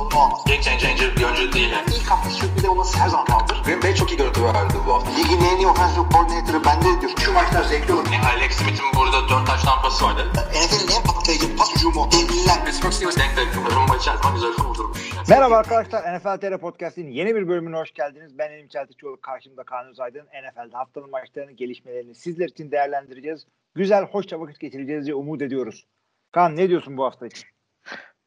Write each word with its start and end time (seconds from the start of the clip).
sorunu 0.00 0.24
olmaz. 0.24 0.44
Game 0.46 0.62
changer 0.62 1.16
bir 1.16 1.24
oyuncu 1.24 1.52
değil. 1.52 1.70
Yani. 1.70 1.86
İlk 1.96 2.10
hafta 2.10 2.30
sürpriz 2.30 2.64
olması 2.64 2.98
her 2.98 3.08
zaman 3.08 3.26
kaldır. 3.26 3.62
Green 3.64 3.82
Bay 3.82 3.94
çok 3.94 4.10
iyi 4.12 4.16
görüntü 4.16 4.44
verdi 4.44 4.74
bu 4.86 4.94
hafta. 4.94 5.10
Ligin 5.10 5.40
en 5.44 5.56
iyi 5.56 5.66
offensive 5.66 6.04
coordinator'ı 6.12 6.64
bende 6.64 7.00
diyor. 7.00 7.12
Şu 7.24 7.32
maçlar 7.32 7.62
zevkli 7.62 7.92
olur. 7.92 8.06
Yani 8.12 8.26
Alex 8.26 8.52
Smith'in 8.52 8.88
burada 8.96 9.28
4 9.28 9.46
taş 9.46 9.62
tampası 9.62 10.04
vardı. 10.04 10.22
NFL'in 10.34 10.90
en 10.96 11.02
patlayıcı 11.08 11.56
pas 11.56 11.76
hücumu. 11.76 12.08
Devliler. 12.12 12.64
Pittsburgh 12.64 12.92
Steelers 12.92 13.16
denk 13.16 13.36
denk. 13.36 13.48
Rumba 13.76 13.96
içerisinde 13.96 14.32
güzel 14.34 14.52
kurdurmuş. 14.52 15.00
Merhaba 15.28 15.56
arkadaşlar. 15.56 16.00
NFL 16.16 16.36
TR 16.40 16.58
Podcast'in 16.58 17.08
yeni 17.08 17.34
bir 17.34 17.48
bölümüne 17.48 17.76
hoş 17.76 17.92
geldiniz. 17.92 18.38
Ben 18.38 18.50
Elim 18.50 18.68
Çeltikçioğlu. 18.68 19.20
Karşımda 19.20 19.62
Kaan 19.64 19.86
Özaydın. 19.88 20.26
NFL'de 20.42 20.76
haftanın 20.76 21.10
maçlarının 21.10 21.56
gelişmelerini 21.56 22.14
sizler 22.14 22.48
için 22.48 22.70
değerlendireceğiz. 22.70 23.46
Güzel, 23.74 24.04
hoşça 24.04 24.40
vakit 24.40 24.60
geçireceğiz 24.60 25.04
diye 25.06 25.14
umut 25.14 25.42
ediyoruz. 25.42 25.86
Kaan 26.32 26.56
ne 26.56 26.68
diyorsun 26.68 26.96
bu 26.96 27.04
hafta 27.04 27.26
için? 27.26 27.44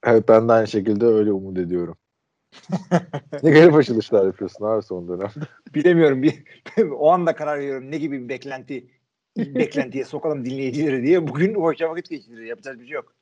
Evet 0.03 0.27
ben 0.27 0.49
de 0.49 0.53
aynı 0.53 0.67
şekilde 0.67 1.05
öyle 1.05 1.31
umut 1.31 1.57
ediyorum. 1.57 1.97
ne 3.43 3.51
garip 3.51 3.75
açılışlar 3.75 4.25
yapıyorsun 4.25 4.65
abi 4.65 4.83
son 4.83 5.07
dönemde. 5.07 5.47
Bilemiyorum. 5.75 6.23
Bir, 6.23 6.43
o 6.91 7.11
anda 7.11 7.35
karar 7.35 7.59
veriyorum. 7.59 7.91
Ne 7.91 7.97
gibi 7.97 8.23
bir 8.23 8.29
beklenti 8.29 8.87
beklentiye 9.37 10.05
sokalım 10.05 10.45
dinleyicileri 10.45 11.03
diye. 11.03 11.27
Bugün 11.27 11.55
hoşça 11.55 11.89
vakit 11.89 12.09
geçireceğiz. 12.09 12.49
Yapacak 12.49 12.79
bir 12.79 12.85
şey 12.85 12.95
yok. 12.95 13.13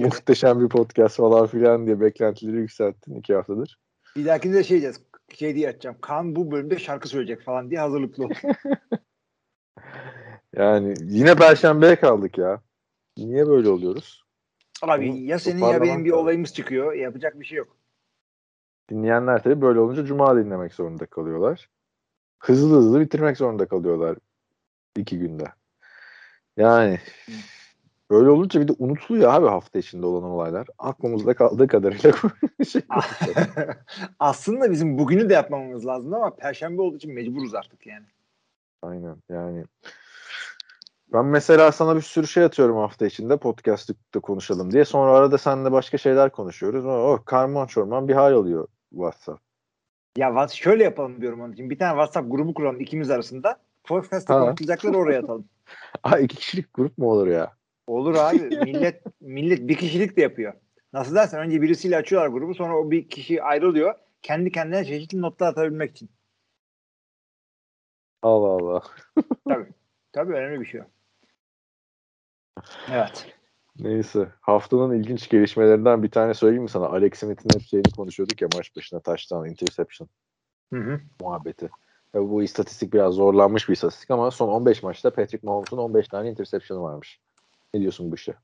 Muhteşem 0.00 0.60
bir 0.60 0.68
podcast 0.68 1.16
falan 1.16 1.46
filan 1.46 1.86
diye 1.86 2.00
beklentileri 2.00 2.56
yükselttin 2.56 3.14
iki 3.14 3.34
haftadır. 3.34 3.78
Bir 4.16 4.26
dahakinde 4.26 4.56
de 4.56 4.64
şey 4.64 4.80
diyeceğiz. 4.80 5.00
Şey 5.34 5.54
diye 5.54 5.68
açacağım. 5.68 5.96
Kaan 6.00 6.36
bu 6.36 6.50
bölümde 6.50 6.78
şarkı 6.78 7.08
söyleyecek 7.08 7.44
falan 7.44 7.70
diye 7.70 7.80
hazırlıklı 7.80 8.24
ol. 8.24 8.30
Yani 10.56 10.94
yine 11.00 11.34
Perşembe'ye 11.34 11.96
kaldık 11.96 12.38
ya. 12.38 12.60
Niye 13.16 13.46
böyle 13.46 13.68
oluyoruz? 13.68 14.23
Abi 14.90 15.08
Bunu 15.08 15.18
ya 15.18 15.38
senin 15.38 15.64
ya 15.64 15.82
benim 15.82 16.04
bir 16.04 16.10
olayımız 16.10 16.54
çıkıyor. 16.54 16.92
Yapacak 16.92 17.40
bir 17.40 17.44
şey 17.44 17.58
yok. 17.58 17.76
Dinleyenler 18.90 19.42
tabii 19.42 19.60
böyle 19.60 19.80
olunca 19.80 20.04
Cuma 20.04 20.36
dinlemek 20.36 20.74
zorunda 20.74 21.06
kalıyorlar. 21.06 21.68
Hızlı 22.38 22.76
hızlı 22.76 23.00
bitirmek 23.00 23.36
zorunda 23.36 23.68
kalıyorlar 23.68 24.16
iki 24.96 25.18
günde. 25.18 25.44
Yani 26.56 26.98
böyle 28.10 28.30
olunca 28.30 28.60
bir 28.60 28.68
de 28.68 28.72
unutuluyor 28.78 29.34
abi 29.34 29.46
hafta 29.46 29.78
içinde 29.78 30.06
olan 30.06 30.22
olaylar. 30.22 30.66
Aklımızda 30.78 31.34
kaldığı 31.34 31.66
kadarıyla 31.66 32.12
şey. 32.68 32.82
Aslında 34.18 34.70
bizim 34.70 34.98
bugünü 34.98 35.28
de 35.28 35.34
yapmamamız 35.34 35.86
lazım 35.86 36.14
ama 36.14 36.36
perşembe 36.36 36.82
olduğu 36.82 36.96
için 36.96 37.14
mecburuz 37.14 37.54
artık 37.54 37.86
yani. 37.86 38.06
Aynen 38.82 39.16
yani. 39.28 39.64
Ben 41.12 41.24
mesela 41.24 41.72
sana 41.72 41.96
bir 41.96 42.00
sürü 42.00 42.26
şey 42.26 42.44
atıyorum 42.44 42.76
hafta 42.76 43.06
içinde 43.06 43.36
podcast'ta 43.36 44.20
konuşalım 44.20 44.72
diye. 44.72 44.84
Sonra 44.84 45.12
arada 45.12 45.38
seninle 45.38 45.72
başka 45.72 45.98
şeyler 45.98 46.32
konuşuyoruz. 46.32 46.86
Oh, 46.86 47.24
karman 47.24 47.66
çorman 47.66 48.08
bir 48.08 48.14
hal 48.14 48.32
oluyor 48.32 48.68
WhatsApp. 48.90 49.40
Ya 50.16 50.48
şöyle 50.48 50.84
yapalım 50.84 51.20
diyorum 51.20 51.40
onun 51.40 51.52
için. 51.52 51.70
Bir 51.70 51.78
tane 51.78 51.90
WhatsApp 51.90 52.30
grubu 52.30 52.54
kuralım 52.54 52.80
ikimiz 52.80 53.10
arasında. 53.10 53.60
Podcast'ta 53.84 54.40
konuşulacakları 54.40 54.96
oraya 54.96 55.18
atalım. 55.18 55.48
Aa 56.02 56.18
iki 56.18 56.36
kişilik 56.36 56.74
grup 56.74 56.98
mu 56.98 57.10
olur 57.10 57.26
ya? 57.26 57.52
Olur 57.86 58.14
abi. 58.14 58.38
millet 58.64 59.02
millet 59.20 59.68
bir 59.68 59.76
kişilik 59.76 60.16
de 60.16 60.22
yapıyor. 60.22 60.54
Nasıl 60.92 61.14
dersen 61.14 61.40
önce 61.40 61.62
birisiyle 61.62 61.96
açıyorlar 61.96 62.28
grubu 62.28 62.54
sonra 62.54 62.78
o 62.78 62.90
bir 62.90 63.08
kişi 63.08 63.42
ayrılıyor. 63.42 63.94
Kendi 64.22 64.52
kendine 64.52 64.84
çeşitli 64.84 65.20
notlar 65.20 65.48
atabilmek 65.48 65.90
için. 65.90 66.10
Allah 68.22 68.48
Allah. 68.48 68.82
Tabii. 69.48 69.72
Tabii 70.14 70.32
önemli 70.32 70.60
bir 70.60 70.66
şey. 70.66 70.80
Evet. 72.92 73.34
Neyse. 73.78 74.28
Haftanın 74.40 74.94
ilginç 74.94 75.28
gelişmelerinden 75.28 76.02
bir 76.02 76.10
tane 76.10 76.34
söyleyeyim 76.34 76.62
mi 76.62 76.68
sana? 76.68 76.86
Alex 76.86 77.18
Smith'in 77.18 77.54
hep 77.54 77.62
şeyini 77.62 77.90
konuşuyorduk 77.96 78.42
ya 78.42 78.48
maç 78.56 78.76
başına 78.76 79.00
taştan 79.00 79.46
interception 79.46 80.08
Hı 80.72 80.80
hı. 80.80 81.00
muhabbeti. 81.20 81.70
Tabii 82.12 82.28
bu 82.28 82.42
istatistik 82.42 82.92
biraz 82.92 83.14
zorlanmış 83.14 83.68
bir 83.68 83.74
istatistik 83.74 84.10
ama 84.10 84.30
son 84.30 84.48
15 84.48 84.82
maçta 84.82 85.10
Patrick 85.10 85.46
Mahomes'un 85.46 85.78
15 85.78 86.08
tane 86.08 86.30
interception'ı 86.30 86.82
varmış. 86.82 87.20
Ne 87.74 87.80
diyorsun 87.80 88.10
bu 88.10 88.14
işe? 88.14 88.34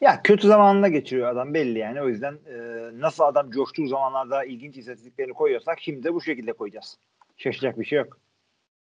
Ya 0.00 0.22
kötü 0.22 0.46
zamanında 0.46 0.88
geçiriyor 0.88 1.28
adam 1.28 1.54
belli 1.54 1.78
yani. 1.78 2.02
O 2.02 2.08
yüzden 2.08 2.38
e, 2.46 2.56
nasıl 3.00 3.24
adam 3.24 3.50
coştuğu 3.50 3.86
zamanlarda 3.86 4.44
ilginç 4.44 4.76
istatistiklerini 4.76 5.32
koyuyorsak 5.32 5.80
şimdi 5.80 6.04
de 6.04 6.14
bu 6.14 6.20
şekilde 6.20 6.52
koyacağız. 6.52 6.98
Şaşacak 7.36 7.78
bir 7.78 7.84
şey 7.84 7.98
yok. 7.98 8.23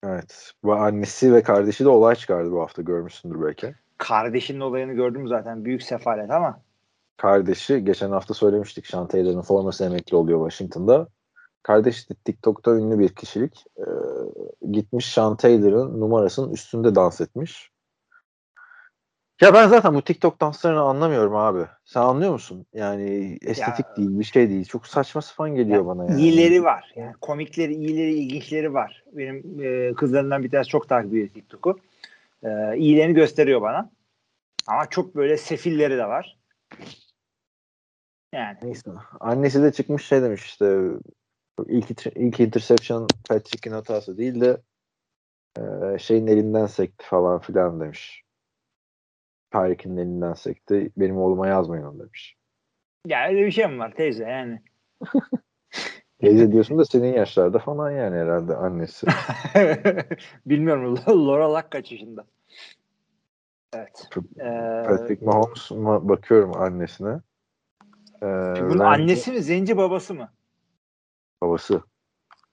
Evet. 0.04 0.52
Bu 0.64 0.74
annesi 0.74 1.34
ve 1.34 1.42
kardeşi 1.42 1.84
de 1.84 1.88
olay 1.88 2.14
çıkardı 2.14 2.52
bu 2.52 2.60
hafta 2.60 2.82
görmüşsündür 2.82 3.42
belki. 3.42 3.74
Kardeşinin 3.98 4.60
olayını 4.60 4.92
gördüm 4.92 5.28
zaten. 5.28 5.64
Büyük 5.64 5.82
sefalet 5.82 6.30
ama 6.30 6.60
Kardeşi 7.16 7.84
geçen 7.84 8.10
hafta 8.10 8.34
söylemiştik 8.34 8.86
Sean 8.86 9.08
Taylor'ın 9.08 9.42
forması 9.42 9.84
emekli 9.84 10.16
oluyor 10.16 10.50
Washington'da. 10.50 11.08
Kardeşi 11.62 12.08
de 12.08 12.14
TikTok'ta 12.24 12.76
ünlü 12.76 12.98
bir 12.98 13.08
kişilik. 13.08 13.64
Ee, 13.78 13.82
gitmiş 14.72 15.12
Sean 15.12 15.36
Taylor'ın 15.36 16.00
numarasının 16.00 16.52
üstünde 16.52 16.94
dans 16.94 17.20
etmiş. 17.20 17.70
Ya 19.40 19.54
ben 19.54 19.68
zaten 19.68 19.94
bu 19.94 20.02
TikTok 20.02 20.40
danslarını 20.40 20.80
anlamıyorum 20.80 21.36
abi. 21.36 21.66
Sen 21.84 22.00
anlıyor 22.00 22.32
musun? 22.32 22.66
Yani 22.74 23.38
estetik 23.42 23.86
Ya- 23.86 23.96
değil, 23.96 24.18
bir 24.18 24.24
şey 24.24 24.48
değil. 24.48 24.64
Çok 24.64 24.86
saçma 24.86 25.22
sapan 25.22 25.54
geliyor 25.54 25.78
Ya, 25.78 25.86
bana 25.86 26.04
yani. 26.04 26.20
iyileri 26.20 26.64
var. 26.64 26.92
Yani 26.96 27.12
komikleri, 27.20 27.74
iyileri, 27.74 28.14
ilginçleri 28.14 28.74
var. 28.74 29.04
Benim 29.12 29.60
e, 29.62 29.94
kızlarımdan 29.94 30.42
bir 30.42 30.50
tanesi 30.50 30.70
çok 30.70 30.88
takip 30.88 31.10
ediyor 31.12 31.28
TikTok'u. 31.28 31.78
E, 32.42 32.76
iyilerini 32.76 33.14
gösteriyor 33.14 33.62
bana. 33.62 33.90
Ama 34.66 34.86
çok 34.90 35.16
böyle 35.16 35.36
sefilleri 35.36 35.98
de 35.98 36.06
var. 36.06 36.38
Yani 38.32 38.58
Neyse. 38.62 38.90
Annesi 39.20 39.62
de 39.62 39.72
çıkmış 39.72 40.06
şey 40.06 40.22
demiş 40.22 40.44
işte 40.44 40.80
ilk, 41.68 42.06
ilk 42.16 42.40
interception 42.40 43.06
Patrick'in 43.28 43.72
hatası 43.72 44.18
değil 44.18 44.40
de 44.40 44.60
e, 45.58 45.98
şeyin 45.98 46.26
elinden 46.26 46.66
sekti 46.66 47.06
falan 47.06 47.40
filan 47.40 47.80
demiş. 47.80 48.23
Tyreek'in 49.54 49.96
elinden 49.96 50.34
sekti. 50.34 50.90
Benim 50.96 51.16
oğluma 51.16 51.48
yazmayın 51.48 51.84
onu 51.84 51.98
demiş. 51.98 52.36
ya 53.06 53.28
öyle 53.28 53.46
bir 53.46 53.50
şey 53.50 53.66
mi 53.66 53.78
var 53.78 53.94
teyze 53.94 54.24
yani? 54.24 54.62
Teyze 56.20 56.52
diyorsun 56.52 56.78
da 56.78 56.84
senin 56.84 57.14
yaşlarda 57.14 57.58
falan 57.58 57.90
yani 57.90 58.16
herhalde 58.16 58.56
annesi. 58.56 59.06
Bilmiyorum. 60.46 60.98
Laura 61.08 61.54
Luck 61.54 61.70
kaç 61.70 61.92
yaşında? 61.92 62.24
Evet. 63.74 64.08
Ee, 64.40 64.82
Patrick 64.86 65.24
Mahomes'a 65.24 66.08
bakıyorum 66.08 66.56
annesine. 66.56 67.20
Ee, 68.22 68.26
bunun 68.60 68.78
bence 68.78 68.84
annesi 68.84 69.32
mi? 69.32 69.42
Zenci 69.42 69.76
babası 69.76 70.14
mı? 70.14 70.32
Babası. 71.42 71.82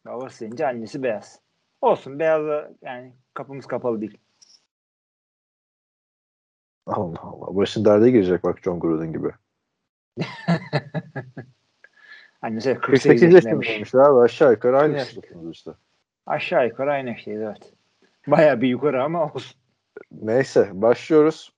Babası 0.06 0.38
zenci, 0.38 0.66
annesi 0.66 1.03
beyaz. 1.03 1.39
Olsun. 1.81 2.19
Beyaza 2.19 2.72
yani 2.81 3.13
kapımız 3.33 3.66
kapalı 3.66 4.01
değil. 4.01 4.18
Allah 6.86 7.22
Allah. 7.22 7.56
Başın 7.56 7.86
derde 7.86 8.12
girecek 8.12 8.44
bak 8.44 8.59
John 8.64 8.80
Gruden 8.80 9.14
gibi. 9.14 9.31
Annesi 12.42 12.74
48 12.75 13.03
48 13.03 13.34
yaşındaymış. 13.34 13.69
yaşındaymış 13.69 13.96
abi 13.96 14.19
aşağı 14.19 14.52
yukarı 14.52 14.78
aynı 14.78 14.97
48 14.97 15.16
yaşındasınız 15.16 15.56
işte. 15.56 15.72
Aşağı 16.25 16.68
yukarı 16.68 16.92
aynı 16.92 17.16
şeydi 17.16 17.44
evet. 17.47 17.74
Bayağı 18.28 18.62
bir 18.62 18.68
yukarı 18.68 19.03
ama 19.03 19.25
olsun. 19.25 19.58
Neyse 20.12 20.69
başlıyoruz. 20.74 21.53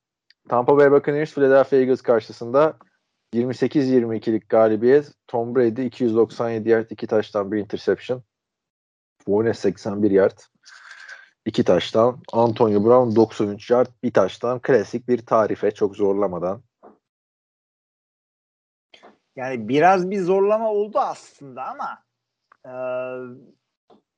Tampa 0.50 0.78
Bay 0.78 0.92
Buccaneers 0.92 1.34
Philadelphia 1.34 1.78
Eagles 1.78 2.02
karşısında 2.02 2.78
28-22'lik 3.34 4.50
galibiyet. 4.50 5.12
Tom 5.28 5.56
Brady 5.56 5.86
297 5.86 6.70
yard, 6.70 6.90
2 6.90 7.08
taştan 7.08 7.52
bir 7.52 7.58
interception. 7.58 8.24
Warner 9.18 9.54
81 9.54 10.12
yard. 10.12 10.40
2 11.46 11.64
taştan. 11.64 12.20
Antonio 12.34 12.86
Brown 12.86 13.16
93 13.16 13.70
yard, 13.70 13.88
bir 14.04 14.12
taştan. 14.14 14.60
Klasik 14.60 15.08
bir 15.08 15.26
tarife 15.26 15.72
çok 15.72 15.96
zorlamadan. 15.96 16.64
Yani 19.36 19.70
biraz 19.70 20.12
bir 20.12 20.20
zorlama 20.20 20.72
oldu 20.72 21.00
aslında 21.00 21.66
ama 21.66 22.04
e, 22.66 22.72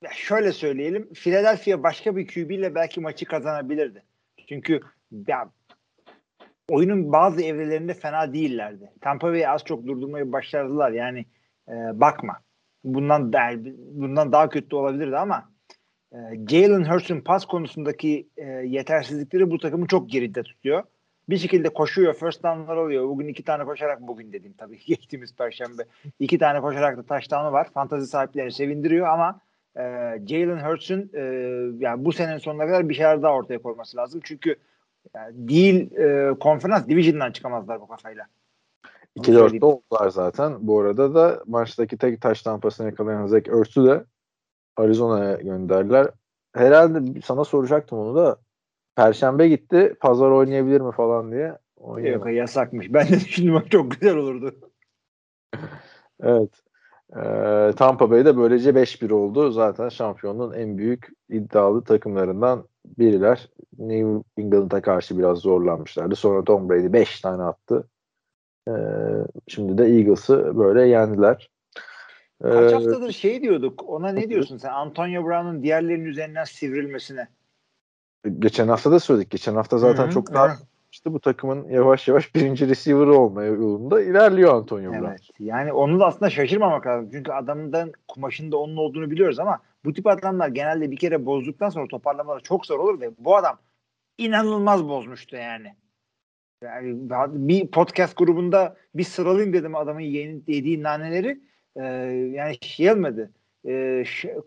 ya 0.01 0.11
şöyle 0.11 0.51
söyleyelim. 0.51 1.13
Philadelphia 1.13 1.83
başka 1.83 2.15
bir 2.15 2.27
QB 2.27 2.51
ile 2.51 2.75
belki 2.75 2.99
maçı 2.99 3.25
kazanabilirdi. 3.25 4.03
Çünkü 4.49 4.79
ya, 5.27 5.49
oyunun 6.69 7.11
bazı 7.11 7.41
evrelerinde 7.41 7.93
fena 7.93 8.33
değillerdi. 8.33 8.93
Tampa 9.01 9.27
Bay'i 9.31 9.49
az 9.49 9.63
çok 9.63 9.87
durdurmayı 9.87 10.31
başardılar. 10.31 10.91
Yani 10.91 11.25
e, 11.69 11.73
bakma. 11.99 12.41
Bundan 12.83 13.33
da, 13.33 13.39
bundan 13.77 14.31
daha 14.31 14.49
kötü 14.49 14.75
olabilirdi 14.75 15.17
ama 15.17 15.54
Jalen 16.49 16.91
Hurts'un 16.91 17.21
pas 17.21 17.45
konusundaki 17.45 18.27
e, 18.37 18.45
yetersizlikleri 18.45 19.51
bu 19.51 19.57
takımı 19.57 19.87
çok 19.87 20.09
geride 20.09 20.43
tutuyor. 20.43 20.83
Bir 21.29 21.37
şekilde 21.37 21.69
koşuyor, 21.69 22.13
first 22.13 22.43
down'lar 22.43 22.77
alıyor. 22.77 23.03
Bugün 23.03 23.27
iki 23.27 23.43
tane 23.43 23.63
koşarak, 23.63 24.01
bugün 24.01 24.33
dedim 24.33 24.53
tabii 24.57 24.79
geçtiğimiz 24.85 25.35
perşembe. 25.35 25.81
iki 26.19 26.37
tane 26.37 26.61
koşarak 26.61 26.97
da 26.97 27.03
touchdown'u 27.03 27.51
var. 27.51 27.69
Fantazi 27.73 28.07
sahiplerini 28.07 28.51
sevindiriyor 28.51 29.07
ama 29.07 29.39
e, 29.75 29.81
Jalen 30.27 30.69
Hurts'un 30.69 31.09
e, 31.13 31.21
yani 31.79 32.05
bu 32.05 32.11
senenin 32.11 32.37
sonuna 32.37 32.67
kadar 32.67 32.89
bir 32.89 32.93
şeyler 32.93 33.21
daha 33.21 33.33
ortaya 33.33 33.61
koyması 33.61 33.97
lazım. 33.97 34.21
Çünkü 34.23 34.55
yani 35.15 35.49
değil 35.49 35.97
e, 35.97 36.33
konferans 36.39 36.87
division'dan 36.87 37.31
çıkamazlar 37.31 37.81
bu 37.81 37.87
kafayla. 37.87 38.25
2-4'te 39.17 39.65
oldular 39.65 40.09
zaten. 40.09 40.53
Bu 40.59 40.79
arada 40.79 41.15
da 41.15 41.43
maçtaki 41.47 41.97
tek 41.97 42.21
taş 42.21 42.41
tampasını 42.41 42.85
yakalayan 42.87 43.27
Zach 43.27 43.47
Ertz'ü 43.47 43.85
de 43.85 44.03
Arizona'ya 44.77 45.35
gönderdiler. 45.35 46.07
Herhalde 46.53 47.21
sana 47.21 47.43
soracaktım 47.43 47.99
onu 47.99 48.15
da. 48.15 48.37
Perşembe 48.95 49.47
gitti. 49.47 49.95
Pazar 49.99 50.31
oynayabilir 50.31 50.81
mi 50.81 50.91
falan 50.91 51.31
diye. 51.31 51.57
Yok 51.97 52.31
yasakmış. 52.31 52.93
Ben 52.93 53.07
de 53.07 53.13
düşündüm 53.13 53.63
çok 53.69 53.91
güzel 53.91 54.17
olurdu. 54.17 54.55
evet. 56.23 56.51
Ee, 57.15 57.71
Tampa 57.77 58.11
Bay'de 58.11 58.37
böylece 58.37 58.69
5-1 58.69 59.13
oldu. 59.13 59.51
Zaten 59.51 59.89
şampiyonluğun 59.89 60.53
en 60.53 60.77
büyük 60.77 61.09
iddialı 61.29 61.83
takımlarından 61.83 62.67
biriler. 62.85 63.49
New 63.77 64.23
England'a 64.37 64.81
karşı 64.81 65.17
biraz 65.17 65.37
zorlanmışlardı. 65.37 66.15
Sonra 66.15 66.43
Tom 66.43 66.69
Brady 66.69 66.93
5 66.93 67.21
tane 67.21 67.43
attı. 67.43 67.89
Ee, 68.67 68.71
şimdi 69.47 69.77
de 69.77 69.85
Eagles'ı 69.85 70.57
böyle 70.57 70.87
yendiler. 70.87 71.49
Kaç 72.41 72.71
ee, 72.71 72.75
haftadır 72.75 73.11
şey 73.11 73.41
diyorduk. 73.41 73.83
Ona 73.89 74.09
ne 74.09 74.29
diyorsun 74.29 74.57
sen? 74.57 74.69
Antonio 74.69 75.25
Brown'un 75.25 75.63
diğerlerinin 75.63 76.05
üzerinden 76.05 76.43
sivrilmesine. 76.43 77.27
Geçen 78.39 78.67
hafta 78.67 78.91
da 78.91 78.99
söyledik. 78.99 79.31
Geçen 79.31 79.55
hafta 79.55 79.77
zaten 79.77 80.03
Hı-hı, 80.03 80.11
çok 80.11 80.33
daha 80.33 80.57
işte 80.91 81.13
bu 81.13 81.19
takımın 81.19 81.69
yavaş 81.69 82.07
yavaş 82.07 82.35
birinci 82.35 82.69
receiver 82.69 83.07
olmaya 83.07 83.51
yolunda 83.51 84.01
ilerliyor 84.01 84.53
Antonio 84.53 84.91
Brown. 84.91 85.05
Evet. 85.05 85.29
Yani 85.39 85.73
onu 85.73 85.99
da 85.99 86.05
aslında 86.05 86.29
şaşırmamak 86.29 86.87
lazım. 86.87 87.09
Çünkü 87.11 87.31
adamın 87.31 87.93
kumaşında 88.07 88.57
onun 88.57 88.77
olduğunu 88.77 89.11
biliyoruz 89.11 89.39
ama 89.39 89.59
bu 89.85 89.93
tip 89.93 90.07
adamlar 90.07 90.47
genelde 90.47 90.91
bir 90.91 90.97
kere 90.97 91.25
bozduktan 91.25 91.69
sonra 91.69 91.87
toparlamaları 91.87 92.43
çok 92.43 92.65
zor 92.65 92.79
olur 92.79 93.01
ve 93.01 93.11
bu 93.19 93.37
adam 93.37 93.57
inanılmaz 94.17 94.87
bozmuştu 94.87 95.35
yani. 95.35 95.75
Yani 96.63 97.09
bir 97.33 97.67
podcast 97.67 98.17
grubunda 98.17 98.75
bir 98.95 99.03
sıralayayım 99.03 99.53
dedim 99.53 99.75
adamın 99.75 100.01
yeni, 100.01 100.41
yediği 100.47 100.83
naneleri. 100.83 101.39
Ee, 101.75 101.83
yani 102.33 102.57
şey 102.61 102.91
olmadı. 102.91 103.31
Ee, 103.65 104.03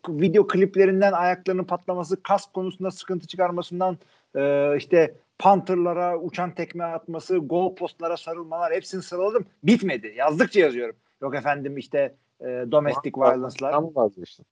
video 0.09 0.47
kliplerinden 0.47 1.13
ayaklarının 1.13 1.65
patlaması, 1.65 2.23
kas 2.23 2.53
konusunda 2.53 2.91
sıkıntı 2.91 3.27
çıkarmasından 3.27 3.99
e, 4.37 4.75
işte 4.77 5.15
Panther'lara 5.39 6.19
uçan 6.19 6.55
tekme 6.55 6.85
atması, 6.85 7.37
gol 7.37 7.75
postlara 7.75 8.17
sarılmalar 8.17 8.73
hepsini 8.73 9.03
sıraladım. 9.03 9.47
Bitmedi. 9.63 10.15
Yazdıkça 10.17 10.61
yazıyorum. 10.61 10.97
Yok 11.23 11.35
efendim 11.35 11.77
işte 11.77 12.15
e, 12.41 12.45
domestic 12.47 13.13
violence'lar. 13.17 13.73
Tam 13.73 13.85
mı 13.85 13.93
vazgeçtin? 13.95 14.47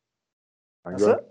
Ben 0.84 0.92
Nasıl? 0.92 1.06
Gör- 1.06 1.24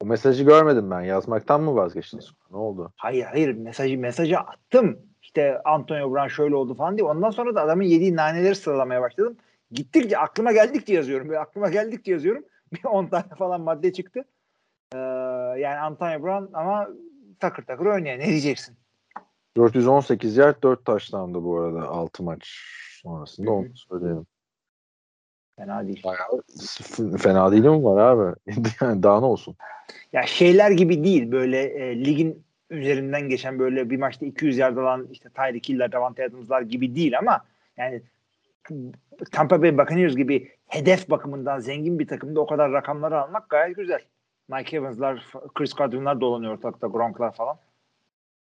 o 0.00 0.06
mesajı 0.06 0.44
görmedim 0.44 0.90
ben. 0.90 1.00
Yazmaktan 1.00 1.62
mı 1.62 1.74
vazgeçtin? 1.76 2.20
Ne 2.50 2.56
oldu? 2.56 2.92
Hayır 2.96 3.24
hayır 3.24 3.54
mesajı 3.54 3.98
mesajı 3.98 4.38
attım. 4.38 4.98
İşte 5.22 5.62
Antonio 5.64 6.12
Brown 6.12 6.28
şöyle 6.28 6.54
oldu 6.54 6.74
falan 6.74 6.96
diye. 6.98 7.08
Ondan 7.08 7.30
sonra 7.30 7.54
da 7.54 7.62
adamın 7.62 7.82
yediği 7.82 8.16
naneleri 8.16 8.54
sıralamaya 8.54 9.02
başladım. 9.02 9.36
Gittikçe 9.70 10.18
aklıma 10.18 10.52
geldikçe 10.52 10.94
yazıyorum. 10.94 11.28
Böyle 11.28 11.40
aklıma 11.40 11.68
geldikçe 11.68 12.12
yazıyorum. 12.12 12.44
Bir 12.72 12.84
10 12.84 13.06
tane 13.10 13.28
falan 13.38 13.60
madde 13.60 13.92
çıktı. 13.92 14.24
Ee, 14.94 14.98
yani 15.58 15.78
Antonio 15.78 16.22
Brown 16.22 16.54
ama 16.54 16.88
takır 17.40 17.62
takır 17.62 17.86
oynuyor. 17.86 18.18
Ne 18.18 18.26
diyeceksin? 18.26 18.76
418 19.56 20.36
yard 20.36 20.62
4 20.62 20.84
taşlandı 20.84 21.42
bu 21.42 21.60
arada 21.60 21.88
6 21.88 22.22
maç 22.22 22.48
sonrasında 23.02 23.50
onu 23.50 23.76
söyleyelim. 23.76 24.26
Fena 25.56 25.86
değil. 25.86 26.02
Bayağı 26.04 26.42
fena 27.18 27.52
değil 27.52 27.64
mi 27.64 27.84
var 27.84 28.00
abi? 28.00 28.36
yani 28.80 29.02
daha 29.02 29.20
ne 29.20 29.26
olsun? 29.26 29.56
Ya 30.12 30.22
şeyler 30.22 30.70
gibi 30.70 31.04
değil 31.04 31.32
böyle 31.32 31.62
e, 31.62 32.04
ligin 32.04 32.44
üzerinden 32.70 33.28
geçen 33.28 33.58
böyle 33.58 33.90
bir 33.90 33.98
maçta 33.98 34.26
200 34.26 34.58
yard 34.58 34.76
alan 34.76 35.08
işte 35.10 35.28
Tyreek 35.28 35.68
Hill'ler, 35.68 35.92
Davante 35.92 36.24
Adams'lar 36.24 36.62
gibi 36.62 36.94
değil 36.94 37.18
ama 37.18 37.44
yani 37.76 38.02
Tampa 39.32 39.62
Bay 39.62 39.78
Buccaneers 39.78 40.16
gibi 40.16 40.52
hedef 40.66 41.10
bakımından 41.10 41.58
zengin 41.58 41.98
bir 41.98 42.08
takımda 42.08 42.40
o 42.40 42.46
kadar 42.46 42.72
rakamları 42.72 43.20
almak 43.20 43.50
gayet 43.50 43.76
güzel. 43.76 44.00
Mike 44.48 44.76
Evans'lar, 44.76 45.32
Chris 45.54 45.72
Godwin'lar 45.74 46.20
dolanıyor 46.20 46.52
ortalıkta, 46.52 46.86
Gronk'lar 46.86 47.34
falan. 47.34 47.56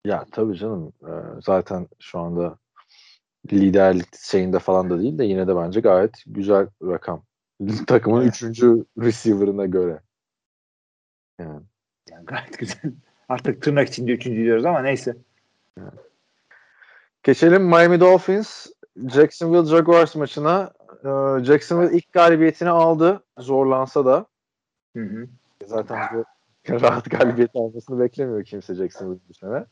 Ya 0.06 0.25
tabii 0.31 0.57
canım. 0.57 0.94
Ee, 1.04 1.42
zaten 1.42 1.88
şu 2.00 2.19
anda 2.19 2.57
liderlik 3.52 4.16
şeyinde 4.19 4.60
falan 4.60 4.90
da 4.90 5.00
değil 5.00 5.18
de 5.18 5.25
yine 5.25 5.48
de 5.48 5.56
bence 5.56 5.80
gayet 5.80 6.24
güzel 6.25 6.68
rakam. 6.84 7.24
Takımın 7.88 8.22
evet. 8.22 8.34
üçüncü 8.34 8.86
receiver'ına 9.00 9.66
göre. 9.66 10.00
Yani. 11.40 11.62
yani 12.10 12.25
gayet 12.25 12.58
güzel. 12.60 12.94
Artık 13.30 13.62
tırnak 13.62 13.88
içinde 13.88 14.12
üçüncü 14.12 14.44
diyoruz 14.44 14.66
ama 14.66 14.81
neyse. 14.81 15.18
Yani. 15.78 15.90
Geçelim 17.24 17.63
Miami 17.63 18.00
Dolphins 18.00 18.68
Jacksonville 18.98 19.66
Jaguars 19.66 20.16
maçına. 20.16 20.72
Ee, 21.06 21.44
Jacksonville 21.44 21.98
ilk 21.98 22.14
galibiyetini 22.14 22.70
aldı. 22.70 23.24
Zorlansa 23.38 24.06
da. 24.06 24.26
Hı 24.96 25.04
hı. 25.04 25.28
Zaten 25.66 26.00
bu 26.14 26.26
rahat 26.82 27.12
galibiyet 27.12 27.56
almasını 27.56 28.00
beklemiyor 28.00 28.44
kimse 28.44 28.76
Jacksonville 28.76 29.20
bu 29.30 29.34
sene. 29.34 29.66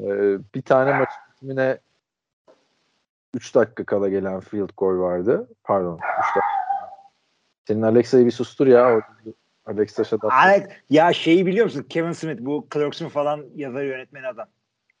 Ee, 0.00 0.38
bir 0.54 0.62
tane 0.62 0.98
maç 0.98 1.08
bitimine 1.30 1.78
3 3.34 3.54
dakika 3.54 3.84
kala 3.84 4.08
gelen 4.08 4.40
field 4.40 4.70
goal 4.76 4.98
vardı. 4.98 5.48
Pardon. 5.64 5.94
3 5.94 6.00
dakika. 6.02 6.40
Senin 7.68 7.82
Alexa'yı 7.82 8.26
bir 8.26 8.30
sustur 8.30 8.66
ya. 8.66 9.00
Alexa 9.66 10.04
shut 10.04 10.24
Alex, 10.24 10.64
ya 10.90 11.12
şeyi 11.12 11.46
biliyor 11.46 11.64
musun? 11.64 11.86
Kevin 11.88 12.12
Smith 12.12 12.40
bu 12.40 12.68
Clarkson 12.74 13.08
falan 13.08 13.44
yazar 13.54 13.82
yönetmeni 13.82 14.26
adam. 14.26 14.48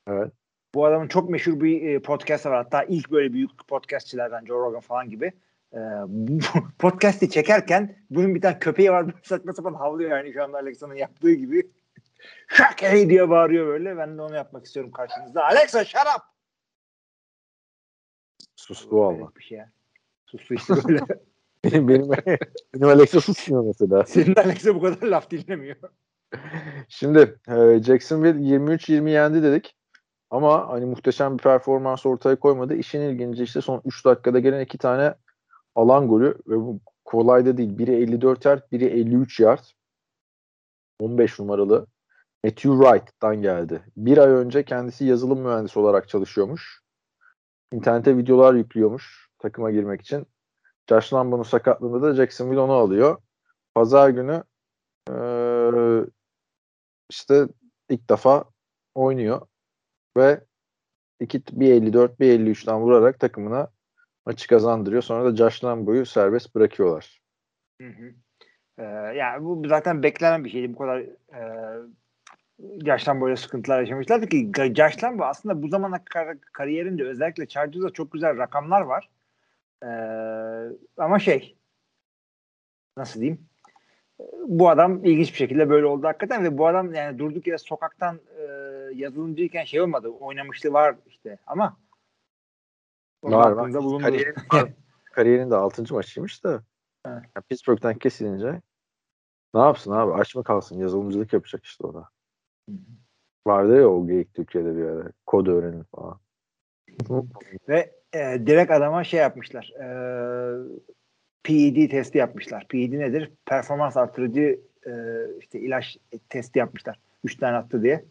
Evet. 0.06 0.32
Bu 0.74 0.86
adamın 0.86 1.08
çok 1.08 1.30
meşhur 1.30 1.60
bir 1.60 1.82
e, 1.82 2.02
podcast 2.02 2.46
var. 2.46 2.54
Hatta 2.54 2.82
ilk 2.84 3.10
böyle 3.10 3.32
büyük 3.32 3.68
podcastçilerden 3.68 4.44
Joe 4.44 4.58
Rogan 4.58 4.80
falan 4.80 5.10
gibi. 5.10 5.32
E, 5.72 5.78
podcast'i 6.78 7.30
çekerken 7.30 7.96
bunun 8.10 8.34
bir 8.34 8.40
tane 8.40 8.58
köpeği 8.58 8.92
var. 8.92 9.06
Saçma 9.22 9.52
sapan 9.52 9.74
havlıyor 9.74 10.10
yani 10.10 10.32
şu 10.32 10.44
anda 10.44 10.58
Alexa'nın 10.58 10.94
yaptığı 10.94 11.32
gibi. 11.32 11.70
Şak 12.48 12.82
hey 12.82 13.10
diye 13.10 13.30
bağırıyor 13.30 13.66
böyle. 13.66 13.96
Ben 13.96 14.18
de 14.18 14.22
onu 14.22 14.36
yapmak 14.36 14.64
istiyorum 14.64 14.92
karşınızda. 14.92 15.44
Alexa 15.44 15.84
shut 15.84 16.06
up! 16.16 16.22
Sustu 18.56 18.98
valla. 18.98 19.30
Bir 19.36 19.42
şey 19.42 19.58
ya. 19.58 19.70
Sustu 20.26 20.54
işte 20.54 20.74
böyle. 20.88 21.00
benim, 21.64 21.88
benim, 21.88 22.10
benim 22.74 22.88
Alexa 22.88 23.20
susmuyor 23.20 23.64
mesela. 23.64 24.04
Senin 24.04 24.34
Alexa 24.34 24.74
bu 24.74 24.82
kadar 24.82 25.06
laf 25.06 25.30
dinlemiyor. 25.30 25.76
Şimdi 26.88 27.38
e, 27.48 27.82
Jacksonville 27.82 28.56
23-20 28.56 29.10
yendi 29.10 29.42
dedik. 29.42 29.74
Ama 30.34 30.68
hani 30.68 30.86
muhteşem 30.86 31.38
bir 31.38 31.42
performans 31.42 32.06
ortaya 32.06 32.36
koymadı. 32.36 32.74
İşin 32.74 33.00
ilginci 33.00 33.42
işte 33.42 33.60
son 33.60 33.82
3 33.84 34.04
dakikada 34.04 34.38
gelen 34.38 34.60
iki 34.60 34.78
tane 34.78 35.14
alan 35.74 36.08
golü 36.08 36.38
ve 36.46 36.56
bu 36.56 36.80
kolay 37.04 37.46
da 37.46 37.56
değil. 37.56 37.78
Biri 37.78 37.94
54 37.94 38.44
yard, 38.44 38.62
biri 38.72 38.84
53 38.84 39.40
yard. 39.40 39.64
15 41.00 41.38
numaralı 41.38 41.86
Matthew 42.44 42.70
Wright'tan 42.70 43.42
geldi. 43.42 43.82
Bir 43.96 44.18
ay 44.18 44.30
önce 44.30 44.64
kendisi 44.64 45.04
yazılım 45.04 45.40
mühendisi 45.40 45.78
olarak 45.78 46.08
çalışıyormuş. 46.08 46.80
İnternete 47.72 48.16
videolar 48.16 48.54
yüklüyormuş 48.54 49.28
takıma 49.38 49.70
girmek 49.70 50.00
için. 50.00 50.26
Josh 50.88 51.12
Lambo'nun 51.12 51.42
sakatlığında 51.42 52.02
da 52.02 52.14
Jacksonville 52.14 52.60
onu 52.60 52.72
alıyor. 52.72 53.22
Pazar 53.74 54.08
günü 54.10 54.42
ee, 55.10 56.00
işte 57.10 57.48
ilk 57.88 58.10
defa 58.10 58.44
oynuyor 58.94 59.46
ve 60.16 60.40
iki, 61.20 61.42
bir 61.52 61.72
54 61.72 62.20
bir 62.20 62.40
53'ten 62.40 62.80
vurarak 62.80 63.20
takımına 63.20 63.70
maçı 64.26 64.48
kazandırıyor. 64.48 65.02
Sonra 65.02 65.24
da 65.24 65.36
Josh 65.36 65.64
Lambo'yu 65.64 66.06
serbest 66.06 66.54
bırakıyorlar. 66.54 67.20
Hı 67.80 67.88
hı. 67.88 68.12
Ee, 68.78 68.82
yani 69.16 69.44
bu 69.44 69.68
zaten 69.68 70.02
beklenen 70.02 70.44
bir 70.44 70.50
şeydi. 70.50 70.74
Bu 70.74 70.78
kadar 70.78 70.98
e, 70.98 71.40
Josh 72.86 73.08
Lambo'yla 73.08 73.36
sıkıntılar 73.36 73.80
yaşamışlardı 73.80 74.28
ki 74.28 74.52
Josh 74.76 75.04
Lambo 75.04 75.24
aslında 75.24 75.62
bu 75.62 75.68
zamana 75.68 76.04
kadar 76.04 76.40
kariyerinde 76.40 77.04
özellikle 77.04 77.46
Chargers'da 77.48 77.90
çok 77.90 78.12
güzel 78.12 78.38
rakamlar 78.38 78.80
var. 78.80 79.10
Ee, 79.82 79.88
ama 80.96 81.18
şey 81.18 81.56
nasıl 82.96 83.20
diyeyim 83.20 83.48
bu 84.46 84.68
adam 84.68 85.04
ilginç 85.04 85.32
bir 85.32 85.36
şekilde 85.36 85.70
böyle 85.70 85.86
oldu 85.86 86.06
hakikaten 86.06 86.44
ve 86.44 86.58
bu 86.58 86.66
adam 86.66 86.94
yani 86.94 87.18
durduk 87.18 87.46
yere 87.46 87.58
sokaktan 87.58 88.20
e, 88.38 88.42
yazılımcıyken 88.94 89.64
şey 89.64 89.80
olmadı. 89.80 90.08
Oynamışlığı 90.08 90.72
var 90.72 90.96
işte 91.06 91.38
ama 91.46 91.76
var 93.22 93.50
var. 93.50 93.72
Kariyerin, 94.02 94.34
kariyerinde 95.04 95.56
6. 95.56 95.94
maçıymış 95.94 96.44
da 96.44 96.62
yani 97.06 97.22
Pittsburgh'ten 97.48 97.98
kesilince 97.98 98.60
ne 99.54 99.60
yapsın 99.60 99.92
abi? 99.92 100.12
Aç 100.12 100.34
mı 100.34 100.44
kalsın? 100.44 100.78
Yazılımcılık 100.78 101.32
yapacak 101.32 101.64
işte 101.64 101.86
o 101.86 101.94
da. 101.94 102.08
Vardı 103.46 103.76
ya 103.76 103.88
o 103.88 104.06
geyik 104.06 104.34
Türkiye'de 104.34 104.76
bir 104.76 104.84
ara. 104.84 105.12
Kod 105.26 105.46
öğrenin 105.46 105.82
falan. 105.82 106.20
Ve 107.68 107.94
e, 108.12 108.46
direkt 108.46 108.70
adama 108.70 109.04
şey 109.04 109.20
yapmışlar. 109.20 109.72
E, 109.80 109.86
PED 111.44 111.90
testi 111.90 112.18
yapmışlar. 112.18 112.66
PED 112.68 112.92
nedir? 112.92 113.30
Performans 113.46 113.96
artırıcı 113.96 114.60
e, 114.86 114.92
işte 115.40 115.60
ilaç 115.60 115.96
testi 116.28 116.58
yapmışlar. 116.58 116.98
Üç 117.24 117.36
tane 117.36 117.56
attı 117.56 117.82
diye. 117.82 118.04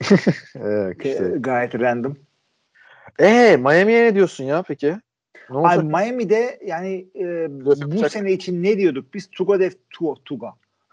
Evet, 0.54 1.06
E, 1.06 1.10
işte. 1.10 1.32
gayet 1.40 1.74
random. 1.74 2.16
Ee, 3.18 3.56
Miami'ye 3.56 4.04
ne 4.04 4.14
diyorsun 4.14 4.44
ya 4.44 4.62
peki? 4.62 4.96
Ne 5.50 5.56
olacak? 5.56 5.78
Abi 5.78 5.86
Miami'de 5.86 6.60
yani 6.66 7.06
e, 7.16 7.46
bu 7.64 7.74
yapacak. 7.80 8.12
sene 8.12 8.32
için 8.32 8.62
ne 8.62 8.76
diyorduk? 8.76 9.14
Biz 9.14 9.30
Tuga 9.30 9.60
def 9.60 9.76
Tuga 9.90 10.14
Tuga. 10.24 10.52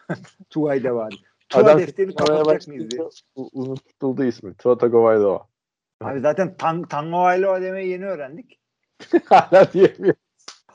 Tuga'yı 0.50 0.84
da 0.84 0.96
vardı. 0.96 1.16
Tuga 1.50 1.64
Adam 1.64 1.80
defterini 1.80 2.16
kapatacak 2.16 2.68
mıyız 2.68 2.92
diye. 2.92 3.02
Unutuldu 3.36 4.24
ismi. 4.24 4.54
Tua 4.54 4.78
Tagovailoa. 4.78 5.48
Abi 6.02 6.20
zaten 6.20 6.54
Tan 6.58 6.84
Tango 6.84 7.18
Ailoa 7.20 7.62
demeyi 7.62 7.90
yeni 7.90 8.06
öğrendik. 8.06 8.60
Hala 9.26 9.74
diyemiyor. 9.74 10.16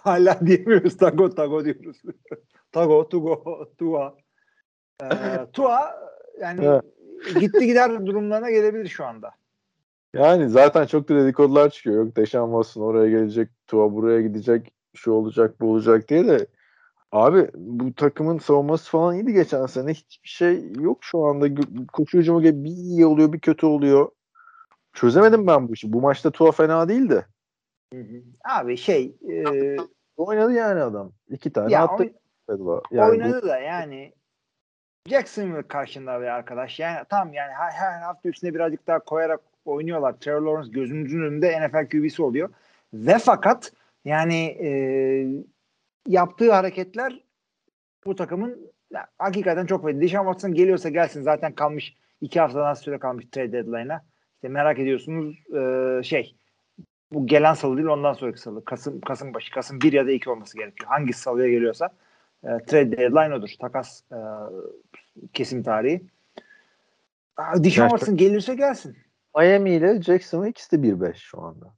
Hala 0.02 0.40
diyemiyoruz 0.47 0.97
Tago 0.97 1.31
Tago 1.31 1.64
diyoruz. 1.64 2.02
Tago, 2.73 3.09
Tugo, 3.09 3.69
Tua. 3.78 4.17
Ee, 5.02 5.07
Tua 5.52 5.95
yani 6.40 6.64
Evet. 6.64 6.85
gitti 7.40 7.67
gider 7.67 8.07
durumlarına 8.07 8.50
gelebilir 8.50 8.88
şu 8.88 9.05
anda. 9.05 9.31
Yani 10.14 10.49
zaten 10.49 10.87
çok 10.87 11.09
da 11.09 11.14
dedikodular 11.14 11.71
çıkıyor. 11.71 12.05
Yok 12.05 12.17
Deşan 12.17 12.47
Watson 12.47 12.83
oraya 12.83 13.11
gelecek, 13.11 13.49
Tua 13.67 13.93
buraya 13.93 14.21
gidecek, 14.21 14.73
şu 14.95 15.12
olacak, 15.12 15.61
bu 15.61 15.73
olacak 15.73 16.09
diye 16.09 16.26
de 16.26 16.47
abi 17.12 17.50
bu 17.55 17.95
takımın 17.95 18.38
savunması 18.38 18.90
falan 18.90 19.14
iyiydi 19.14 19.33
geçen 19.33 19.67
sene. 19.67 19.95
Hiçbir 19.95 20.28
şey 20.28 20.73
yok 20.81 20.99
şu 21.00 21.25
anda. 21.25 21.49
Koşu 21.93 22.19
hücumu 22.19 22.43
bir 22.43 22.71
iyi 22.71 23.07
oluyor, 23.07 23.33
bir 23.33 23.40
kötü 23.40 23.67
oluyor. 23.67 24.09
Çözemedim 24.93 25.47
ben 25.47 25.69
bu 25.69 25.73
işi. 25.73 25.93
Bu 25.93 26.00
maçta 26.00 26.31
Tua 26.31 26.52
fena 26.52 26.88
değildi. 26.88 27.26
Abi 28.45 28.76
şey 28.76 29.16
e, 29.30 29.76
Oynadı 30.16 30.52
yani 30.52 30.83
adam. 30.83 31.12
İki 31.28 31.52
tane 31.52 31.73
ya 31.73 31.85
attı. 31.85 32.02
oy- 32.02 32.12
galiba. 32.49 32.83
Yani 32.90 33.07
bu- 33.09 33.11
oynadı 33.11 33.49
da 33.49 33.59
yani 33.59 34.12
Jacksonville 35.09 35.68
karşında 35.68 36.21
bir 36.21 36.26
arkadaş. 36.26 36.78
Yani 36.78 36.99
tamam 37.09 37.33
yani 37.33 37.52
her, 37.52 37.71
her 37.71 38.00
hafta 38.00 38.28
üstüne 38.28 38.54
birazcık 38.54 38.87
daha 38.87 38.99
koyarak 38.99 39.40
oynuyorlar. 39.64 40.12
Trevor 40.21 40.42
Lawrence 40.42 40.71
gözümüzün 40.80 41.23
önünde 41.23 41.61
NFL 41.61 41.88
QB'si 41.90 42.23
oluyor. 42.23 42.50
Ve 42.95 43.18
fakat 43.18 43.73
yani 44.04 44.45
e, 44.45 44.71
yaptığı 46.07 46.52
hareketler 46.52 47.25
bu 48.07 48.14
takımın 48.14 48.73
ya, 48.90 49.07
hakikaten 49.18 49.66
çok 49.66 49.83
faydalı. 49.83 50.02
Deshaun 50.02 50.25
Watson 50.25 50.54
geliyorsa 50.54 50.88
gelsin. 50.88 51.23
Zaten 51.23 51.52
kalmış 51.52 51.95
iki 52.21 52.40
haftadan 52.40 52.75
süre 52.75 52.99
kalmış 52.99 53.26
trade 53.33 53.52
deadline'a. 53.52 54.04
İşte 54.35 54.49
merak 54.49 54.78
ediyorsunuz 54.78 55.37
e, 55.57 56.02
şey 56.02 56.37
bu 57.12 57.27
gelen 57.27 57.55
salı 57.55 57.77
değil 57.77 57.88
ondan 57.88 58.12
sonraki 58.12 58.41
salı. 58.41 58.65
Kasım 58.65 59.00
Kasım 59.00 59.35
başı. 59.35 59.53
Kasım 59.53 59.81
1 59.81 59.93
ya 59.93 60.07
da 60.07 60.11
2 60.11 60.31
olması 60.31 60.59
gerekiyor. 60.59 60.91
Hangi 60.91 61.12
salıya 61.12 61.49
geliyorsa 61.49 61.91
e, 62.45 62.49
trade 62.67 62.97
deadline 62.97 63.35
odur. 63.35 63.50
Takas 63.61 64.03
e, 64.12 64.19
kesim 65.33 65.62
tarihi. 65.62 66.03
Deshaun 67.55 67.88
Watson 67.88 68.17
gelirse 68.17 68.55
gelsin. 68.55 68.97
Miami 69.37 69.71
ile 69.71 70.03
Jacksonville 70.03 70.50
ikisi 70.50 70.83
de 70.83 70.88
1-5 70.88 71.15
şu 71.15 71.41
anda. 71.43 71.75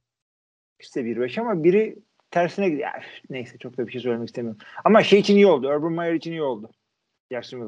İşte 0.79 1.01
1-5 1.01 1.41
ama 1.41 1.63
biri 1.63 1.99
tersine 2.31 2.69
gidiyor. 2.69 2.89
Neyse 3.29 3.57
çok 3.57 3.77
da 3.77 3.87
bir 3.87 3.91
şey 3.91 4.01
söylemek 4.01 4.27
istemiyorum. 4.27 4.61
Ama 4.83 5.03
şey 5.03 5.19
için 5.19 5.35
iyi 5.35 5.47
oldu. 5.47 5.67
Urban 5.67 5.93
Meyer 5.93 6.13
için 6.13 6.31
iyi 6.31 6.41
oldu. 6.41 6.69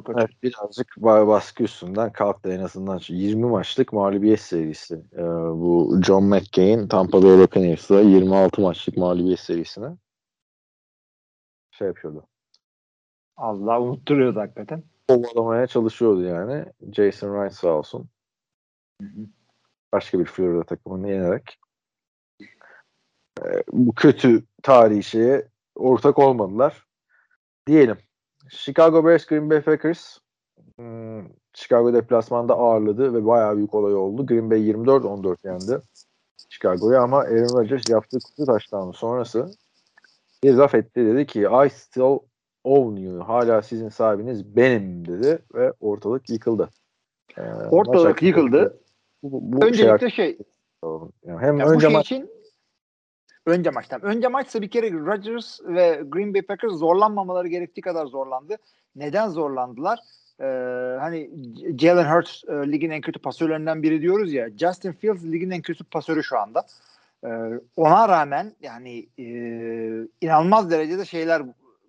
Koçu. 0.03 0.19
Evet, 0.19 0.43
birazcık 0.43 0.87
ba- 0.87 1.27
baskı 1.27 1.63
üstünden 1.63 2.11
kalktı 2.11 2.53
en 2.53 2.59
azından. 2.59 2.97
Şu 2.97 3.13
20 3.13 3.45
maçlık 3.45 3.93
mağlubiyet 3.93 4.39
serisi. 4.39 4.95
Ee, 5.13 5.23
bu 5.51 5.99
John 6.05 6.23
McCain 6.23 6.87
Tampa 6.87 7.23
Bay 7.23 7.37
Buccaneers'a 7.37 8.01
26 8.01 8.61
maçlık 8.61 8.97
mağlubiyet 8.97 9.39
serisine 9.39 9.87
şey 11.71 11.87
yapıyordu. 11.87 12.27
Allah 13.37 13.81
unutturuyordu 13.81 14.39
hakikaten. 14.39 14.83
Kovalamaya 15.07 15.67
çalışıyordu 15.67 16.21
yani. 16.21 16.65
Jason 16.93 17.33
Wright 17.33 17.53
sağ 17.53 17.71
olsun. 17.71 18.09
Hı 19.01 19.07
hı. 19.07 19.27
Başka 19.93 20.19
bir 20.19 20.25
Florida 20.25 20.63
takımını 20.63 21.09
yenerek 21.09 21.59
Ee, 23.41 23.63
bu 23.71 23.93
kötü 23.95 24.43
tarihi 24.63 25.03
şeye 25.03 25.47
ortak 25.75 26.19
olmadılar. 26.19 26.85
Diyelim. 27.67 27.97
Chicago 28.49 29.05
Bears 29.05 29.25
Green 29.25 29.49
Bay 29.49 29.61
Packers 29.61 30.17
hmm, 30.75 31.23
Chicago 31.53 31.93
deplasmanda 31.93 32.53
ağırladı 32.53 33.13
ve 33.13 33.25
bayağı 33.25 33.57
büyük 33.57 33.73
olay 33.73 33.95
oldu. 33.95 34.25
Green 34.25 34.51
Bay 34.51 34.69
24-14 34.71 35.37
yendi 35.43 35.81
Chicago'yu 36.49 36.97
ama 36.97 37.17
Aaron 37.17 37.57
Rodgers 37.57 37.89
yaptığı 37.89 38.19
kutu 38.19 38.45
taştanın 38.45 38.91
sonrası 38.91 39.51
bir 40.43 40.53
laf 40.53 40.75
etti 40.75 41.05
dedi 41.05 41.25
ki 41.25 41.47
I 41.65 41.69
still 41.69 42.19
own 42.63 42.95
you. 42.95 43.19
Hala 43.19 43.61
sizin 43.61 43.89
sahibiniz 43.89 44.55
benim 44.55 45.07
dedi 45.07 45.39
ve 45.53 45.73
ortalık 45.79 46.29
yıkıldı. 46.29 46.69
Ee, 47.37 47.41
Ortalık 47.71 48.23
yıkıldı. 48.23 48.79
Bu, 49.23 49.39
bu 49.53 49.65
Öncelikle 49.65 50.09
şey, 50.09 50.37
alalım. 50.81 51.13
Yani 51.25 51.41
hem 51.41 51.57
ya 51.57 51.65
bu 51.65 51.69
önce 51.69 51.87
şey 51.87 51.93
maç 51.93 52.05
için 52.05 52.29
önce 53.45 53.69
maçtan. 53.69 54.01
Önce 54.01 54.27
maçsa 54.27 54.61
bir 54.61 54.69
kere 54.69 54.91
Rodgers 54.91 55.59
ve 55.63 56.01
Green 56.05 56.33
Bay 56.33 56.41
Packers 56.41 56.73
zorlanmamaları 56.73 57.47
gerektiği 57.47 57.81
kadar 57.81 58.05
zorlandı. 58.05 58.57
Neden 58.95 59.29
zorlandılar? 59.29 59.99
Ee, 60.39 60.45
hani 60.99 61.29
Jalen 61.79 62.15
Hurts 62.15 62.43
e, 62.43 62.71
ligin 62.71 62.89
en 62.89 63.01
kötü 63.01 63.19
pasörlerinden 63.19 63.83
biri 63.83 64.01
diyoruz 64.01 64.33
ya. 64.33 64.49
Justin 64.57 64.91
Fields 64.91 65.23
ligin 65.23 65.49
en 65.49 65.61
kötü 65.61 65.83
pasörü 65.83 66.23
şu 66.23 66.39
anda. 66.39 66.65
Ee, 67.23 67.29
ona 67.75 68.09
rağmen 68.09 68.53
yani 68.61 69.07
e, 69.19 69.25
inanılmaz 70.21 70.71
derecede 70.71 71.05
şeyler 71.05 71.41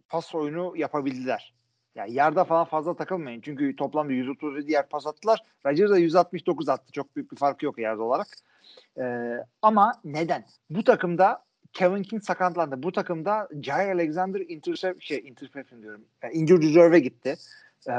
pas 0.08 0.34
oyunu 0.34 0.76
yapabildiler. 0.76 1.53
Yani 1.94 2.12
yarda 2.12 2.44
falan 2.44 2.64
fazla 2.64 2.96
takılmayın. 2.96 3.40
Çünkü 3.40 3.76
toplamda 3.76 4.12
137 4.12 4.72
yer 4.72 4.88
pas 4.88 5.06
attılar. 5.06 5.42
Rodgers 5.66 5.90
da 5.90 5.98
169 5.98 6.68
attı. 6.68 6.92
Çok 6.92 7.16
büyük 7.16 7.32
bir 7.32 7.36
farkı 7.36 7.64
yok 7.64 7.78
yard 7.78 7.98
olarak. 7.98 8.26
Ee, 8.98 9.36
ama 9.62 9.92
neden? 10.04 10.44
Bu 10.70 10.84
takımda 10.84 11.44
Kevin 11.72 12.02
King 12.02 12.22
sakatlandı. 12.22 12.82
Bu 12.82 12.92
takımda 12.92 13.48
Jay 13.62 13.92
Alexander 13.92 14.40
intercept 14.40 15.02
şey 15.02 15.18
interception 15.18 15.82
diyorum. 15.82 16.04
Yani 16.22 16.34
injured 16.34 16.62
reserve'e 16.62 17.00
gitti. 17.00 17.36
Ee, 17.88 17.92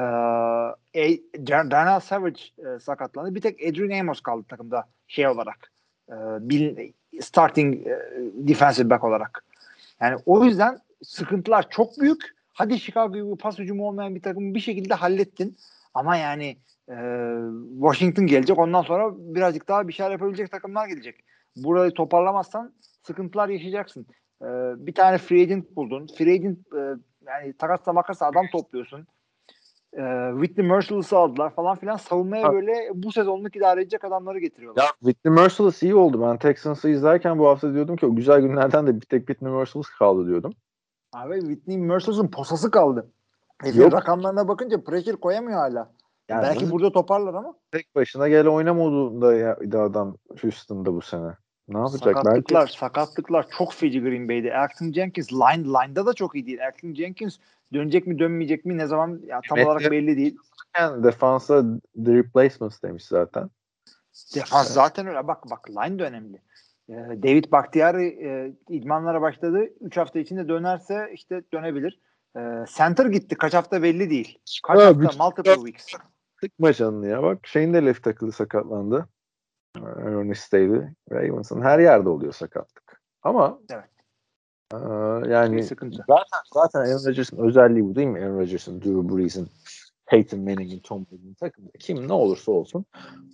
e, 0.93 1.99
Savage 2.01 2.39
e, 2.57 2.79
sakatlandı. 2.79 3.35
Bir 3.35 3.41
tek 3.41 3.63
Adrian 3.63 3.99
Amos 3.99 4.21
kaldı 4.21 4.45
takımda 4.49 4.87
şey 5.07 5.27
olarak. 5.27 5.71
E, 6.09 6.13
bil, 6.39 6.91
starting 7.21 7.87
e, 7.87 7.99
defensive 8.33 8.89
back 8.89 9.03
olarak. 9.03 9.45
Yani 10.01 10.17
o 10.25 10.43
yüzden 10.43 10.79
sıkıntılar 11.03 11.69
çok 11.69 11.99
büyük. 11.99 12.34
Hadi 12.55 12.79
Chicago 12.79 13.13
gibi 13.13 13.37
pas 13.37 13.59
hücumu 13.59 13.87
olmayan 13.87 14.15
bir 14.15 14.21
takımı 14.21 14.55
bir 14.55 14.59
şekilde 14.59 14.93
hallettin. 14.93 15.57
Ama 15.93 16.15
yani 16.15 16.57
e, 16.89 16.95
Washington 17.81 18.27
gelecek. 18.27 18.59
Ondan 18.59 18.81
sonra 18.81 19.11
birazcık 19.17 19.67
daha 19.67 19.87
bir 19.87 19.93
şeyler 19.93 20.11
yapabilecek 20.11 20.51
takımlar 20.51 20.87
gelecek. 20.87 21.15
Burayı 21.55 21.91
toparlamazsan 21.91 22.73
sıkıntılar 23.03 23.49
yaşayacaksın. 23.49 24.05
E, 24.41 24.47
bir 24.87 24.93
tane 24.93 25.17
free 25.17 25.41
agent 25.41 25.75
buldun. 25.75 26.07
Free 26.17 26.33
agent 26.33 26.59
e, 26.73 26.79
yani 27.27 27.53
takasla 27.53 27.93
makasla 27.93 28.27
adam 28.27 28.45
topluyorsun. 28.51 29.07
E, 29.93 30.31
Whitney 30.33 30.67
Merciless'ı 30.67 31.17
aldılar 31.17 31.55
falan 31.55 31.75
filan. 31.75 31.97
Savunmaya 31.97 32.47
Ha. 32.47 32.53
böyle 32.53 32.89
bu 32.93 33.11
sezonluk 33.11 33.55
idare 33.55 33.81
edecek 33.81 34.03
adamları 34.03 34.39
getiriyorlar. 34.39 34.83
Ya 34.83 34.89
Whitney 34.99 35.33
Merciless 35.33 35.83
iyi 35.83 35.95
oldu. 35.95 36.21
Ben 36.21 36.37
Texans'ı 36.37 36.89
izlerken 36.89 37.39
bu 37.39 37.47
hafta 37.47 37.73
diyordum 37.73 37.95
ki 37.95 38.05
o 38.05 38.15
güzel 38.15 38.41
günlerden 38.41 38.87
de 38.87 38.95
bir 38.95 39.05
tek 39.05 39.19
Whitney 39.27 39.51
Merciless 39.51 39.89
kaldı 39.89 40.27
diyordum. 40.27 40.53
Abi 41.15 41.39
Whitney 41.39 41.77
Merciless'ın 41.77 42.27
posası 42.27 42.71
kaldı. 42.71 43.11
Yok. 43.73 43.93
rakamlarına 43.93 44.47
bakınca 44.47 44.83
pressure 44.83 45.15
koyamıyor 45.15 45.59
hala. 45.59 45.91
Yani 46.29 46.43
Belki 46.43 46.71
burada 46.71 46.91
toparlar 46.91 47.33
ama 47.33 47.55
tek 47.71 47.95
başına 47.95 48.27
gel 48.27 48.47
oyna 48.47 48.73
modunda 48.73 49.35
ya, 49.35 49.57
adam 49.73 50.17
Houston'da 50.41 50.93
bu 50.93 51.01
sene. 51.01 51.31
Ne 51.67 51.77
yapacak? 51.77 51.99
sakatlıklar, 52.03 52.61
Belki 52.61 52.77
sakatlıklar 52.77 53.45
çok 53.57 53.73
feci 53.73 54.01
Green 54.01 54.29
Bay'de. 54.29 54.47
Elton 54.47 54.91
Jenkins 54.91 55.33
line 55.33 55.63
line'da 55.63 56.05
da 56.05 56.13
çok 56.13 56.35
iyi 56.35 56.45
değil. 56.45 56.59
Elton 56.59 56.93
Jenkins 56.93 57.37
dönecek 57.73 58.07
mi 58.07 58.19
dönmeyecek 58.19 58.65
mi 58.65 58.77
ne 58.77 58.87
zaman 58.87 59.21
ya 59.27 59.41
tam 59.49 59.57
Evet, 59.57 59.67
olarak 59.67 59.91
belli 59.91 60.17
değil. 60.17 60.37
yani 60.79 61.03
defansa 61.03 61.63
the 62.05 62.13
replacements 62.13 62.83
demiş 62.83 63.05
zaten. 63.05 63.49
Defans 64.35 64.73
zaten 64.73 65.07
öyle. 65.07 65.27
Bak 65.27 65.49
bak 65.49 65.69
line 65.69 65.99
de 65.99 66.03
önemli. 66.03 66.41
Ee, 66.89 66.93
David 66.93 67.51
Bakhtiari 67.51 68.05
e, 68.05 68.53
idmanlara 68.69 69.21
başladı. 69.21 69.65
3 69.81 69.97
hafta 69.97 70.19
içinde 70.19 70.49
dönerse 70.49 71.09
işte 71.13 71.43
dönebilir. 71.53 71.99
Ee, 72.37 72.65
center 72.77 73.05
gitti. 73.05 73.35
Kaç 73.35 73.53
hafta 73.53 73.83
belli 73.83 74.09
değil. 74.09 74.39
Kaç 74.63 74.79
Ha, 74.79 74.85
hafta? 74.85 75.23
Multiple 75.25 75.55
weeks. 75.55 75.85
Sıkma 76.39 76.73
canını 76.73 77.07
ya. 77.07 77.23
Bak 77.23 77.47
şeyin 77.47 77.73
de 77.73 77.85
left 77.85 78.03
tackle'ı 78.03 78.31
sakatlandı. 78.31 79.09
Aaron 79.75 80.33
Staley. 80.33 80.81
Ravens'ın 81.11 81.61
her 81.61 81.79
yerde 81.79 82.09
oluyor 82.09 82.33
sakatlık. 82.33 83.01
Ama 83.23 83.59
Evet. 83.69 83.89
Bir 84.73 85.29
yani 85.29 85.63
zaten 85.63 85.91
zaten 86.53 86.79
Aaron 86.79 87.05
Rodgers'ın 87.07 87.37
özelliği 87.37 87.85
bu 87.85 87.95
değil 87.95 88.07
mi? 88.07 88.19
Aaron 88.19 88.39
Rodgers'ın, 88.39 88.81
Drew 88.81 89.17
Brees'in, 89.17 89.47
Peyton 90.05 90.39
Manning'in, 90.39 90.79
Tom 90.79 91.05
Brady'nin 91.11 91.33
takımında 91.33 91.71
kim 91.79 92.07
ne 92.07 92.13
olursa 92.13 92.51
olsun 92.51 92.85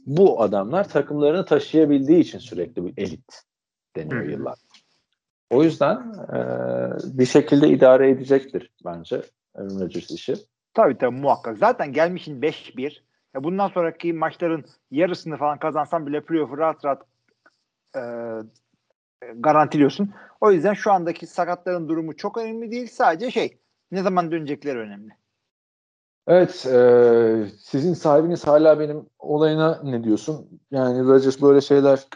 bu 0.05 0.41
adamlar 0.41 0.89
takımlarını 0.89 1.45
taşıyabildiği 1.45 2.19
için 2.19 2.39
sürekli 2.39 2.85
bir 2.85 3.03
elit 3.03 3.41
deniyor 3.95 4.21
Hı 4.21 4.27
hı. 4.27 4.31
yıllar. 4.31 4.59
O 5.49 5.63
yüzden 5.63 5.95
e, 6.33 6.39
bir 7.19 7.25
şekilde 7.25 7.69
idare 7.69 8.09
edecektir 8.09 8.71
bence 8.85 9.21
Aaron 9.55 9.79
Rodgers 9.79 10.11
işi. 10.11 10.33
Tabii 10.73 10.97
tabii 10.97 11.15
muhakkak. 11.15 11.57
Zaten 11.57 11.93
gelmişin 11.93 12.41
5-1. 12.41 13.01
Ya 13.35 13.43
bundan 13.43 13.67
sonraki 13.67 14.13
maçların 14.13 14.65
yarısını 14.91 15.37
falan 15.37 15.59
kazansan 15.59 16.07
bile 16.07 16.21
playoff'u 16.21 16.57
rahat 16.57 16.85
rahat 16.85 17.01
e, 17.95 18.01
garantiliyorsun. 19.35 20.13
O 20.41 20.51
yüzden 20.51 20.73
şu 20.73 20.91
andaki 20.91 21.27
sakatların 21.27 21.89
durumu 21.89 22.15
çok 22.15 22.37
önemli 22.37 22.71
değil. 22.71 22.87
Sadece 22.87 23.31
şey 23.31 23.57
ne 23.91 24.01
zaman 24.01 24.31
dönecekleri 24.31 24.79
önemli. 24.79 25.20
Evet, 26.27 26.65
e, 26.65 27.45
sizin 27.59 27.93
sahibiniz 27.93 28.47
hala 28.47 28.79
benim 28.79 29.05
olayına 29.19 29.81
ne 29.83 30.03
diyorsun? 30.03 30.61
Yani 30.71 31.03
Rodgers 31.07 31.41
böyle 31.41 31.61
şeyler 31.61 32.07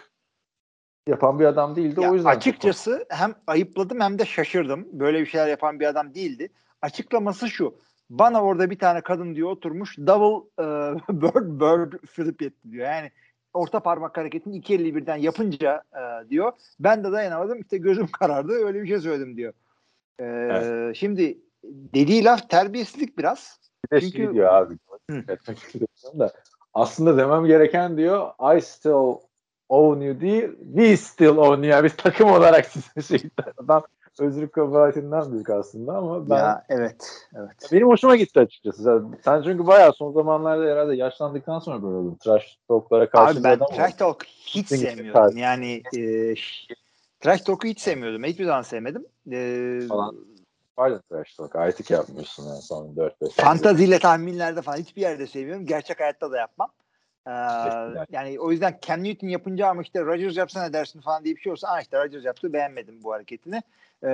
yapan 1.07 1.39
bir 1.39 1.45
adam 1.45 1.75
değildi. 1.75 2.01
Ya 2.01 2.11
o 2.11 2.13
yüzden 2.13 2.29
açıkçası 2.29 3.05
hem 3.09 3.35
ayıpladım 3.47 3.99
hem 3.99 4.19
de 4.19 4.25
şaşırdım. 4.25 4.87
Böyle 4.91 5.19
bir 5.19 5.25
şeyler 5.25 5.47
yapan 5.47 5.79
bir 5.79 5.85
adam 5.85 6.13
değildi. 6.13 6.49
Açıklaması 6.81 7.49
şu. 7.49 7.75
Bana 8.09 8.43
orada 8.43 8.69
bir 8.69 8.79
tane 8.79 9.01
kadın 9.01 9.35
diyor 9.35 9.49
oturmuş 9.49 9.97
double 9.97 10.47
e, 10.59 10.65
bird 11.21 11.59
bird 11.61 11.93
flip 12.07 12.41
etti 12.41 12.71
diyor. 12.71 12.85
Yani 12.87 13.11
orta 13.53 13.79
parmak 13.79 14.17
hareketini 14.17 14.57
iki 14.57 14.73
elli 14.73 14.95
birden 14.95 15.17
yapınca 15.17 15.83
e, 15.93 16.29
diyor. 16.29 16.51
Ben 16.79 17.03
de 17.03 17.11
dayanamadım 17.11 17.61
işte 17.61 17.77
gözüm 17.77 18.07
karardı 18.11 18.53
öyle 18.53 18.81
bir 18.81 18.87
şey 18.87 18.99
söyledim 18.99 19.37
diyor. 19.37 19.53
E, 20.19 20.23
Evet. 20.23 20.95
Şimdi 20.95 21.37
dediği 21.63 22.23
laf 22.23 22.49
terbiyesizlik 22.49 23.17
biraz. 23.17 23.59
Bir 23.91 23.95
de 23.95 24.01
çünkü- 24.01 24.17
şey 24.17 24.33
diyor 24.33 24.53
abi. 24.53 24.77
Da. 26.19 26.33
Aslında 26.73 27.17
demem 27.17 27.45
gereken 27.45 27.97
diyor 27.97 28.29
I 28.57 28.61
still 28.61 29.15
own 29.69 30.01
you 30.01 30.21
değil 30.21 30.49
we 30.75 30.97
still 30.97 31.37
own 31.37 31.63
you. 31.63 31.83
Biz 31.83 31.95
takım 31.95 32.31
olarak 32.31 32.65
size 32.95 33.17
şey 33.19 33.29
adam 33.57 33.83
özür 34.19 34.47
kabahatinden 34.47 35.31
büyük 35.31 35.49
aslında 35.49 35.93
ama 35.97 36.29
ben 36.29 36.35
Ya 36.35 36.65
evet 36.69 37.27
evet. 37.35 37.71
benim 37.71 37.87
hoşuma 37.87 38.15
gitti 38.15 38.39
açıkçası. 38.39 39.03
Sen, 39.23 39.41
çünkü 39.41 39.67
bayağı 39.67 39.93
son 39.93 40.11
zamanlarda 40.11 40.71
herhalde 40.71 40.95
yaşlandıktan 40.95 41.59
sonra 41.59 41.83
böyle 41.83 41.95
oldun. 41.95 42.17
Trash 42.23 42.57
talk'lara 42.67 43.09
karşı 43.09 43.37
Abi 43.37 43.43
ben 43.43 43.59
trash 43.75 43.93
talk 43.93 44.25
hiç 44.25 44.69
Kesinlikle 44.69 44.95
sevmiyordum. 44.95 45.37
Yani 45.37 45.83
e, 45.95 46.33
trash 47.19 47.41
talk'u 47.41 47.67
hiç 47.67 47.79
sevmiyordum. 47.79 48.23
Hiçbir 48.23 48.45
zaman 48.45 48.61
sevmedim. 48.61 49.05
E, 49.31 49.79
Falan. 49.87 50.15
Pardon 50.75 51.01
trash 51.09 51.35
talk. 51.35 51.55
Artık 51.55 51.91
yapmıyorsun 51.91 52.47
yani 52.47 52.61
son 52.61 52.95
4-5 52.95 53.11
sene. 53.19 53.29
Fantaziyle 53.29 53.99
tahminlerde 53.99 54.61
falan 54.61 54.77
hiçbir 54.77 55.01
yerde 55.01 55.27
sevmiyorum. 55.27 55.65
Gerçek 55.65 55.99
hayatta 55.99 56.31
da 56.31 56.37
yapmam. 56.37 56.69
Ee, 57.27 57.31
yani 58.11 58.39
o 58.39 58.51
yüzden 58.51 58.79
Cam 58.81 59.03
Newton 59.03 59.27
yapınca 59.27 59.67
ama 59.67 59.81
işte 59.81 60.01
Rodgers 60.01 60.37
yapsa 60.37 60.63
ne 60.63 60.73
dersin 60.73 61.01
falan 61.01 61.23
diye 61.23 61.35
bir 61.35 61.41
şey 61.41 61.51
olsa 61.51 61.67
aa 61.67 61.81
işte 61.81 62.03
Rodgers 62.03 62.25
yaptı 62.25 62.53
beğenmedim 62.53 63.03
bu 63.03 63.13
hareketini. 63.13 63.61
Ee, 64.03 64.07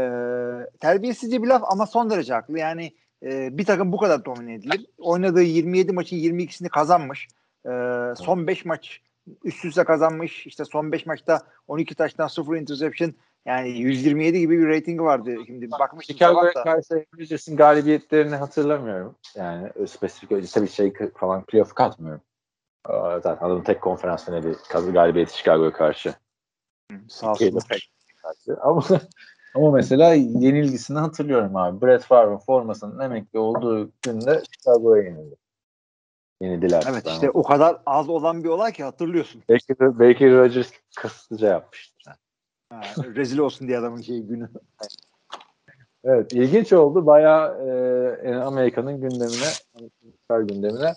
terbiyesizce 0.79 1.43
bir 1.43 1.47
laf 1.47 1.63
ama 1.65 1.85
son 1.85 2.09
derece 2.09 2.33
haklı. 2.33 2.59
Yani 2.59 2.91
e, 3.23 3.57
bir 3.57 3.65
takım 3.65 3.91
bu 3.91 3.97
kadar 3.97 4.25
domine 4.25 4.53
edilir. 4.53 4.85
Oynadığı 4.97 5.41
27 5.41 5.91
maçın 5.91 6.17
22'sini 6.17 6.69
kazanmış. 6.69 7.27
Ee, 7.65 7.69
son 8.17 8.47
5 8.47 8.65
maç 8.65 9.01
üst 9.43 9.65
üste 9.65 9.83
kazanmış. 9.83 10.47
İşte 10.47 10.65
son 10.65 10.91
5 10.91 11.05
maçta 11.05 11.41
12 11.67 11.95
taştan 11.95 12.27
0 12.27 12.57
interception 12.57 13.13
yani 13.45 13.69
127 13.69 14.39
gibi 14.39 14.59
bir 14.59 14.67
ratingi 14.67 15.03
vardı. 15.03 15.35
Şimdi 15.45 15.71
bakmıştım 15.71 16.13
Chicago'ya 16.13 16.53
karşı 16.53 17.05
Rodgers'ın 17.19 17.55
galibiyetlerini 17.55 18.35
hatırlamıyorum. 18.35 19.15
Yani 19.35 19.87
spesifik 19.87 20.31
öyle 20.31 20.47
tabii 20.47 20.69
şey 20.69 20.93
falan 21.15 21.45
playoff 21.45 21.73
katmıyorum. 21.73 22.21
Zaten 23.23 23.45
adamın 23.45 23.63
tek 23.63 23.81
konferans 23.81 24.25
finali 24.25 24.55
kazı 24.69 24.91
galibiyeti 24.91 25.37
Chicago'ya 25.37 25.73
karşı. 25.73 26.13
Sağ 27.07 27.31
olsun. 27.31 27.59
Ama 28.61 28.83
ama 29.55 29.71
mesela 29.71 30.13
yenilgisini 30.13 30.99
hatırlıyorum 30.99 31.55
abi. 31.55 31.81
Brett 31.81 32.03
Favre'ın 32.03 32.37
formasının 32.37 32.99
emekli 32.99 33.39
olduğu 33.39 33.91
günde 34.01 34.43
Chicago'ya 34.51 35.03
yenildi. 35.03 35.35
Yenildiler. 36.41 36.83
Evet 36.89 37.07
işte 37.07 37.29
o 37.29 37.43
kadar 37.43 37.81
az 37.85 38.09
olan 38.09 38.43
bir 38.43 38.49
olay 38.49 38.73
ki 38.73 38.83
hatırlıyorsun. 38.83 39.43
Belki, 39.49 39.75
belki 39.79 40.31
Rodgers 40.31 40.71
kasıtlıca 40.95 41.47
yapmıştır. 41.47 42.13
Ha, 42.71 42.81
rezil 43.15 43.37
olsun 43.37 43.67
diye 43.67 43.77
adamın 43.77 44.01
şey 44.01 44.19
günü. 44.19 44.49
Evet 46.03 46.33
ilginç 46.33 46.73
oldu. 46.73 47.05
Bayağı 47.05 47.67
e, 48.23 48.35
Amerika'nın 48.35 49.01
gündemine 49.01 49.49
Amerikan 49.75 50.47
gündemine 50.47 50.93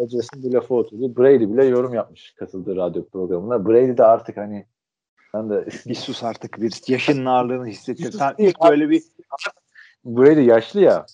Rodgers'ın 0.00 0.42
bir 0.42 0.52
lafı 0.52 0.74
oturdu. 0.74 1.16
Brady 1.16 1.52
bile 1.52 1.64
yorum 1.64 1.94
yapmış 1.94 2.34
katıldığı 2.34 2.76
radyo 2.76 3.08
programına. 3.08 3.66
Brady 3.66 3.98
de 3.98 4.04
artık 4.04 4.36
hani 4.36 4.66
ben 5.34 5.50
de 5.50 5.66
Bir 5.86 5.94
sus 5.94 6.24
artık 6.24 6.60
bir 6.60 6.82
yaşının 6.88 7.26
ağırlığını 7.26 7.66
hissettir. 7.66 8.12
Sen 8.12 8.34
ilk 8.38 8.56
böyle 8.70 8.90
bir 8.90 9.02
Brady 10.04 10.44
yaşlı 10.44 10.80
ya. 10.80 11.06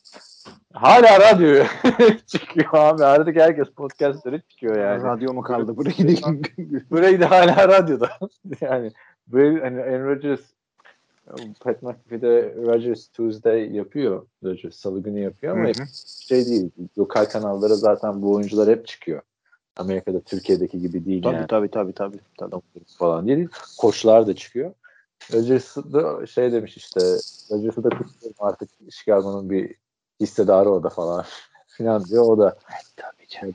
Hala 0.72 1.20
radyo 1.20 1.64
çıkıyor 2.26 2.68
abi. 2.72 3.04
Artık 3.04 3.36
herkes 3.36 3.68
podcastları 3.68 4.40
çıkıyor 4.40 4.78
yani. 4.78 5.02
radyo 5.02 5.34
mu 5.34 5.42
kaldı 5.42 5.84
değil. 5.84 6.22
Brady 6.90 7.24
hala 7.24 7.68
radyoda. 7.68 8.10
yani 8.60 8.92
Brady 9.26 9.60
hani 9.60 9.82
Aaron 9.82 10.06
Rodgers 10.06 10.40
Pat 11.60 11.82
McAfee'de 11.82 12.54
Rodgers 12.56 13.08
Tuesday 13.08 13.72
yapıyor. 13.72 14.26
Rodgers 14.44 14.76
salı 14.76 15.02
günü 15.02 15.20
yapıyor 15.20 15.56
ama 15.56 15.64
Hı 15.64 15.82
hı. 15.82 15.86
şey 16.28 16.46
değil. 16.46 16.70
Lokal 16.98 17.24
kanallara 17.24 17.74
zaten 17.74 18.22
bu 18.22 18.32
oyuncular 18.32 18.68
hep 18.68 18.86
çıkıyor. 18.86 19.22
Amerika'da 19.76 20.20
Türkiye'deki 20.20 20.80
gibi 20.80 21.04
değil 21.04 21.22
tabii, 21.22 21.34
yani. 21.34 21.46
tabii 21.46 21.70
tabii 21.70 21.92
tabii 21.92 22.18
tabii. 22.38 22.60
falan 22.98 23.28
değil. 23.28 23.48
Koçlar 23.78 24.26
da 24.26 24.36
çıkıyor. 24.36 24.74
Rodgers 25.32 25.76
da 25.76 26.26
şey 26.26 26.52
demiş 26.52 26.76
işte 26.76 27.00
Rodgers'ı 27.50 27.84
da 27.84 27.88
kutluyorum 27.88 28.36
artık 28.38 28.70
Chicago'nun 28.90 29.50
bir 29.50 29.74
hissedarı 30.20 30.70
o 30.70 30.82
da 30.82 30.88
falan 30.88 31.24
filan 31.66 32.04
diyor. 32.04 32.24
O 32.24 32.38
da 32.38 32.56
Tabii 32.96 33.28
canım. 33.28 33.54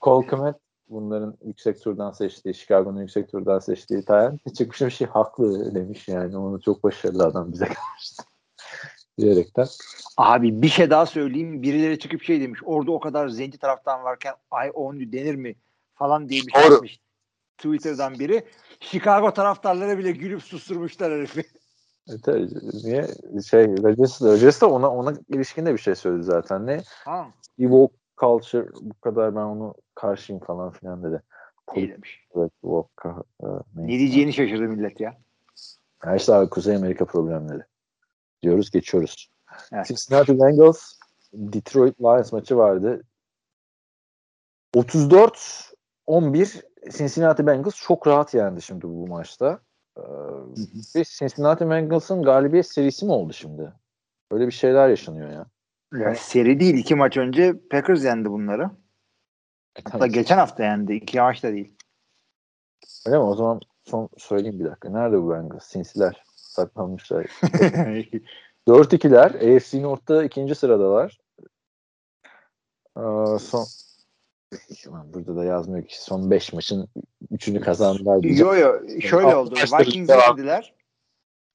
Cole 0.00 0.26
Kmet 0.26 0.56
bunların 0.90 1.34
yüksek 1.44 1.82
turdan 1.82 2.10
seçtiği, 2.10 2.54
Chicago'nun 2.54 3.00
yüksek 3.00 3.30
turdan 3.32 3.58
seçtiği 3.58 4.04
Tayyip 4.04 4.54
çıkmış 4.54 4.80
bir 4.80 4.90
şey 4.90 5.06
haklı 5.06 5.74
demiş 5.74 6.08
yani. 6.08 6.36
Onu 6.36 6.60
çok 6.60 6.84
başarılı 6.84 7.26
adam 7.26 7.52
bize 7.52 7.64
karşı 7.64 8.14
diyerekten. 9.18 9.66
Abi 10.16 10.62
bir 10.62 10.68
şey 10.68 10.90
daha 10.90 11.06
söyleyeyim. 11.06 11.62
Birileri 11.62 11.98
çıkıp 11.98 12.22
şey 12.22 12.40
demiş. 12.40 12.60
Orada 12.64 12.92
o 12.92 13.00
kadar 13.00 13.28
zenci 13.28 13.58
taraftan 13.58 14.04
varken 14.04 14.34
I 14.66 14.70
own 14.70 14.96
you 14.96 15.12
denir 15.12 15.34
mi? 15.34 15.54
Falan 15.94 16.28
diye 16.28 16.40
bir 16.46 16.52
şey 16.52 16.62
Doğru. 16.62 16.72
yapmış. 16.72 17.00
Twitter'dan 17.56 18.18
biri. 18.18 18.44
Chicago 18.80 19.32
taraftarları 19.32 19.98
bile 19.98 20.10
gülüp 20.10 20.42
susturmuşlar 20.42 21.12
herifi. 21.12 21.44
E, 22.08 22.12
tabii, 22.22 22.48
niye? 22.84 23.06
Şey, 23.50 23.66
Rodgers, 23.66 24.22
Rodgers 24.22 24.60
da 24.60 24.70
ona, 24.70 24.90
ona 24.90 25.14
ilişkin 25.28 25.66
de 25.66 25.72
bir 25.72 25.78
şey 25.78 25.94
söyledi 25.94 26.22
zaten. 26.22 26.66
Ne? 26.66 26.82
Ha, 27.04 27.26
Woke 27.56 27.94
culture 28.20 28.68
bu 28.80 29.00
kadar 29.00 29.36
ben 29.36 29.40
onu 29.40 29.74
karşıyım 30.00 30.40
falan 30.42 30.70
filan 30.70 31.02
dedi. 31.02 31.22
iyi 31.76 31.88
demiş. 31.88 32.26
Evet, 32.36 32.52
ka- 32.96 33.24
e, 33.42 33.46
Ne 33.76 33.88
diyeceğini 33.88 34.32
şaşırdı 34.32 34.62
millet 34.62 35.00
ya. 35.00 35.18
Ya 36.06 36.16
işte 36.16 36.34
abi 36.34 36.50
Kuzey 36.50 36.76
Amerika 36.76 37.04
problemleri. 37.04 37.62
Diyoruz 38.42 38.70
geçiyoruz. 38.70 39.30
Evet. 39.72 39.86
Cincinnati 39.86 40.40
Bengals 40.40 40.92
Detroit 41.32 42.00
Lions 42.00 42.32
maçı 42.32 42.56
vardı. 42.56 43.02
34-11 44.74 46.62
Cincinnati 46.96 47.46
Bengals 47.46 47.74
çok 47.76 48.06
rahat 48.06 48.34
yendi 48.34 48.62
şimdi 48.62 48.82
bu 48.82 49.06
maçta. 49.06 49.60
Ee, 49.96 50.02
ve 50.96 51.04
Cincinnati 51.04 51.70
Bengals'ın 51.70 52.22
galibiyet 52.22 52.66
serisi 52.66 53.06
mi 53.06 53.12
oldu 53.12 53.32
şimdi? 53.32 53.72
Böyle 54.32 54.46
bir 54.46 54.52
şeyler 54.52 54.88
yaşanıyor 54.88 55.30
ya. 55.30 55.46
Ya, 55.94 56.14
seri 56.14 56.60
değil. 56.60 56.74
iki 56.74 56.94
maç 56.94 57.16
önce 57.16 57.54
Packers 57.70 58.04
yendi 58.04 58.30
bunları. 58.30 58.70
Hatta 59.92 60.06
geçen 60.06 60.38
hafta 60.38 60.64
yendi. 60.64 60.94
İki 60.94 61.20
maç 61.20 61.42
da 61.42 61.52
değil. 61.52 61.72
Öyle 63.06 63.18
mi? 63.18 63.24
O 63.24 63.34
zaman 63.34 63.60
son 63.84 64.08
söyleyeyim 64.18 64.60
bir 64.60 64.64
dakika. 64.64 64.90
Nerede 64.90 65.22
bu 65.22 65.30
Bengals? 65.30 65.64
Sinsiler. 65.64 66.22
Saklanmışlar. 66.36 67.24
4-2'ler. 68.68 69.56
AFC 69.56 69.82
North'ta 69.82 70.24
ikinci 70.24 70.54
sıradalar. 70.54 71.20
Ee, 72.96 73.38
son 73.38 73.66
burada 75.04 75.36
da 75.36 75.44
yazmıyor 75.44 75.86
ki 75.86 76.02
son 76.02 76.30
5 76.30 76.52
maçın 76.52 76.88
3'ünü 77.32 77.60
kazandılar. 77.60 78.22
yo 78.22 78.54
yo 78.54 79.00
şöyle 79.00 79.36
oldu. 79.36 79.54
devam. 80.08 80.36
yendiler. 80.38 80.74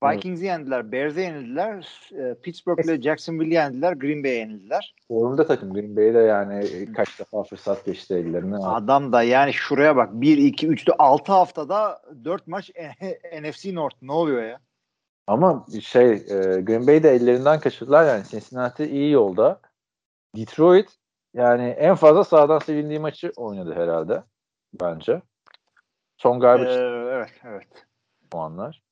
Vikings'i 0.03 0.45
yendiler. 0.45 0.91
Bears'e 0.91 1.21
yenildiler. 1.21 2.10
e, 2.12 2.36
Pittsburgh'le 2.41 3.01
Jacksonville'i 3.01 3.53
yendiler. 3.53 3.93
Green 3.93 4.23
Bay'e 4.23 4.36
yenildiler. 4.36 4.95
Formda 5.08 5.47
takım 5.47 5.73
Green 5.73 5.95
Bay'de 5.95 6.19
yani 6.19 6.65
kaç 6.93 7.19
defa 7.19 7.43
fırsat 7.43 7.86
geçti 7.86 8.13
ellerine. 8.13 8.55
Adam 8.55 9.12
da 9.13 9.23
yani 9.23 9.53
şuraya 9.53 9.95
bak 9.95 10.10
1, 10.13 10.38
2, 10.38 10.67
3'te 10.67 10.93
6 10.99 11.31
haftada 11.31 12.01
4 12.23 12.47
maç 12.47 12.71
NFC 13.41 13.75
North. 13.75 13.95
Ne 14.01 14.12
oluyor 14.12 14.43
ya? 14.43 14.60
Ama 15.27 15.65
şey 15.81 16.12
e, 16.12 16.62
Green 16.62 16.88
Bay'de 16.88 17.10
ellerinden 17.10 17.60
kaçırdılar 17.60 18.05
yani 18.08 18.23
Cincinnati 18.23 18.86
iyi 18.86 19.12
yolda. 19.12 19.60
Detroit 20.36 20.89
yani 21.34 21.67
en 21.67 21.95
fazla 21.95 22.23
sağdan 22.23 22.60
sevindiği 22.60 22.99
maçı 22.99 23.31
oynadı 23.36 23.73
herhalde 23.75 24.23
bence. 24.81 25.21
Son 26.17 26.36
Ee, 26.36 26.39
galiba 26.39 26.71
evet, 27.12 27.31
evet. 27.43 27.67
puanlar. 28.31 28.84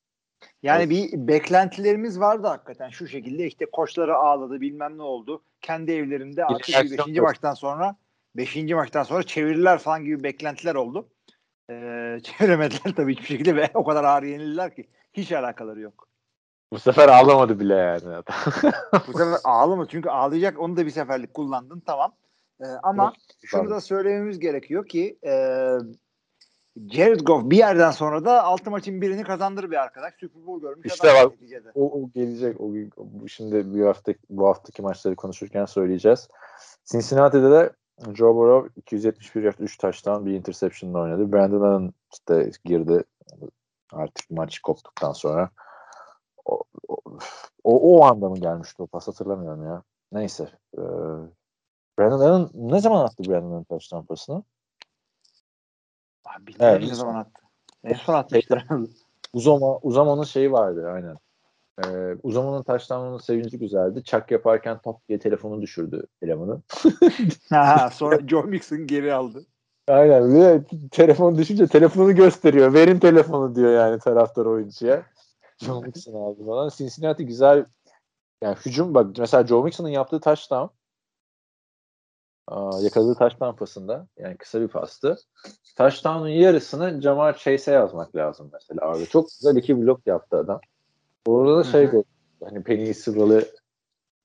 Yani 0.64 0.90
bir 0.90 1.28
beklentilerimiz 1.28 2.20
vardı 2.20 2.48
hakikaten 2.48 2.90
şu 2.90 3.08
şekilde 3.08 3.46
işte 3.46 3.66
koçları 3.66 4.16
ağladı 4.16 4.62
bilmem 4.62 4.98
ne 4.98 5.02
oldu. 5.02 5.44
Kendi 5.62 5.92
evlerinde 5.92 6.46
artık 6.46 6.70
reaksiyon 6.70 7.08
5. 7.08 7.16
koç. 7.16 7.24
maçtan 7.24 7.54
sonra 7.54 7.96
5. 8.36 8.56
maçtan 8.56 9.04
sonra 9.04 9.24
çevirirler 9.24 9.78
falan 9.80 10.04
gibi 10.04 10.24
beklentiler 10.24 10.76
oldu. 10.76 11.10
Ee, 11.70 12.18
çeviremediler 12.24 12.96
tabii 12.96 13.16
hiçbir 13.16 13.28
şekilde 13.28 13.56
ve 13.56 13.70
o 13.74 13.84
kadar 13.84 14.04
ağır 14.04 14.24
yenildiler 14.24 14.76
ki 14.76 14.90
hiç 15.14 15.32
alakaları 15.32 15.80
yok. 15.82 16.08
Bu 16.74 16.80
sefer 16.80 17.10
ağlamadı 17.10 17.60
bile 17.60 17.76
yani. 17.76 18.08
adam. 18.08 18.24
Bu 19.08 19.18
sefer 19.18 19.38
ağlama 19.44 19.88
çünkü 19.88 20.10
ağlayacak 20.10 20.60
onu 20.60 20.78
da 20.78 20.86
bir 20.86 20.92
seferlik 20.92 21.34
kullandın 21.34 21.80
tamam. 21.80 22.16
Ee, 22.62 22.66
ama 22.84 23.14
şunu 23.46 23.70
da 23.70 23.82
söylememiz 23.82 24.40
gerekiyor 24.40 24.88
ki 24.88 25.18
e, 25.26 25.34
Jared 26.78 27.20
Goff 27.20 27.50
bir 27.50 27.58
yerden 27.58 27.92
sonra 27.92 28.26
da 28.26 28.44
altı 28.44 28.72
maçın 28.72 29.02
birini 29.02 29.24
kazandır 29.24 29.72
bir 29.72 29.76
arkadaş. 29.76 30.14
Super 30.20 30.46
Bowl 30.46 30.62
görmüş 30.62 30.86
İşte 30.86 31.08
bak, 31.08 31.34
o, 31.76 32.02
o 32.02 32.10
gelecek. 32.12 32.62
O, 32.62 32.72
şimdi 33.28 33.76
bir 33.76 33.86
hafta 33.86 34.14
bu 34.30 34.48
haftaki 34.48 34.82
maçları 34.82 35.16
konuşurken 35.16 35.66
söyleyeceğiz. 35.66 36.28
Cincinnati'de 36.86 37.52
de 37.52 37.74
Joe 38.14 38.36
Burrow 38.36 38.82
271 38.82 39.44
yard 39.44 39.60
3 39.60 39.78
taştan 39.78 40.26
bir 40.26 40.34
interception'la 40.34 41.00
oynadı. 41.00 41.32
Brandon 41.32 41.62
Allen 41.62 41.94
işte 42.14 42.52
girdi 42.66 43.04
artık 43.92 44.32
maç 44.32 44.60
koptuktan 44.60 45.12
sonra. 45.12 45.50
O, 46.46 46.64
o, 46.88 46.98
o, 47.64 47.98
o 47.98 48.04
anda 48.04 48.30
mı 48.30 48.38
gelmişti 48.38 48.84
o 48.84 48.88
pas 48.88 49.08
hatırlamıyorum 49.08 49.64
ya. 49.64 49.84
Neyse. 50.12 50.50
Ee, 50.78 50.82
Brandon 52.00 52.20
Allen 52.20 52.50
ne 52.54 52.80
zaman 52.80 53.06
attı 53.06 53.24
Brandon 53.30 53.52
Allen 53.52 53.64
taştan 53.64 54.06
pasını? 54.06 54.44
Abi 56.38 56.48
bilmiyorum 56.48 56.78
Evet, 56.78 56.90
ne 56.90 56.96
zaman 56.96 57.16
attı. 57.16 57.42
En 57.84 57.94
son 57.94 58.14
atmıştır. 58.14 58.66
Uzama, 59.34 59.78
Uzamo'nun 59.78 60.24
şeyi 60.24 60.52
vardı 60.52 60.90
aynen. 60.94 61.18
Ee, 61.84 62.16
Uzamo'nun 62.24 62.64
taştanının 62.64 63.18
sevinci 63.18 63.60
güzeldi. 63.60 64.04
Çak 64.04 64.32
yaparken 64.32 64.80
top 64.82 65.08
diye 65.08 65.20
telefonu 65.20 65.62
düşürdü 65.62 66.08
elemanın. 66.22 66.64
Ha, 67.50 67.90
sonra 67.94 68.28
Joe 68.28 68.44
Mixon 68.44 68.88
geri 68.88 69.14
aldı. 69.14 69.46
Aynen. 69.88 70.36
Bir 70.72 70.90
telefon 70.90 71.38
düşünce 71.38 71.68
telefonu 71.68 72.16
gösteriyor. 72.16 72.74
Verin 72.74 73.00
telefonu 73.00 73.56
diyor 73.56 73.72
yani 73.74 74.00
taraftar 74.00 74.46
oyuncuya. 74.46 75.04
Joe 75.58 75.82
Mixon 75.82 76.14
aldı 76.14 76.46
falan. 76.46 76.70
Cincinnati 76.70 77.26
güzel 77.26 77.66
yani 78.44 78.56
hücum 78.66 78.94
bak 78.94 79.18
mesela 79.18 79.48
Joe 79.48 79.64
Mixon'ın 79.64 79.90
yaptığı 79.90 80.20
touchdown 80.20 80.68
yakaladığı 82.82 83.16
touchdown 83.16 83.58
pasında 83.58 84.08
yani 84.18 84.38
kısa 84.38 84.62
bir 84.62 84.68
pastı. 84.68 85.18
Touchdown'un 85.78 86.28
yarısını 86.28 87.02
Jamar 87.02 87.38
Chase'e 87.38 87.74
yazmak 87.74 88.16
lazım 88.16 88.50
mesela 88.54 88.92
abi. 88.92 89.06
Çok 89.06 89.30
güzel 89.30 89.56
iki 89.56 89.82
blok 89.82 90.08
yaptı 90.08 90.38
adam. 90.38 90.60
Orada 91.26 91.58
da 91.58 91.64
şey 91.64 91.88
gol. 91.88 92.04
Hani 92.44 92.64
Penny 92.64 92.94
Sırralı 92.94 93.46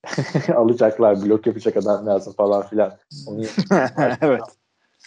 alacaklar 0.55 1.21
blok 1.21 1.47
yapacak 1.47 1.77
adam 1.77 2.05
lazım 2.05 2.33
falan 2.33 2.67
filan. 2.67 2.97
Onu 3.27 3.41
evet. 4.21 4.41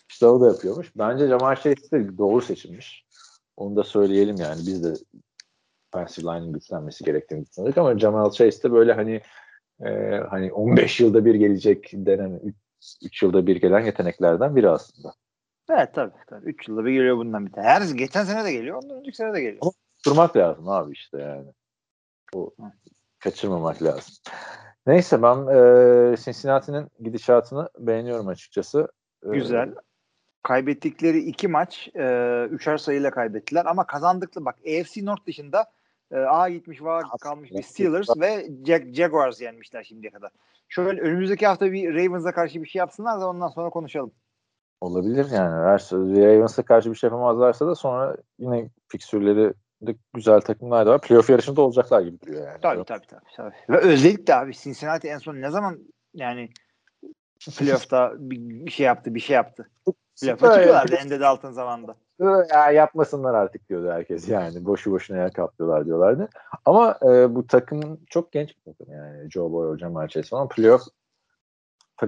işte 0.09 0.27
o 0.27 0.41
da 0.41 0.47
yapıyormuş. 0.47 0.93
Bence 0.97 1.29
Jamar 1.29 1.57
Chase 1.57 1.91
de 1.91 2.19
doğru 2.19 2.41
seçilmiş. 2.41 3.07
Onu 3.57 3.77
da 3.77 3.85
söyleyelim 3.85 4.37
yani. 4.37 4.61
Biz 4.67 4.85
de 4.85 4.95
offensive 5.95 6.33
line'ın 6.33 6.53
güçlenmesi 6.53 7.05
gerektiğini 7.05 7.47
düşünüyorduk 7.47 7.79
ama 7.79 7.99
Jamal 7.99 8.31
Chase 8.31 8.63
de 8.63 8.73
böyle 8.73 8.93
hani 8.93 9.21
e, 9.85 10.21
hani 10.31 10.53
15 10.53 11.01
yılda 11.01 11.25
bir 11.25 11.35
gelecek 11.35 11.91
denen 11.93 12.41
3 13.03 13.23
yılda 13.23 13.47
bir 13.47 13.57
gelen 13.57 13.81
yeteneklerden 13.81 14.57
biri 14.57 14.71
aslında. 14.71 15.15
Evet 15.71 15.95
tabii. 15.95 16.13
tabii. 16.27 16.45
3 16.45 16.69
yılda 16.69 16.85
bir 16.85 16.93
geliyor 16.93 17.17
bundan 17.17 17.47
bir 17.47 17.53
tane. 17.53 17.67
Her 17.67 17.83
geçen 17.95 18.25
sene 18.25 18.45
de 18.45 18.53
geliyor. 18.53 18.83
Ondan 18.85 18.99
önceki 18.99 19.17
sene 19.17 19.35
de 19.35 19.41
geliyor. 19.41 19.73
Durmak 20.07 20.37
lazım 20.37 20.69
abi 20.69 20.93
işte 20.93 21.19
yani. 21.19 21.53
O 22.35 22.51
kaçırmamak 23.19 23.83
lazım. 23.83 24.15
Neyse 24.87 25.23
ben 25.23 25.37
e, 25.37 26.17
Cincinnati'nin 26.17 26.89
gidişatını 27.01 27.69
beğeniyorum 27.79 28.29
açıkçası. 28.29 28.89
E, 29.27 29.29
Güzel. 29.29 29.75
Kaybettikleri 30.43 31.19
iki 31.19 31.49
maç 31.49 31.91
e, 31.95 32.45
üçer 32.51 32.79
sayıyla 32.79 33.11
kaybettiler 33.11 33.67
ama 33.67 33.87
kazandıklı 33.87 34.45
bak 34.45 34.59
AFC 34.59 35.05
North 35.05 35.27
dışında 35.27 35.67
e, 36.13 36.17
A 36.17 36.49
gitmiş 36.49 36.83
var 36.83 37.05
kalmış 37.21 37.51
bir 37.51 37.63
Steelers 37.63 38.09
ve 38.21 38.47
Jag- 38.65 38.95
Jaguars 38.95 39.41
yenmişler 39.41 39.85
şimdiye 39.85 40.11
kadar. 40.11 40.31
Şöyle 40.69 41.01
önümüzdeki 41.01 41.47
hafta 41.47 41.73
bir 41.73 41.95
Ravens'a 41.95 42.33
karşı 42.33 42.63
bir 42.63 42.69
şey 42.69 42.79
yapsınlar 42.79 43.21
da 43.21 43.29
ondan 43.29 43.49
sonra 43.49 43.71
konuşalım. 43.71 44.13
Olabilir 44.81 45.27
yani. 45.31 45.55
Eğer 45.55 45.89
Ravens'a 45.93 46.63
karşı 46.63 46.91
bir 46.91 46.97
şey 46.97 47.09
yapamazlarsa 47.09 47.67
da 47.67 47.75
sonra 47.75 48.17
yine 48.39 48.71
fiksürleri 48.89 49.55
de 49.83 49.97
güzel 50.15 50.41
takımlar 50.41 50.87
da 50.87 50.91
var. 50.91 51.01
Playoff 51.01 51.31
yarışında 51.31 51.61
olacaklar 51.61 52.01
gibi 52.01 52.21
duruyor 52.21 52.47
yani. 52.47 52.61
Tabii 52.63 52.85
tabii 52.85 53.07
tabii. 53.07 53.21
tabii. 53.37 53.55
Ve 53.69 53.79
özellikle 53.79 54.35
abi 54.35 54.53
Cincinnati 54.53 55.09
en 55.09 55.19
son 55.19 55.35
ne 55.35 55.51
zaman 55.51 55.79
yani 56.15 56.49
playoff'ta 57.59 58.13
bir, 58.19 58.67
bir 58.67 58.71
şey 58.71 58.87
yaptı 58.87 59.15
bir 59.15 59.21
şey 59.21 59.35
yaptı. 59.35 59.71
Playoff'a 60.21 60.55
çıkıyorlardı 60.55 60.95
Ende 60.95 61.21
Dalton 61.21 61.53
zamanında. 61.53 61.97
Ya 62.25 62.71
yapmasınlar 62.71 63.35
artık 63.35 63.69
diyordu 63.69 63.91
herkes 63.91 64.29
yani. 64.29 64.65
Boşu 64.65 64.93
boşuna 64.93 65.17
yer 65.17 65.33
kaplıyorlar 65.33 65.87
diyorlardı. 65.87 66.29
Ama 66.65 66.99
e, 67.03 67.35
bu 67.35 67.47
takım 67.47 68.01
çok 68.07 68.33
genç 68.33 68.57
bir 68.59 68.73
takım 68.73 68.93
yani. 68.93 69.31
Joe 69.31 69.53
Burrow, 69.53 69.79
Jamar 69.79 70.09
Chase 70.09 70.29
falan. 70.29 70.49
Playoff 70.49 70.83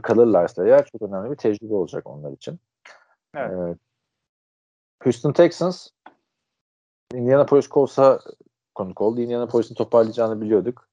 kalırlarsa 0.02 0.66
eğer 0.66 0.84
çok 0.84 1.02
önemli 1.02 1.30
bir 1.30 1.36
tecrübe 1.36 1.74
olacak 1.74 2.06
onlar 2.06 2.32
için. 2.32 2.60
Evet. 3.34 3.52
E, 3.52 3.78
Houston 5.04 5.32
Texans 5.32 5.88
Indianapolis 7.14 7.68
Colts'a 7.68 8.20
konuk 8.74 9.00
oldu. 9.00 9.20
Indianapolis'in 9.20 9.74
toparlayacağını 9.74 10.40
biliyorduk. 10.40 10.88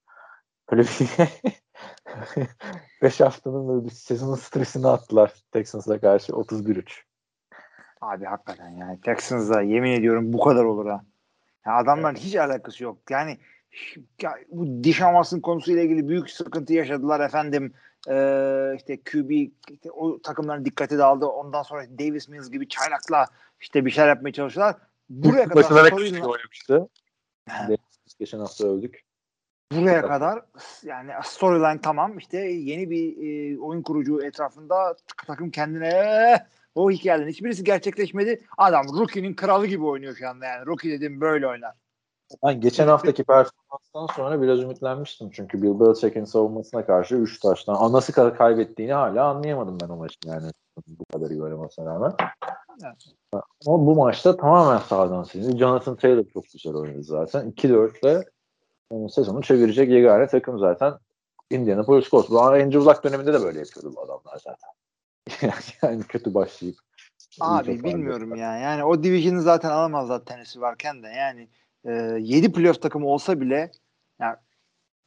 Böyle 0.72 0.82
bir 0.82 1.10
5 3.02 3.20
haftanın 3.20 3.68
böyle 3.68 3.86
bir 3.86 3.90
sezonun 3.90 4.36
stresini 4.36 4.88
attılar 4.88 5.34
Texans'a 5.52 6.00
karşı 6.00 6.34
31-3. 6.34 7.11
Abi 8.02 8.26
hakikaten 8.26 8.70
yani 8.70 9.02
Texans'da 9.02 9.62
yemin 9.62 9.92
ediyorum 9.92 10.34
bu 10.34 10.40
kadar 10.40 10.64
olur 10.64 10.86
ha. 10.86 11.04
Ya 11.66 11.76
adamların 11.76 12.16
hiç 12.16 12.36
alakası 12.36 12.84
yok. 12.84 12.98
Yani 13.10 13.38
ya 14.22 14.36
bu 14.50 14.84
diş 14.84 15.02
Hamas'ın 15.02 15.40
konusuyla 15.40 15.84
ilgili 15.84 16.08
büyük 16.08 16.30
sıkıntı 16.30 16.74
yaşadılar 16.74 17.20
efendim. 17.20 17.74
Ee, 18.10 18.74
işte 18.78 19.00
QB 19.12 19.30
işte 19.70 19.92
o 19.92 20.22
takımların 20.22 20.66
dikkati 20.66 20.98
dağıldı. 20.98 21.26
Ondan 21.26 21.64
sonra 21.64 21.84
Davis 22.00 22.28
Mills 22.28 22.52
gibi 22.52 22.68
çaylakla 22.68 23.26
işte 23.60 23.86
bir 23.86 23.92
şeyler 23.92 24.10
yapmaya 24.10 24.32
çalışıyorlar. 24.34 24.76
Buraya 25.10 25.48
kadar 25.48 25.64
Başına 25.64 25.98
küçük 25.98 26.28
oynamıştı. 26.28 26.88
Geçen 28.20 28.40
hafta 28.40 28.68
övdük. 28.68 29.02
buraya 29.72 30.02
kadar 30.02 30.42
yani 30.84 31.12
storyline 31.24 31.82
tamam 31.82 32.18
işte 32.18 32.38
yeni 32.40 32.90
bir 32.90 33.18
e, 33.18 33.60
oyun 33.60 33.82
kurucu 33.82 34.24
etrafında 34.24 34.96
takım 35.28 35.52
kendine 35.52 36.48
o 36.76 36.92
hikayelerin 36.92 37.30
hiçbirisi 37.30 37.64
gerçekleşmedi. 37.64 38.42
Adam 38.58 38.86
rookie'nin 39.00 39.34
kralı 39.34 39.68
gibi 39.68 39.86
oynuyor 39.86 40.16
şu 40.16 40.30
anda 40.30 40.46
yani. 40.46 40.66
Rookie 40.66 40.92
dedim 40.92 41.22
böyle 41.22 41.48
oynar. 41.48 41.74
Ben 42.44 42.62
geçen 42.62 42.88
haftaki 42.88 43.24
performanstan 43.24 44.16
sonra 44.16 44.42
biraz 44.42 44.60
ümitlenmiştim. 44.60 45.30
Çünkü 45.32 45.62
Bill 45.62 45.80
Belichick'in 45.80 46.26
savunmasına 46.26 46.86
karşı 46.86 47.16
3 47.16 47.40
taştan 47.40 47.76
Aa, 47.76 47.92
nasıl 47.92 48.14
kadar 48.14 48.38
kaybettiğini 48.38 48.94
hala 48.94 49.26
anlayamadım 49.26 49.78
ben 49.82 49.90
o 49.90 49.96
maçın 49.96 50.30
yani. 50.30 50.52
Bu 50.88 51.06
kadar 51.14 51.30
iyi 51.30 51.44
oynamasına 51.44 51.86
rağmen. 51.86 52.14
Evet. 52.86 53.44
Ama 53.68 53.86
bu 53.86 53.96
maçta 53.96 54.38
tamamen 54.38 54.78
sağdan 54.78 55.24
silindi. 55.24 55.58
Jonathan 55.58 55.96
Taylor 55.96 56.24
çok 56.34 56.44
güzel 56.54 56.74
oynadı 56.74 57.04
zaten. 57.04 57.52
2-4'le 57.52 58.24
yani 58.92 59.12
sezonu 59.12 59.42
çevirecek 59.42 59.90
yegane 59.90 60.28
takım 60.28 60.60
zaten 60.60 60.94
Indianapolis 61.50 62.10
Colts. 62.10 62.30
Bu 62.30 62.42
Andrew 62.42 62.80
Luck 62.80 63.04
döneminde 63.04 63.34
de 63.34 63.42
böyle 63.42 63.60
yapıyordu 63.60 63.94
bu 63.96 64.02
adamlar 64.02 64.38
zaten. 64.38 64.70
yani 65.82 66.04
kötü 66.04 66.34
başlayıp 66.34 66.76
Abi 67.42 67.84
bilmiyorum 67.84 68.36
ya. 68.36 68.58
Yani 68.58 68.84
o 68.84 69.04
division'ı 69.04 69.42
zaten 69.42 69.70
alamazlar 69.70 70.26
tenisi 70.26 70.62
varken 70.62 71.04
de. 71.04 71.08
Yani 71.08 71.50
e, 71.86 71.92
7 72.20 72.52
playoff 72.52 72.82
takımı 72.82 73.08
olsa 73.08 73.42
bile 73.42 73.72
yani 74.20 74.36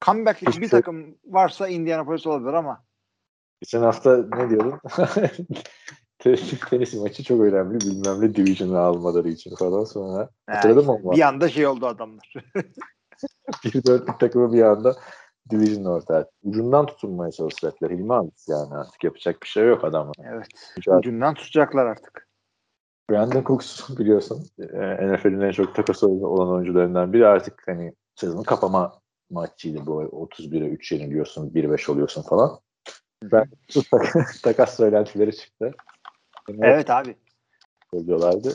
comeback'lik 0.05 0.61
bir 0.61 0.69
takım 0.69 1.19
varsa 1.25 1.69
Indianapolis 1.69 2.27
olabilir 2.27 2.53
ama 2.53 2.85
Geçen 3.61 3.83
hafta 3.83 4.17
ne 4.37 4.51
diyordun? 4.51 4.81
Tennessee 6.19 7.01
maçı 7.01 7.25
çok 7.25 7.41
önemli. 7.41 7.81
Bilmem 7.81 8.21
ne 8.21 8.35
division'ı 8.35 8.79
almaları 8.79 9.29
için 9.29 9.57
falan 9.57 9.85
sonra. 9.85 10.31
Hatırladın 10.47 10.87
mı? 10.87 11.01
yani 11.05 11.17
bir 11.17 11.23
anda 11.23 11.49
şey 11.49 11.67
oldu 11.67 11.87
adamlar. 11.87 12.35
1-4 13.65 14.19
takımı 14.19 14.53
bir 14.53 14.63
anda 14.63 14.97
division 15.51 15.85
ortaya. 15.85 16.27
Ucundan 16.43 16.87
tutunmaya 16.87 17.33
çalışacaklar. 17.33 17.91
Hilmi 17.91 18.15
abi 18.15 18.31
yani 18.49 18.75
artık 18.75 19.05
yapacak 19.05 19.43
bir 19.43 19.49
şey 19.49 19.67
yok 19.67 19.85
adamlar. 19.85 20.15
evet. 20.25 20.47
Mücadele. 20.77 20.99
Ucundan 20.99 21.35
tutacaklar 21.35 21.87
artık. 21.87 22.29
Brandon 23.11 23.43
Cooks 23.43 23.99
biliyorsun 23.99 24.47
e, 24.59 25.13
NFL'in 25.13 25.41
en 25.41 25.51
çok 25.51 25.75
takas 25.75 26.03
olan 26.05 26.49
oyuncularından 26.49 27.13
biri 27.13 27.27
artık 27.27 27.63
hani 27.67 27.93
sezonu 28.15 28.43
kapama 28.43 28.99
maçıydı 29.31 29.87
bu 29.87 30.03
31'e 30.03 30.69
3 30.69 30.93
yeniliyorsun 30.93 31.51
1-5 31.51 31.91
oluyorsun 31.93 32.23
falan. 32.23 32.59
Ben 33.23 33.45
takas 34.43 34.77
söylentileri 34.77 35.37
çıktı. 35.37 35.73
Yani 36.49 36.61
Evet 36.63 36.91
abi. 36.91 37.17
Diyorlardı. 38.07 38.53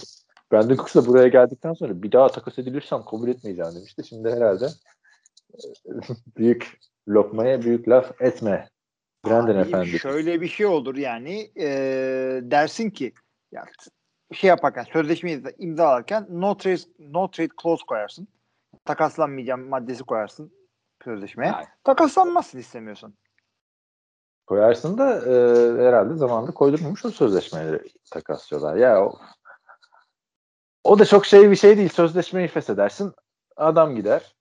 Brandon 0.51 0.75
Cooks 0.75 0.95
da 0.95 1.05
buraya 1.05 1.27
geldikten 1.27 1.73
sonra 1.73 2.03
bir 2.03 2.11
daha 2.11 2.27
takas 2.27 2.59
edilirsem 2.59 3.03
kabul 3.05 3.29
etmeyeceğim 3.29 3.75
demişti. 3.75 4.03
Şimdi 4.03 4.29
herhalde 4.31 4.67
büyük 6.37 6.79
lokmaya 7.07 7.61
büyük 7.61 7.89
laf 7.89 8.21
etme. 8.21 8.69
Brandon 9.25 9.55
Abi, 9.55 9.67
efendi. 9.67 9.99
Şöyle 9.99 10.41
bir 10.41 10.47
şey 10.47 10.65
olur 10.65 10.95
yani 10.95 11.51
e, 11.57 11.69
dersin 12.43 12.89
ki 12.89 13.13
ya, 13.51 13.65
şey 14.33 14.47
yaparken 14.47 14.83
sözleşmeyi 14.83 15.43
imzalarken 15.57 16.27
no 16.29 16.57
trade, 16.57 16.81
no 16.99 17.31
trade 17.31 17.49
clause 17.61 17.85
koyarsın. 17.87 18.27
Takaslanmayacağım 18.85 19.69
maddesi 19.69 20.03
koyarsın 20.03 20.51
sözleşmeye. 21.03 21.51
Yani. 21.51 21.65
Takaslanmazsın 21.83 22.59
istemiyorsan. 22.59 23.13
Koyarsın 24.47 24.97
da 24.97 25.15
e, 25.15 25.33
herhalde 25.85 26.15
zamanında 26.15 26.51
koydurmamış 26.51 27.05
o 27.05 27.11
sözleşmeleri 27.11 27.83
takaslıyorlar. 28.11 28.75
Ya 28.75 29.05
o, 29.05 29.19
o 30.83 30.99
da 30.99 31.05
çok 31.05 31.25
şey 31.25 31.51
bir 31.51 31.55
şey 31.55 31.77
değil. 31.77 31.89
Sözleşmeyi 31.89 32.47
feshedersin. 32.47 33.13
Adam 33.55 33.95
gider. 33.95 34.35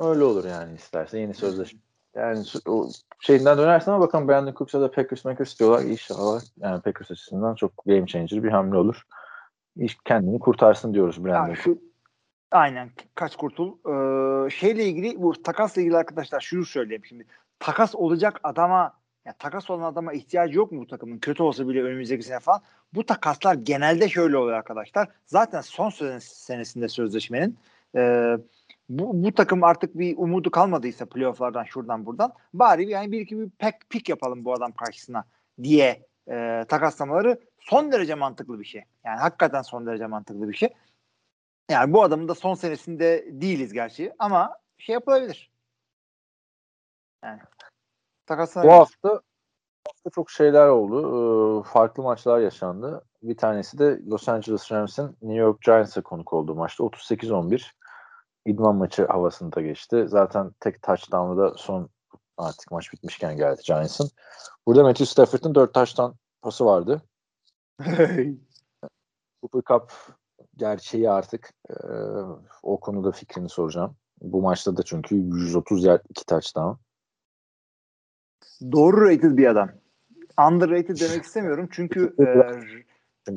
Öyle 0.00 0.24
olur 0.24 0.44
yani 0.44 0.74
isterse 0.74 1.18
yeni 1.18 1.34
sözleşme. 1.34 1.80
Yani 2.14 2.44
o 2.66 2.88
şeyinden 3.20 3.58
dönersen 3.58 3.92
ama 3.92 4.04
bakalım 4.04 4.28
Brandon 4.28 4.54
Cooks'a 4.54 4.80
da 4.80 4.90
Packers 4.90 5.24
Makers 5.24 5.58
diyorlar. 5.58 5.82
İnşallah 5.82 6.40
yani 6.56 6.80
Packers 6.80 7.10
açısından 7.10 7.54
çok 7.54 7.72
game 7.86 8.06
changer 8.06 8.42
bir 8.42 8.50
hamle 8.50 8.76
olur. 8.76 9.02
İş 9.76 9.98
kendini 10.04 10.38
kurtarsın 10.38 10.94
diyoruz 10.94 11.24
Brandon 11.24 11.48
Yani 11.48 11.56
şu 11.56 11.78
aynen 12.50 12.90
kaç 13.14 13.36
kurtul. 13.36 13.72
Ee, 13.72 14.50
şeyle 14.50 14.84
ilgili 14.84 15.22
bu 15.22 15.42
takasla 15.42 15.82
ilgili 15.82 15.96
arkadaşlar 15.96 16.40
şunu 16.40 16.64
söyleyeyim 16.64 17.04
şimdi. 17.04 17.26
Takas 17.58 17.94
olacak 17.94 18.40
adama 18.42 18.92
ya 19.26 19.32
takas 19.38 19.70
olan 19.70 19.92
adama 19.92 20.12
ihtiyacı 20.12 20.56
yok 20.56 20.72
mu 20.72 20.80
bu 20.80 20.86
takımın? 20.86 21.18
Kötü 21.18 21.42
olsa 21.42 21.68
bile 21.68 21.82
önümüzdeki 21.82 22.22
sene 22.22 22.40
falan. 22.40 22.60
Bu 22.94 23.06
takaslar 23.06 23.54
genelde 23.54 24.08
şöyle 24.08 24.36
oluyor 24.36 24.56
arkadaşlar. 24.56 25.08
Zaten 25.26 25.60
son 25.60 25.90
sene- 25.90 26.20
senesinde 26.20 26.88
sözleşmenin 26.88 27.58
e, 27.96 28.34
bu, 28.88 29.24
bu 29.24 29.34
takım 29.34 29.64
artık 29.64 29.98
bir 29.98 30.16
umudu 30.16 30.50
kalmadıysa 30.50 31.06
playofflardan 31.06 31.64
şuradan 31.64 32.06
buradan 32.06 32.32
bari 32.54 32.88
yani 32.88 33.12
bir 33.12 33.20
iki 33.20 33.38
bir 33.38 33.50
pek 33.50 33.90
pik 33.90 34.08
yapalım 34.08 34.44
bu 34.44 34.52
adam 34.52 34.72
karşısına 34.72 35.24
diye 35.62 36.06
e, 36.30 36.64
takaslamaları 36.68 37.40
son 37.60 37.92
derece 37.92 38.14
mantıklı 38.14 38.60
bir 38.60 38.64
şey. 38.64 38.84
Yani 39.04 39.18
hakikaten 39.18 39.62
son 39.62 39.86
derece 39.86 40.06
mantıklı 40.06 40.48
bir 40.48 40.56
şey. 40.56 40.68
Yani 41.70 41.92
bu 41.92 42.02
adamın 42.02 42.28
da 42.28 42.34
son 42.34 42.54
senesinde 42.54 43.26
değiliz 43.30 43.72
gerçi 43.72 44.12
ama 44.18 44.58
şey 44.78 44.92
yapılabilir. 44.92 45.50
Yani 47.24 47.40
Bu 48.62 48.72
hafta, 48.72 49.08
hafta 49.86 50.10
çok 50.14 50.30
şeyler 50.30 50.68
oldu. 50.68 51.60
Ee, 51.60 51.62
farklı 51.72 52.02
maçlar 52.02 52.38
yaşandı. 52.38 53.04
Bir 53.22 53.36
tanesi 53.36 53.78
de 53.78 54.00
Los 54.06 54.28
Angeles 54.28 54.72
Rams'in 54.72 55.16
New 55.22 55.34
York 55.34 55.62
Giants'a 55.62 56.02
konuk 56.02 56.32
olduğu 56.32 56.54
maçta 56.54 56.84
38-11 56.84 57.70
idman 58.48 58.76
maçı 58.76 59.06
havasında 59.06 59.60
geçti. 59.60 60.04
Zaten 60.08 60.50
tek 60.60 60.82
touchdown'u 60.82 61.38
da 61.38 61.54
son 61.56 61.88
artık 62.36 62.70
maç 62.70 62.92
bitmişken 62.92 63.36
geldi 63.36 63.60
Giants'ın. 63.66 64.10
Burada 64.66 64.82
Matthew 64.82 65.06
Stafford'ın 65.06 65.54
4 65.54 65.74
touchdown 65.74 66.16
pası 66.42 66.64
vardı. 66.64 67.02
Cooper 69.42 69.62
Cup 69.68 69.92
gerçeği 70.56 71.10
artık 71.10 71.50
e, 71.70 71.74
o 72.62 72.80
konuda 72.80 73.12
fikrini 73.12 73.48
soracağım. 73.48 73.96
Bu 74.20 74.42
maçta 74.42 74.76
da 74.76 74.82
çünkü 74.82 75.16
130 75.16 75.84
yard 75.84 76.04
2 76.08 76.26
touchdown. 76.26 76.72
Doğru 78.72 79.10
rated 79.10 79.36
bir 79.36 79.46
adam. 79.46 79.70
Underrated 80.48 81.00
demek 81.00 81.24
istemiyorum 81.24 81.68
çünkü 81.72 82.14
e, 82.18 82.24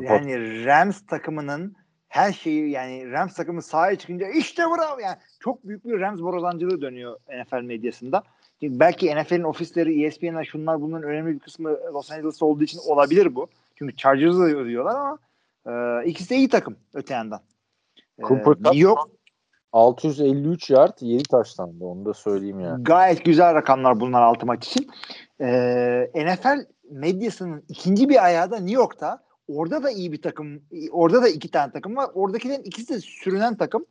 yani 0.04 0.66
Rams 0.66 1.06
takımının 1.06 1.76
her 2.12 2.34
şeyi 2.34 2.70
yani 2.70 3.12
Rams 3.12 3.34
takımı 3.34 3.62
sahaya 3.62 3.96
çıkınca 3.96 4.28
işte 4.28 4.64
bravo 4.64 5.00
yani 5.00 5.18
çok 5.40 5.68
büyük 5.68 5.86
bir 5.86 6.00
Rams 6.00 6.22
borazancılığı 6.22 6.82
dönüyor 6.82 7.20
NFL 7.44 7.62
medyasında. 7.62 8.24
Çünkü 8.60 8.80
belki 8.80 9.16
NFL'in 9.16 9.44
ofisleri, 9.44 10.06
ESPN'ler 10.06 10.46
şunlar 10.46 10.82
bunların 10.82 11.10
önemli 11.10 11.34
bir 11.34 11.40
kısmı 11.40 11.70
Los 11.94 12.12
Angeles'ta 12.12 12.46
olduğu 12.46 12.64
için 12.64 12.80
olabilir 12.88 13.36
bu. 13.36 13.48
Çünkü 13.76 13.96
Chargers'ı 13.96 14.40
da 14.40 14.66
diyorlar 14.66 14.96
ama 14.96 15.18
e, 15.66 16.06
ikisi 16.06 16.30
de 16.30 16.36
iyi 16.36 16.50
takım 16.50 16.76
öte 16.94 17.14
yandan. 17.14 17.40
Cooper 18.22 18.54
Cup 18.54 18.76
yok 18.76 19.10
653 19.74 20.70
yard 20.70 20.94
7 21.02 21.24
touchdown'dı 21.24 21.86
onu 21.86 22.06
da 22.06 22.14
söyleyeyim 22.14 22.60
yani. 22.60 22.84
Gayet 22.84 23.26
güzel 23.26 23.56
rakamlar 23.56 24.00
bunlar 24.00 24.22
altı 24.22 24.46
maç 24.46 24.68
için. 24.68 24.92
Ee, 25.42 26.12
NFL 26.16 26.66
medyasının 26.92 27.64
ikinci 27.70 28.10
bir 28.10 28.26
ayağı 28.26 28.52
da 28.52 28.56
New 28.56 28.76
York'ta. 28.76 29.24
Orada 29.56 29.84
da 29.84 29.92
iyi 29.92 30.12
bir 30.12 30.22
takım. 30.22 30.62
Orada 30.92 31.22
da 31.22 31.30
iki 31.30 31.52
tane 31.52 31.72
takım 31.72 31.96
var. 31.96 32.10
Oradakilerin 32.14 32.64
ikisi 32.64 32.94
de 32.94 33.00
sürünen 33.00 33.58
takım. 33.58 33.86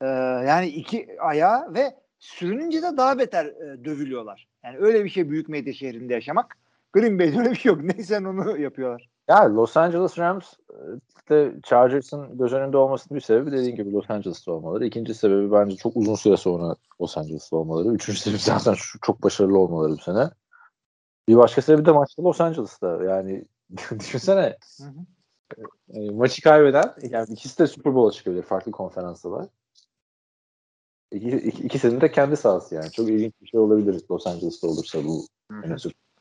Ee, 0.00 0.06
yani 0.46 0.66
iki 0.66 1.20
ayağı 1.20 1.74
ve 1.74 1.94
sürününce 2.18 2.82
de 2.82 2.96
daha 2.96 3.18
beter 3.18 3.46
e, 3.46 3.84
dövülüyorlar. 3.84 4.48
Yani 4.64 4.78
öyle 4.78 5.04
bir 5.04 5.08
şey 5.08 5.30
büyük 5.30 5.48
medya 5.48 5.72
şehrinde 5.72 6.14
yaşamak. 6.14 6.56
Green 6.92 7.18
Bay'de 7.18 7.38
öyle 7.38 7.50
bir 7.50 7.56
şey 7.56 7.72
yok. 7.72 7.82
Neyse 7.96 8.18
onu 8.18 8.58
yapıyorlar. 8.58 9.08
Ya 9.28 9.56
Los 9.56 9.76
Angeles 9.76 10.18
Rams 10.18 10.52
e, 10.70 10.76
de 11.30 11.52
Chargers'ın 11.62 12.38
göz 12.38 12.52
önünde 12.52 12.76
olmasının 12.76 13.16
bir 13.16 13.20
sebebi 13.20 13.52
dediğin 13.52 13.76
gibi 13.76 13.92
Los 13.92 14.10
Angeles'ta 14.10 14.52
olmaları. 14.52 14.86
İkinci 14.86 15.14
sebebi 15.14 15.52
bence 15.52 15.76
çok 15.76 15.96
uzun 15.96 16.14
süre 16.14 16.36
sonra 16.36 16.76
Los 17.00 17.18
Angeles'ta 17.18 17.56
olmaları. 17.56 17.88
Üçüncü 17.88 18.18
sebebi 18.18 18.38
zaten 18.38 18.74
çok 19.02 19.22
başarılı 19.22 19.58
olmaları 19.58 19.92
bu 19.92 19.96
sene. 19.96 20.30
Bir 21.28 21.36
başka 21.36 21.62
sebebi 21.62 21.84
de 21.84 21.92
maçta 21.92 22.22
Los 22.22 22.40
Angeles'ta. 22.40 23.04
Yani 23.04 23.44
düşünsene 23.98 24.56
Hı 24.78 24.84
hı. 24.84 25.64
e, 25.94 26.10
maçı 26.10 26.42
kaybeden 26.42 26.94
yani 27.10 27.32
ikisi 27.32 27.58
de 27.58 27.66
Super 27.66 27.94
Bowl'a 27.94 28.12
çıkabilir. 28.12 28.42
Farklı 28.42 28.72
konferanslar. 28.72 29.46
İki, 31.12 31.28
iki, 31.28 31.62
ikisinin 31.62 32.00
de 32.00 32.10
kendi 32.10 32.36
sahası 32.36 32.74
yani. 32.74 32.90
Çok 32.90 33.08
ilginç 33.08 33.32
bir 33.42 33.46
şey 33.46 33.60
olabilir 33.60 34.04
Los 34.10 34.26
Angeles'ta 34.26 34.66
olursa 34.66 35.04
bu. 35.04 35.26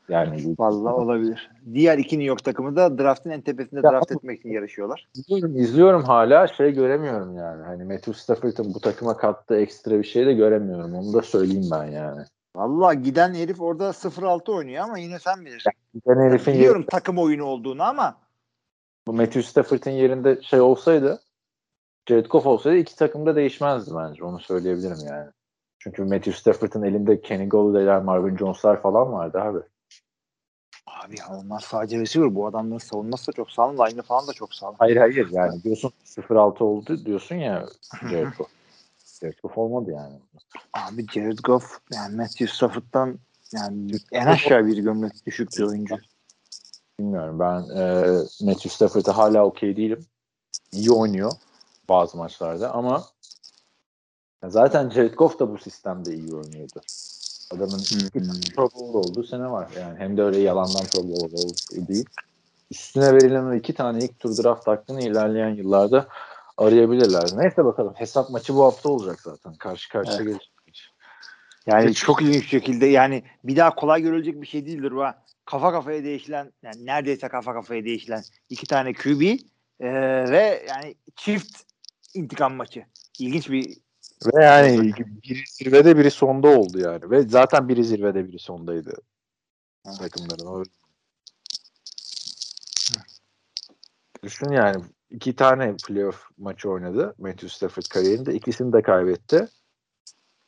Yani 0.10 0.46
bu 0.46 0.64
Vallahi 0.64 0.94
olabilir. 0.94 1.52
Diğer 1.74 1.98
iki 1.98 2.16
New 2.16 2.28
York 2.28 2.44
takımı 2.44 2.76
da 2.76 2.98
draftın 2.98 3.30
en 3.30 3.42
tepesinde 3.42 3.82
Ya 3.84 3.92
draft 3.92 4.12
etmek 4.12 4.40
için 4.40 4.50
yarışıyorlar. 4.50 5.08
İzliyorum, 5.16 5.58
izliyorum 5.58 6.04
hala 6.04 6.48
şey 6.48 6.72
göremiyorum 6.72 7.36
yani. 7.36 7.64
Hani 7.64 7.84
Matthew 7.84 8.14
Stafford'ın 8.14 8.74
bu 8.74 8.80
takıma 8.80 9.18
kattığı 9.18 9.58
ekstra 9.58 10.00
bir 10.00 10.04
şey 10.04 10.26
de 10.26 10.34
göremiyorum. 10.34 10.94
Onu 10.94 11.14
da 11.14 11.22
söyleyeyim 11.22 11.68
ben 11.72 11.86
yani. 11.86 12.22
Vallahi 12.60 13.02
giden 13.02 13.34
herif 13.34 13.62
orada 13.62 13.90
0-6 13.90 14.52
oynuyor 14.52 14.84
ama 14.84 14.98
yine 14.98 15.20
sen 15.20 15.46
bilirsin. 15.46 15.72
Tane 16.06 16.24
herifin 16.24 16.54
Biliyorum 16.54 16.86
takım 16.92 17.18
oyunu 17.18 17.44
olduğunu 17.44 17.84
ama 17.84 18.18
bu 19.08 19.14
Matthew 19.14 19.44
Stafford'ın 19.44 19.92
yerinde 19.92 20.42
şey 20.42 20.62
olsaydı 20.62 21.22
Jared 22.10 22.26
Goff 22.26 22.46
olsaydı 22.46 22.78
iki 22.78 22.96
takım 22.96 23.26
da 23.26 23.36
değişmezdi 23.36 23.92
bence. 23.96 24.24
Onu 24.24 24.40
söyleyebilirim 24.40 24.98
yani. 25.08 25.30
Çünkü 25.80 26.04
Matthew 26.04 26.32
Stafford'ın 26.32 26.84
elinde 26.84 27.22
Kenny 27.22 27.50
Golladay'ler, 27.50 28.02
Marvin 28.02 28.38
Jones'lar 28.38 28.82
falan 28.82 29.14
vardı 29.14 29.42
abi. 29.42 29.60
Abi 30.88 31.20
ya 31.20 31.26
onlar 31.30 31.60
sadece 31.60 32.00
receiver. 32.00 32.36
Bu 32.36 32.48
adamların 32.48 32.78
savunması 32.78 33.28
da 33.28 33.36
çok 33.36 33.52
sağlam. 33.52 33.78
Line'ı 33.78 34.02
falan 34.02 34.28
da 34.28 34.34
çok 34.34 34.54
sağlam. 34.54 34.76
Hayır 34.80 34.98
hayır 34.98 35.30
yani 35.32 35.64
diyorsun 35.64 35.92
0-6 36.06 36.64
oldu 36.64 37.06
diyorsun 37.06 37.36
ya 37.36 37.66
Jared 38.12 38.34
Goff. 38.38 38.59
Jared 39.22 39.38
Goff 39.44 39.58
olmadı 39.58 39.92
yani. 39.92 40.16
Abi 40.74 41.06
Jared 41.14 41.40
Goff 41.44 41.80
yani 41.94 42.16
Matthew 42.16 42.48
Stafford'dan 42.48 43.20
yani 43.54 43.92
en 44.12 44.26
aşağı 44.26 44.66
bir 44.66 44.78
gömlek 44.78 45.26
düşük 45.26 45.50
bir 45.58 45.64
oyuncu. 45.64 45.96
Bilmiyorum 47.00 47.40
ben 47.40 47.60
e, 47.78 48.06
Matthew 48.42 48.70
Stafford'a 48.70 49.18
hala 49.18 49.46
okey 49.46 49.78
değilim. 49.78 50.06
İyi 50.72 50.92
oynuyor 50.92 51.32
bazı 51.90 52.18
maçlarda 52.18 52.74
ama 52.74 53.04
zaten 54.48 54.90
Jared 54.90 55.14
Goff 55.14 55.40
da 55.40 55.52
bu 55.52 55.58
sistemde 55.58 56.16
iyi 56.16 56.36
oynuyordu. 56.36 56.82
Adamın 57.52 57.80
iki 57.80 58.56
Pro 58.56 58.64
Bowl 58.64 58.98
olduğu 58.98 59.24
sene 59.24 59.52
var. 59.52 59.68
Yani 59.80 60.00
hem 60.00 60.18
de 60.18 60.24
öyle 60.24 60.40
yalandan 60.40 60.84
Pro 60.94 61.04
Bowl 61.04 61.88
değil. 61.88 62.06
Üstüne 62.72 63.14
verilen 63.14 63.58
iki 63.58 63.74
tane 63.74 64.00
ilk 64.00 64.20
tur 64.20 64.44
draft 64.44 64.68
hakkını 64.68 65.02
ilerleyen 65.02 65.56
yıllarda 65.56 66.08
arayabilirler. 66.60 67.30
Neyse 67.38 67.66
bakalım. 67.66 67.94
Hesap 67.98 68.30
maçı 68.30 68.56
bu 68.56 68.64
hafta 68.64 68.90
olacak 68.90 69.22
zaten. 69.22 69.54
Karşı 69.54 69.90
karşıya 69.90 70.24
gelecek. 70.24 70.52
Yani 71.66 71.94
çok 71.94 72.22
ilginç 72.22 72.50
şekilde 72.50 72.86
yani 72.86 73.24
bir 73.44 73.56
daha 73.56 73.76
kolay 73.76 74.02
görülecek 74.02 74.42
bir 74.42 74.48
şey 74.48 74.66
değildir 74.66 74.92
bu. 74.92 75.04
Kafa 75.46 75.72
kafaya 75.72 76.04
değişilen 76.04 76.52
yani 76.64 76.86
neredeyse 76.86 77.28
kafa 77.28 77.54
kafaya 77.54 77.86
değişilen 77.86 78.24
iki 78.50 78.68
tane 78.68 78.94
QB 78.94 79.22
e, 79.80 79.90
ve 80.30 80.66
yani 80.70 80.96
çift 81.16 81.62
intikam 82.14 82.54
maçı. 82.54 82.86
İlginç 83.20 83.50
bir 83.50 83.78
Ve 84.26 84.44
yani 84.44 84.94
biri 84.98 85.44
zirvede 85.50 85.98
biri 85.98 86.12
sonda 86.12 86.48
oldu 86.48 86.80
yani. 86.80 87.12
Ve 87.12 87.22
zaten 87.22 87.70
biri 87.70 87.84
zirvede 87.84 88.28
biri 88.28 88.40
sondaydı. 88.40 88.94
Takımların. 90.00 90.66
Düşün 94.24 94.50
yani 94.50 94.84
iki 95.12 95.36
tane 95.36 95.76
playoff 95.88 96.28
maçı 96.38 96.70
oynadı 96.70 97.16
Matthew 97.18 97.50
Stafford 97.50 97.84
kariyerinde. 97.90 98.34
ikisini 98.34 98.74
de 98.74 98.82
kaybetti. 98.82 99.48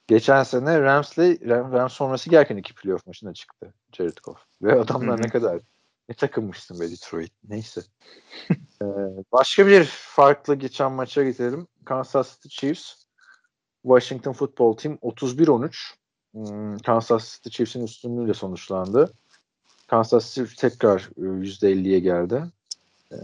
Geçen 0.08 0.44
sene 0.44 0.82
Rams'le 0.82 1.18
Ram, 1.18 1.72
Rams 1.72 1.94
sonrası 1.94 2.30
gelken 2.30 2.58
iki 2.58 2.76
playoff 2.76 3.08
maçına 3.08 3.34
çıktı 3.34 3.74
Jared 3.98 4.18
Goff. 4.24 4.40
Ve 4.62 4.80
adamlar 4.80 5.22
ne 5.22 5.30
kadar 5.30 5.60
Ne 6.10 6.16
takılmışsın 6.16 6.80
be 6.80 6.92
Detroit. 6.92 7.32
Neyse. 7.50 7.82
ee, 8.82 8.86
başka 9.32 9.68
bir 9.68 9.86
farklı 9.86 10.56
geçen 10.56 10.92
maça 10.92 11.24
gidelim. 11.24 11.68
Kansas 11.86 12.36
City 12.36 12.48
Chiefs 12.48 12.94
Washington 13.84 14.34
Football 14.34 14.74
Team 14.74 14.96
31-13 14.96 15.72
hmm, 16.32 16.78
Kansas 16.78 17.36
City 17.36 17.50
Chiefs'in 17.50 17.84
üstünlüğüyle 17.84 18.34
sonuçlandı. 18.34 19.14
Kansas 19.88 20.36
City 20.36 20.56
tekrar 20.56 21.00
%50'ye 21.00 22.00
geldi. 22.00 22.44
Ee, 23.12 23.16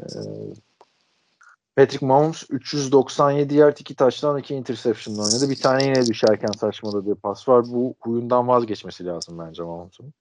Patrick 1.78 2.06
Mahomes 2.06 2.44
397 2.50 3.56
yard 3.56 3.78
2 3.78 3.96
taştan 3.96 4.38
2 4.38 4.56
interception 4.56 5.16
oynadı. 5.16 5.50
Bir 5.50 5.62
tane 5.62 5.84
yine 5.84 6.06
düşerken 6.06 6.52
saçmaladığı 6.52 7.16
pas 7.16 7.50
var. 7.50 7.66
Bu 7.68 7.96
huyundan 8.00 8.48
vazgeçmesi 8.48 9.06
lazım 9.06 9.40
bence 9.40 9.64
Mahomes'un. 9.64 10.14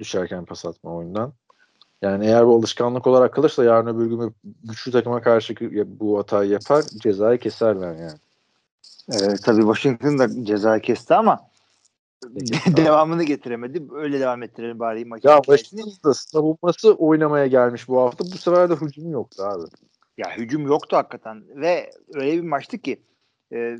Düşerken 0.00 0.44
pas 0.44 0.66
atma 0.66 0.96
oyundan. 0.96 1.32
Yani 2.02 2.26
eğer 2.26 2.46
bu 2.46 2.56
alışkanlık 2.56 3.06
olarak 3.06 3.34
kalırsa 3.34 3.64
yarın 3.64 3.86
öbür 3.86 4.06
gün 4.06 4.34
güçlü 4.64 4.92
takıma 4.92 5.22
karşı 5.22 5.54
bu 5.86 6.18
hatayı 6.18 6.50
yapar, 6.50 6.82
cezayı 6.82 7.38
keserler 7.38 7.94
yani. 7.94 8.18
Ee, 9.12 9.36
tabii 9.44 9.62
Washington 9.62 10.18
da 10.18 10.44
ceza 10.44 10.78
kesti 10.78 11.14
ama 11.14 11.40
devamını 12.76 13.24
getiremedi. 13.24 13.82
Öyle 13.92 14.20
devam 14.20 14.42
ettirelim 14.42 14.78
bari 14.78 15.04
maçı. 15.04 15.28
Ya 15.28 15.42
Washington'da 15.42 16.14
savunması 16.14 16.92
oynamaya 16.92 17.46
gelmiş 17.46 17.88
bu 17.88 18.00
hafta. 18.00 18.24
Bu 18.24 18.38
sefer 18.38 18.70
de 18.70 18.74
hücum 18.74 19.10
yoktu 19.10 19.42
abi. 19.42 19.64
Ya 20.18 20.36
hücum 20.36 20.66
yoktu 20.66 20.96
hakikaten 20.96 21.44
ve 21.48 21.90
öyle 22.14 22.32
bir 22.32 22.48
maçtı 22.48 22.78
ki 22.78 23.02
e, 23.52 23.76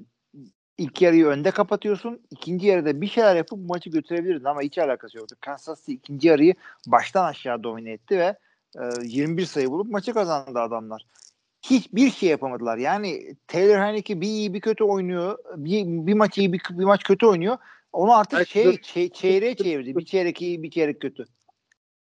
ilk 0.78 1.02
yarıyı 1.02 1.26
önde 1.26 1.50
kapatıyorsun. 1.50 2.20
ikinci 2.30 2.66
yarıda 2.66 3.00
bir 3.00 3.06
şeyler 3.06 3.36
yapıp 3.36 3.58
maçı 3.68 3.90
götürebilirdin 3.90 4.44
ama 4.44 4.62
hiç 4.62 4.78
alakası 4.78 5.18
yoktu. 5.18 5.36
Kansas 5.40 5.80
City 5.80 5.92
ikinci 5.92 6.28
yarıyı 6.28 6.54
baştan 6.86 7.24
aşağı 7.24 7.62
domine 7.62 7.92
etti 7.92 8.18
ve 8.18 8.36
e, 8.76 8.82
21 9.02 9.44
sayı 9.44 9.70
bulup 9.70 9.90
maçı 9.90 10.14
kazandı 10.14 10.60
adamlar. 10.60 11.06
Hiçbir 11.62 12.10
şey 12.10 12.28
yapamadılar. 12.28 12.78
Yani 12.78 13.36
Taylor 13.46 13.78
Heineke 13.78 14.20
bir 14.20 14.26
iyi 14.26 14.54
bir 14.54 14.60
kötü 14.60 14.84
oynuyor. 14.84 15.38
Bir, 15.56 15.84
bir 16.06 16.14
maç 16.14 16.38
iyi 16.38 16.52
bir, 16.52 16.60
bir 16.70 16.84
maç 16.84 17.02
kötü 17.02 17.26
oynuyor. 17.26 17.58
Onu 17.92 18.16
artık 18.16 18.48
şey, 18.48 18.80
çey, 18.80 19.08
çeyreğe 19.08 19.56
çevirdi. 19.56 19.96
Bir 19.96 20.04
çeyrek 20.04 20.42
iyi 20.42 20.62
bir 20.62 20.70
çeyrek 20.70 21.00
kötü. 21.00 21.24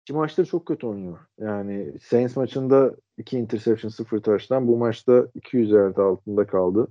İki 0.03 0.13
maçta 0.13 0.45
çok 0.45 0.65
kötü 0.65 0.87
oynuyor. 0.87 1.19
Yani 1.39 1.99
Saints 1.99 2.35
maçında 2.35 2.95
iki 3.17 3.37
interception 3.37 3.89
sıfır 3.89 4.19
taştan 4.19 4.67
bu 4.67 4.77
maçta 4.77 5.27
200 5.35 5.71
yard 5.71 5.97
altında 5.97 6.47
kaldı. 6.47 6.87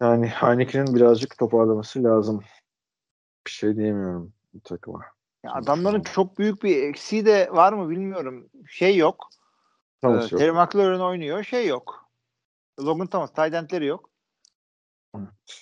Yani 0.00 0.26
Heineken'in 0.26 0.94
birazcık 0.94 1.38
toparlaması 1.38 2.04
lazım. 2.04 2.40
Bir 3.46 3.50
şey 3.50 3.76
diyemiyorum 3.76 4.32
bu 4.54 4.60
takıma. 4.60 5.04
Ya 5.44 5.52
adamların 5.52 6.02
çok 6.02 6.38
büyük 6.38 6.62
bir 6.62 6.82
eksiği 6.82 7.26
de 7.26 7.48
var 7.52 7.72
mı 7.72 7.90
bilmiyorum. 7.90 8.50
Şey 8.68 8.96
yok. 8.96 9.28
Thomas 10.02 10.32
ee, 10.32 10.34
yok. 10.34 10.38
Terry 10.38 10.52
McLaurin 10.52 11.00
oynuyor. 11.00 11.44
Şey 11.44 11.66
yok. 11.66 12.10
Logan 12.80 13.06
Thomas. 13.06 13.32
Tight 13.32 13.82
yok. 13.82 14.10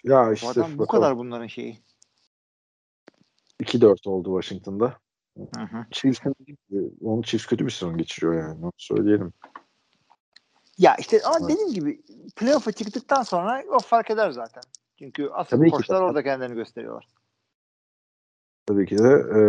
Ya 0.04 0.32
işte. 0.32 0.46
Bu, 0.46 0.50
adam, 0.50 0.78
bu 0.78 0.86
kadar 0.86 1.16
bunların 1.16 1.46
şeyi. 1.46 1.78
2-4 3.62 4.08
oldu 4.08 4.40
Washington'da. 4.40 4.98
Hı 5.56 5.62
hı. 5.62 5.86
Chiefs'in 5.90 6.34
onu 7.02 7.22
Chiefs 7.22 7.46
kötü 7.46 7.66
bir 7.66 7.70
sezon 7.70 7.98
geçiriyor 7.98 8.34
yani. 8.34 8.64
Onu 8.64 8.72
söyleyelim. 8.76 9.32
Ya 10.78 10.96
işte 10.98 11.20
ama 11.24 11.36
evet. 11.40 11.50
dediğim 11.50 11.72
gibi 11.72 12.02
playoff'a 12.36 12.72
çıktıktan 12.72 13.22
sonra 13.22 13.64
o 13.70 13.78
fark 13.78 14.10
eder 14.10 14.30
zaten. 14.30 14.62
Çünkü 14.98 15.28
asıl 15.32 15.56
Tabii 15.56 15.70
koçlar 15.70 16.02
orada 16.02 16.22
kendilerini 16.22 16.54
gösteriyorlar. 16.54 17.08
Tabii 18.66 18.86
ki 18.86 18.98
de 18.98 19.08
e, 19.08 19.40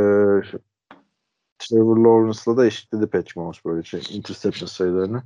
Trevor 1.59 1.97
Lawrence'la 1.97 2.57
da 2.57 2.65
eşitledi 2.65 3.07
Patrick 3.07 3.39
Mahomes 3.39 3.65
böyle 3.65 3.83
şey, 3.83 4.01
interception 4.09 4.67
sayılarını. 4.67 5.23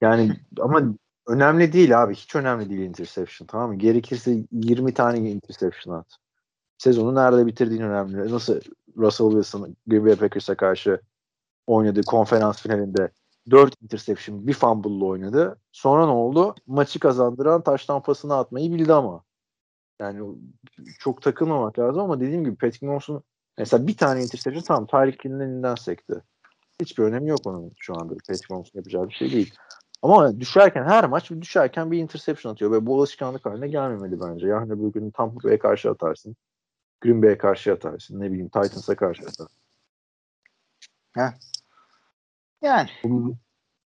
Yani 0.00 0.40
ama 0.60 0.82
önemli 1.26 1.72
değil 1.72 2.02
abi. 2.02 2.14
Hiç 2.14 2.36
önemli 2.36 2.70
değil 2.70 2.80
interception 2.80 3.46
tamam 3.46 3.70
mı? 3.70 3.76
Gerekirse 3.78 4.44
20 4.52 4.94
tane 4.94 5.30
interception 5.30 5.94
at. 5.94 6.06
Sezonu 6.78 7.14
nerede 7.14 7.46
bitirdiğin 7.46 7.82
önemli. 7.82 8.32
Nasıl 8.32 8.60
Russell 8.96 9.30
Wilson 9.30 9.76
Green 9.86 10.06
Bay 10.06 10.16
Packers'a 10.16 10.54
karşı 10.54 11.00
oynadığı 11.66 12.02
konferans 12.02 12.62
finalinde 12.62 13.10
4 13.50 13.82
interception 13.82 14.46
bir 14.46 14.52
fumble'la 14.52 15.04
oynadı. 15.04 15.58
Sonra 15.72 16.06
ne 16.06 16.12
oldu? 16.12 16.54
Maçı 16.66 17.00
kazandıran 17.00 17.62
taştan 17.62 18.02
pasını 18.02 18.36
atmayı 18.36 18.72
bildi 18.72 18.92
ama. 18.92 19.22
Yani 20.00 20.36
çok 20.98 21.22
takılmamak 21.22 21.78
lazım 21.78 22.02
ama 22.02 22.20
dediğim 22.20 22.44
gibi 22.44 22.56
Patrick 22.56 22.86
Mahomes'un 22.86 23.22
mesela 23.58 23.86
bir 23.86 23.96
tane 23.96 24.22
interception 24.22 24.62
tamam 24.62 24.86
Tyreek 24.86 25.24
Hill'in 25.24 25.40
elinden 25.40 25.74
sekti. 25.74 26.14
Hiçbir 26.80 27.02
önemi 27.02 27.30
yok 27.30 27.40
onun 27.44 27.72
şu 27.78 27.94
anda. 27.94 28.14
Patrick 28.14 28.46
Mahomes'un 28.50 28.78
yapacağı 28.78 29.08
bir 29.08 29.14
şey 29.14 29.32
değil. 29.32 29.54
Ama 30.02 30.40
düşerken 30.40 30.84
her 30.84 31.08
maç 31.08 31.30
düşerken 31.30 31.90
bir 31.90 31.98
interception 31.98 32.52
atıyor 32.52 32.72
ve 32.72 32.86
bu 32.86 32.98
alışkanlık 32.98 33.46
haline 33.46 33.68
gelmemeli 33.68 34.20
bence. 34.20 34.46
Yani 34.46 34.78
bugün 34.78 35.10
Tampa 35.10 35.48
Bay'e 35.48 35.58
karşı 35.58 35.90
atarsın. 35.90 36.36
Green 37.00 37.22
Bay'e 37.22 37.38
karşı 37.38 37.72
atarsın. 37.72 38.20
Ne 38.20 38.30
bileyim 38.30 38.48
Titans'a 38.48 38.96
karşı 38.96 39.22
atarsın. 39.22 39.48
Ha. 41.14 41.34
Yani. 42.62 42.90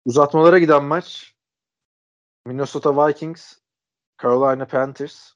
Uzatmalara 0.04 0.58
giden 0.58 0.84
maç 0.84 1.34
Minnesota 2.46 3.08
Vikings 3.08 3.58
Carolina 4.22 4.66
Panthers 4.66 5.32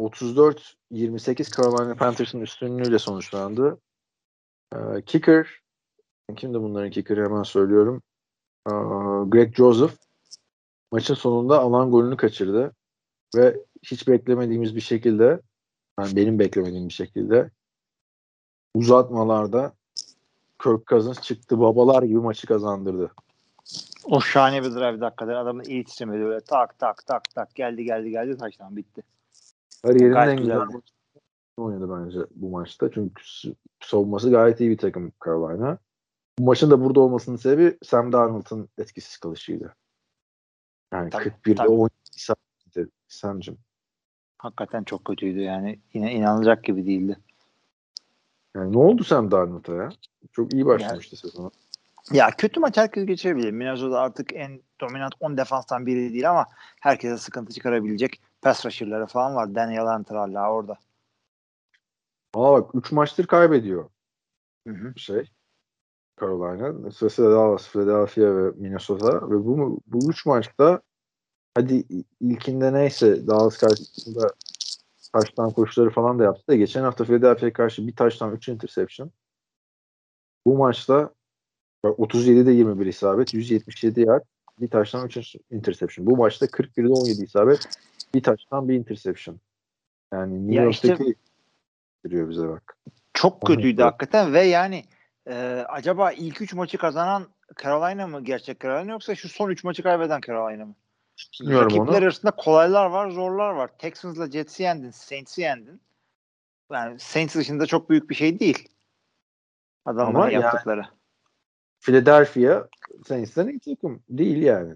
34-28 0.00 1.56
Carolina 1.56 1.94
Panthers'ın 1.94 2.40
üstünlüğüyle 2.40 2.98
sonuçlandı. 2.98 3.80
Ee, 4.74 5.02
kicker 5.06 5.60
kimdi 6.36 6.60
bunların 6.60 6.90
kicker'ı 6.90 7.24
hemen 7.24 7.42
söylüyorum. 7.42 8.02
Ee, 8.66 8.72
Greg 9.28 9.54
Joseph 9.54 9.92
maçın 10.92 11.14
sonunda 11.14 11.58
alan 11.58 11.90
golünü 11.90 12.16
kaçırdı 12.16 12.74
ve 13.36 13.56
hiç 13.82 14.08
beklemediğimiz 14.08 14.76
bir 14.76 14.80
şekilde 14.80 15.40
yani 16.00 16.16
benim 16.16 16.38
beklemediğim 16.38 16.88
bir 16.88 16.94
şekilde 16.94 17.50
uzatmalarda 18.74 19.72
Kirk 20.62 20.86
Cousins 20.86 21.20
çıktı 21.20 21.60
babalar 21.60 22.02
gibi 22.02 22.18
maçı 22.18 22.46
kazandırdı. 22.46 23.12
O 24.04 24.20
şahane 24.20 24.62
bir 24.62 24.70
drive 24.70 25.04
hakikaten 25.04 25.34
adamın 25.34 25.64
iyi 25.64 25.84
titremedi 25.84 26.24
öyle 26.24 26.40
tak 26.40 26.78
tak 26.78 27.06
tak 27.06 27.30
tak 27.34 27.54
geldi 27.54 27.84
geldi 27.84 28.10
geldi 28.10 28.36
taştan 28.36 28.76
bitti. 28.76 29.02
Kariyerinin 29.82 30.16
en 30.16 30.36
güzel 30.36 30.60
oynadı 31.56 31.90
bence 31.90 32.18
bu 32.34 32.50
maçta. 32.50 32.90
Çünkü 32.90 33.22
savunması 33.80 34.30
gayet 34.30 34.60
iyi 34.60 34.70
bir 34.70 34.78
takım 34.78 35.12
Carolina. 35.24 35.78
Bu 36.38 36.44
maçın 36.44 36.70
da 36.70 36.84
burada 36.84 37.00
olmasının 37.00 37.36
sebebi 37.36 37.78
Sam 37.82 38.12
Darnold'un 38.12 38.68
etkisiz 38.78 39.16
kalışıydı. 39.16 39.74
Yani 40.92 41.10
tabii, 41.10 41.28
41'de 41.44 41.54
tabii. 41.54 41.68
10 41.68 41.90
Sam'cım. 43.08 43.58
Hakikaten 44.40 44.84
çok 44.84 45.04
kötüydü 45.04 45.40
yani. 45.40 45.78
Yine 45.94 46.12
inanılacak 46.12 46.64
gibi 46.64 46.86
değildi. 46.86 47.18
Yani 48.56 48.72
ne 48.72 48.78
oldu 48.78 49.04
Sam 49.04 49.30
Darnold'a 49.30 49.74
ya? 49.74 49.88
Çok 50.32 50.54
iyi 50.54 50.66
başlamıştı 50.66 51.16
yani, 51.16 51.32
sezona. 51.32 51.50
Ya 52.12 52.30
kötü 52.38 52.60
maç 52.60 52.76
herkes 52.76 53.06
geçirebilir. 53.06 53.50
Minnesota 53.50 53.98
artık 53.98 54.32
en 54.34 54.60
dominant 54.80 55.14
10 55.20 55.36
defanstan 55.36 55.86
biri 55.86 56.12
değil 56.12 56.30
ama 56.30 56.46
herkese 56.80 57.18
sıkıntı 57.18 57.52
çıkarabilecek 57.52 58.20
pass 58.42 58.66
rusher'ları 58.66 59.06
falan 59.06 59.34
var. 59.34 59.54
Daniel 59.54 59.86
Hunter 59.86 60.16
hala 60.16 60.52
orada. 60.52 60.78
Aa 62.34 62.52
bak 62.52 62.70
3 62.74 62.92
maçtır 62.92 63.26
kaybediyor. 63.26 63.90
Hı 64.66 64.74
hı. 64.74 64.92
Şey 64.96 65.30
Carolina. 66.20 66.90
Sırasıyla 66.90 67.30
Dallas, 67.30 67.68
Philadelphia 67.72 68.36
ve 68.36 68.50
Minnesota 68.56 69.30
ve 69.30 69.44
bu 69.44 69.80
bu 69.86 70.10
üç 70.10 70.26
maçta 70.26 70.80
hadi 71.60 71.84
ilkinde 72.20 72.72
neyse 72.72 73.26
Dallas 73.26 73.58
karşısında 73.58 74.34
taştan 75.12 75.50
koşuları 75.50 75.90
falan 75.90 76.18
da 76.18 76.24
yaptı 76.24 76.48
da 76.48 76.56
geçen 76.56 76.82
hafta 76.82 77.04
Philadelphia'ya 77.04 77.52
karşı 77.52 77.86
bir 77.86 77.96
taştan 77.96 78.34
3 78.34 78.48
interception. 78.48 79.10
Bu 80.46 80.56
maçta 80.56 81.10
37'de 81.84 82.52
21 82.52 82.86
isabet, 82.86 83.34
177 83.34 84.00
yard, 84.00 84.22
bir 84.60 84.68
taştan 84.68 85.06
3 85.06 85.36
interception. 85.50 86.06
Bu 86.06 86.16
maçta 86.16 86.46
41'de 86.46 86.92
17 86.92 87.24
isabet, 87.24 87.68
bir 88.14 88.22
taştan 88.22 88.68
bir 88.68 88.74
interception. 88.74 89.40
Yani 90.12 90.34
New 90.34 90.54
ya 90.54 90.62
York'taki 90.62 91.14
işte, 92.04 92.28
bize 92.28 92.48
bak. 92.48 92.76
Çok 93.14 93.42
kötüydü 93.42 93.82
hakikaten 93.82 94.32
ve 94.32 94.42
yani 94.42 94.84
e, 95.26 95.34
acaba 95.68 96.12
ilk 96.12 96.42
3 96.42 96.54
maçı 96.54 96.78
kazanan 96.78 97.26
Carolina 97.62 98.06
mı 98.06 98.24
gerçek 98.24 98.60
Carolina 98.60 98.92
yoksa 98.92 99.14
şu 99.14 99.28
son 99.28 99.50
3 99.50 99.64
maçı 99.64 99.82
kaybeden 99.82 100.20
Carolina 100.26 100.64
mı? 100.64 100.74
Bilmiyorum 101.40 101.64
Rakipler 101.64 101.88
onu. 101.88 101.96
arasında 101.96 102.30
kolaylar 102.30 102.86
var, 102.86 103.10
zorlar 103.10 103.50
var. 103.50 103.70
Texans'la 103.78 104.30
Jets'i 104.30 104.62
yendin, 104.62 104.90
Saints'i 104.90 105.40
yendin. 105.40 105.80
Yani 106.72 106.98
Saints 106.98 107.36
dışında 107.36 107.66
çok 107.66 107.90
büyük 107.90 108.10
bir 108.10 108.14
şey 108.14 108.40
değil. 108.40 108.68
Adamların 109.84 110.14
Ama 110.14 110.30
yaptıkları. 110.30 110.80
Yani, 110.80 110.90
Philadelphia 111.80 112.68
Saints'ten 113.06 113.48
iyi 113.48 113.60
takım 113.60 114.02
değil 114.08 114.42
yani. 114.42 114.74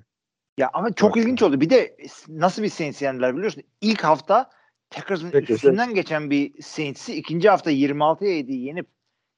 Ya 0.58 0.70
ama 0.72 0.92
çok 0.92 1.10
Bak. 1.10 1.16
ilginç 1.16 1.42
oldu. 1.42 1.60
Bir 1.60 1.70
de 1.70 1.96
nasıl 2.28 2.62
bir 2.62 2.68
Saints 2.68 3.02
yendiler 3.02 3.36
biliyorsun. 3.36 3.62
İlk 3.80 4.04
hafta 4.04 4.50
Packers'ın 4.90 5.30
üstünden 5.30 5.94
geçen 5.94 6.30
bir 6.30 6.62
Saints'i 6.62 7.14
ikinci 7.14 7.48
hafta 7.48 7.70
26'ya 7.72 8.30
7 8.36 8.52
yenip 8.52 8.86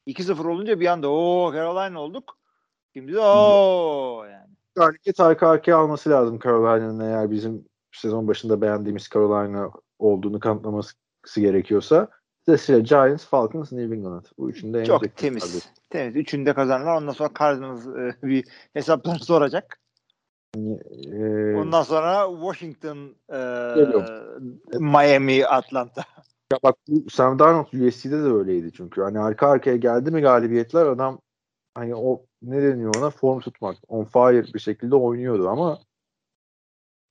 2-0 0.07 0.49
olunca 0.49 0.81
bir 0.81 0.87
anda 0.87 1.11
o 1.11 1.53
Carolina 1.55 2.01
olduk. 2.01 2.39
Şimdi 2.93 3.13
de 3.13 3.21
o 3.21 4.25
yani. 4.25 4.46
Galibiyet 4.77 5.21
arka 5.21 5.49
arkaya 5.49 5.77
alması 5.77 6.11
lazım 6.11 6.39
Carolina'nın 6.45 7.01
eğer 7.01 7.31
bizim 7.31 7.65
sezon 7.93 8.29
başında 8.29 8.61
beğendiğimiz 8.61 9.09
Carolina 9.15 9.71
olduğunu 9.99 10.41
kanıtlaması 10.41 10.95
gerekiyorsa. 11.37 12.09
Dolayısıyla 12.47 12.81
Giants, 12.81 13.27
Falcons, 13.27 13.73
New 13.73 13.95
England. 13.95 14.25
Bu 14.39 14.51
üçünde 14.51 14.81
en 14.81 14.85
Çok 14.85 15.17
temiz. 15.17 15.43
tabii. 15.43 15.75
Temiz. 15.91 16.17
Üçünde 16.17 16.55
kazanırlar. 16.55 16.97
Ondan 16.97 17.13
sonra 17.13 17.31
Cardinals 17.39 17.87
e, 17.87 18.15
bir 18.23 18.45
hesaplarını 18.73 19.19
soracak. 19.19 19.81
Ee, 20.57 21.55
Ondan 21.57 21.83
sonra 21.83 22.29
Washington, 22.41 22.99
e, 23.29 23.39
Geliyorum. 23.75 24.61
Miami, 24.73 25.47
Atlanta. 25.47 26.05
Ya 26.53 26.59
bak 26.63 26.77
Sam 27.11 27.39
Darnold 27.39 27.73
USC'de 27.73 28.25
de 28.25 28.29
öyleydi 28.33 28.73
çünkü. 28.73 29.03
Hani 29.03 29.21
arka 29.21 29.49
arkaya 29.49 29.77
geldi 29.77 30.11
mi 30.11 30.21
galibiyetler 30.21 30.87
adam 30.87 31.19
hani 31.75 31.95
o 31.95 32.26
ne 32.43 32.63
deniyor 32.63 32.95
ona 32.99 33.11
form 33.11 33.41
tutmak. 33.41 33.77
On 33.89 34.05
fire 34.05 34.55
bir 34.55 34.59
şekilde 34.59 34.95
oynuyordu 34.95 35.49
ama 35.49 35.79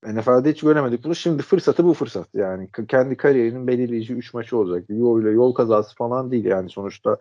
NFL'de 0.03 0.51
hiç 0.51 0.61
göremedik 0.61 1.03
bunu. 1.03 1.15
Şimdi 1.15 1.41
fırsatı 1.41 1.85
bu 1.85 1.93
fırsat. 1.93 2.29
Yani 2.33 2.69
kendi 2.87 3.17
kariyerinin 3.17 3.67
belirleyici 3.67 4.13
3 4.13 4.33
maçı 4.33 4.57
olacak. 4.57 4.89
Yol, 4.89 5.21
yol 5.21 5.53
kazası 5.53 5.95
falan 5.95 6.31
değil 6.31 6.45
yani 6.45 6.69
sonuçta 6.69 7.17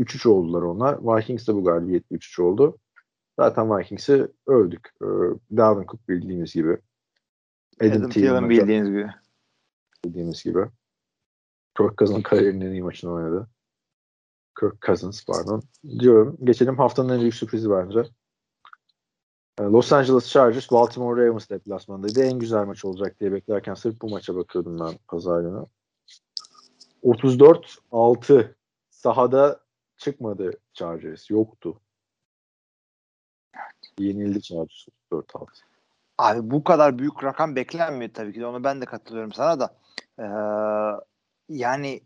3-3 0.00 0.28
oldular 0.28 0.62
onlar. 0.62 0.98
Vikings 1.02 1.48
de 1.48 1.54
bu 1.54 1.64
galibiyetle 1.64 2.16
3-3 2.16 2.42
oldu. 2.42 2.78
Zaten 3.38 3.78
Vikings'i 3.78 4.28
övdük. 4.46 4.90
Ee, 5.02 5.06
Dalvin 5.56 5.86
Cook 5.86 6.08
bildiğimiz 6.08 6.54
gibi. 6.54 6.78
Adam, 7.80 7.92
Adam 7.92 8.10
Thielen 8.10 8.50
bildiğiniz 8.50 8.88
gibi. 8.88 9.08
bildiğimiz 10.04 10.44
gibi. 10.44 10.64
Kirk 11.76 11.98
Cousins 11.98 12.22
kariyerinin 12.22 12.66
en 12.66 12.70
iyi 12.70 12.82
maçını 12.82 13.12
oynadı. 13.12 13.48
Kirk 14.60 14.82
Cousins 14.82 15.24
pardon. 15.24 15.62
Diyorum. 15.98 16.36
Geçelim 16.44 16.78
haftanın 16.78 17.08
en 17.08 17.20
büyük 17.20 17.34
sürprizi 17.34 17.70
bence. 17.70 18.04
Ee, 19.58 19.62
Los 19.62 19.92
Angeles 19.92 20.28
Chargers 20.28 20.70
Baltimore 20.70 21.26
Ravens 21.26 21.50
deplasmanındaydı. 21.50 22.24
En 22.24 22.38
güzel 22.38 22.64
maç 22.64 22.84
olacak 22.84 23.20
diye 23.20 23.32
beklerken 23.32 23.74
sırf 23.74 24.00
bu 24.00 24.10
maça 24.10 24.36
bakıyordum 24.36 24.80
ben 24.80 24.98
pazar 25.08 25.40
günü. 25.40 25.66
34-6 27.02 28.54
sahada 28.90 29.60
çıkmadı 29.96 30.60
Chargers. 30.72 31.30
Yoktu. 31.30 31.80
Yenildi 33.98 34.42
Chargers 34.42 34.86
34-6. 35.12 35.46
Abi 36.18 36.50
bu 36.50 36.64
kadar 36.64 36.98
büyük 36.98 37.24
rakam 37.24 37.56
beklenmiyor 37.56 38.14
tabii 38.14 38.32
ki 38.32 38.40
de. 38.40 38.46
Onu 38.46 38.64
ben 38.64 38.80
de 38.80 38.84
katılıyorum 38.84 39.32
sana 39.32 39.60
da. 39.60 39.76
Ee, 40.18 40.24
yani 41.48 42.00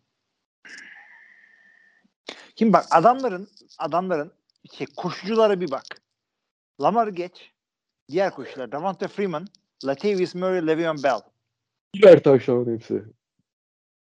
Şimdi 2.59 2.73
bak 2.73 2.87
adamların 2.91 3.49
adamların 3.79 4.33
şey, 4.73 4.87
koşuculara 4.97 5.61
bir 5.61 5.71
bak. 5.71 5.85
Lamar'ı 6.81 7.11
geç. 7.11 7.53
Diğer 8.09 8.35
koşucular. 8.35 8.73
Davante 8.73 9.09
Freeman, 9.09 9.47
Latavius 9.85 10.35
Murray, 10.35 10.67
Le'Veon 10.67 11.03
Bell. 11.03 11.21
Birer 11.95 12.23
taşların 12.23 12.75
hepsi. 12.75 13.05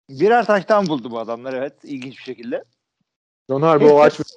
Birer 0.10 0.46
taştan 0.46 0.88
buldu 0.88 1.12
bu 1.12 1.20
adamlar 1.20 1.54
evet. 1.54 1.74
ilginç 1.84 2.18
bir 2.18 2.24
şekilde. 2.24 2.64
John 3.50 3.62
Harbaugh 3.62 4.02
açmış 4.02 4.28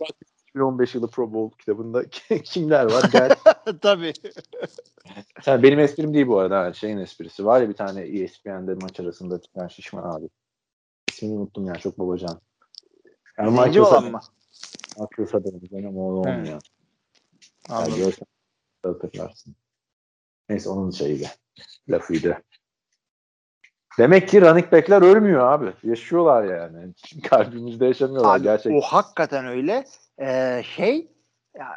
2015 0.49 0.95
yılı 0.95 1.11
Pro 1.11 1.33
Bowl 1.33 1.59
kitabında 1.59 2.09
kimler 2.45 2.91
var? 2.91 3.05
Gel. 3.13 3.37
tabii. 3.81 4.13
Yani 5.47 5.63
benim 5.63 5.79
esprim 5.79 6.15
değil 6.15 6.27
bu 6.27 6.39
arada. 6.39 6.73
Şeyin 6.73 6.99
esprisi. 6.99 7.45
Var 7.45 7.61
ya 7.61 7.69
bir 7.69 7.75
tane 7.75 8.01
ESPN'de 8.01 8.75
maç 8.75 9.01
arasında 9.01 9.41
çıkan 9.41 9.69
şişman 9.69 10.17
abi. 10.17 10.29
İsmini 11.09 11.39
unuttum 11.39 11.67
ya 11.67 11.75
çok 11.75 11.99
babacan. 11.99 12.41
Yani 13.39 13.57
Zenci 13.57 13.81
olan 13.81 14.05
mı? 14.05 14.21
akılsa 14.99 15.45
da 15.45 15.49
benim 15.73 15.89
ama 15.89 16.01
o 16.01 16.03
olmuyor. 16.03 16.61
Yani 17.71 17.97
görsen 17.97 18.27
hatırlarsın. 18.83 19.55
Neyse 20.49 20.69
onun 20.69 20.91
şeyiydi. 20.91 21.29
Lafıydı. 21.89 22.43
Demek 23.99 24.29
ki 24.29 24.41
running 24.41 24.73
back'ler 24.73 25.03
ölmüyor 25.03 25.53
abi. 25.53 25.73
Yaşıyorlar 25.83 26.45
yani. 26.45 26.95
Kalbimizde 27.23 27.87
yaşamıyorlar 27.87 28.37
Abi, 28.37 28.43
gerçekten. 28.43 28.79
O 28.79 28.81
hakikaten 28.81 29.47
öyle. 29.47 29.85
Ee, 30.21 30.63
şey 30.77 31.09
ya, 31.59 31.69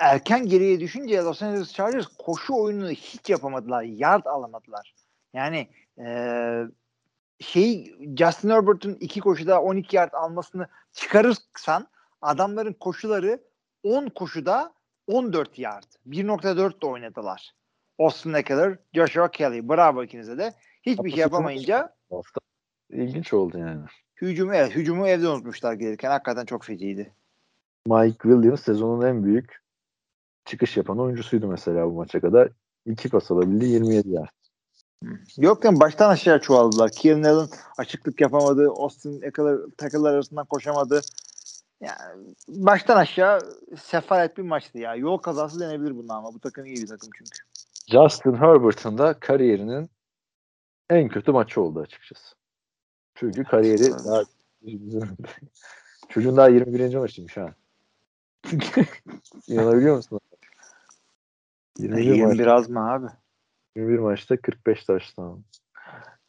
erken 0.00 0.46
geriye 0.46 0.80
düşünce 0.80 1.16
Los 1.16 1.42
Angeles 1.42 1.72
Chargers 1.72 2.06
koşu 2.06 2.54
oyununu 2.54 2.90
hiç 2.90 3.30
yapamadılar. 3.30 3.82
Yard 3.82 4.24
alamadılar. 4.24 4.94
Yani 5.34 5.68
ee, 5.98 6.62
şey 7.42 7.96
Justin 8.18 8.50
Herbert'ın 8.50 8.94
iki 8.94 9.20
koşuda 9.20 9.62
12 9.62 9.96
yard 9.96 10.12
almasını 10.12 10.66
çıkarırsan 10.92 11.86
adamların 12.22 12.72
koşuları 12.72 13.42
10 13.82 14.06
koşuda 14.06 14.72
14 15.06 15.58
yard. 15.58 15.84
1.4 16.06 16.82
de 16.82 16.86
oynadılar. 16.86 17.54
Austin 17.98 18.32
Eckler, 18.32 18.78
Joshua 18.94 19.30
Kelly. 19.30 19.68
Bravo 19.68 20.04
ikinize 20.04 20.38
de. 20.38 20.52
Hiçbir 20.82 21.10
şey 21.10 21.20
yapamayınca 21.20 21.94
ilginç 22.90 23.32
oldu 23.32 23.58
yani. 23.58 23.80
hücumu, 24.20 24.54
evet, 24.54 24.74
hücumu 24.74 25.08
evde 25.08 25.28
unutmuşlar 25.28 25.72
gelirken. 25.72 26.10
Hakikaten 26.10 26.44
çok 26.44 26.64
feciydi. 26.64 27.14
Mike 27.86 28.18
Williams 28.22 28.62
sezonun 28.62 29.06
en 29.06 29.24
büyük 29.24 29.62
çıkış 30.44 30.76
yapan 30.76 30.98
oyuncusuydu 30.98 31.46
mesela 31.46 31.86
bu 31.86 31.92
maça 31.92 32.20
kadar. 32.20 32.48
İki 32.86 33.08
pas 33.08 33.30
alabildi 33.30 33.64
27 33.64 34.10
yard. 34.10 34.41
Yok 35.38 35.64
yani 35.64 35.80
baştan 35.80 36.10
aşağı 36.10 36.40
çoğaldılar. 36.40 36.90
Kieran 36.90 37.22
Allen 37.22 37.48
açıklık 37.78 38.20
yapamadı. 38.20 38.68
Austin 38.68 39.22
Eckler 39.22 39.58
takılar 39.76 40.14
arasından 40.14 40.46
koşamadı. 40.46 41.00
Yani 41.80 42.34
baştan 42.48 42.96
aşağı 42.96 43.40
sefalet 43.82 44.36
bir 44.38 44.42
maçtı 44.42 44.78
ya. 44.78 44.94
Yol 44.94 45.18
kazası 45.18 45.60
denebilir 45.60 45.96
bundan 45.96 46.16
ama 46.16 46.34
bu 46.34 46.38
takım 46.38 46.66
iyi 46.66 46.76
bir 46.76 46.86
takım 46.86 47.10
çünkü. 47.18 47.38
Justin 47.88 48.34
Herbert'ın 48.34 48.98
da 48.98 49.20
kariyerinin 49.20 49.90
en 50.90 51.08
kötü 51.08 51.32
maçı 51.32 51.60
oldu 51.60 51.80
açıkçası. 51.80 52.34
Çünkü 53.14 53.44
kariyeri 53.44 53.90
daha 53.90 54.22
çocuğun 56.08 56.36
daha 56.36 56.48
21. 56.48 56.94
maçıymış 56.94 57.36
ha. 57.36 57.54
İnanabiliyor 59.48 59.96
musun? 59.96 60.20
21, 61.78 62.06
maç, 62.06 62.16
21 62.16 62.46
az 62.46 62.70
mı 62.70 62.92
abi? 62.92 63.06
21 63.76 63.98
maçta 63.98 64.36
45 64.36 64.84
taştan. 64.84 65.44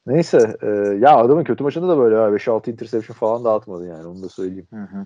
Neyse 0.05 0.57
e, 0.61 0.67
ya 0.99 1.17
adamın 1.17 1.43
kötü 1.43 1.63
maçında 1.63 1.87
da 1.87 1.97
böyle 1.97 2.15
ha, 2.15 2.29
5-6 2.29 2.71
interception 2.71 3.15
falan 3.15 3.43
dağıtmadı 3.43 3.87
yani 3.87 4.07
onu 4.07 4.23
da 4.23 4.29
söyleyeyim. 4.29 4.67
Hı 4.73 4.81
hı. 4.81 5.05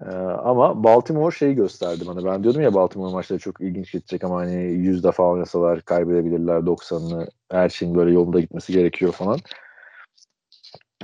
Ee, 0.00 0.10
ama 0.20 0.84
Baltimore 0.84 1.36
şeyi 1.36 1.54
gösterdi 1.54 2.04
bana. 2.06 2.24
Ben 2.24 2.42
diyordum 2.42 2.62
ya 2.62 2.74
Baltimore 2.74 3.12
maçları 3.12 3.38
çok 3.38 3.60
ilginç 3.60 3.92
gidecek 3.92 4.24
ama 4.24 4.36
hani 4.36 4.62
100 4.62 5.04
defa 5.04 5.22
oynasalar 5.22 5.82
kaybedebilirler 5.82 6.56
90'ını. 6.56 7.28
Her 7.50 7.68
şeyin 7.68 7.94
böyle 7.94 8.12
yolunda 8.12 8.40
gitmesi 8.40 8.72
gerekiyor 8.72 9.12
falan. 9.12 9.38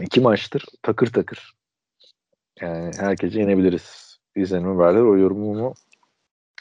İki 0.01 0.21
maçtır 0.21 0.65
takır 0.83 1.13
takır. 1.13 1.55
Yani 2.61 2.91
herkesi 2.99 3.39
yenebiliriz. 3.39 4.19
İzlenimi 4.37 4.79
verdiler. 4.79 5.03
O 5.03 5.17
yorumumu 5.17 5.75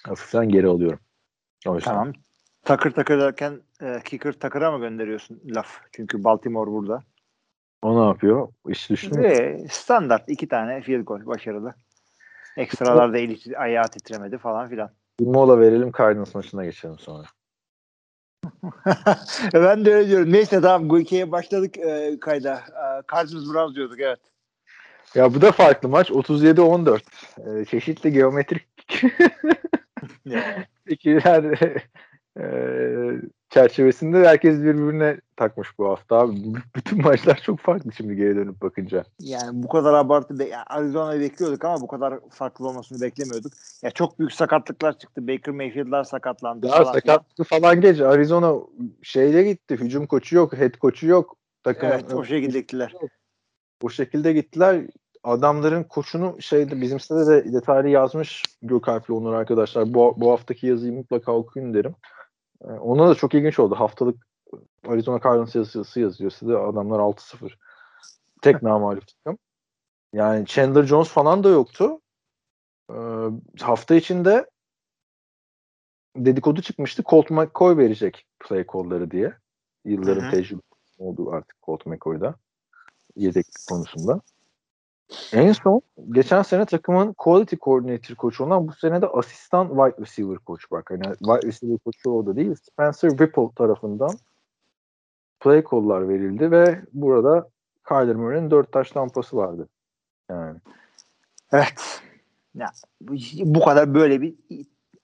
hafiften 0.04 0.50
geri 0.50 0.68
alıyorum. 0.68 1.00
O 1.68 1.76
yüzden. 1.76 1.92
Tamam. 1.92 2.14
Takır 2.66 2.92
takır 2.92 3.20
derken 3.20 3.62
e, 3.82 4.00
kicker 4.06 4.34
takıra 4.34 4.72
mı 4.72 4.80
gönderiyorsun 4.80 5.42
laf? 5.46 5.82
Çünkü 5.92 6.24
Baltimore 6.24 6.72
burada. 6.72 7.04
O 7.82 8.02
ne 8.02 8.08
yapıyor? 8.08 8.48
İş 8.68 8.90
düştü 8.90 9.10
mü? 9.10 9.24
Ve 9.24 9.66
standart 9.70 10.30
iki 10.30 10.48
tane 10.48 10.82
field 10.82 11.04
goal 11.04 11.26
başarılı. 11.26 11.74
Ekstralarda 12.58 13.18
eli 13.18 13.58
ayağı 13.58 13.88
titremedi 13.88 14.38
falan 14.38 14.70
filan. 14.70 14.90
Bir 15.20 15.26
mola 15.26 15.60
verelim 15.60 15.92
Cardinals 15.98 16.36
maçına 16.36 16.66
geçelim 16.66 17.00
sonra. 17.00 17.24
ben 19.54 19.86
de 19.86 19.94
öyle 19.94 20.08
diyorum. 20.08 20.34
Neyse 20.34 20.62
tamam 20.62 20.90
Guike'ye 20.90 21.32
başladık 21.32 21.78
e, 21.78 22.18
kayda. 22.22 22.54
E, 22.54 22.84
Cardinals 23.12 23.54
Browns 23.54 23.76
diyorduk 23.76 24.00
evet. 24.00 24.20
Ya 25.16 25.34
bu 25.34 25.42
da 25.42 25.52
farklı 25.52 25.90
maç. 25.90 26.10
37-14. 26.10 27.02
Ee, 27.62 27.66
çeşitli 27.66 28.14
geometrik 28.14 28.68
fikirler 30.88 31.60
e, 32.40 32.46
çerçevesinde 33.50 34.28
herkes 34.28 34.58
birbirine 34.60 35.18
takmış 35.38 35.80
bu 35.80 35.90
hafta 35.90 36.16
abi. 36.16 36.36
Bütün 36.76 37.02
maçlar 37.04 37.42
çok 37.44 37.60
farklı 37.60 37.92
şimdi 37.92 38.16
geri 38.16 38.36
dönüp 38.36 38.62
bakınca. 38.62 39.04
Yani 39.20 39.64
bu 39.64 39.68
kadar 39.68 39.94
abartı 39.94 40.40
be- 40.40 40.58
Arizona'yı 40.58 41.22
bekliyorduk 41.22 41.66
ama 41.66 41.82
bu 41.82 41.88
kadar 41.88 42.20
farklı 42.30 42.68
olmasını 42.68 43.02
beklemiyorduk. 43.02 43.54
Ya 43.84 43.92
çok 43.92 44.20
büyük 44.20 44.34
sakatlıklar 44.34 44.98
çıktı. 44.98 45.28
Baker 45.28 45.54
Mayfield'lar 45.54 46.04
sakatlandı 46.04 46.68
Ya 46.68 46.72
falan. 46.72 46.94
sakatlığı 46.94 47.44
falan 47.44 47.82
geç. 47.82 48.00
Arizona 48.02 48.56
şeyle 49.02 49.44
gitti. 49.44 49.76
Hücum 49.76 50.06
koçu 50.08 50.36
yok, 50.36 50.54
head 50.58 50.78
koçu 50.78 51.08
yok. 51.08 51.38
Takımın 51.64 51.92
Evet 51.94 52.14
o 52.14 52.24
şekilde 52.26 52.60
gittiler. 52.60 52.94
o 53.84 53.90
şekilde 53.90 54.34
gittiler. 54.34 54.82
Adamların 55.24 55.84
koçunu 55.84 56.36
şeyde 56.40 56.82
bizim 56.82 57.00
sitede 57.00 57.26
de 57.28 57.54
detaylı 57.54 57.90
yazmış 57.90 58.44
Gökalp'le 58.62 59.10
Onur 59.10 59.34
arkadaşlar. 59.34 59.94
Bu, 59.94 60.14
bu 60.18 60.32
haftaki 60.32 60.68
yazıyı 60.68 60.94
mutlaka 60.94 61.32
okuyun 61.32 61.74
derim. 61.74 61.96
Ee, 62.64 62.72
ona 62.72 63.10
da 63.10 63.16
çok 63.16 63.34
ilginç 63.34 63.60
oldu. 63.60 63.76
Haftalık 63.76 64.28
Arizona 64.88 65.20
Cardinals 65.24 65.56
yazısı 65.56 66.00
yazıyor. 66.00 66.32
Size 66.32 66.58
adamlar 66.58 67.00
6-0. 67.00 67.52
Tek 68.42 68.62
namalip 68.62 69.04
takım. 69.08 69.38
Yani 70.14 70.46
Chandler 70.46 70.84
Jones 70.84 71.08
falan 71.08 71.44
da 71.44 71.50
yoktu. 71.50 72.02
Ee, 72.90 72.96
hafta 73.62 73.96
içinde 73.96 74.50
dedikodu 76.16 76.62
çıkmıştı. 76.62 77.04
Colt 77.04 77.30
McCoy 77.30 77.78
verecek 77.78 78.26
play 78.40 78.66
call'ları 78.74 79.12
diye. 79.12 79.34
Yılların 79.86 80.32
tecrübesi 80.32 80.62
oldu 80.98 81.32
artık 81.32 81.62
Colt 81.64 81.86
McCoy'da. 81.86 82.36
Yedek 83.16 83.46
konusunda. 83.70 84.22
En 85.34 85.52
son 85.52 85.82
geçen 86.12 86.42
sene 86.42 86.66
takımın 86.66 87.14
quality 87.14 87.56
coordinator 87.56 88.16
koçu 88.16 88.44
olan 88.44 88.68
bu 88.68 88.74
sene 88.74 89.02
de 89.02 89.08
asistan 89.08 89.68
wide 89.68 90.02
receiver 90.02 90.38
koç 90.38 90.72
bak. 90.72 90.92
Hani 90.92 91.04
wide 91.04 91.48
receiver 91.48 91.78
koçu 91.78 92.12
o 92.12 92.26
da 92.26 92.36
değil. 92.36 92.56
Spencer 92.56 93.10
Whipple 93.10 93.50
tarafından 93.56 94.12
play 95.40 95.64
call'lar 95.72 96.10
verildi 96.10 96.52
ve 96.52 96.82
burada 96.94 97.50
Kyler 97.88 98.16
Murray'nin 98.16 98.52
dört 98.52 98.72
taş 98.72 98.92
tampası 98.92 99.38
vardı. 99.38 99.68
Yani. 100.30 100.60
Evet. 101.52 102.02
Ya, 102.56 102.68
bu 103.44 103.66
kadar 103.66 103.94
böyle 103.94 104.22
bir 104.22 104.36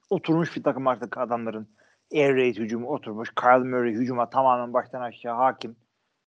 oturmuş 0.10 0.56
bir 0.56 0.64
takım 0.64 0.88
artık 0.88 1.18
adamların. 1.18 1.68
Air 2.14 2.36
raid 2.36 2.56
hücumu 2.56 2.88
oturmuş. 2.88 3.36
Kyle 3.36 3.58
Murray 3.58 3.92
hücuma 3.92 4.30
tamamen 4.30 4.74
baştan 4.74 5.02
aşağı 5.02 5.36
hakim. 5.36 5.76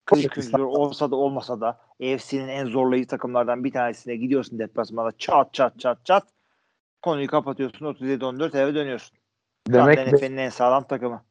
Kırık 0.09 0.59
olsa 0.61 1.11
da 1.11 1.16
olmasa 1.16 1.61
da 1.61 1.68
AFC'nin 2.02 2.48
en 2.48 2.66
zorlayıcı 2.66 3.09
takımlardan 3.09 3.64
bir 3.64 3.72
tanesine 3.72 4.16
gidiyorsun 4.16 4.59
deplasmanda 4.59 5.12
çat 5.18 5.54
çat 5.54 5.78
çat 5.80 6.04
çat 6.04 6.26
konuyu 7.02 7.26
kapatıyorsun 7.26 7.86
37-14 7.86 8.59
eve 8.59 8.74
dönüyorsun. 8.74 9.18
Demek 9.68 10.12
NFL'in 10.12 10.36
en 10.36 10.48
sağlam 10.48 10.84
takımı. 10.84 11.22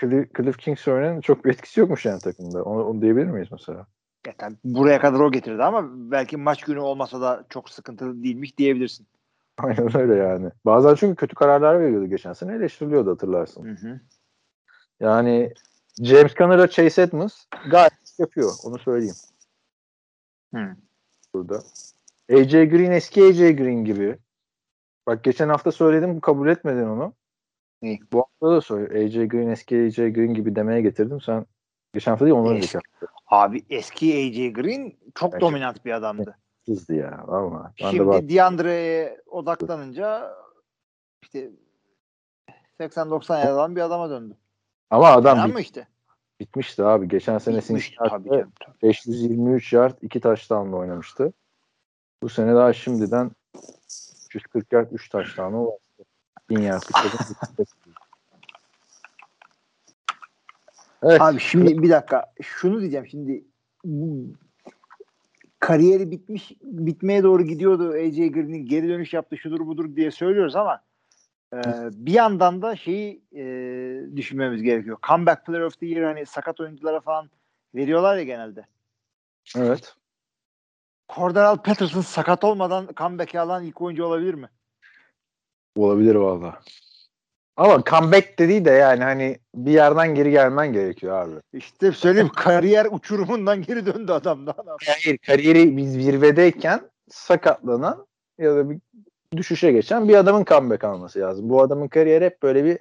Cliff, 0.00 0.34
Cliff 0.36 0.58
Kingsbury'nin 0.58 1.20
çok 1.20 1.44
bir 1.44 1.50
etkisi 1.50 1.80
yokmuş 1.80 2.06
yani 2.06 2.20
takımda. 2.20 2.62
Onu, 2.62 2.84
onu 2.84 3.02
diyebilir 3.02 3.26
miyiz 3.26 3.48
mesela? 3.52 3.86
Ya, 4.26 4.32
tabii 4.38 4.56
buraya 4.64 5.00
kadar 5.00 5.20
o 5.20 5.32
getirdi 5.32 5.62
ama 5.62 5.88
belki 5.92 6.36
maç 6.36 6.62
günü 6.62 6.78
olmasa 6.78 7.20
da 7.20 7.44
çok 7.48 7.70
sıkıntılı 7.70 8.22
değilmiş 8.22 8.58
diyebilirsin. 8.58 9.06
Aynen 9.58 9.96
öyle 9.96 10.14
yani. 10.14 10.50
Bazen 10.64 10.94
çünkü 10.94 11.16
kötü 11.16 11.34
kararlar 11.34 11.80
veriyordu 11.80 12.06
geçen 12.06 12.32
sene 12.32 12.54
eleştiriliyordu 12.54 13.10
hatırlarsın. 13.10 13.64
Hı 13.64 13.88
hı. 13.88 14.00
Yani 15.00 15.54
James 16.02 16.34
Conner'a 16.34 16.68
Chase 16.68 17.02
Edmonds 17.02 17.44
gayet 17.70 17.92
yapıyor. 18.20 18.52
Onu 18.64 18.78
söyleyeyim. 18.78 19.14
Hı. 20.54 20.76
Burada. 21.34 21.62
AJ 22.32 22.50
Green 22.52 22.90
eski 22.90 23.24
AJ 23.24 23.38
Green 23.38 23.84
gibi. 23.84 24.18
Bak 25.06 25.24
geçen 25.24 25.48
hafta 25.48 25.72
söyledim 25.72 26.20
kabul 26.20 26.48
etmedin 26.48 26.86
onu. 26.86 27.14
Ne? 27.82 27.98
Bu 28.12 28.18
hafta 28.18 28.50
da 28.56 28.60
söyle. 28.60 29.04
AJ 29.04 29.28
Green 29.28 29.48
eski 29.48 29.76
AJ 29.86 29.96
Green 29.96 30.34
gibi 30.34 30.56
demeye 30.56 30.80
getirdim. 30.80 31.20
Sen 31.20 31.46
geçen 31.94 32.10
hafta 32.10 32.24
değil 32.26 32.36
ondan 32.36 32.56
önceki 32.56 32.78
hafta. 32.78 33.06
Abi 33.26 33.64
eski 33.70 34.06
AJ 34.14 34.52
Green 34.52 34.90
çok 35.14 35.32
Gerçekten. 35.32 35.40
dominant 35.40 35.84
bir 35.84 35.92
adamdı. 35.92 36.38
Hızlı 36.66 36.94
ya. 36.94 37.24
Valla. 37.26 37.72
Şimdi 37.76 38.06
bak. 38.06 38.28
DeAndre'ye 38.28 39.20
odaklanınca 39.26 40.36
işte 41.22 41.50
80-90 42.80 43.38
yaşından 43.40 43.76
bir 43.76 43.80
adama 43.80 44.10
döndü. 44.10 44.36
Ama 44.90 45.08
adam 45.08 45.36
Fena 45.36 45.46
bit- 45.46 45.54
mı 45.54 45.60
işte? 45.60 45.88
Bitmişti 46.40 46.84
abi. 46.84 47.08
Geçen 47.08 47.38
sene 47.38 47.60
Cincinnati'de 47.60 48.28
canım. 48.30 48.52
tabii. 48.60 48.82
523 48.82 49.72
yard 49.72 49.98
2 50.02 50.20
touchdown'la 50.20 50.76
oynamıştı. 50.76 51.32
Bu 52.22 52.28
sene 52.28 52.54
daha 52.54 52.72
şimdiden 52.72 53.30
340 54.26 54.72
yard 54.72 54.92
3 54.92 55.08
touchdown'a 55.08 55.62
ulaştı. 55.62 56.04
1000 56.50 56.60
yardlık 56.60 56.94
kadın. 56.94 57.66
evet. 61.02 61.20
Abi 61.20 61.40
şimdi 61.40 61.82
bir 61.82 61.90
dakika 61.90 62.32
şunu 62.42 62.80
diyeceğim 62.80 63.06
şimdi 63.06 63.44
kariyeri 65.60 66.10
bitmiş 66.10 66.52
bitmeye 66.62 67.22
doğru 67.22 67.42
gidiyordu 67.42 67.88
AJ 67.92 68.16
Green'in 68.16 68.66
geri 68.66 68.88
dönüş 68.88 69.12
yaptı 69.12 69.36
şudur 69.38 69.66
budur 69.66 69.96
diye 69.96 70.10
söylüyoruz 70.10 70.56
ama 70.56 70.82
e, 71.54 71.58
bir 71.92 72.12
yandan 72.12 72.62
da 72.62 72.76
şeyi 72.76 73.22
e, 73.32 73.44
düşünmemiz 74.16 74.62
gerekiyor. 74.62 74.98
Comeback 75.08 75.46
Player 75.46 75.60
of 75.60 75.80
the 75.80 75.86
Year 75.86 76.04
hani 76.04 76.26
sakat 76.26 76.60
oyunculara 76.60 77.00
falan 77.00 77.30
veriyorlar 77.74 78.16
ya 78.16 78.22
genelde. 78.22 78.66
Evet. 79.56 79.94
Cordell 81.08 81.56
Patterson 81.56 82.00
sakat 82.00 82.44
olmadan 82.44 82.88
comeback'i 82.96 83.40
alan 83.40 83.64
ilk 83.64 83.80
oyuncu 83.80 84.04
olabilir 84.04 84.34
mi? 84.34 84.48
Olabilir 85.76 86.14
valla. 86.14 86.60
Ama 87.56 87.82
comeback 87.84 88.38
dediği 88.38 88.64
de 88.64 88.70
yani 88.70 89.04
hani 89.04 89.38
bir 89.54 89.70
yerden 89.70 90.14
geri 90.14 90.30
gelmen 90.30 90.72
gerekiyor 90.72 91.16
abi. 91.16 91.34
İşte 91.52 91.92
söyleyeyim 91.92 92.28
kariyer 92.36 92.86
uçurumundan 92.90 93.62
geri 93.62 93.86
döndü 93.86 94.12
adam 94.12 94.46
da. 94.46 94.54
Hayır 94.86 95.18
kariyeri 95.18 95.76
biz 95.76 95.92
zirvedeyken 95.92 96.80
sakatlanan 97.08 98.06
ya 98.38 98.56
da 98.56 98.70
bir 98.70 98.78
düşüşe 99.36 99.72
geçen 99.72 100.08
bir 100.08 100.14
adamın 100.14 100.44
comeback 100.44 100.84
alması 100.84 101.18
lazım. 101.18 101.48
Bu 101.48 101.62
adamın 101.62 101.88
kariyeri 101.88 102.24
hep 102.24 102.42
böyle 102.42 102.64
bir 102.64 102.78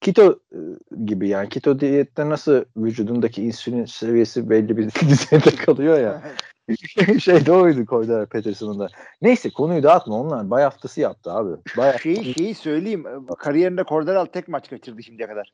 keto 0.00 0.40
e, 0.52 0.58
gibi 1.04 1.28
yani 1.28 1.48
keto 1.48 1.80
diyette 1.80 2.28
nasıl 2.28 2.64
vücudundaki 2.76 3.42
insülin 3.42 3.84
seviyesi 3.84 4.50
belli 4.50 4.76
bir 4.76 4.84
düzeyde 5.08 5.56
kalıyor 5.56 5.98
ya. 6.00 6.22
şey 7.20 7.46
de 7.46 7.52
oydu 7.52 7.86
Cordell 7.86 8.26
Patterson'ın 8.26 8.78
da. 8.78 8.88
Neyse 9.22 9.50
konuyu 9.50 9.82
dağıtma 9.82 10.20
onlar 10.20 10.50
bay 10.50 10.62
haftası 10.62 11.00
yaptı 11.00 11.32
abi. 11.32 11.56
Bay 11.76 11.98
şeyi, 11.98 12.34
şeyi 12.34 12.54
söyleyeyim. 12.54 13.06
e, 13.06 13.34
Kariyerinde 13.38 13.84
Cordell 13.84 14.26
tek 14.26 14.48
maç 14.48 14.70
kaçırdı 14.70 15.02
şimdiye 15.02 15.28
kadar. 15.28 15.52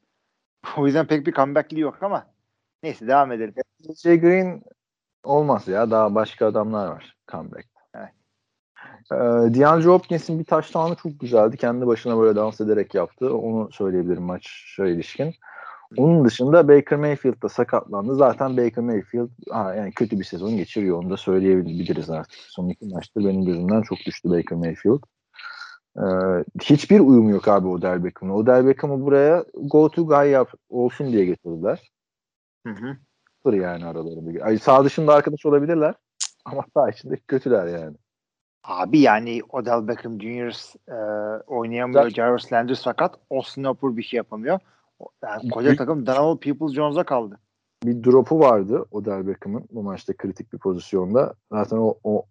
O 0.76 0.86
yüzden 0.86 1.06
pek 1.06 1.26
bir 1.26 1.32
comeback'li 1.32 1.80
yok 1.80 2.02
ama 2.02 2.26
neyse 2.82 3.06
devam 3.06 3.32
edelim. 3.32 3.54
AJ 3.90 4.02
Green 4.02 4.62
olmaz 5.24 5.68
ya. 5.68 5.90
Daha 5.90 6.14
başka 6.14 6.46
adamlar 6.46 6.86
var 6.86 7.16
comeback. 7.30 7.69
Ee, 9.12 9.16
DeAndre 9.54 9.88
Hopkins'in 9.88 10.38
bir 10.38 10.44
touchdown'ı 10.44 10.94
çok 10.94 11.20
güzeldi. 11.20 11.56
Kendi 11.56 11.86
başına 11.86 12.18
böyle 12.18 12.36
dans 12.36 12.60
ederek 12.60 12.94
yaptı. 12.94 13.36
Onu 13.36 13.72
söyleyebilirim 13.72 14.22
maça 14.22 14.86
ilişkin. 14.86 15.34
Onun 15.96 16.24
dışında 16.24 16.68
Baker 16.68 16.98
Mayfield 16.98 17.42
da 17.42 17.48
sakatlandı. 17.48 18.14
Zaten 18.14 18.56
Baker 18.56 18.84
Mayfield 18.84 19.28
ha, 19.50 19.74
yani 19.74 19.92
kötü 19.92 20.18
bir 20.18 20.24
sezon 20.24 20.56
geçiriyor. 20.56 20.98
Onu 20.98 21.10
da 21.10 21.16
söyleyebiliriz 21.16 22.10
artık. 22.10 22.38
Son 22.38 22.68
iki 22.68 22.86
maçta 22.86 23.20
benim 23.20 23.44
gözümden 23.44 23.82
çok 23.82 23.98
düştü 23.98 24.30
Baker 24.30 24.58
Mayfield. 24.58 25.02
Ee, 25.96 26.44
hiçbir 26.62 27.00
uyumu 27.00 27.30
yok 27.30 27.48
abi 27.48 27.68
Odell 27.68 28.04
Beckham'la. 28.04 28.34
Odell 28.34 28.66
Beckham'ı 28.66 29.00
buraya 29.02 29.44
go 29.54 29.88
to 29.88 30.06
guy 30.06 30.28
yap, 30.28 30.52
olsun 30.68 31.12
diye 31.12 31.24
getirdiler. 31.24 31.90
Hı 32.66 32.72
hı. 32.72 32.96
Sıfır 33.36 33.52
yani 33.52 33.86
aralarında. 33.86 34.44
Ay, 34.44 34.58
sağ 34.58 34.84
dışında 34.84 35.14
arkadaş 35.14 35.46
olabilirler 35.46 35.94
ama 36.44 36.64
sağ 36.74 36.90
içinde 36.90 37.16
kötüler 37.28 37.66
yani. 37.66 37.96
Abi 38.64 38.98
yani 39.00 39.40
Odell 39.48 39.88
Beckham 39.88 40.20
Jr. 40.20 40.74
E, 40.88 40.94
oynayamıyor. 41.46 42.02
Zaten- 42.02 42.14
Jarvis 42.14 42.52
Landry 42.52 42.76
sakat. 42.76 43.14
Austin 43.30 43.64
Hooper 43.64 43.96
bir 43.96 44.02
şey 44.02 44.16
yapamıyor. 44.16 44.58
Yani 45.22 45.50
koca 45.50 45.76
takım 45.76 46.06
Donovan 46.06 46.36
Peoples-Jones'a 46.36 47.04
kaldı. 47.04 47.38
Bir 47.84 48.04
drop'u 48.04 48.40
vardı 48.40 48.84
Odell 48.90 49.26
Beckham'ın 49.26 49.64
bu 49.70 49.82
maçta 49.82 50.16
kritik 50.16 50.52
bir 50.52 50.58
pozisyonda. 50.58 51.34
Zaten 51.52 51.76
o, 51.76 51.98
o 52.04 52.26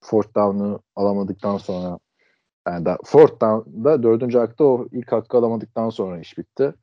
fourth 0.00 0.34
down'u 0.34 0.80
alamadıktan 0.96 1.56
sonra 1.58 1.98
yani 2.68 2.84
da 2.84 2.98
fourth 3.04 3.40
down'da 3.40 4.02
dördüncü 4.02 4.38
hakta 4.38 4.64
o 4.64 4.86
ilk 4.92 5.12
hakkı 5.12 5.36
alamadıktan 5.38 5.90
sonra 5.90 6.18
iş 6.18 6.38
bitti. 6.38 6.74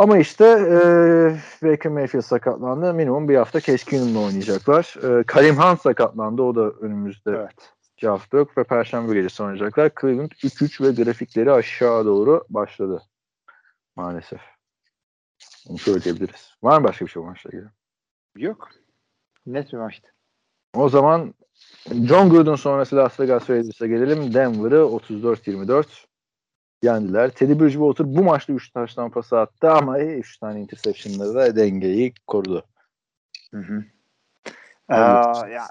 Ama 0.00 0.18
işte 0.18 0.44
e, 0.44 0.78
Baker 1.62 1.92
Mayfield 1.92 2.22
sakatlandı. 2.22 2.94
Minimum 2.94 3.28
bir 3.28 3.36
hafta 3.36 3.60
Keenum'la 3.60 4.18
oynayacaklar. 4.18 4.94
E, 5.02 5.22
Karim 5.22 5.56
Hunt 5.56 5.80
sakatlandı. 5.80 6.42
O 6.42 6.54
da 6.54 6.70
önümüzde 6.70 7.30
Evet. 7.30 7.72
iki 7.96 8.08
hafta 8.08 8.36
yok 8.36 8.58
ve 8.58 8.64
Perşembe 8.64 9.14
gecesi 9.14 9.42
oynayacaklar. 9.42 9.90
Cleveland 10.00 10.30
3-3 10.30 10.84
ve 10.84 11.02
grafikleri 11.02 11.52
aşağı 11.52 12.04
doğru 12.04 12.44
başladı. 12.50 13.02
Maalesef. 13.96 14.40
Onu 15.68 15.78
söyleyebiliriz. 15.78 16.54
Var 16.62 16.78
mı 16.78 16.84
başka 16.84 17.06
bir 17.06 17.10
şey 17.10 17.22
bu 17.22 17.26
maçla 17.26 17.50
ilgili? 17.50 17.68
Yok. 18.36 18.68
Net 19.46 19.72
bir 19.72 19.78
maçtı. 19.78 20.08
O 20.74 20.88
zaman 20.88 21.34
John 21.86 22.30
Gruden 22.30 22.54
sonrası 22.54 22.96
Las 22.96 23.20
Vegas 23.20 23.50
Raiders'a 23.50 23.86
gelelim. 23.86 24.34
Denver'ı 24.34 24.76
34-24 24.76 25.86
yendiler. 26.82 27.30
Teddy 27.30 27.60
Bridgewater 27.60 28.06
bu 28.16 28.22
maçta 28.22 28.52
3 28.52 28.70
taştan 28.70 29.10
pas 29.10 29.32
attı 29.32 29.70
ama 29.70 30.00
3 30.00 30.38
tane 30.38 30.60
interception'ları 30.60 31.34
da 31.34 31.56
dengeyi 31.56 32.14
korudu. 32.26 32.64
Hı 33.50 33.60
hı. 33.60 33.84
Aa, 34.88 35.48
ya 35.48 35.64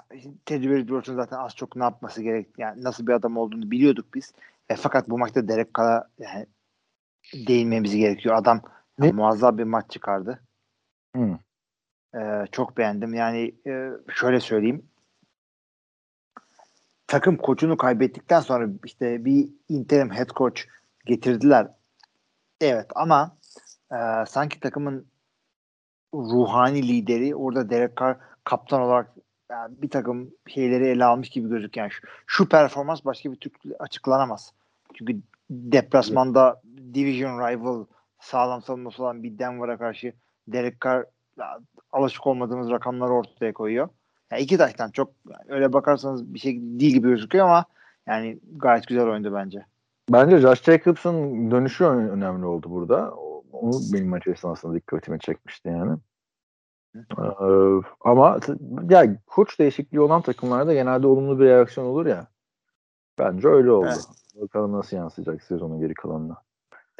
Teddy 0.46 0.68
Bridgewater'ın 0.68 1.16
zaten 1.16 1.36
az 1.36 1.56
çok 1.56 1.76
ne 1.76 1.82
yapması 1.82 2.22
gerek 2.22 2.48
yani 2.58 2.84
nasıl 2.84 3.06
bir 3.06 3.12
adam 3.12 3.36
olduğunu 3.36 3.70
biliyorduk 3.70 4.14
biz. 4.14 4.32
E, 4.68 4.76
fakat 4.76 5.10
bu 5.10 5.18
maçta 5.18 5.48
Derek 5.48 5.74
Carr'a 5.78 6.08
yani 6.18 6.46
değinmemiz 7.46 7.96
gerekiyor. 7.96 8.34
Adam 8.34 8.62
Ne? 8.98 9.12
muazzam 9.12 9.58
bir 9.58 9.64
maç 9.64 9.90
çıkardı. 9.90 10.40
Hı. 11.16 11.38
Ee, 12.14 12.46
çok 12.52 12.76
beğendim. 12.76 13.14
Yani 13.14 13.54
e, 13.66 13.90
şöyle 14.14 14.40
söyleyeyim. 14.40 14.82
Takım 17.06 17.36
koçunu 17.36 17.76
kaybettikten 17.76 18.40
sonra 18.40 18.68
işte 18.84 19.24
bir 19.24 19.48
interim 19.68 20.10
head 20.10 20.30
coach 20.36 20.62
getirdiler. 21.10 21.68
Evet 22.60 22.86
ama 22.94 23.36
e, 23.92 23.96
sanki 24.28 24.60
takımın 24.60 25.06
ruhani 26.14 26.88
lideri 26.88 27.34
orada 27.34 27.70
Derek 27.70 27.96
Carr 27.96 28.16
kaptan 28.44 28.80
olarak 28.80 29.14
yani 29.50 29.74
bir 29.82 29.90
takım 29.90 30.30
şeyleri 30.46 30.86
ele 30.86 31.04
almış 31.04 31.30
gibi 31.30 31.48
gözüküyor. 31.48 31.84
Yani 31.84 31.92
şu, 31.92 32.06
şu 32.26 32.48
performans 32.48 33.04
başka 33.04 33.32
bir 33.32 33.36
türlü 33.36 33.76
açıklanamaz. 33.78 34.52
Çünkü 34.94 35.20
deplasmanda 35.50 36.62
division 36.94 37.38
rival 37.38 37.84
sağlam 38.20 38.62
savunması 38.62 39.02
olan 39.02 39.22
bir 39.22 39.38
Denver'a 39.38 39.78
karşı 39.78 40.12
Derek 40.48 40.80
Carr 40.84 41.04
alışık 41.92 42.26
olmadığımız 42.26 42.70
rakamları 42.70 43.12
ortaya 43.12 43.52
koyuyor. 43.52 43.88
Yani 44.30 44.42
iki 44.42 44.58
taştan 44.58 44.90
çok 44.90 45.12
öyle 45.48 45.72
bakarsanız 45.72 46.34
bir 46.34 46.38
şey 46.38 46.60
değil 46.60 46.92
gibi 46.92 47.08
gözüküyor 47.08 47.44
ama 47.46 47.64
yani 48.06 48.38
gayet 48.56 48.86
güzel 48.86 49.04
oyundu 49.04 49.34
bence. 49.34 49.64
Bence 50.12 50.38
Josh 50.38 50.62
Jacobs'ın 50.62 51.50
dönüşü 51.50 51.84
ön- 51.84 52.08
önemli 52.08 52.46
oldu 52.46 52.70
burada. 52.70 53.14
Onu 53.52 53.72
benim 53.92 54.08
maç 54.08 54.26
esnasında 54.26 54.74
dikkatimi 54.74 55.20
çekmişti 55.20 55.68
yani. 55.68 55.98
Ee, 56.96 57.82
ama 58.00 58.38
ya 58.90 59.16
koç 59.26 59.58
değişikliği 59.58 60.00
olan 60.00 60.22
takımlarda 60.22 60.74
genelde 60.74 61.06
olumlu 61.06 61.40
bir 61.40 61.44
reaksiyon 61.44 61.86
olur 61.86 62.06
ya. 62.06 62.26
Bence 63.18 63.48
öyle 63.48 63.70
oldu. 63.70 63.88
Evet. 63.88 64.06
Bakalım 64.42 64.72
nasıl 64.72 64.96
yansıyacak 64.96 65.42
sezonun 65.42 65.80
geri 65.80 65.94
kalanına. 65.94 66.36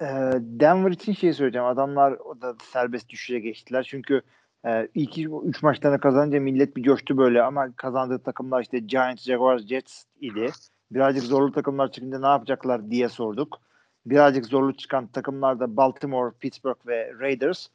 Ee, 0.02 0.06
Denver 0.40 0.90
için 0.90 1.12
şey 1.12 1.32
söyleyeceğim. 1.32 1.66
Adamlar 1.66 2.12
o 2.12 2.40
da 2.40 2.54
serbest 2.72 3.08
düşüşe 3.08 3.40
geçtiler. 3.40 3.86
Çünkü 3.90 4.22
e, 4.66 4.88
ilk 4.94 5.18
üç 5.44 5.62
maçlarını 5.62 6.00
kazanınca 6.00 6.40
millet 6.40 6.76
bir 6.76 6.82
coştu 6.82 7.16
böyle 7.16 7.42
ama 7.42 7.72
kazandığı 7.76 8.18
takımlar 8.18 8.62
işte 8.62 8.78
Giants, 8.78 9.22
Jaguars, 9.22 9.66
Jets 9.66 10.04
idi. 10.20 10.50
Birazcık 10.90 11.24
zorlu 11.24 11.52
takımlar 11.52 11.92
çıkınca 11.92 12.20
ne 12.20 12.26
yapacaklar 12.26 12.90
diye 12.90 13.08
sorduk. 13.08 13.60
Birazcık 14.06 14.46
zorlu 14.46 14.76
çıkan 14.76 15.06
takımlar 15.06 15.60
da 15.60 15.76
Baltimore, 15.76 16.34
Pittsburgh 16.40 16.86
ve 16.86 17.12
Raiders. 17.20 17.66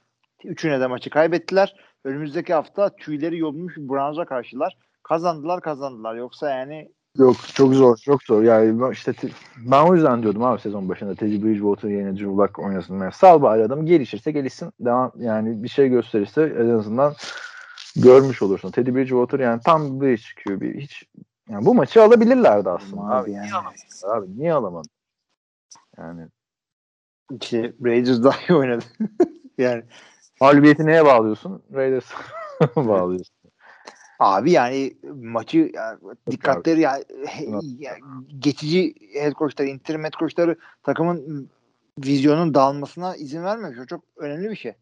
Üçüne 0.44 0.80
de 0.80 0.88
maçı 0.88 1.10
kaybettiler. 1.10 1.76
Önümüzdeki 2.04 2.54
hafta 2.54 2.96
tüyleri 2.96 3.38
yolmuş 3.38 3.78
Browns'a 3.78 4.26
karşılar. 4.26 4.78
Kazandılar 5.04 5.62
kazandılar. 5.62 6.16
Yoksa 6.16 6.50
yani 6.50 6.90
Yok 7.18 7.36
çok 7.54 7.74
zor 7.74 7.98
çok 7.98 8.24
zor. 8.24 8.44
Yani 8.44 8.94
işte 8.94 9.14
te- 9.14 9.30
ben 9.58 9.86
o 9.88 9.96
yüzden 9.96 10.24
diyordum 10.24 10.44
abi 10.44 10.62
sezon 10.62 10.90
başında 10.90 11.16
Teddy 11.16 11.44
Bridgewater 11.44 11.90
yerine 11.90 12.14
Drew 12.14 12.26
Lock 12.26 12.60
oynasın. 12.60 13.00
Yani 13.00 13.12
sal 13.12 13.42
bari 13.42 13.64
adamı 13.64 13.86
gelişirse 13.86 14.32
gelişsin. 14.32 14.72
Devam, 14.80 15.12
yani 15.20 15.64
bir 15.64 15.68
şey 15.68 15.90
gösterirse 15.90 16.56
en 16.60 16.70
azından 16.70 17.14
görmüş 17.96 18.42
olursun. 18.42 18.72
Teddy 18.72 18.96
Bridgewater 18.96 19.40
yani 19.40 19.62
tam. 19.66 20.02
Bir, 20.02 20.18
hiç 20.78 21.04
yani 21.50 21.66
bu 21.66 21.76
maçı 21.76 22.04
alabilirlerdi 22.04 22.70
aslında 22.70 23.02
abi. 23.02 23.14
Abi 23.14 23.30
Niye 23.32 23.38
yani. 23.38 23.54
alamadılar 23.54 24.18
abi? 24.18 24.38
Niye 24.38 24.54
alamadı? 24.54 24.88
Yani 25.98 26.28
işte 27.42 27.74
Raiders 27.84 28.24
daha 28.24 28.38
iyi 28.50 28.56
oynadı. 28.56 28.86
yani 29.58 29.84
mağlubiyeti 30.42 30.86
neye 30.86 31.06
bağlıyorsun? 31.06 31.64
Raiders 31.74 32.06
bağlıyorsun. 32.76 33.36
Abi 34.20 34.52
yani 34.52 34.98
maçı 35.14 35.72
ya, 35.74 36.00
dikkatleri 36.32 36.82
ya, 36.82 37.00
ya, 37.80 37.98
geçici 38.40 38.96
head 39.14 39.34
coachları, 39.34 39.68
interim 39.68 40.04
head 40.04 40.14
coachları 40.20 40.58
takımın 40.84 41.50
vizyonun 42.00 42.54
dağılmasına 42.54 43.16
izin 43.16 43.44
vermemiş. 43.44 43.80
O 43.80 43.86
çok 43.86 44.04
önemli 44.18 44.50
bir 44.50 44.56
şey. 44.56 44.74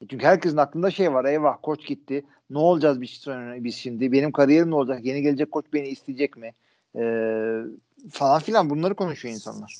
E 0.00 0.06
Çünkü 0.06 0.26
herkesin 0.26 0.56
aklında 0.56 0.90
şey 0.90 1.12
var. 1.12 1.24
Eyvah 1.24 1.56
koç 1.62 1.86
gitti. 1.86 2.24
Ne 2.50 2.58
olacağız 2.58 3.00
biz, 3.00 3.24
biz 3.56 3.74
şimdi? 3.74 4.12
Benim 4.12 4.32
kariyerim 4.32 4.70
ne 4.70 4.74
olacak? 4.74 5.04
Yeni 5.04 5.22
gelecek 5.22 5.52
koç 5.52 5.64
beni 5.72 5.88
isteyecek 5.88 6.36
mi? 6.36 6.52
Ee, 6.96 7.60
falan 8.10 8.40
filan 8.40 8.70
bunları 8.70 8.94
konuşuyor 8.94 9.34
insanlar. 9.34 9.76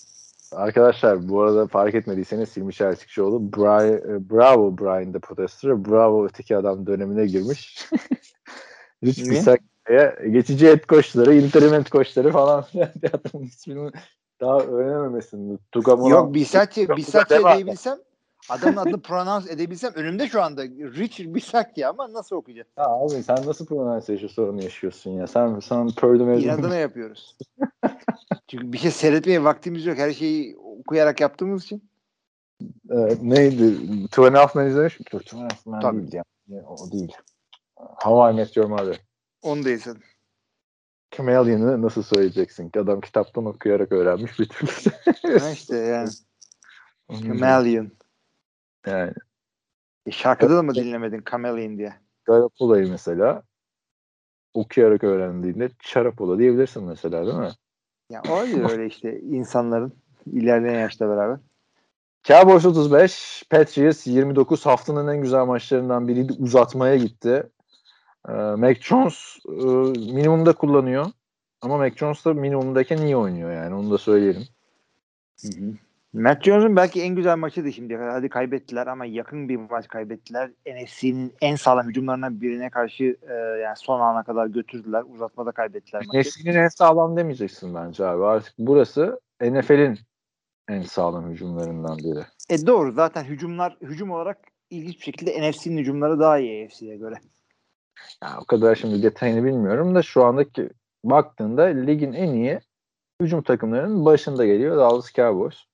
Arkadaşlar 0.52 1.28
bu 1.28 1.42
arada 1.42 1.66
fark 1.66 1.94
etmediyseniz 1.94 2.48
Silmi 2.48 2.72
Çeltikçioğlu 2.72 3.52
Brian, 3.52 3.92
e, 3.92 4.30
Bravo 4.30 4.78
Brian 4.78 5.14
de 5.14 5.18
Protester 5.18 5.84
Bravo 5.84 6.24
öteki 6.26 6.56
adam 6.56 6.86
dönemine 6.86 7.26
girmiş. 7.26 7.88
Hiç 9.02 9.18
Niye? 9.18 9.30
Bisakya 9.30 10.16
geçici 10.30 10.68
et 10.68 10.86
koçları, 10.86 11.34
interim 11.34 11.74
et 11.74 11.90
koçları 11.90 12.32
falan 12.32 12.62
filan 12.62 12.90
ismini 13.42 13.90
daha 14.40 14.58
öğrenememesin. 14.58 15.60
Tugamola, 15.72 16.10
Yok 16.10 16.34
Tuga- 16.34 16.96
Bisakya 16.96 17.38
Tuga- 17.38 17.54
diyebilsem 17.54 17.98
adamın 18.50 18.76
adını 18.76 19.02
pronounce 19.02 19.52
edebilsem 19.52 19.92
önümde 19.94 20.28
şu 20.28 20.42
anda 20.42 20.64
Richard 20.64 21.34
Bisakya 21.34 21.90
ama 21.90 22.12
nasıl 22.12 22.36
okuyacağım? 22.36 22.68
Ya 22.78 22.84
abi 22.84 23.22
sen 23.22 23.46
nasıl 23.46 23.66
pronunciation 23.66 24.28
sorunu 24.28 24.62
yaşıyorsun 24.62 25.10
ya? 25.10 25.26
Sen 25.26 25.58
sen 25.60 25.84
mezunu 25.84 26.36
İnadına 26.36 26.76
yapıyoruz. 26.76 27.38
Çünkü 28.48 28.72
bir 28.72 28.78
şey 28.78 28.90
seyretmeye 28.90 29.44
vaktimiz 29.44 29.86
yok. 29.86 29.98
Her 29.98 30.12
şeyi 30.12 30.56
okuyarak 30.56 31.20
yaptığımız 31.20 31.64
için. 31.64 31.90
e, 32.90 32.96
neydi? 33.22 33.76
Two 34.06 34.26
and 34.26 34.34
a 34.34 34.40
Half 34.40 34.54
Men 34.54 34.66
izlemiş 34.66 35.00
miydin? 35.00 35.18
Two 35.18 35.38
and 35.40 35.50
a 35.50 35.54
Half 35.54 35.66
Men 35.66 35.80
Tabii. 35.80 36.02
değildi 36.02 36.16
ya. 36.16 36.24
Ya, 36.48 36.62
O 36.66 36.92
değil. 36.92 37.12
How 37.76 38.32
I 38.32 38.36
Met 38.36 38.56
Your 38.56 38.68
Mother. 38.68 39.00
Onu 39.42 39.64
da 39.64 39.70
izledim. 39.70 40.02
Chameleon'ı 41.10 41.82
nasıl 41.82 42.02
söyleyeceksin? 42.02 42.70
Adam 42.76 43.00
kitaptan 43.00 43.44
okuyarak 43.44 43.92
öğrenmiş 43.92 44.38
bir 44.38 44.48
türlü. 44.48 44.70
Ha 45.38 45.50
işte 45.50 45.76
yani. 45.76 46.08
Chameleon. 47.22 47.90
Yani 48.86 49.12
E 50.06 50.10
şarkıda 50.10 50.56
da 50.56 50.62
mı 50.62 50.74
dinlemedin 50.74 51.22
Chameleon 51.30 51.78
diye? 51.78 51.94
Garapola'yı 52.24 52.90
mesela 52.90 53.42
okuyarak 54.54 55.04
öğrendiğinde 55.04 55.70
Çarapola 55.82 56.38
diyebilirsin 56.38 56.84
mesela 56.84 57.26
değil 57.26 57.38
mi? 57.38 57.52
Ya 58.10 58.22
olabilir 58.28 58.64
öyle 58.70 58.86
işte 58.86 59.20
insanların 59.20 59.92
ilerleyen 60.26 60.80
yaşta 60.80 61.08
beraber. 61.08 61.38
Cowboys 62.24 62.66
35, 62.66 63.44
Patriots 63.50 64.06
29 64.06 64.66
haftanın 64.66 65.14
en 65.14 65.22
güzel 65.22 65.44
maçlarından 65.44 66.08
biriydi. 66.08 66.32
Uzatmaya 66.38 66.96
gitti. 66.96 67.42
Ee, 68.28 68.32
Mac 68.32 68.80
Jones 68.80 69.36
e, 69.48 69.52
minimumda 70.12 70.52
kullanıyor. 70.52 71.06
Ama 71.60 71.78
Mac 71.78 71.96
Jones 71.96 72.24
da 72.24 72.34
minimumdayken 72.34 72.98
iyi 72.98 73.16
oynuyor 73.16 73.52
yani 73.52 73.74
onu 73.74 73.90
da 73.90 73.98
söyleyelim. 73.98 74.42
Matt 76.14 76.44
Jones'un 76.44 76.76
belki 76.76 77.02
en 77.02 77.14
güzel 77.14 77.36
maçıydı 77.36 77.88
kadar. 77.88 78.10
Hadi 78.10 78.28
kaybettiler 78.28 78.86
ama 78.86 79.04
yakın 79.04 79.48
bir 79.48 79.56
maç 79.56 79.88
kaybettiler. 79.88 80.50
NFC'nin 80.66 81.34
en 81.40 81.56
sağlam 81.56 81.88
hücumlarından 81.88 82.40
birine 82.40 82.70
karşı 82.70 83.04
e, 83.04 83.34
yani 83.34 83.76
son 83.76 84.00
ana 84.00 84.22
kadar 84.22 84.46
götürdüler. 84.46 85.04
Uzatmada 85.14 85.52
kaybettiler 85.52 86.02
maçı. 86.06 86.28
NFC'nin 86.28 86.54
en 86.54 86.68
sağlam 86.68 87.16
demeyeceksin 87.16 87.74
bence 87.74 88.06
abi. 88.06 88.24
Artık 88.24 88.54
burası 88.58 89.20
NFL'in 89.40 89.98
en 90.68 90.82
sağlam 90.82 91.30
hücumlarından 91.30 91.98
biri. 91.98 92.24
E 92.50 92.66
doğru 92.66 92.92
zaten 92.92 93.24
hücumlar 93.24 93.76
hücum 93.80 94.10
olarak 94.10 94.38
ilginç 94.70 94.98
bir 94.98 95.04
şekilde 95.04 95.50
NFC'nin 95.50 95.78
hücumları 95.78 96.20
daha 96.20 96.38
iyi 96.38 96.66
AFC'ye 96.66 96.96
göre. 96.96 97.14
Ya 98.22 98.38
o 98.42 98.44
kadar 98.44 98.74
şimdi 98.74 99.02
detayını 99.02 99.44
bilmiyorum 99.44 99.94
da 99.94 100.02
şu 100.02 100.24
andaki 100.24 100.70
baktığında 101.04 101.62
ligin 101.62 102.12
en 102.12 102.32
iyi 102.32 102.60
hücum 103.22 103.42
takımlarının 103.42 104.04
başında 104.04 104.46
geliyor 104.46 104.76
Dallas 104.76 105.12
Cowboys. 105.12 105.64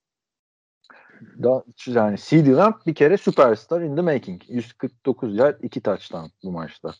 Da, 1.43 1.64
yani 1.87 2.16
CD 2.18 2.57
Lamb 2.57 2.75
bir 2.87 2.95
kere 2.95 3.16
superstar 3.16 3.81
in 3.81 3.97
the 3.97 4.03
making. 4.03 4.43
149 4.49 5.37
yard 5.37 5.61
2 5.62 5.81
touchdown 5.81 6.27
bu 6.45 6.53
maçta. 6.53 6.95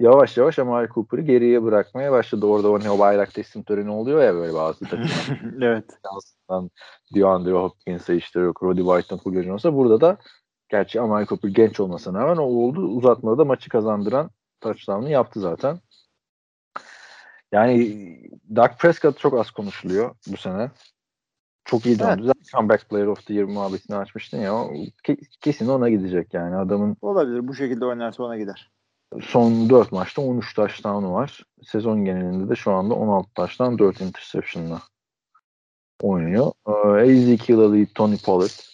Yavaş 0.00 0.36
yavaş 0.36 0.58
Amari 0.58 0.88
Cooper'ı 0.88 1.20
geriye 1.20 1.62
bırakmaya 1.62 2.12
başladı. 2.12 2.46
Orada 2.46 2.70
o, 2.70 2.80
ne, 2.80 2.90
o 2.90 2.98
bayrak 2.98 3.34
teslim 3.34 3.62
töreni 3.62 3.90
oluyor 3.90 4.22
ya 4.22 4.34
böyle 4.34 4.54
bazı 4.54 4.84
takımlar. 4.84 5.40
evet. 5.62 5.84
Johnson'dan 6.04 6.70
DeAndre 7.14 7.52
Hopkins'e 7.52 8.16
işte 8.16 8.40
yok 8.40 8.62
Roddy 8.62 8.80
White'dan 8.80 9.20
Julio 9.24 9.42
Jones'a. 9.42 9.74
Burada 9.74 10.00
da 10.00 10.16
gerçi 10.68 11.00
Amari 11.00 11.26
Cooper 11.26 11.48
genç 11.48 11.80
olmasına 11.80 12.20
rağmen 12.20 12.36
o 12.36 12.42
oldu. 12.42 12.80
Uzatmada 12.80 13.38
da 13.38 13.44
maçı 13.44 13.68
kazandıran 13.70 14.30
touchdown'ı 14.60 15.10
yaptı 15.10 15.40
zaten. 15.40 15.78
Yani 17.52 17.96
Dak 18.56 18.78
Prescott 18.78 19.18
çok 19.18 19.34
az 19.34 19.50
konuşuluyor 19.50 20.14
bu 20.26 20.36
sene. 20.36 20.70
Çok 21.64 21.86
iyi 21.86 21.98
döndü. 21.98 22.22
Zaten 22.26 22.42
Comeback 22.52 22.88
Player 22.88 23.06
of 23.06 23.26
the 23.26 23.34
Year 23.34 23.44
muhabbetini 23.44 23.96
açmıştın 23.96 24.38
ya. 24.38 24.64
kesin 25.40 25.68
ona 25.68 25.90
gidecek 25.90 26.34
yani. 26.34 26.56
Adamın 26.56 26.96
Olabilir. 27.02 27.48
Bu 27.48 27.54
şekilde 27.54 27.86
oynarsa 27.86 28.22
ona 28.22 28.38
gider. 28.38 28.70
son 29.20 29.70
4 29.70 29.92
maçta 29.92 30.22
13 30.22 30.54
touchdown'u 30.54 31.12
var. 31.12 31.42
Sezon 31.62 32.04
genelinde 32.04 32.50
de 32.50 32.54
şu 32.54 32.72
anda 32.72 32.94
16 32.94 33.30
touchdown 33.34 33.78
4 33.78 34.00
interception'la 34.00 34.82
oynuyor. 36.02 36.52
Ee, 36.68 37.02
Ezekiel 37.06 37.58
Elliott, 37.58 37.94
Tony 37.94 38.16
Pollard 38.24 38.72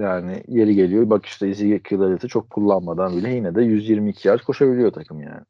yani 0.00 0.42
yeri 0.48 0.74
geliyor. 0.74 1.10
Bak 1.10 1.26
işte 1.26 1.48
Ezekiel 1.48 2.00
Elliott'ı 2.00 2.28
çok 2.28 2.50
kullanmadan 2.50 3.16
bile 3.16 3.30
yine 3.30 3.54
de 3.54 3.62
122 3.62 4.28
yard 4.28 4.40
koşabiliyor 4.40 4.92
takım 4.92 5.20
yani. 5.20 5.42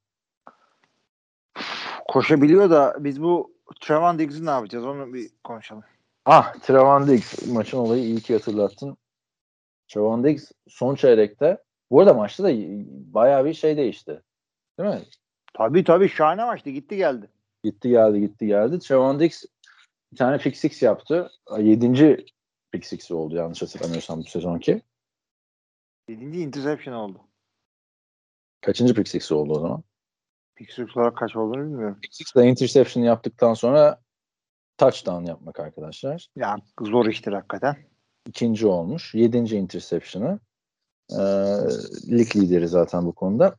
Koşabiliyor 2.09 2.70
da 2.70 2.97
biz 3.01 3.22
bu 3.22 3.53
Trevon 3.80 4.18
Diggs'i 4.18 4.47
ne 4.47 4.51
yapacağız? 4.51 4.85
Onu 4.85 5.14
bir 5.14 5.30
konuşalım. 5.45 5.83
Ah 6.25 6.55
Trevon 6.55 7.09
Diggs 7.09 7.47
maçın 7.47 7.79
olayı 7.79 8.05
iyi 8.05 8.20
ki 8.20 8.33
hatırlattın. 8.33 8.97
Trevon 9.89 10.25
Diggs 10.25 10.53
son 10.68 10.95
çeyrekte 10.95 11.59
bu 11.91 12.01
arada 12.01 12.14
maçta 12.14 12.45
da 12.45 12.51
bayağı 13.14 13.45
bir 13.45 13.55
şey 13.55 13.77
değişti. 13.77 14.23
Değil 14.79 14.89
mi? 14.89 15.03
Tabii 15.55 15.85
tabii 15.85 16.09
şahane 16.09 16.45
maçtı. 16.45 16.70
Gitti 16.70 16.97
geldi. 16.97 17.31
Gitti 17.64 17.89
geldi 17.89 18.20
gitti 18.20 18.47
geldi. 18.47 18.79
Trevon 18.79 19.20
Diggs 19.20 19.45
bir 20.12 20.16
tane 20.16 20.39
pick 20.39 20.57
six 20.57 20.83
yaptı. 20.83 21.31
Yedinci 21.59 22.27
pick 22.73 22.87
six 22.87 23.11
oldu 23.11 23.37
yanlış 23.37 23.62
hatırlamıyorsam 23.62 24.18
bu 24.18 24.25
sezonki. 24.25 24.83
Yedinci 26.09 26.41
interception 26.41 26.95
oldu. 26.95 27.20
Kaçıncı 28.61 28.95
pick 28.95 29.09
six 29.09 29.33
oldu 29.33 29.53
o 29.53 29.61
zaman? 29.61 29.83
XX 30.61 30.97
olarak 30.97 31.16
kaç 31.16 31.37
olduğunu 31.37 31.62
bilmiyorum. 31.62 31.99
XX'de 32.03 32.49
interception 32.49 33.03
yaptıktan 33.03 33.55
sonra 33.55 34.01
touchdown 34.79 35.25
yapmak 35.25 35.61
arkadaşlar. 35.61 36.29
Ya 36.37 36.57
zor 36.81 37.07
iştir 37.07 37.33
hakikaten. 37.33 37.77
İkinci 38.27 38.66
olmuş. 38.66 39.14
Yedinci 39.14 39.57
interception'ı. 39.57 40.39
Ee, 41.12 41.16
lig 42.11 42.37
lideri 42.37 42.68
zaten 42.68 43.07
bu 43.07 43.12
konuda. 43.12 43.57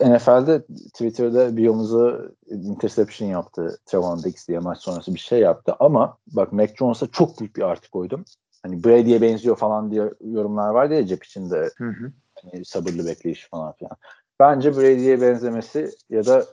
NFL'de 0.00 0.62
Twitter'da 0.66 1.56
biyomuza 1.56 2.20
interception 2.50 3.28
yaptı 3.28 3.78
Trevon 3.86 4.22
Diggs 4.22 4.48
diye 4.48 4.58
maç 4.58 4.78
sonrası 4.78 5.14
bir 5.14 5.20
şey 5.20 5.40
yaptı 5.40 5.74
ama 5.80 6.18
bak 6.26 6.52
Mac 6.52 6.74
Jones'a 6.74 7.06
çok 7.06 7.40
büyük 7.40 7.56
bir 7.56 7.62
artı 7.62 7.90
koydum. 7.90 8.24
Hani 8.62 8.84
Brady'ye 8.84 9.22
benziyor 9.22 9.56
falan 9.56 9.90
diye 9.90 10.10
yorumlar 10.20 10.70
var 10.70 10.90
ya 10.90 11.06
cep 11.06 11.24
içinde 11.24 11.70
Hı 11.76 11.84
hı. 11.84 12.12
hani 12.42 12.64
sabırlı 12.64 13.06
bekleyiş 13.06 13.48
falan 13.50 13.72
filan. 13.72 13.96
Bence 14.40 14.76
Brady'ye 14.76 15.20
benzemesi 15.20 15.90
ya 16.10 16.26
da 16.26 16.44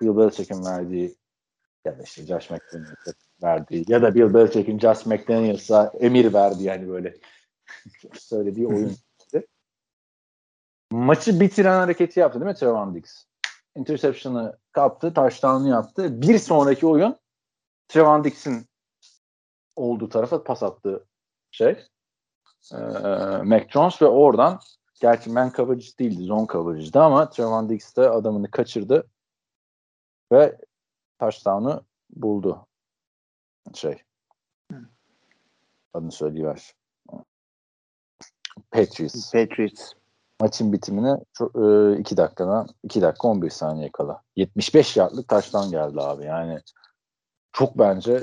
Bill 0.00 0.16
Belichick'in 0.16 0.64
verdiği 0.64 1.14
ya 1.84 1.98
da 1.98 2.02
işte 2.02 2.26
Josh 2.26 2.50
McDaniels'a 2.50 3.12
verdiği 3.42 3.84
ya 3.88 4.02
da 4.02 4.14
Bill 4.14 4.34
Belichick'in 4.34 4.78
Josh 4.78 5.06
McDaniels'a 5.06 5.92
emir 6.00 6.32
verdiği 6.32 6.64
yani 6.64 6.88
böyle 6.88 7.16
söylediği 8.14 8.66
oyun. 8.66 8.96
Maçı 10.90 11.40
bitiren 11.40 11.78
hareketi 11.78 12.20
yaptı 12.20 12.40
değil 12.40 12.50
mi 12.50 12.54
Trevon 12.54 12.94
Diggs? 12.94 13.24
Interception'ı 13.76 14.58
kaptı, 14.72 15.14
touchdown'u 15.14 15.68
yaptı. 15.68 16.22
Bir 16.22 16.38
sonraki 16.38 16.86
oyun 16.86 17.16
Trevon 17.88 18.24
Diggs'in 18.24 18.66
olduğu 19.76 20.08
tarafa 20.08 20.44
pas 20.44 20.62
attı 20.62 21.06
şey. 21.50 21.86
Ee, 22.72 22.76
Mac 23.44 23.66
Jones 23.68 24.02
ve 24.02 24.06
oradan 24.06 24.60
gerçi 25.00 25.30
man 25.30 25.52
coverage 25.56 25.86
değildi, 25.98 26.22
zone 26.22 26.46
coverage'dı 26.46 27.00
ama 27.00 27.30
Trevon 27.30 27.68
Diggs 27.68 27.96
de 27.96 28.10
adamını 28.10 28.50
kaçırdı 28.50 29.06
ve 30.32 30.58
touchdown'u 31.22 31.84
buldu. 32.10 32.66
Şey. 33.74 34.02
Adını 35.94 36.12
söyleyiver. 36.12 36.74
Patriots. 38.70 39.32
Patriots. 39.32 39.92
Maçın 40.40 40.72
bitimine 40.72 41.16
2 42.00 42.16
dakikadan 42.16 42.68
2 42.82 43.02
dakika 43.02 43.28
11 43.28 43.50
saniye 43.50 43.92
kala. 43.92 44.22
75 44.36 44.96
yardlık 44.96 45.28
taştan 45.28 45.70
geldi 45.70 46.00
abi. 46.00 46.24
Yani 46.24 46.60
çok 47.52 47.78
bence 47.78 48.22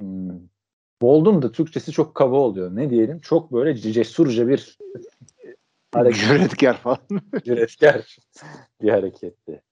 hmm, 0.00 0.40
Bold'un 1.02 1.42
da 1.42 1.52
Türkçesi 1.52 1.92
çok 1.92 2.14
kaba 2.14 2.36
oluyor. 2.36 2.76
Ne 2.76 2.90
diyelim? 2.90 3.20
Çok 3.20 3.52
böyle 3.52 3.74
cesurca 3.74 4.48
bir 4.48 4.78
hareket. 5.94 6.20
Cüretkar 6.20 6.76
falan. 6.76 6.98
Cüretkar 7.44 8.16
bir 8.82 8.90
hareketti. 8.90 9.62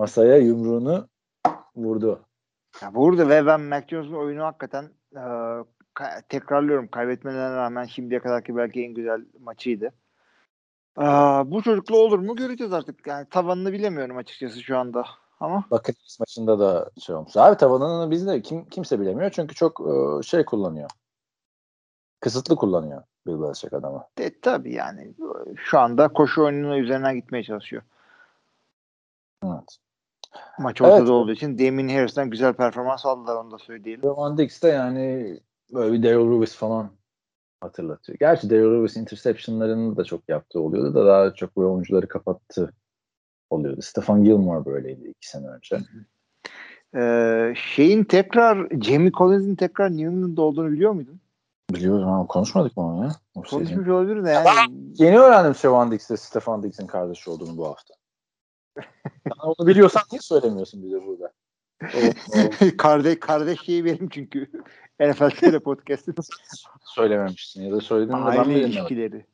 Masaya 0.00 0.36
yumruğunu 0.36 1.08
vurdu. 1.76 2.20
Ya 2.82 2.92
vurdu 2.92 3.28
ve 3.28 3.46
ben 3.46 3.60
Mac 3.60 3.86
Jones'un 3.88 4.14
oyunu 4.14 4.44
hakikaten 4.44 4.90
e, 5.12 5.18
ka- 5.94 6.22
tekrarlıyorum. 6.28 6.88
Kaybetmelerine 6.88 7.56
rağmen 7.56 7.84
şimdiye 7.84 8.20
kadarki 8.20 8.56
belki 8.56 8.84
en 8.84 8.94
güzel 8.94 9.24
maçıydı. 9.40 9.92
Aa, 10.96 11.50
bu 11.50 11.62
çocukla 11.62 11.96
olur 11.96 12.18
mu 12.18 12.36
göreceğiz 12.36 12.72
artık. 12.72 13.06
Yani 13.06 13.26
tavanını 13.30 13.72
bilemiyorum 13.72 14.16
açıkçası 14.16 14.62
şu 14.62 14.78
anda. 14.78 15.06
Ama 15.40 15.64
Bakın 15.70 15.94
maçında 16.20 16.58
da 16.58 16.90
şey 17.00 17.14
olmuş. 17.14 17.36
Abi 17.36 17.56
tavanını 17.56 18.10
bizde 18.10 18.42
kim 18.42 18.64
kimse 18.64 19.00
bilemiyor 19.00 19.30
çünkü 19.30 19.54
çok 19.54 19.80
e, 19.80 20.22
şey 20.22 20.44
kullanıyor. 20.44 20.90
Kısıtlı 22.20 22.56
kullanıyor 22.56 23.02
Bill 23.26 23.42
Belichick 23.42 23.72
adamı. 23.72 24.06
de, 24.18 24.40
tabii 24.40 24.74
yani 24.74 25.14
şu 25.56 25.78
anda 25.78 26.08
koşu 26.08 26.44
oyununa 26.44 26.78
üzerinden 26.78 27.14
gitmeye 27.14 27.44
çalışıyor. 27.44 27.82
Evet. 29.44 29.78
Maç 30.58 30.80
Evet. 30.80 30.92
ortada 30.92 31.12
olduğu 31.12 31.32
için 31.32 31.58
Damien 31.58 31.88
Harris'ten 31.88 32.30
güzel 32.30 32.52
performans 32.52 33.06
aldılar 33.06 33.36
onu 33.36 33.50
da 33.50 33.58
söyleyelim. 33.58 34.02
Roman 34.02 34.38
Dix 34.38 34.62
de 34.62 34.68
yani 34.68 35.40
böyle 35.72 35.92
bir 35.92 36.02
Daryl 36.02 36.32
Lewis 36.32 36.54
falan 36.56 36.90
hatırlatıyor. 37.60 38.18
Gerçi 38.18 38.50
Daryl 38.50 38.78
Lewis 38.78 38.96
interceptionlarını 38.96 39.96
da 39.96 40.04
çok 40.04 40.28
yaptığı 40.28 40.60
oluyordu 40.60 40.94
da 40.94 41.06
daha 41.06 41.34
çok 41.34 41.56
böyle 41.56 41.68
oyuncuları 41.68 42.08
kapattı 42.08 42.72
oluyordu. 43.50 43.82
Stefan 43.82 44.24
Gilmore 44.24 44.64
böyleydi 44.64 45.08
iki 45.08 45.28
sene 45.28 45.46
önce. 45.46 45.78
Ee, 46.96 47.54
şeyin 47.56 48.04
tekrar 48.04 48.68
Jamie 48.80 49.12
Collins'in 49.12 49.54
tekrar 49.54 49.90
New 49.90 50.06
England'da 50.06 50.42
olduğunu 50.42 50.72
biliyor 50.72 50.92
muydun? 50.92 51.20
Biliyoruz 51.74 52.02
ama 52.02 52.26
konuşmadık 52.26 52.76
mı 52.76 52.86
onu 52.86 53.04
ya? 53.04 53.10
O. 53.34 53.42
Konuşmuş 53.42 53.88
olabilir 53.88 54.24
de 54.24 54.30
yani. 54.30 54.48
Yeni 54.98 55.18
öğrendim 55.18 55.54
Stefan 55.54 55.92
Dix'le 55.92 56.16
Stefan 56.16 56.62
Dix'in 56.62 56.86
kardeşi 56.86 57.30
olduğunu 57.30 57.56
bu 57.56 57.66
hafta. 57.66 57.94
Sen 58.76 59.38
onu 59.42 59.66
biliyorsan 59.66 60.02
niye 60.12 60.20
söylemiyorsun 60.20 60.82
bize 60.82 61.06
burada? 61.06 61.32
Kardeş 62.78 63.20
kardeş 63.20 63.60
şeyi 63.60 63.84
benim 63.84 64.08
çünkü. 64.08 64.50
NFL 65.00 65.30
TR 65.30 65.60
podcast'ın 65.60 66.14
söylememişsin 66.82 67.62
ya 67.62 67.72
da 67.72 67.80
söyledin 67.80 68.12
ben 68.12 68.22
aile 68.22 68.60
ilişkileri. 68.60 69.26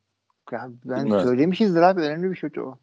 Ya 0.51 0.69
ben 0.85 1.03
Bilmiyorum. 1.03 1.27
söylemişizdir 1.27 1.81
abi. 1.81 2.01
Önemli 2.01 2.31
bir 2.31 2.35
şey 2.35 2.49
o. 2.63 2.75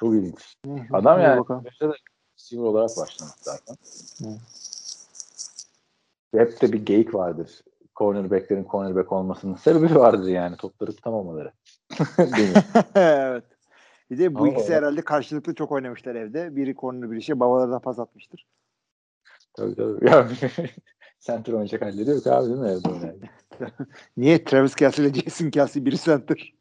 Çok 0.00 0.14
ilginç. 0.14 0.56
Adam 0.92 1.20
yani 1.20 1.40
bakalım. 1.40 1.64
receiver 2.38 2.64
olarak 2.64 2.90
başlamış 2.96 3.34
zaten. 3.40 3.76
Hı. 4.18 4.36
Hep 6.38 6.62
de 6.62 6.72
bir 6.72 6.86
geyik 6.86 7.14
vardır. 7.14 7.60
Cornerback'lerin 7.96 8.66
cornerback 8.70 9.12
olmasının 9.12 9.54
sebebi 9.54 9.94
vardır 9.94 10.28
yani. 10.28 10.56
Topları 10.56 10.96
tutamamaları. 10.96 11.52
Mi? 12.18 12.52
evet. 12.94 13.44
Bir 14.14 14.18
de 14.18 14.34
bu 14.34 14.38
Ama 14.38 14.48
ikisi 14.48 14.74
herhalde 14.74 15.02
karşılıklı 15.02 15.54
çok 15.54 15.72
oynamışlar 15.72 16.14
evde. 16.14 16.56
Biri 16.56 16.74
corner 16.74 17.10
biri 17.10 17.22
şey. 17.22 17.40
Babaları 17.40 17.70
da 17.70 17.78
pas 17.78 17.98
atmıştır. 17.98 18.46
tabii 19.54 19.74
tabii. 19.74 20.10
Ya, 20.10 20.28
center 21.20 21.52
oynayacak 21.52 21.82
halleri 21.82 22.10
yok 22.10 22.26
abi 22.26 22.46
değil 22.46 22.58
mi 22.58 22.68
evde 22.68 22.88
oynayan? 22.88 23.16
Niye 24.16 24.44
Travis 24.44 24.74
Kelsey 24.74 25.06
ile 25.06 25.14
Jason 25.14 25.50
Kelsey 25.50 25.84
biri 25.84 25.98
center? 25.98 26.54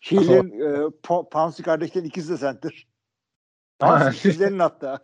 Şeylerin 0.00 0.50
e, 0.60 0.64
Po- 1.02 1.28
Pouncey 1.28 1.64
kardeşlerin 1.64 2.06
ikisi 2.06 2.32
de 2.32 2.36
center. 2.36 2.88
Pouncey 3.78 4.08
ikizlerinin 4.08 4.58
hatta. 4.58 4.98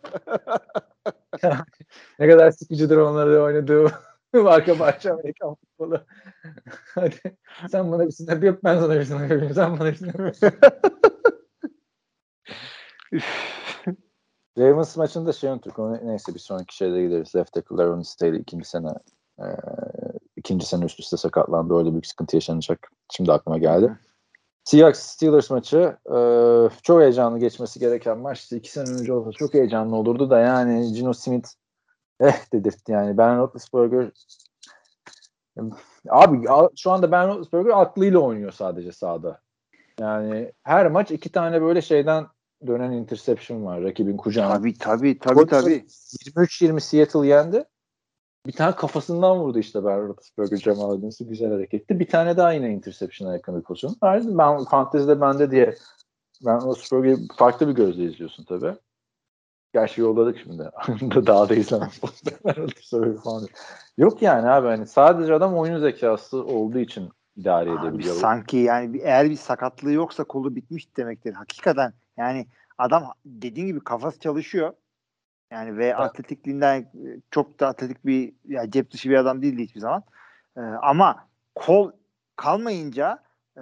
ne 2.19 2.29
kadar 2.29 2.51
sıkıcıdır 2.51 2.97
onları 2.97 3.41
oynadığı 3.41 3.91
arka 4.33 4.79
bahçe 4.79 5.11
Amerikan 5.11 5.55
futbolu. 5.55 6.01
Hadi 6.95 7.37
sen 7.71 7.91
bana 7.91 8.05
bir 8.05 8.11
snap 8.11 8.43
yap 8.43 8.59
ben 8.63 8.79
sana 8.79 8.99
bir 8.99 9.05
snap 9.05 9.21
yapayım. 9.21 9.53
Sen 9.53 9.79
bana 9.79 9.91
bir 9.91 10.23
yap. 10.43 10.55
Ravens 14.57 14.97
maçında 14.97 15.33
şey 15.33 15.49
unuttuk. 15.49 15.77
Neyse 16.03 16.33
bir 16.33 16.39
sonraki 16.39 16.75
şeyde 16.75 17.01
gideriz. 17.01 17.35
Left 17.35 17.53
tackle 17.53 17.83
Aaron 17.83 18.01
Staley 18.01 18.39
ikinci 18.39 18.65
sene 18.65 18.89
e, 19.39 19.45
ikinci 20.35 20.65
sene 20.65 20.85
üst 20.85 20.99
üste 20.99 21.17
sakatlandı. 21.17 21.73
Orada 21.73 21.91
büyük 21.91 22.07
sıkıntı 22.07 22.35
yaşanacak. 22.35 22.91
Şimdi 23.11 23.31
aklıma 23.31 23.57
geldi. 23.57 23.97
Seahawks 24.63 24.99
Steelers 24.99 25.49
maçı 25.49 25.97
e, 26.05 26.17
çok 26.83 27.01
heyecanlı 27.01 27.39
geçmesi 27.39 27.79
gereken 27.79 28.17
maçtı. 28.17 28.55
İki 28.55 28.71
sene 28.71 28.89
önce 28.89 29.13
olsa 29.13 29.31
çok 29.31 29.53
heyecanlı 29.53 29.95
olurdu 29.95 30.29
da 30.29 30.39
yani 30.39 30.93
Gino 30.93 31.13
Smith 31.13 31.49
eh 32.19 32.53
dedirtti 32.53 32.91
yani. 32.91 33.17
Ben 33.17 33.37
Roethlisberger 33.37 34.11
abi 36.09 36.47
şu 36.75 36.91
anda 36.91 37.11
Ben 37.11 37.27
Roethlisberger 37.27 37.81
aklıyla 37.81 38.19
oynuyor 38.19 38.51
sadece 38.51 38.91
sahada. 38.91 39.41
Yani 39.99 40.53
her 40.63 40.91
maç 40.91 41.11
iki 41.11 41.31
tane 41.31 41.61
böyle 41.61 41.81
şeyden 41.81 42.27
dönen 42.67 42.91
interception 42.91 43.65
var 43.65 43.83
rakibin 43.83 44.17
kucağına. 44.17 44.53
tabii 44.53 44.77
tabii 44.77 45.19
tabii 45.19 45.45
tabii. 45.47 45.85
23-20 46.35 46.79
Seattle 46.79 47.27
yendi. 47.27 47.63
Bir 48.47 48.51
tane 48.51 48.75
kafasından 48.75 49.37
vurdu 49.39 49.59
işte 49.59 49.85
Ben 49.85 50.07
Roethlisberger 50.07 50.57
Jamal 50.57 50.91
Adams'ı 50.91 51.23
güzel 51.23 51.51
hareketti. 51.51 51.99
Bir 51.99 52.07
tane 52.07 52.37
daha 52.37 52.53
yine 52.53 52.69
interception'a 52.73 53.33
yakın 53.33 53.55
bir 53.57 53.61
pozisyon. 53.61 53.95
vardı. 54.03 54.27
Ben 54.37 54.63
fantezide 54.63 55.21
bende 55.21 55.51
diye 55.51 55.75
Ben 56.45 56.61
Roethlisberger'i 56.61 57.17
farklı 57.37 57.67
bir 57.67 57.73
gözle 57.73 58.03
izliyorsun 58.03 58.43
tabii. 58.43 58.73
Gerçi 59.73 60.01
yolladık 60.01 60.37
şimdi. 60.43 60.63
Daha 61.27 61.49
da 61.49 61.55
izlemem. 61.55 61.89
Falan. 63.23 63.47
Yok 63.97 64.21
yani 64.21 64.49
abi 64.49 64.67
hani 64.67 64.87
sadece 64.87 65.33
adam 65.33 65.55
oyun 65.57 65.79
zekası 65.79 66.43
olduğu 66.43 66.79
için 66.79 67.09
idare 67.35 67.71
Abi 67.71 67.87
edebiliyor. 67.87 68.15
sanki 68.15 68.57
yani 68.57 68.93
bir- 68.93 69.01
eğer 69.03 69.29
bir 69.29 69.35
sakatlığı 69.35 69.91
yoksa 69.91 70.23
kolu 70.23 70.55
bitmiş 70.55 70.97
demektir. 70.97 71.33
Hakikaten 71.33 71.93
yani 72.21 72.47
adam 72.77 73.03
dediğin 73.25 73.67
gibi 73.67 73.79
kafası 73.83 74.19
çalışıyor. 74.19 74.73
Yani 75.51 75.77
ve 75.77 75.95
atletikliğinden 75.95 76.81
e, 76.81 77.21
çok 77.31 77.59
da 77.59 77.67
atletik 77.67 78.05
bir 78.05 78.33
ya 78.45 78.71
cep 78.71 78.91
dışı 78.91 79.09
bir 79.09 79.15
adam 79.15 79.41
değildi 79.41 79.63
hiçbir 79.63 79.79
zaman. 79.79 80.03
Ee, 80.57 80.61
ama 80.61 81.27
kol 81.55 81.91
kalmayınca 82.35 83.19
e, 83.57 83.61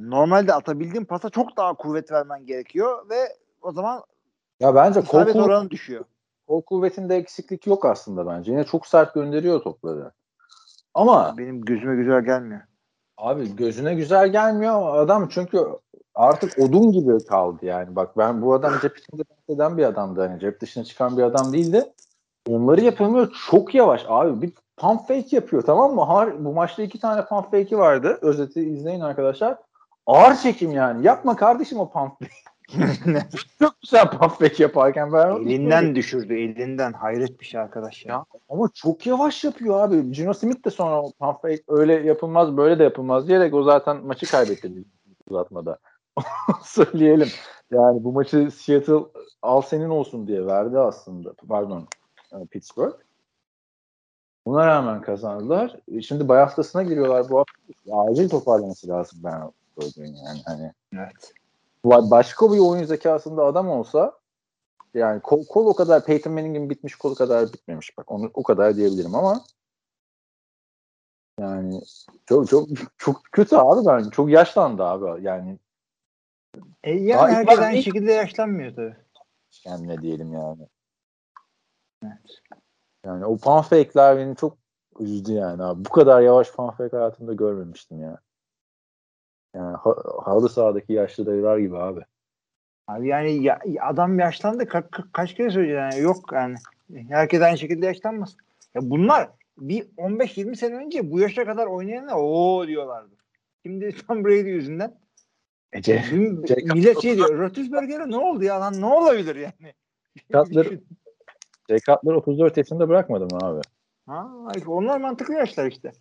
normalde 0.00 0.54
atabildiğin 0.54 1.04
pasa 1.04 1.30
çok 1.30 1.56
daha 1.56 1.74
kuvvet 1.74 2.12
vermen 2.12 2.46
gerekiyor 2.46 3.10
ve 3.10 3.36
o 3.62 3.72
zaman 3.72 4.02
Ya 4.60 4.74
bence 4.74 5.00
kol, 5.00 5.18
kuvvet- 5.22 5.42
oranı 5.42 5.70
düşüyor. 5.70 6.04
kol 6.46 6.62
kuvvetinde 6.62 7.16
eksiklik 7.16 7.66
yok 7.66 7.84
aslında 7.84 8.26
bence. 8.26 8.52
Yine 8.52 8.64
çok 8.64 8.86
sert 8.86 9.14
gönderiyor 9.14 9.60
topları. 9.62 10.12
Ama 10.94 11.34
Benim 11.38 11.60
gözüme 11.60 11.96
güzel 11.96 12.24
gelmiyor. 12.24 12.60
Abi 13.16 13.56
gözüne 13.56 13.94
güzel 13.94 14.28
gelmiyor 14.28 14.96
adam 14.98 15.28
çünkü 15.28 15.66
artık 16.14 16.58
odun 16.58 16.92
gibi 16.92 17.24
kaldı 17.26 17.66
yani. 17.66 17.96
Bak 17.96 18.18
ben 18.18 18.42
bu 18.42 18.54
adam 18.54 18.72
cep 18.82 18.98
içinde 18.98 19.22
eden 19.48 19.78
bir 19.78 19.84
adamdı. 19.84 20.20
Hani 20.20 20.40
cep 20.40 20.60
dışına 20.60 20.84
çıkan 20.84 21.16
bir 21.16 21.22
adam 21.22 21.52
değildi. 21.52 21.92
Onları 22.48 22.80
yapamıyor. 22.80 23.32
Çok 23.50 23.74
yavaş 23.74 24.04
abi. 24.08 24.42
Bir 24.42 24.52
pump 24.76 25.08
fake 25.08 25.36
yapıyor 25.36 25.62
tamam 25.62 25.94
mı? 25.94 26.02
Har 26.02 26.44
bu 26.44 26.52
maçta 26.52 26.82
iki 26.82 27.00
tane 27.00 27.24
pump 27.24 27.44
fake'i 27.44 27.78
vardı. 27.78 28.18
Özeti 28.22 28.60
izleyin 28.60 29.00
arkadaşlar. 29.00 29.58
Ağır 30.06 30.36
çekim 30.36 30.72
yani. 30.72 31.06
Yapma 31.06 31.36
kardeşim 31.36 31.80
o 31.80 31.90
pump 31.90 32.12
fake. 32.18 32.48
Çok 33.58 33.80
güzel 33.82 34.10
pump 34.10 34.30
fake 34.30 34.62
yaparken 34.62 35.12
ben 35.12 35.30
elinden 35.30 35.94
düşürdü 35.94 36.34
elinden. 36.34 36.92
Hayret 36.92 37.40
bir 37.40 37.44
şey 37.44 37.60
arkadaş 37.60 38.06
ya. 38.06 38.14
Ya, 38.14 38.24
ama 38.48 38.70
çok 38.74 39.06
yavaş 39.06 39.44
yapıyor 39.44 39.80
abi. 39.80 40.12
Gino 40.12 40.34
Smith 40.34 40.64
de 40.64 40.70
sonra 40.70 41.02
pump 41.20 41.42
fake 41.42 41.62
öyle 41.68 41.94
yapılmaz 41.94 42.56
böyle 42.56 42.78
de 42.78 42.82
yapılmaz 42.82 43.28
diyerek 43.28 43.54
o 43.54 43.62
zaten 43.62 43.96
maçı 43.96 44.26
kaybetti 44.26 44.84
uzatmada. 45.30 45.78
Söyleyelim. 46.64 47.28
Yani 47.70 48.04
bu 48.04 48.12
maçı 48.12 48.50
Seattle 48.50 49.20
al 49.42 49.60
senin 49.60 49.88
olsun 49.88 50.26
diye 50.26 50.46
verdi 50.46 50.78
aslında. 50.78 51.32
Pardon. 51.48 51.88
e, 52.32 52.46
Pittsburgh. 52.46 52.94
Buna 54.46 54.66
rağmen 54.66 55.00
kazandılar. 55.02 55.76
E, 55.88 56.02
Şimdi 56.02 56.28
bay 56.28 56.38
haftasına 56.38 56.82
giriyorlar 56.82 57.28
bu 57.30 57.38
hafta. 57.38 58.00
Acil 58.10 58.28
toparlaması 58.28 58.88
lazım 58.88 59.18
ben 59.24 59.52
söyleyeyim 59.80 60.16
yani. 60.26 60.40
Hani 60.46 60.72
Evet. 60.92 61.32
ba- 61.84 62.10
başka 62.10 62.52
bir 62.52 62.58
oyun 62.58 62.84
zekasında 62.84 63.44
adam 63.44 63.68
olsa 63.68 64.18
yani 64.94 65.20
kol, 65.20 65.44
kol 65.46 65.66
o 65.66 65.74
kadar 65.74 66.04
Peyton 66.04 66.32
Manning'in 66.32 66.70
bitmiş 66.70 66.94
kolu 66.94 67.14
kadar 67.14 67.52
bitmemiş 67.52 67.98
bak 67.98 68.10
onu 68.12 68.30
o 68.34 68.42
kadar 68.42 68.76
diyebilirim 68.76 69.14
ama 69.14 69.44
yani 71.40 71.80
çok 72.26 72.48
çok 72.48 72.68
çok 72.98 73.24
kötü 73.32 73.56
abi 73.56 73.86
ben 73.86 74.10
çok 74.10 74.30
yaşlandı 74.30 74.84
abi 74.84 75.24
yani 75.24 75.58
E 76.84 76.90
Daha 76.90 77.28
yani 77.28 77.30
ilk 77.30 77.36
herkes 77.36 77.58
aynı 77.58 77.82
şekilde 77.82 78.12
yaşlanmıyor 78.12 78.74
tabii. 78.74 78.96
kendine 79.50 80.02
diyelim 80.02 80.32
yani. 80.32 80.68
Evet. 82.04 82.40
Yani 83.06 83.26
o 83.26 83.36
fan 83.36 83.62
fake'ler 83.62 84.16
beni 84.18 84.36
çok 84.36 84.58
üzdü 85.00 85.32
yani 85.32 85.62
abi. 85.62 85.84
Bu 85.84 85.88
kadar 85.88 86.20
yavaş 86.20 86.48
fan 86.48 86.70
fake 86.70 86.96
hayatımda 86.96 87.34
görmemiştim 87.34 88.00
ya. 88.00 88.18
Yani 89.54 89.76
ha, 89.76 89.94
halı 90.24 90.48
sahadaki 90.48 90.92
yaşlı 90.92 91.26
dayılar 91.26 91.58
gibi 91.58 91.78
abi. 91.78 92.00
Abi 92.86 93.08
yani 93.08 93.42
ya, 93.42 93.58
adam 93.80 94.18
yaşlandı. 94.18 94.62
Ka- 94.62 94.88
ka- 94.90 95.12
kaç 95.12 95.34
kere 95.34 95.50
söyleyeceğim 95.50 95.82
yani. 95.82 96.00
Yok 96.00 96.32
yani. 96.32 96.56
Herkes 97.08 97.42
aynı 97.42 97.58
şekilde 97.58 97.86
yaşlanmaz. 97.86 98.36
Ya 98.74 98.80
bunlar 98.90 99.30
bir 99.58 99.82
15-20 99.96 100.56
sene 100.56 100.74
önce 100.74 101.10
bu 101.10 101.20
yaşa 101.20 101.44
kadar 101.44 101.66
oynayanlar 101.66 102.14
o 102.16 102.66
diyorlardı. 102.66 103.14
Şimdi 103.66 103.96
Tom 104.06 104.24
Brady 104.24 104.48
yüzünden 104.48 104.98
Ece. 105.72 106.04
Jacob 106.48 106.74
millet 106.74 107.02
şey 107.02 107.16
diyor. 107.16 107.38
Roethlisberger'e 107.38 108.10
ne 108.10 108.16
oldu 108.16 108.44
ya 108.44 108.60
lan? 108.60 108.80
Ne 108.80 108.86
olabilir 108.86 109.36
yani? 109.36 109.74
Cutler, 110.32 110.66
Jay 111.68 111.78
Cutler 111.78 112.12
34 112.12 112.56
yaşında 112.56 112.88
bırakmadı 112.88 113.24
mı 113.24 113.38
abi? 113.42 113.60
ha, 114.06 114.30
onlar 114.66 115.00
mantıklı 115.00 115.34
yaşlar 115.34 115.66
işte. 115.66 115.92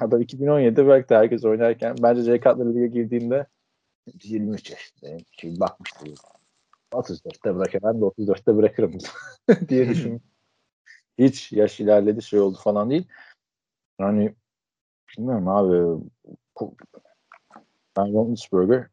Adam 0.00 0.22
2017'de 0.22 0.86
bıraktı 0.86 1.14
herkes 1.14 1.44
oynarken. 1.44 1.96
Bence 2.02 2.22
Jay 2.22 2.40
Cutler 2.40 2.74
lige 2.74 2.86
girdiğinde 2.86 3.46
23 4.22 4.70
yaşındayım. 4.70 5.20
Şimdi 5.32 5.60
bakmıştı. 5.60 6.04
34'te 6.92 7.56
bırakır. 7.56 7.80
Ben 7.82 8.00
de 8.00 8.04
34'te 8.04 8.56
bırakırım 8.56 8.98
diye 9.68 9.88
düşün. 9.88 10.22
Hiç 11.18 11.52
yaş 11.52 11.80
ilerledi 11.80 12.22
şey 12.22 12.40
oldu 12.40 12.58
falan 12.62 12.90
değil. 12.90 13.08
Yani 14.00 14.34
bilmiyorum 15.08 15.48
abi. 15.48 16.04
Ben 17.96 18.12
Roethlisberger 18.12 18.86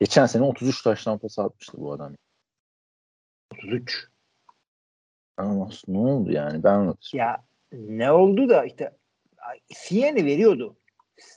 geçen 0.00 0.26
sene 0.26 0.42
33 0.42 0.82
taştan 0.82 1.18
pas 1.18 1.38
atmıştı 1.38 1.78
bu 1.80 1.92
adam. 1.92 2.12
33. 3.52 4.08
Ama 5.36 5.68
ne 5.88 5.98
oldu 5.98 6.32
yani? 6.32 6.62
Ben 6.64 6.94
Ya 7.12 7.44
ne 7.72 8.12
oldu 8.12 8.48
da 8.48 8.64
işte 8.64 8.96
Siyen'i 9.74 10.24
veriyordu 10.24 10.76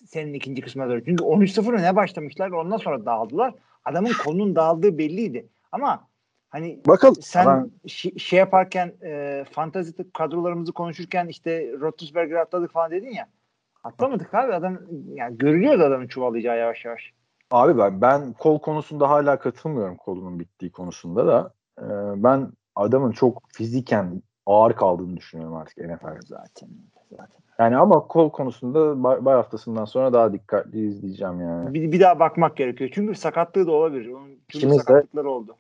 senin 0.05 0.34
ikinci 0.34 0.62
kısmına 0.62 0.89
doğru. 0.89 1.05
Çünkü 1.05 1.24
13-0'a 1.24 1.82
ne 1.82 1.95
başlamışlar 1.95 2.49
ondan 2.51 2.78
sonra 2.78 3.05
dağıldılar. 3.05 3.53
Adamın 3.86 4.14
konunun 4.14 4.55
dağıldığı 4.55 4.97
belliydi. 4.97 5.49
Ama 5.72 6.07
hani 6.49 6.82
Bakalım. 6.88 7.16
sen 7.22 7.45
Ben- 7.45 7.72
şi- 7.88 8.20
şey 8.20 8.39
yaparken 8.39 8.93
e, 9.03 9.45
fantazi 9.51 10.12
kadrolarımızı 10.14 10.74
konuşurken 10.74 11.28
işte 11.28 11.72
Roethlisberger'i 11.80 12.39
atladık 12.39 12.72
falan 12.72 12.91
dedin 12.91 13.12
ya. 13.12 13.30
Atlamadık 13.84 14.34
abi 14.34 14.53
adam 14.53 14.77
yani 15.13 15.38
görülüyordu 15.38 15.84
adamın 15.84 16.07
çuvallayacağı 16.07 16.57
yavaş 16.57 16.86
yavaş. 16.86 17.13
Abi 17.51 17.77
ben, 17.77 18.01
ben 18.01 18.34
kol 18.34 18.59
konusunda 18.59 19.09
hala 19.09 19.39
katılmıyorum 19.39 19.95
kolunun 19.95 20.39
bittiği 20.39 20.71
konusunda 20.71 21.27
da. 21.27 21.53
Ee, 21.80 21.84
ben 22.23 22.47
adamın 22.75 23.11
çok 23.11 23.43
fiziken 23.53 24.21
ağır 24.45 24.73
kaldığını 24.73 25.17
düşünüyorum 25.17 25.55
artık 25.55 25.77
NFL. 25.77 26.21
Zaten. 26.25 26.69
zaten. 27.09 27.39
Yani 27.59 27.77
ama 27.77 27.99
kol 27.99 28.30
konusunda 28.30 29.03
bay, 29.03 29.25
bay 29.25 29.36
haftasından 29.36 29.86
sonra 29.86 30.13
daha 30.13 30.34
dikkatli 30.34 30.88
izleyeceğim 30.88 31.41
yani. 31.41 31.73
Bir, 31.73 31.91
bir 31.91 31.99
daha 31.99 32.19
bakmak 32.19 32.57
gerekiyor. 32.57 32.89
Çünkü 32.93 33.15
sakatlığı 33.15 33.67
da 33.67 33.71
olabilir. 33.71 34.11
Onun 34.11 34.27
çünkü 34.27 34.57
İkimiz 34.57 34.77
de- 34.77 34.82
sakatlıkları 34.82 35.30
oldu. 35.30 35.55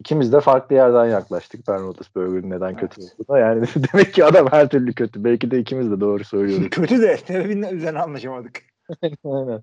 İkimiz 0.00 0.32
de 0.32 0.40
farklı 0.40 0.74
yerden 0.74 1.06
yaklaştık 1.06 1.68
Ben 1.68 1.82
Roethlisberger'in 1.82 2.50
neden 2.50 2.76
kötü 2.76 3.00
Evet. 3.00 3.14
olduğuna. 3.18 3.38
Yani 3.38 3.66
demek 3.92 4.14
ki 4.14 4.24
adam 4.24 4.46
her 4.50 4.68
türlü 4.68 4.92
kötü. 4.92 5.24
Belki 5.24 5.50
de 5.50 5.58
ikimiz 5.58 5.90
de 5.90 6.00
doğru 6.00 6.24
söylüyorduk. 6.24 6.72
Kötü 6.72 7.02
de 7.02 7.16
sebebinden 7.16 7.76
üzerine 7.76 7.98
anlaşamadık. 7.98 8.62
Aynen. 9.24 9.62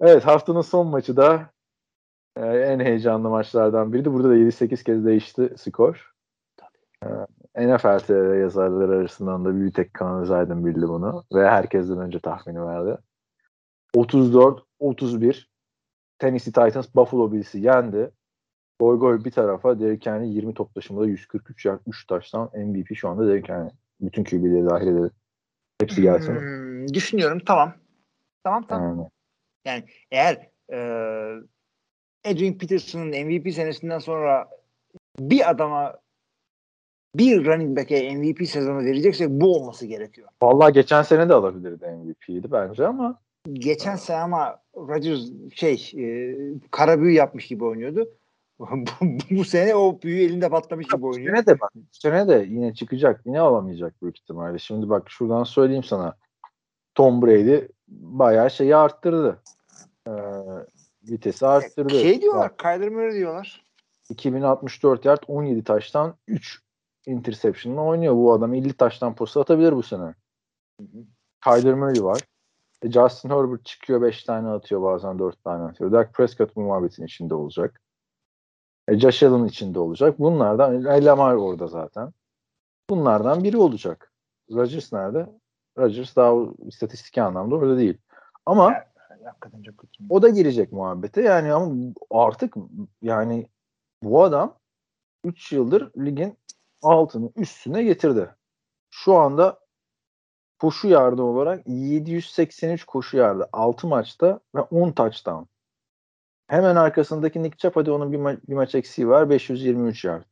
Evet 0.00 0.26
haftanın 0.26 0.60
son 0.60 0.86
maçı 0.86 1.16
da 1.16 1.50
e, 2.36 2.46
en 2.46 2.80
heyecanlı 2.80 3.28
maçlardan 3.28 3.92
biriydi. 3.92 4.12
Burada 4.12 4.28
da 4.28 4.36
7-8 4.36 4.84
kez 4.84 5.04
değişti 5.04 5.54
skor. 5.56 6.12
E, 7.54 7.68
NFL 7.68 7.98
TR 7.98 8.40
yazarları 8.40 8.96
arasından 8.96 9.44
da 9.44 9.60
bir 9.60 9.72
tek 9.72 9.94
Kaan 9.94 10.22
Özaydın 10.22 10.66
bildi 10.66 10.88
bunu. 10.88 11.24
Ve 11.34 11.48
herkesten 11.48 11.98
önce 11.98 12.20
tahmini 12.20 12.66
verdi. 12.66 12.98
34-31 13.96 15.46
Tennessee 16.18 16.52
Titans 16.52 16.94
Buffalo 16.94 17.32
Bills'i 17.32 17.58
yendi. 17.58 18.10
Goy 18.80 18.98
goy 18.98 19.24
bir 19.24 19.30
tarafa 19.30 19.80
Derrick 19.80 20.10
Henry 20.10 20.28
20 20.28 20.54
top 20.54 20.74
taşımada 20.74 21.06
143 21.06 21.64
yard 21.64 21.80
3 21.86 22.06
taştan 22.06 22.50
MVP 22.54 22.96
şu 22.96 23.08
anda 23.08 23.26
Derrick 23.26 23.52
Henry. 23.52 23.70
Bütün 24.00 24.24
QB'leri 24.24 24.70
dahil 24.70 24.86
edelim. 24.86 25.10
Hepsi 25.80 26.02
gelsin. 26.02 26.34
Hmm, 26.34 26.88
düşünüyorum 26.88 27.38
tamam. 27.46 27.72
Tamam 28.44 28.66
tamam. 28.68 29.10
Yani, 29.64 29.84
Eğer 30.10 30.48
e, 30.72 30.78
Adrian 32.24 32.58
Peterson'ın 32.58 33.26
MVP 33.26 33.54
senesinden 33.54 33.98
sonra 33.98 34.48
bir 35.18 35.50
adama 35.50 35.98
bir 37.14 37.44
running 37.44 37.78
back'e 37.78 38.16
MVP 38.16 38.48
sezonu 38.48 38.78
vereceksek 38.78 39.28
bu 39.30 39.56
olması 39.56 39.86
gerekiyor. 39.86 40.28
Vallahi 40.42 40.72
geçen 40.72 41.02
sene 41.02 41.28
de 41.28 41.34
alabilirdi 41.34 41.86
MVP'ydi 41.86 42.52
bence 42.52 42.86
ama 42.86 43.20
Geçen 43.52 43.96
sene 43.96 44.16
ama 44.16 44.60
Rodgers 44.76 45.20
şey 45.54 45.92
e, 45.96 46.36
kara 46.70 47.00
büyü 47.00 47.14
yapmış 47.14 47.46
gibi 47.46 47.64
oynuyordu. 47.64 48.17
bu, 49.30 49.44
sene 49.44 49.74
o 49.74 50.02
büyü 50.02 50.24
elinde 50.24 50.48
patlamış 50.48 50.86
gibi 50.86 51.06
oynuyor. 51.06 51.36
sene 51.36 51.46
de 51.46 51.60
bak 51.60 51.72
sene 51.92 52.28
de 52.28 52.46
yine 52.48 52.74
çıkacak. 52.74 53.20
Yine 53.26 53.40
alamayacak 53.40 54.02
büyük 54.02 54.18
ihtimalle. 54.18 54.58
Şimdi 54.58 54.88
bak 54.88 55.10
şuradan 55.10 55.44
söyleyeyim 55.44 55.84
sana. 55.84 56.16
Tom 56.94 57.22
Brady 57.22 57.60
bayağı 57.88 58.50
şeyi 58.50 58.76
arttırdı. 58.76 59.42
Ee, 60.08 60.12
vitesi 61.08 61.46
arttırdı. 61.46 62.00
Şey 62.00 62.22
diyorlar, 62.22 62.50
Bak, 62.50 62.58
Kyler 62.58 62.88
Murray 62.88 63.12
diyorlar. 63.12 63.64
2064 64.10 65.04
yard 65.04 65.22
17 65.26 65.64
taştan 65.64 66.14
3 66.26 66.62
interception'la 67.06 67.82
oynuyor. 67.82 68.14
Bu 68.14 68.32
adam 68.32 68.54
50 68.54 68.72
taştan 68.72 69.14
posta 69.14 69.40
atabilir 69.40 69.72
bu 69.72 69.82
sene. 69.82 70.14
Kyler 71.44 71.74
Murray 71.74 72.04
var. 72.04 72.20
E, 72.82 72.90
Justin 72.90 73.30
Herbert 73.30 73.64
çıkıyor 73.64 74.02
5 74.02 74.24
tane 74.24 74.48
atıyor 74.48 74.82
bazen 74.82 75.18
4 75.18 75.44
tane 75.44 75.64
atıyor. 75.64 75.92
Dak 75.92 76.14
Prescott 76.14 76.56
bu 76.56 76.60
muhabbetin 76.60 77.04
içinde 77.04 77.34
olacak. 77.34 77.80
E, 78.88 78.98
Josh 78.98 79.22
Allen 79.22 79.44
içinde 79.44 79.78
olacak. 79.78 80.18
Bunlardan 80.18 80.84
Lamar 80.84 81.34
orada 81.34 81.66
zaten. 81.66 82.12
Bunlardan 82.90 83.44
biri 83.44 83.56
olacak. 83.56 84.12
Rodgers 84.52 84.92
nerede? 84.92 85.26
Rodgers 85.78 86.16
daha 86.16 86.34
istatistik 86.66 87.18
anlamda 87.18 87.54
orada 87.54 87.78
değil. 87.78 87.98
Ama 88.46 88.72
Evet. 88.72 88.84
Hakikaten 89.24 89.62
çok 89.62 89.78
kötü. 89.78 90.04
o 90.10 90.22
da 90.22 90.28
girecek 90.28 90.72
muhabbete. 90.72 91.22
Yani 91.22 91.52
ama 91.52 91.74
artık 92.10 92.54
yani 93.02 93.48
bu 94.02 94.22
adam 94.22 94.58
3 95.24 95.52
yıldır 95.52 95.92
ligin 95.98 96.38
altını 96.82 97.30
üstüne 97.36 97.82
getirdi. 97.82 98.34
Şu 98.90 99.14
anda 99.14 99.58
koşu 100.58 100.88
yardı 100.88 101.22
olarak 101.22 101.68
783 101.68 102.84
koşu 102.84 103.16
yardı 103.16 103.48
6 103.52 103.86
maçta 103.86 104.40
ve 104.54 104.60
10 104.60 104.92
touchdown. 104.92 105.44
Hemen 106.48 106.76
arkasındaki 106.76 107.42
Nick 107.42 107.58
Chubb 107.58 107.76
hadi 107.76 107.90
onun 107.90 108.12
bir, 108.12 108.18
ma- 108.18 108.40
bir 108.48 108.54
maç 108.54 108.74
eksiği 108.74 109.08
var 109.08 109.30
523 109.30 110.04
yard. 110.04 110.22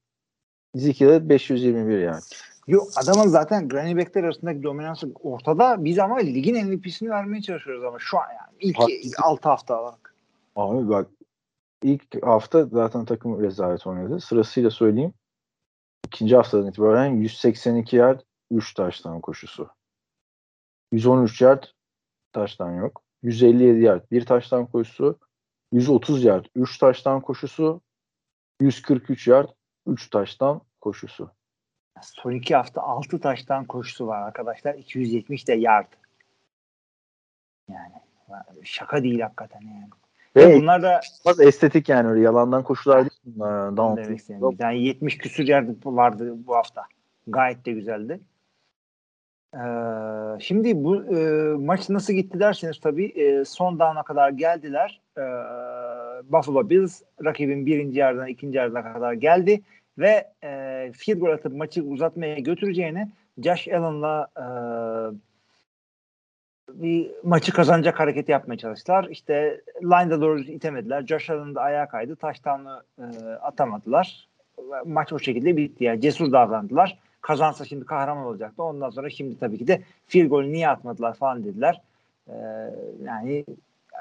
Ezekiel 0.74 1.28
521 1.28 1.98
yard. 1.98 2.22
Yok 2.66 2.88
adamın 2.96 3.28
zaten 3.28 3.70
running 3.70 3.98
backler 3.98 4.24
arasındaki 4.24 4.62
dominansı 4.62 5.12
ortada. 5.14 5.84
Biz 5.84 5.98
ama 5.98 6.16
ligin 6.16 6.66
MVP'sini 6.66 7.10
vermeye 7.10 7.42
çalışıyoruz 7.42 7.84
ama 7.84 7.98
şu 7.98 8.18
an 8.18 8.28
yani 8.28 8.56
ilk 8.60 8.78
Haklısın. 8.78 9.22
6 9.22 9.48
hafta 9.48 9.82
olarak. 9.82 10.14
Abi 10.56 10.88
bak 10.88 11.08
ilk 11.82 12.24
hafta 12.26 12.64
zaten 12.66 13.04
takım 13.04 13.42
rezalet 13.42 13.86
oynadı. 13.86 14.20
Sırasıyla 14.20 14.70
söyleyeyim. 14.70 15.14
İkinci 16.06 16.36
haftadan 16.36 16.66
itibaren 16.66 17.06
182 17.06 17.96
yard 17.96 18.20
3 18.50 18.74
taştan 18.74 19.20
koşusu. 19.20 19.68
113 20.92 21.40
yard 21.40 21.64
taştan 22.32 22.72
yok. 22.72 23.02
157 23.22 23.80
yard 23.80 24.10
bir 24.10 24.26
taştan 24.26 24.66
koşusu. 24.66 25.18
130 25.76 26.24
yard 26.24 26.44
3 26.54 26.78
taştan 26.78 27.20
koşusu. 27.20 27.80
143 28.60 29.28
yard 29.28 29.48
3 29.86 30.10
taştan 30.10 30.60
koşusu. 30.80 31.30
Son 32.02 32.32
iki 32.32 32.56
hafta 32.56 32.82
6 32.82 33.20
taştan 33.20 33.64
koşusu 33.64 34.06
var 34.06 34.22
arkadaşlar. 34.22 34.74
270 34.74 35.48
de 35.48 35.52
yard. 35.52 35.92
Yani 37.70 37.92
şaka 38.62 39.02
değil 39.02 39.20
hakikaten 39.20 39.60
yani. 39.60 39.88
Ve 40.36 40.48
Ve 40.48 40.60
bunlar 40.60 40.82
da 40.82 41.00
biraz 41.24 41.40
estetik 41.40 41.88
yani 41.88 42.08
öyle 42.08 42.20
yalandan 42.20 42.62
koşular 42.62 43.00
değil 43.00 43.20
bunlar. 43.24 43.76
Down 43.76 43.96
demek 43.96 44.18
istedim. 44.18 44.50
Bir 44.50 44.58
tane 44.58 44.78
70 44.78 45.18
küsür 45.18 45.48
yard 45.48 45.68
vardı 45.84 46.34
bu 46.36 46.56
hafta. 46.56 46.82
Gayet 47.26 47.66
de 47.66 47.72
güzeldi. 47.72 48.20
Ee, 49.54 49.58
şimdi 50.40 50.84
bu 50.84 51.16
e, 51.16 51.50
maç 51.56 51.88
nasıl 51.88 52.12
gitti 52.12 52.40
derseniz 52.40 52.80
tabii 52.80 53.06
e, 53.06 53.44
son 53.44 53.78
down'a 53.78 54.02
kadar 54.02 54.30
geldiler. 54.30 55.05
Ee, 55.18 55.22
Buffalo 56.32 56.70
Bills 56.70 57.02
rakibin 57.24 57.66
birinci 57.66 57.98
yarıdan 57.98 58.26
ikinci 58.26 58.58
yarıdan 58.58 58.92
kadar 58.92 59.12
geldi 59.12 59.60
ve 59.98 60.26
e, 60.44 60.92
field 60.94 61.18
goal 61.18 61.32
atıp 61.32 61.56
maçı 61.56 61.82
uzatmaya 61.82 62.38
götüreceğini 62.38 63.08
Josh 63.38 63.68
Allen'la 63.68 64.28
e, 64.36 64.46
bir 66.72 67.10
maçı 67.22 67.52
kazanacak 67.52 68.00
hareket 68.00 68.28
yapmaya 68.28 68.56
çalıştılar. 68.58 69.08
İşte 69.10 69.60
line'da 69.82 70.20
doğru 70.20 70.40
itemediler. 70.40 71.06
Josh 71.06 71.30
Allen 71.30 71.54
da 71.54 71.60
ayağa 71.60 71.88
kaydı. 71.88 72.16
Taştanlı 72.16 72.84
e, 72.98 73.02
atamadılar. 73.42 74.28
Maç 74.84 75.12
o 75.12 75.18
şekilde 75.18 75.56
bitti. 75.56 75.84
Yani 75.84 76.00
cesur 76.00 76.32
davrandılar. 76.32 76.98
Kazansa 77.20 77.64
şimdi 77.64 77.84
kahraman 77.84 78.26
olacaktı. 78.26 78.62
Ondan 78.62 78.90
sonra 78.90 79.10
şimdi 79.10 79.38
tabii 79.38 79.58
ki 79.58 79.66
de 79.66 79.82
field 80.06 80.28
golü 80.28 80.52
niye 80.52 80.68
atmadılar 80.68 81.14
falan 81.14 81.44
dediler. 81.44 81.82
E, 82.28 82.34
yani 83.04 83.44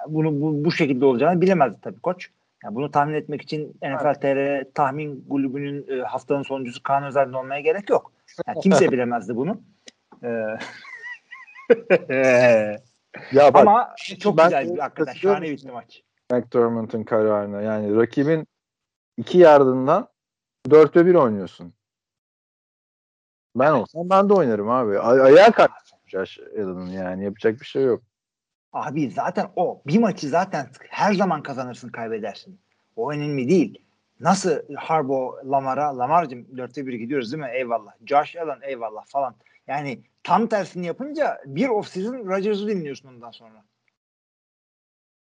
bunu 0.08 0.42
bu, 0.42 0.66
bu 0.66 0.72
şekilde 0.72 1.06
olacağını 1.06 1.42
bilemezdi 1.42 1.78
tabii 1.82 2.00
koç. 2.00 2.30
Yani 2.64 2.76
bunu 2.76 2.92
tahmin 2.92 3.14
etmek 3.14 3.42
için 3.42 3.78
NFL 3.84 4.14
TR 4.14 4.64
tahmin 4.74 5.26
kulübünün 5.30 6.00
e, 6.00 6.02
haftanın 6.02 6.44
sonuncusu 6.44 6.84
Kaan 6.84 7.04
Özel'den 7.04 7.34
olmaya 7.34 7.62
gerek 7.62 7.90
yok. 7.90 8.12
Yani 8.48 8.60
kimse 8.60 8.92
bilemezdi 8.92 9.36
bunu. 9.36 9.62
Ee, 12.10 12.78
Ya 13.32 13.54
bak, 13.54 13.62
Ama 13.62 13.96
çok 14.20 14.38
ben 14.38 14.46
güzel 14.46 14.74
bir 14.74 14.80
hakikaten 14.80 15.14
şahane 15.14 15.50
bitti 15.52 15.72
maç. 15.72 16.04
McDermott'un 16.32 17.04
kararına. 17.04 17.62
Yani 17.62 17.96
rakibin 17.96 18.48
iki 19.18 19.38
yardından 19.38 20.08
dörtte 20.70 21.06
bir 21.06 21.16
oynuyorsun. 21.16 21.74
Ben 23.56 23.72
olsam 23.72 24.10
ben 24.10 24.30
de 24.30 24.34
oynarım 24.34 24.70
abi. 24.70 25.00
Ay- 25.00 25.22
ayağa 25.22 25.52
kalkmış 25.52 25.92
Josh 26.06 26.40
Allen'ın 26.40 26.88
yani. 26.88 27.24
Yapacak 27.24 27.60
bir 27.60 27.66
şey 27.66 27.84
yok. 27.84 28.04
Abi 28.76 29.12
zaten 29.12 29.48
o 29.56 29.82
bir 29.88 30.00
maçı 30.00 30.30
zaten 30.30 30.68
her 30.90 31.14
zaman 31.14 31.44
kazanırsın 31.44 31.90
kaybedersin. 31.90 32.60
O 32.96 33.12
önemli 33.12 33.50
değil. 33.50 33.82
Nasıl 34.20 34.60
Harbo 34.76 35.36
Lamar'a 35.46 35.98
Lamar'cığım 35.98 36.58
dörtte 36.58 36.88
bir 36.88 36.94
gidiyoruz 36.94 37.32
değil 37.32 37.44
mi? 37.44 37.50
Eyvallah. 37.54 37.92
Josh 38.06 38.36
Allen 38.36 38.60
eyvallah 38.62 39.06
falan. 39.06 39.36
Yani 39.68 40.00
tam 40.24 40.48
tersini 40.48 40.86
yapınca 40.86 41.38
bir 41.46 41.68
off-season 41.68 42.28
Rodgers'ı 42.28 42.68
dinliyorsun 42.68 43.10
ondan 43.10 43.32
sonra. 43.32 43.64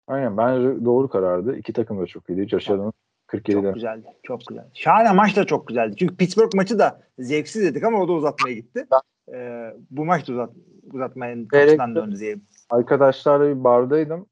Aynen 0.06 0.36
bence 0.36 0.84
doğru 0.84 1.08
karardı. 1.08 1.56
İki 1.56 1.72
takım 1.72 2.00
da 2.00 2.06
çok 2.06 2.30
iyiydi. 2.30 2.48
Josh 2.48 2.70
Allen 2.70 2.92
47'den. 3.28 3.62
Çok 3.62 3.74
güzeldi. 3.74 4.06
Çok 4.22 4.40
güzeldi. 4.46 4.70
Şahane 4.74 5.12
maç 5.12 5.36
da 5.36 5.44
çok 5.44 5.68
güzeldi. 5.68 5.96
Çünkü 5.98 6.16
Pittsburgh 6.16 6.54
maçı 6.54 6.78
da 6.78 7.02
zevksiz 7.18 7.62
dedik 7.62 7.84
ama 7.84 8.00
o 8.00 8.08
da 8.08 8.12
uzatmaya 8.12 8.54
gitti. 8.54 8.86
Ee, 9.34 9.70
bu 9.90 10.04
maç 10.04 10.28
da 10.28 10.32
uzat, 10.32 10.50
uzatmanın 10.92 11.46
kapısından 11.46 11.94
döndü 11.94 12.18
diyelim. 12.18 12.42
Arkadaşlarla 12.70 13.48
bir 13.56 13.64
bardaydım. 13.64 14.26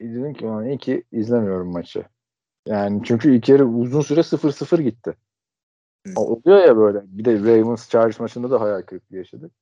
Dedim 0.00 0.34
ki 0.34 0.46
"Ulan 0.46 0.66
iyi 0.66 0.78
ki 0.78 1.04
izlemiyorum 1.12 1.72
maçı. 1.72 2.04
Yani 2.66 3.02
çünkü 3.04 3.34
ilk 3.36 3.48
yarı 3.48 3.64
uzun 3.66 4.00
süre 4.00 4.20
0-0 4.22 4.78
gitti. 4.78 5.14
Hı. 6.06 6.12
Oluyor 6.20 6.58
ya 6.66 6.76
böyle. 6.76 7.02
Bir 7.06 7.24
de 7.24 7.38
Ravens 7.40 7.88
Chargers 7.88 8.20
maçında 8.20 8.50
da 8.50 8.60
hayal 8.60 8.82
kırıklığı 8.82 9.16
yaşadık. 9.16 9.52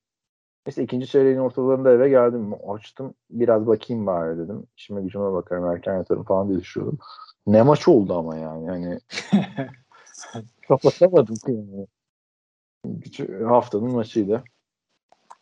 Neyse 0.66 0.82
ikinci 0.82 1.06
çeyreğin 1.06 1.38
ortalarında 1.38 1.90
eve 1.92 2.08
geldim. 2.08 2.54
Açtım. 2.68 3.14
Biraz 3.30 3.66
bakayım 3.66 4.06
bari 4.06 4.38
dedim. 4.38 4.66
İşime 4.76 5.02
gücüme 5.02 5.32
bakarım. 5.32 5.64
Erken 5.66 5.96
yatarım 5.96 6.24
falan 6.24 6.48
diye 6.48 6.58
düşünüyordum. 6.58 6.98
Ne 7.46 7.62
maç 7.62 7.88
oldu 7.88 8.14
ama 8.18 8.36
yani. 8.36 8.68
Hani 8.68 8.98
kapatamadım 10.68 11.36
yani. 11.48 11.86
Haftanın 13.48 13.92
maçıydı. 13.92 14.44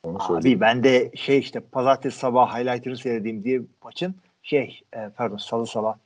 Onu 0.02 0.20
söyleyeyim. 0.20 0.58
Abi 0.58 0.60
ben 0.60 0.84
de 0.84 1.10
şey 1.14 1.38
işte 1.38 1.60
pazartesi 1.60 2.18
sabah 2.18 2.58
highlight'ını 2.58 2.96
seyredeyim 2.96 3.44
diye 3.44 3.60
maçın 3.84 4.14
şey 4.42 4.80
e, 4.96 5.08
pardon 5.16 5.36
salı 5.36 5.66
sabah 5.66 5.96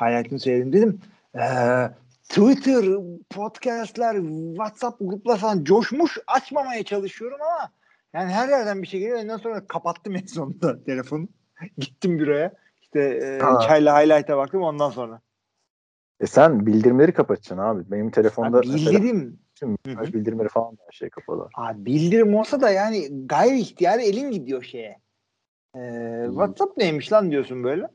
highlight'ını 0.00 0.40
seyredeyim 0.40 0.72
dedim. 0.72 1.00
Ee, 1.34 1.90
Twitter, 2.28 2.84
podcastler, 3.30 4.16
WhatsApp 4.48 4.96
gruplar 5.00 5.38
falan 5.38 5.64
coşmuş 5.64 6.18
açmamaya 6.26 6.82
çalışıyorum 6.84 7.38
ama 7.42 7.70
yani 8.14 8.32
her 8.32 8.48
yerden 8.48 8.82
bir 8.82 8.86
şey 8.86 9.00
geliyor. 9.00 9.22
Ondan 9.22 9.36
sonra 9.36 9.66
kapattım 9.66 10.16
en 10.16 10.26
sonunda 10.26 10.84
telefonu. 10.84 11.28
Gittim 11.78 12.18
büroya. 12.18 12.52
İşte 12.82 13.00
e, 13.00 13.40
çayla 13.66 14.02
highlight'a 14.02 14.36
baktım 14.36 14.62
ondan 14.62 14.90
sonra. 14.90 15.20
E 16.20 16.26
sen 16.26 16.66
bildirimleri 16.66 17.12
kapatacaksın 17.12 17.58
abi. 17.58 17.90
Benim 17.90 18.10
telefonda 18.10 18.56
Ha, 18.56 18.62
bildirim. 18.62 19.40
Tüm 19.54 19.76
mesaj 19.86 20.12
bildirimleri 20.12 20.48
falan 20.48 20.78
her 20.86 20.92
şey 20.92 21.10
kapalı. 21.10 21.48
Abi 21.54 21.86
bildirim 21.86 22.34
olsa 22.34 22.60
da 22.60 22.70
yani 22.70 23.26
gayri 23.26 23.58
ihtiyari 23.58 24.02
elin 24.02 24.30
gidiyor 24.30 24.62
şeye. 24.62 25.00
Ee, 25.76 26.24
WhatsApp 26.28 26.76
neymiş 26.76 27.12
lan 27.12 27.30
diyorsun 27.30 27.64
böyle. 27.64 27.88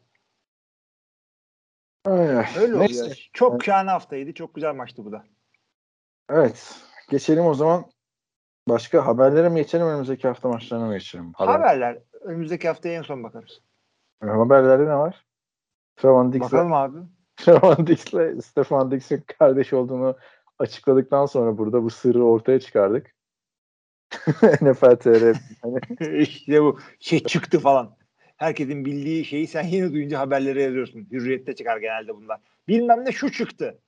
Ay, 2.06 2.46
Öyle 2.60 2.80
neyse. 2.80 3.02
oluyor. 3.04 3.30
Çok 3.34 3.64
şahane 3.64 3.90
haftaydı. 3.90 4.34
Çok 4.34 4.56
güzel 4.56 4.76
maçtı 4.76 5.06
bu 5.06 5.12
da. 5.12 5.24
Evet. 6.30 6.76
Geçelim 7.10 7.46
o 7.46 7.54
zaman. 7.54 7.86
Başka 8.70 9.06
haberlere 9.06 9.50
mi 9.50 9.56
geçelim 9.56 9.88
önümüzdeki 9.88 10.28
hafta 10.28 10.50
maçlarına 10.50 10.86
mı 10.86 10.94
geçelim? 10.94 11.34
Haber. 11.34 11.54
Haberler. 11.54 12.00
Önümüzdeki 12.22 12.68
haftaya 12.68 12.96
en 12.96 13.02
son 13.02 13.24
bakarız. 13.24 13.62
Haberlerde 14.22 14.84
ne 14.84 14.96
var? 14.96 15.26
Trevon 15.96 16.40
Bakalım 16.40 16.74
abi. 16.74 16.98
Trevon 17.38 17.88
Diggs'le 17.88 18.46
Stefan 18.46 18.92
Diggs'in 18.92 19.24
kardeş 19.40 19.74
olduğunu 19.74 20.18
açıkladıktan 20.60 21.26
sonra 21.26 21.58
burada 21.58 21.84
bu 21.84 21.90
sırrı 21.90 22.24
ortaya 22.24 22.60
çıkardık. 22.60 23.16
NFL 24.62 24.96
TR 24.96 25.38
hani 25.62 25.80
işte 26.18 26.62
bu 26.62 26.80
şey 27.00 27.24
çıktı 27.24 27.60
falan. 27.60 27.96
Herkesin 28.38 28.86
bildiği 28.86 29.26
şeyi 29.26 29.48
sen 29.48 29.64
yine 29.64 29.92
duyunca 29.92 30.20
haberlere 30.20 30.64
yazıyorsun. 30.64 31.08
Hürriyette 31.12 31.56
çıkar 31.56 31.78
genelde 31.78 32.16
bunlar. 32.16 32.40
Bilmem 32.68 33.06
ne 33.06 33.12
şu 33.12 33.32
çıktı. 33.32 33.80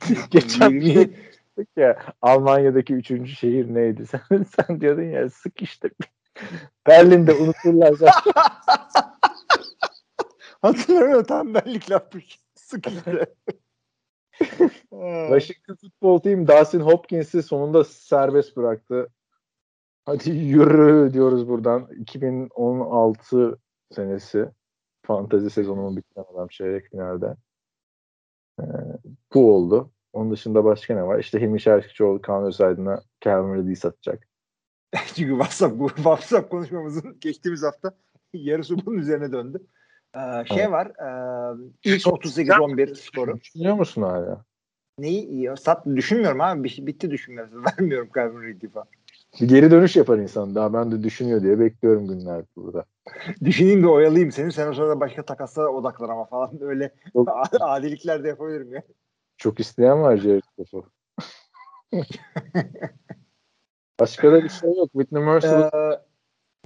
geçen 0.30 0.70
bir 0.70 0.82
Yirmi- 0.82 0.94
şey 0.94 1.16
dedik 1.58 1.76
ya 1.76 1.98
Almanya'daki 2.22 2.94
üçüncü 2.94 3.32
şehir 3.32 3.74
neydi? 3.74 4.06
Sen, 4.10 4.42
sen 4.42 4.80
diyordun 4.80 5.02
ya 5.02 5.30
sık 5.30 5.62
işte. 5.62 5.90
Berlin'de 6.86 7.32
unuturlar 7.32 7.92
zaten. 7.92 8.32
Hatırlamıyorum 10.62 11.24
tam 11.24 11.54
benlik 11.54 11.90
lafmış. 11.90 12.41
Sık 12.72 12.86
işte. 12.86 13.26
Washington 15.28 15.74
Football 15.80 16.18
Team 16.18 16.48
Dustin 16.48 16.80
Hopkins'i 16.80 17.42
sonunda 17.42 17.84
serbest 17.84 18.56
bıraktı. 18.56 19.08
Hadi 20.04 20.30
yürü 20.30 21.12
diyoruz 21.12 21.48
buradan. 21.48 21.88
2016 21.98 23.58
senesi 23.94 24.48
fantezi 25.06 25.50
sezonumu 25.50 25.96
bitiren 25.96 26.24
adam 26.34 26.48
çeyrek 26.48 26.90
finalde. 26.90 27.36
Ee, 28.60 28.64
bu 29.34 29.54
oldu. 29.54 29.90
Onun 30.12 30.30
dışında 30.30 30.64
başka 30.64 30.94
ne 30.94 31.02
var? 31.02 31.18
İşte 31.18 31.40
Hilmi 31.40 31.60
Şerkçioğlu 31.60 32.22
Kaan 32.22 32.44
Özaydın'a 32.44 33.02
Calvin 33.20 33.54
Ridley'i 33.54 33.76
satacak. 33.76 34.28
Çünkü 35.14 35.30
WhatsApp, 35.30 35.96
WhatsApp 35.96 36.50
konuşmamızın 36.50 37.20
geçtiğimiz 37.20 37.62
hafta 37.62 37.96
yarısı 38.32 38.86
bunun 38.86 38.98
üzerine 38.98 39.32
döndü. 39.32 39.66
Ee, 40.16 40.54
şey 40.54 40.70
var. 40.72 40.86
E, 40.86 41.56
ilk 41.84 42.06
38-11 42.06 42.94
skoru. 42.94 43.40
Düşünüyor 43.40 43.74
musun 43.74 44.02
hala? 44.02 44.44
Neyi 44.98 45.26
iyi? 45.26 45.56
Sat, 45.56 45.86
düşünmüyorum 45.86 46.40
abi. 46.40 46.64
Bir, 46.64 46.68
şey- 46.68 46.86
bitti 46.86 47.10
düşünmüyorum. 47.10 47.64
Vermiyorum 47.78 48.08
Calvin 48.14 48.42
Ridley 48.42 48.70
falan. 48.70 48.88
Bir 49.40 49.48
geri 49.48 49.70
dönüş 49.70 49.96
yapar 49.96 50.18
insan. 50.18 50.54
Daha 50.54 50.72
ben 50.72 50.92
de 50.92 51.02
düşünüyor 51.02 51.42
diye 51.42 51.58
bekliyorum 51.60 52.08
günler 52.08 52.44
burada. 52.56 52.84
Düşüneyim 53.44 53.82
de 53.82 53.88
oyalayayım 53.88 54.32
seni. 54.32 54.52
Sen 54.52 54.68
o 54.68 54.74
sırada 54.74 55.00
başka 55.00 55.24
takaslara 55.24 55.68
odaklan 55.68 56.08
ama 56.08 56.24
falan. 56.24 56.50
Öyle 56.60 56.94
Yok. 57.14 57.28
adilikler 57.60 58.24
de 58.24 58.28
yapabilirim 58.28 58.74
ya. 58.74 58.82
Çok 59.36 59.60
isteyen 59.60 60.02
var 60.02 60.16
Jared 60.16 60.42
Goff'u. 60.58 60.84
Başka 64.00 64.32
da 64.32 64.44
bir 64.44 64.48
şey 64.48 64.76
yok. 64.76 64.92
Whitney 64.92 65.22
Merciless 65.22 65.74
Ee, 65.74 66.00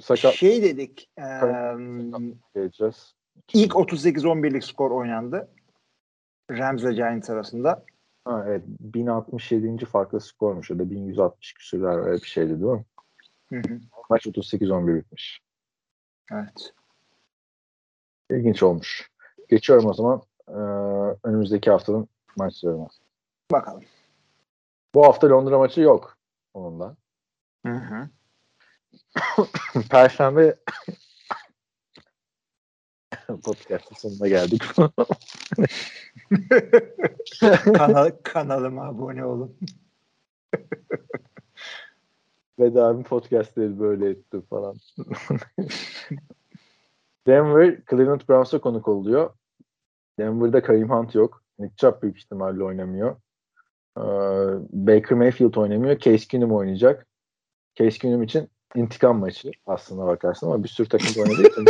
sakat 0.00 0.34
şey 0.34 0.62
dedik. 0.62 1.10
E, 1.18 1.24
geleceğiz. 2.54 3.15
İlk 3.52 3.72
38-11'lik 3.72 4.64
skor 4.64 4.90
oynandı. 4.90 5.48
Rams 6.50 6.82
ile 6.82 6.92
Giants 6.92 7.30
arasında. 7.30 7.84
Ha, 8.24 8.44
evet 8.46 8.62
1067. 8.66 9.84
farklı 9.84 10.20
skormuş 10.20 10.70
ya 10.70 10.78
da 10.78 10.90
1160 10.90 11.52
küsürler 11.52 11.98
öyle 11.98 12.22
bir 12.22 12.28
şeydi 12.28 12.48
değil 12.48 12.72
mi? 12.72 12.84
Hı 13.48 13.56
hı. 13.56 13.80
Maç 14.10 14.26
38-11 14.26 14.96
bitmiş. 14.96 15.40
Evet. 16.32 16.74
İlginç 18.30 18.62
olmuş. 18.62 19.10
Geçiyorum 19.48 19.86
o 19.86 19.94
zaman 19.94 20.22
ee, 20.48 20.52
önümüzdeki 21.24 21.70
haftanın 21.70 22.08
maçlarına. 22.36 22.88
Bakalım. 23.52 23.82
Bu 24.94 25.06
hafta 25.06 25.30
Londra 25.30 25.58
maçı 25.58 25.80
yok 25.80 26.18
onun 26.54 26.80
da. 26.80 26.96
Hı 27.66 27.72
hı. 27.72 28.08
Perşembe 29.90 30.56
podcast'ın 33.44 33.96
sonuna 33.96 34.28
geldik. 34.28 34.62
Kanal, 37.74 38.10
kanalıma 38.22 38.84
abone 38.84 39.24
olun. 39.24 39.56
Veda 42.58 42.98
bir 42.98 43.04
podcastleri 43.04 43.80
böyle 43.80 44.10
ettim 44.10 44.42
falan. 44.50 44.76
Denver 47.26 47.78
Cleveland 47.90 48.20
Browns'a 48.28 48.60
konuk 48.60 48.88
oluyor. 48.88 49.30
Denver'da 50.18 50.62
Kareem 50.62 50.90
Hunt 50.90 51.14
yok. 51.14 51.42
Nick 51.58 51.76
Chubb 51.76 52.02
büyük 52.02 52.18
ihtimalle 52.18 52.64
oynamıyor. 52.64 53.16
Ee, 53.98 54.02
Baker 54.70 55.18
Mayfield 55.18 55.54
oynamıyor. 55.54 55.98
Case 55.98 56.28
Keenum 56.28 56.52
oynayacak. 56.52 57.06
Case 57.74 57.98
Keenum 57.98 58.22
için 58.22 58.50
intikam 58.74 59.18
maçı 59.18 59.50
aslında 59.66 60.06
bakarsın 60.06 60.46
ama 60.46 60.64
bir 60.64 60.68
sürü 60.68 60.88
takım 60.88 61.22
oynadığı 61.22 61.48
için 61.48 61.64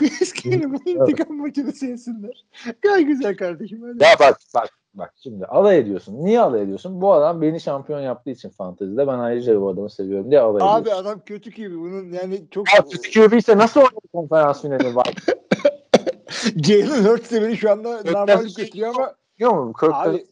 Bu 0.44 0.90
intikam 0.90 1.36
maçını 1.36 1.72
sevsinler. 1.72 2.44
Gayet 2.82 3.06
güzel 3.06 3.36
kardeşim. 3.36 3.82
Hadi. 3.82 4.04
Ya 4.04 4.10
bak 4.20 4.38
bak 4.54 4.70
bak 4.94 5.14
şimdi 5.22 5.46
alay 5.46 5.78
ediyorsun. 5.78 6.24
Niye 6.24 6.40
alay 6.40 6.62
ediyorsun? 6.62 7.00
Bu 7.00 7.12
adam 7.12 7.42
beni 7.42 7.60
şampiyon 7.60 8.00
yaptığı 8.00 8.30
için 8.30 8.50
fantezide 8.50 9.06
ben 9.06 9.18
ayrıca 9.18 9.60
bu 9.60 9.68
adamı 9.68 9.90
seviyorum 9.90 10.30
diye 10.30 10.40
alay 10.40 10.60
Abi 10.62 10.80
ediyorsun. 10.82 11.02
adam 11.04 11.20
kötü 11.26 11.50
gibi. 11.50 11.78
Bunun 11.80 12.12
yani 12.12 12.44
çok... 12.50 12.74
Ya 12.74 12.84
kötü 12.90 13.10
QB 13.10 13.32
ise 13.32 13.58
nasıl 13.58 13.80
oynadı 13.80 14.08
konferans 14.12 14.62
finali 14.62 14.96
var? 14.96 15.14
Jalen 16.64 17.04
Hurts 17.04 17.32
de 17.32 17.42
beni 17.42 17.56
şu 17.56 17.70
anda 17.70 18.12
namalip 18.12 18.56
götürüyor 18.56 18.94
ama 18.94 19.14
Biliyor 19.38 19.52
musun? 19.52 19.74
Kirk 19.80 19.94
abi 19.94 20.26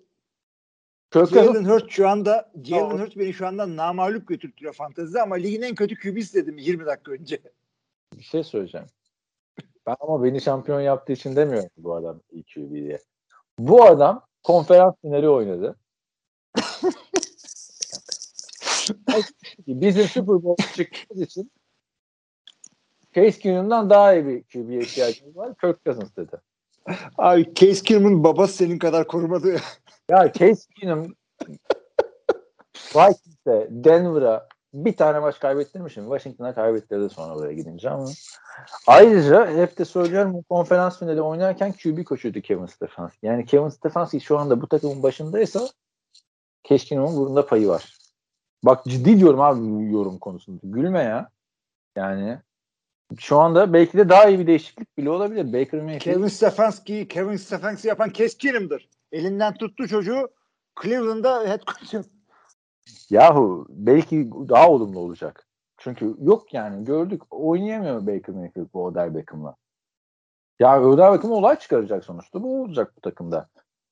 Kirk 1.10 1.28
Jalen 1.28 1.64
Hurts 1.64 1.86
şu 1.88 2.08
anda 2.08 2.52
Jalen. 2.64 2.98
Hurts 2.98 3.16
beni 3.16 3.34
şu 3.34 3.46
anda 3.46 3.76
namalup 3.76 4.28
götürtüyor 4.28 4.72
fantezide 4.72 5.22
ama 5.22 5.34
ligin 5.34 5.62
en 5.62 5.74
kötü 5.74 5.94
QB'si 5.96 6.34
dedim 6.34 6.58
20 6.58 6.86
dakika 6.86 7.12
önce. 7.12 7.40
bir 8.18 8.22
şey 8.22 8.44
söyleyeceğim. 8.44 8.86
Ben 9.86 9.96
ama 10.00 10.24
beni 10.24 10.40
şampiyon 10.40 10.80
yaptığı 10.80 11.12
için 11.12 11.36
demiyorum 11.36 11.68
ki 11.68 11.84
bu 11.84 11.94
adam 11.94 12.20
iyi 12.30 12.44
QB 12.44 12.72
diye. 12.72 12.98
Bu 13.58 13.84
adam 13.84 14.26
konferans 14.42 14.94
finali 15.02 15.28
oynadı. 15.28 15.76
Bizim 19.66 20.08
Super 20.08 20.42
Bowl 20.42 20.64
çıktığımız 20.76 21.22
için 21.22 21.50
Case 23.14 23.38
Keenum'dan 23.38 23.90
daha 23.90 24.14
iyi 24.14 24.26
bir 24.26 24.42
QB'ye 24.42 24.80
ihtiyacımız 24.80 25.36
var. 25.36 25.54
Kirk 25.60 25.84
Cousins 25.84 26.16
dedi. 26.16 26.40
Abi 27.18 27.54
Case 27.54 27.82
Keenum'un 27.82 28.24
babası 28.24 28.52
senin 28.52 28.78
kadar 28.78 29.06
korumadı 29.06 29.48
ya. 29.52 29.60
Ya 30.08 30.32
Case 30.32 30.68
Keenum 30.80 31.16
Vikings'e, 32.94 33.68
Denver'a 33.70 34.48
bir 34.74 34.96
tane 34.96 35.18
maç 35.18 35.38
kaybettirmişim. 35.38 36.04
Washington'a 36.04 36.54
kaybettirdi 36.54 37.10
sonra 37.10 37.34
buraya 37.34 37.52
gidince 37.52 37.90
ama. 37.90 38.08
Ayrıca 38.86 39.56
hep 39.56 39.78
de 39.78 39.84
söylüyorum 39.84 40.42
konferans 40.48 40.98
finali 40.98 41.20
oynarken 41.20 41.72
QB 41.72 42.04
koçuydu 42.04 42.40
Kevin 42.40 42.66
Stefanski. 42.66 43.26
Yani 43.26 43.46
Kevin 43.46 43.68
Stefanski 43.68 44.20
şu 44.20 44.38
anda 44.38 44.60
bu 44.60 44.68
takımın 44.68 45.02
başındaysa 45.02 45.68
Case 46.68 46.84
Keenum'un 46.84 47.16
bunda 47.16 47.46
payı 47.46 47.68
var. 47.68 47.98
Bak 48.62 48.84
ciddi 48.84 49.18
diyorum 49.18 49.40
abi 49.40 49.92
yorum 49.92 50.18
konusunda. 50.18 50.60
Gülme 50.64 51.02
ya. 51.02 51.30
Yani 51.96 52.38
şu 53.18 53.38
anda 53.38 53.72
belki 53.72 53.98
de 53.98 54.08
daha 54.08 54.28
iyi 54.28 54.38
bir 54.38 54.46
değişiklik 54.46 54.98
bile 54.98 55.10
olabilir. 55.10 55.52
Baker 55.52 55.80
Mayfield 55.80 56.00
Kevin 56.00 56.28
Stefanski, 56.28 57.08
Kevin 57.08 57.36
Stefanski 57.36 57.88
yapan 57.88 58.10
Keenum'dır. 58.10 58.88
Elinden 59.12 59.54
tuttu 59.54 59.88
çocuğu 59.88 60.28
Cleveland'da 60.82 61.48
head 61.48 61.60
coach 61.66 61.94
Yahu 63.10 63.66
belki 63.68 64.30
daha 64.48 64.70
olumlu 64.70 64.98
olacak. 64.98 65.46
Çünkü 65.78 66.16
yok 66.20 66.54
yani 66.54 66.84
gördük 66.84 67.22
oynayamıyor 67.30 68.06
Baker 68.06 68.34
Mayfield 68.34 68.66
bu 68.74 68.84
Odell 68.84 69.14
Beckham'la. 69.14 69.56
Ya 70.60 70.82
Odell 70.82 71.12
Beckham 71.12 71.32
olay 71.32 71.58
çıkaracak 71.58 72.04
sonuçta. 72.04 72.42
Bu 72.42 72.62
olacak 72.62 72.92
bu 72.96 73.00
takımda. 73.00 73.48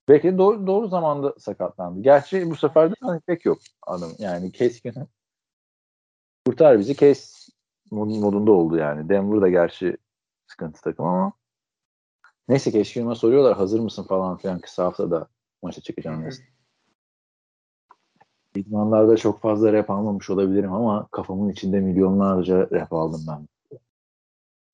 Belki 0.08 0.38
doğru, 0.38 0.66
doğru 0.66 0.88
zamanda 0.88 1.34
sakatlandı. 1.38 2.00
Gerçi 2.00 2.50
bu 2.50 2.56
sefer 2.56 2.90
de 2.90 2.94
hani 3.00 3.20
pek 3.20 3.44
yok 3.44 3.58
adam. 3.86 4.10
Yani 4.18 4.52
Keenum 4.52 5.08
kurtar 6.46 6.78
bizi 6.78 6.92
mod- 7.90 8.20
modunda 8.20 8.52
oldu 8.52 8.76
yani. 8.76 9.08
Denver 9.08 9.40
da 9.40 9.48
gerçi 9.48 9.96
sıkıntı 10.46 10.80
takım 10.80 11.06
ama 11.06 11.32
neyse 12.48 12.82
Keenum'a 12.82 13.14
soruyorlar 13.14 13.56
hazır 13.56 13.80
mısın 13.80 14.02
falan 14.02 14.36
filan 14.36 14.60
kısa 14.60 14.84
haftada 14.84 15.28
maça 15.62 15.80
çıkacağım. 15.80 16.20
diye. 16.20 16.61
İdmanlarda 18.54 19.16
çok 19.16 19.40
fazla 19.40 19.72
rap 19.72 19.90
almamış 19.90 20.30
olabilirim 20.30 20.72
ama 20.72 21.08
kafamın 21.10 21.48
içinde 21.48 21.80
milyonlarca 21.80 22.68
rap 22.72 22.92
aldım 22.92 23.20
ben. 23.28 23.48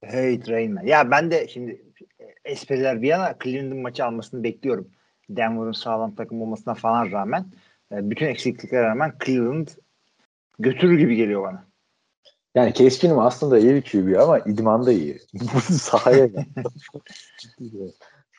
Hey 0.03 0.47
Rainman. 0.49 0.87
Ya 0.87 1.11
ben 1.11 1.31
de 1.31 1.49
şimdi 1.49 1.83
e, 2.21 2.25
espriler 2.45 3.03
bir 3.03 3.09
yana 3.09 3.35
Cleveland'ın 3.45 3.83
maçı 3.83 4.05
almasını 4.05 4.45
bekliyorum. 4.45 4.89
Denver'ın 5.31 5.73
sağlam 5.73 6.15
takım 6.15 6.43
olmasına 6.43 6.75
falan 6.75 7.13
rağmen 7.13 7.47
e, 7.93 8.11
bütün 8.11 8.27
eksikliklere 8.27 8.83
rağmen 8.83 9.13
Cleveland 9.25 9.69
götürür 10.59 10.99
gibi 10.99 11.17
geliyor 11.17 11.43
bana. 11.43 11.69
Yani 12.55 12.73
Keskin'im 12.73 13.19
aslında 13.19 13.59
iyi 13.59 13.75
bir 13.75 13.83
QB 13.83 14.21
ama 14.23 14.39
idmanda 14.39 14.93
iyi. 14.93 15.19
Sahaya 15.71 16.27
gel. 16.27 16.45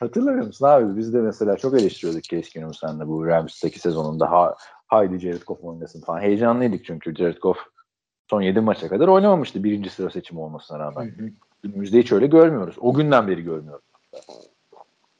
Hatırlamıyor 0.00 0.46
musun 0.46 0.66
abi? 0.66 0.96
Biz 0.96 1.14
de 1.14 1.18
mesela 1.20 1.56
çok 1.56 1.80
eleştiriyorduk 1.80 2.24
Keskin'imi 2.24 2.74
sen 2.74 3.00
de 3.00 3.08
bu 3.08 3.26
Rams'taki 3.26 3.80
sezonunda. 3.80 4.30
Ha, 4.30 4.56
haydi 4.90 5.18
Jared 5.18 5.42
Goff 5.42 5.64
oynasın 5.64 6.00
falan. 6.00 6.20
Heyecanlıydık 6.20 6.84
çünkü 6.84 7.14
Jared 7.14 7.38
Goff 7.38 7.58
son 8.30 8.42
7 8.42 8.60
maça 8.60 8.88
kadar 8.88 9.08
oynamamıştı 9.08 9.64
birinci 9.64 9.90
sıra 9.90 10.10
seçimi 10.10 10.40
olmasına 10.40 10.78
rağmen. 10.78 11.14
Günümüzde 11.62 11.98
hiç 11.98 12.12
öyle 12.12 12.26
görmüyoruz. 12.26 12.76
O 12.80 12.94
günden 12.94 13.28
beri 13.28 13.42
görmüyoruz. 13.42 13.84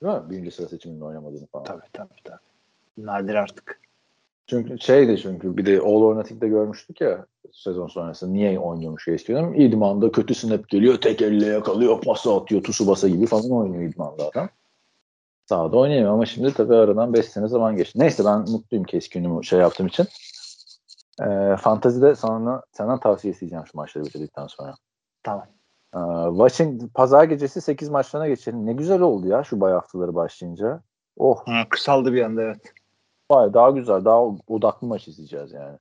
Değil 0.03 0.15
mi? 0.15 0.31
Birinci 0.31 0.51
sıra 0.51 0.69
seçiminde 0.69 1.05
oynamadığını 1.05 1.47
falan. 1.47 1.65
Tabii 1.65 1.87
tabii 1.93 2.23
tabii. 2.25 2.39
Nadir 3.07 3.35
artık. 3.35 3.81
Çünkü 4.47 4.79
şeydi 4.79 5.19
çünkü 5.19 5.57
bir 5.57 5.67
de 5.67 5.81
All 5.81 6.03
or 6.03 6.17
Nothing'de 6.17 6.49
görmüştük 6.49 7.01
ya 7.01 7.27
sezon 7.53 7.87
sonrası 7.87 8.33
niye 8.33 8.59
oynuyormuş 8.59 9.09
eskiden. 9.09 9.53
İdmanda 9.53 10.13
kötü 10.13 10.35
snap 10.35 10.69
geliyor, 10.69 10.97
tek 10.97 11.23
elle 11.23 11.47
yakalıyor, 11.47 12.01
pası 12.01 12.35
atıyor, 12.35 12.63
tusu 12.63 12.87
basa 12.87 13.09
gibi 13.09 13.27
falan 13.27 13.51
oynuyor 13.51 13.83
idmanda 13.83 14.29
adam. 14.29 14.49
Sahada 15.51 15.77
oynayamıyor 15.77 16.13
ama 16.13 16.27
şimdi 16.27 16.55
tabii 16.55 16.75
aradan 16.75 17.15
5 17.15 17.27
sene 17.27 17.49
zaman 17.49 17.77
geçti. 17.77 17.99
Neyse 17.99 18.25
ben 18.25 18.39
mutluyum 18.39 18.85
keskinimi 18.85 19.47
şey 19.47 19.59
yaptığım 19.59 19.87
için. 19.87 20.07
Ee, 21.23 21.57
fantazide 21.61 22.15
sana, 22.15 22.63
senden 22.73 23.01
tavsiye 23.01 23.33
isteyeceğim 23.33 23.67
şu 23.67 23.79
maçları 23.79 24.05
bitirdikten 24.05 24.47
sonra. 24.47 24.75
Tamam. 25.23 25.47
Ee, 25.95 25.99
Washington, 26.31 26.89
pazar 26.89 27.25
gecesi 27.25 27.61
8 27.61 27.89
maçlarına 27.89 28.29
geçelim. 28.29 28.67
Ne 28.67 28.73
güzel 28.73 29.01
oldu 29.01 29.29
ya 29.29 29.45
şu 29.45 29.61
bay 29.61 29.73
haftaları 29.73 30.15
başlayınca. 30.15 30.83
Oh 31.17 31.47
Ha, 31.47 31.67
kısaldı 31.71 32.13
bir 32.13 32.23
anda 32.23 32.43
evet. 32.43 32.73
Vay 33.31 33.55
daha 33.55 33.71
güzel, 33.71 34.05
daha 34.05 34.23
odaklı 34.49 34.87
maç 34.87 35.09
izleyeceğiz 35.09 35.53
yani. 35.53 35.79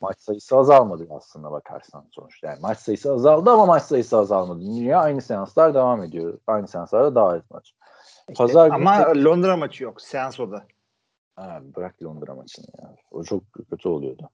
Maç 0.00 0.18
sayısı 0.18 0.56
azalmadı 0.56 1.06
aslında 1.10 1.50
bakarsan 1.50 2.04
sonuçta. 2.10 2.46
Yani 2.46 2.58
maç 2.60 2.78
sayısı 2.78 3.12
azaldı 3.12 3.50
ama 3.50 3.66
maç 3.66 3.82
sayısı 3.82 4.18
azalmadı. 4.18 4.60
Niye? 4.60 4.96
Aynı 4.96 5.22
seanslar 5.22 5.74
devam 5.74 6.02
ediyor. 6.02 6.38
Aynı 6.46 6.68
seanslarda 6.68 7.14
daha 7.14 7.28
az 7.28 7.42
maç. 7.50 7.74
Pazar 8.36 8.66
günü 8.66 8.74
Ama 8.76 9.12
tek- 9.12 9.24
Londra 9.24 9.56
maçı 9.56 9.84
yok. 9.84 10.00
Seans 10.02 10.40
o 10.40 10.50
da. 10.50 10.66
Ha, 11.36 11.60
bırak 11.76 12.02
Londra 12.02 12.34
maçını 12.34 12.66
ya. 12.82 12.96
O 13.10 13.24
çok 13.24 13.42
kötü 13.70 13.88
oluyordu. 13.88 14.30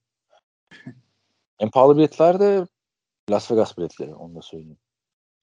en 1.59 1.71
pahalı 1.71 1.97
biletler 1.97 2.41
de 2.41 2.67
Las 3.31 3.51
Vegas 3.51 3.79
biletleri. 3.79 4.15
Onu 4.15 4.35
da 4.35 4.43
söyleyeyim. 4.43 4.79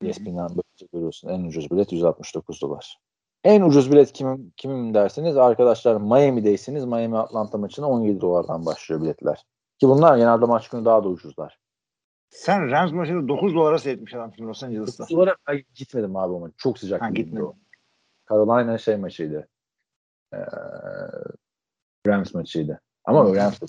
ESPN'den 0.01 0.49
böylece 0.49 0.87
görüyorsun. 0.93 1.29
En 1.29 1.43
ucuz 1.43 1.71
bilet 1.71 1.91
169 1.91 2.61
dolar. 2.61 2.97
En 3.43 3.61
ucuz 3.61 3.91
bilet 3.91 4.11
kimim, 4.13 4.53
kimim 4.57 4.93
derseniz 4.93 5.37
arkadaşlar 5.37 5.95
Miami'deyseniz 5.95 6.85
Miami 6.85 7.17
Atlanta 7.17 7.57
maçına 7.57 7.89
17 7.89 8.21
dolardan 8.21 8.65
başlıyor 8.65 9.01
biletler. 9.01 9.45
Ki 9.79 9.87
bunlar 9.87 10.17
genelde 10.17 10.45
maç 10.45 10.69
günü 10.69 10.85
daha 10.85 11.03
da 11.03 11.07
ucuzlar. 11.07 11.59
Sen 12.29 12.71
Rams 12.71 12.91
maçını 12.91 13.27
9 13.27 13.55
dolara 13.55 13.79
seyretmiş 13.79 14.13
adamsın 14.13 14.47
Los 14.47 14.63
Angeles'ta. 14.63 15.03
9 15.03 15.15
dolara 15.17 15.35
Ay, 15.45 15.63
gitmedim 15.75 16.15
abi 16.15 16.33
o 16.33 16.39
maç. 16.39 16.53
Çok 16.57 16.79
sıcak. 16.79 17.01
Ha, 17.01 17.09
gitmedin. 17.09 17.45
o. 17.45 17.55
Carolina 18.31 18.77
şey 18.77 18.97
maçıydı. 18.97 19.47
Ee, 20.33 20.37
Rams 22.07 22.33
maçıydı. 22.33 22.81
Ama 23.05 23.35
Rams 23.35 23.59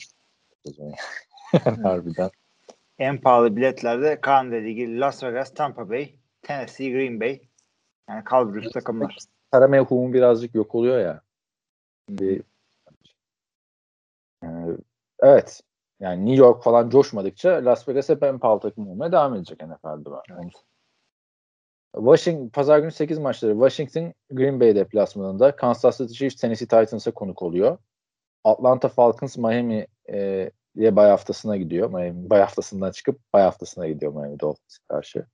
harbiden. 1.82 2.30
en 2.98 3.20
pahalı 3.20 3.56
biletlerde 3.56 4.20
Kaan 4.20 4.52
dediği 4.52 4.74
gibi 4.74 5.00
Las 5.00 5.22
Vegas, 5.24 5.54
Tampa 5.54 5.90
Bay, 5.90 6.14
Tennessee, 6.42 6.90
Green 6.90 7.20
Bay. 7.20 7.40
Yani 8.08 8.24
kalburüs 8.24 8.72
takımlar. 8.72 9.18
Para 9.50 9.68
mevhumu 9.68 10.12
birazcık 10.12 10.54
yok 10.54 10.74
oluyor 10.74 10.98
ya. 10.98 11.22
Bir, 12.08 12.42
Ee, 14.44 14.46
evet. 15.20 15.60
Yani 16.00 16.26
New 16.26 16.44
York 16.44 16.62
falan 16.62 16.90
coşmadıkça 16.90 17.64
Las 17.64 17.88
Vegas 17.88 18.08
hep 18.08 18.22
en 18.22 18.38
pahalı 18.38 18.60
takım 18.60 18.88
olmaya 18.88 19.12
devam 19.12 19.34
edecek 19.34 19.62
NFL'de. 19.62 20.10
Ben. 20.10 20.34
Evet. 20.34 20.52
Washington, 21.94 22.48
pazar 22.48 22.78
günü 22.78 22.90
8 22.90 23.18
maçları. 23.18 23.52
Washington 23.52 24.14
Green 24.30 24.60
Bay 24.60 24.74
deplasmanında. 24.74 25.56
Kansas 25.56 25.98
City 25.98 26.12
Chiefs 26.12 26.36
Tennessee 26.36 26.66
Titans'a 26.66 27.10
konuk 27.10 27.42
oluyor. 27.42 27.78
Atlanta 28.44 28.88
Falcons 28.88 29.36
Miami 29.38 29.86
e, 30.08 30.50
bay 30.76 31.10
haftasına 31.10 31.56
gidiyor. 31.56 31.90
Miami 31.90 32.30
bay 32.30 32.40
haftasından 32.40 32.90
çıkıp 32.90 33.20
bay 33.32 33.42
haftasına 33.42 33.88
gidiyor 33.88 34.12
Miami 34.12 34.40
Dolphins 34.40 34.78
karşı. 34.88 35.26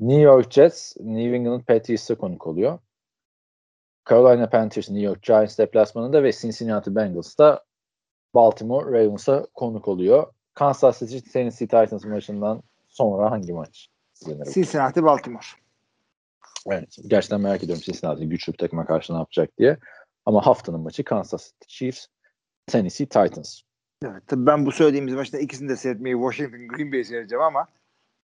New 0.00 0.20
York 0.22 0.52
Jets 0.52 0.96
New 1.00 1.36
England 1.36 1.60
Patriots'a 1.60 2.14
konuk 2.14 2.46
oluyor. 2.46 2.78
Carolina 4.10 4.50
Panthers 4.50 4.90
New 4.90 5.06
York 5.06 5.22
Giants 5.22 5.58
deplasmanında 5.58 6.22
ve 6.22 6.32
Cincinnati 6.32 6.96
Bengals 6.96 7.38
da 7.38 7.64
Baltimore 8.34 8.98
Ravens'a 8.98 9.46
konuk 9.54 9.88
oluyor. 9.88 10.32
Kansas 10.54 10.98
City 10.98 11.30
Tennessee 11.30 11.66
Titans 11.66 12.04
maçından 12.04 12.62
sonra 12.88 13.30
hangi 13.30 13.52
maç? 13.52 13.91
Cincinnati 14.54 15.02
Baltimore. 15.02 15.46
Evet. 16.66 16.96
Gerçekten 17.06 17.40
merak 17.40 17.64
ediyorum 17.64 17.82
Cincinnati 17.86 18.28
güçlü 18.28 18.52
bir 18.52 18.58
takıma 18.58 18.86
karşı 18.86 19.12
ne 19.12 19.18
yapacak 19.18 19.58
diye. 19.58 19.78
Ama 20.26 20.46
haftanın 20.46 20.80
maçı 20.80 21.04
Kansas 21.04 21.44
City 21.44 21.66
Chiefs 21.68 22.06
Tennessee 22.66 23.06
Titans. 23.06 23.60
Evet, 24.04 24.22
tabii 24.26 24.46
ben 24.46 24.66
bu 24.66 24.72
söylediğimiz 24.72 25.14
maçta 25.14 25.38
ikisini 25.38 25.68
de 25.68 25.76
seyretmeyi 25.76 26.14
Washington 26.14 26.68
Green 26.68 26.92
Bay 26.92 27.04
seyredeceğim 27.04 27.42
ama 27.42 27.66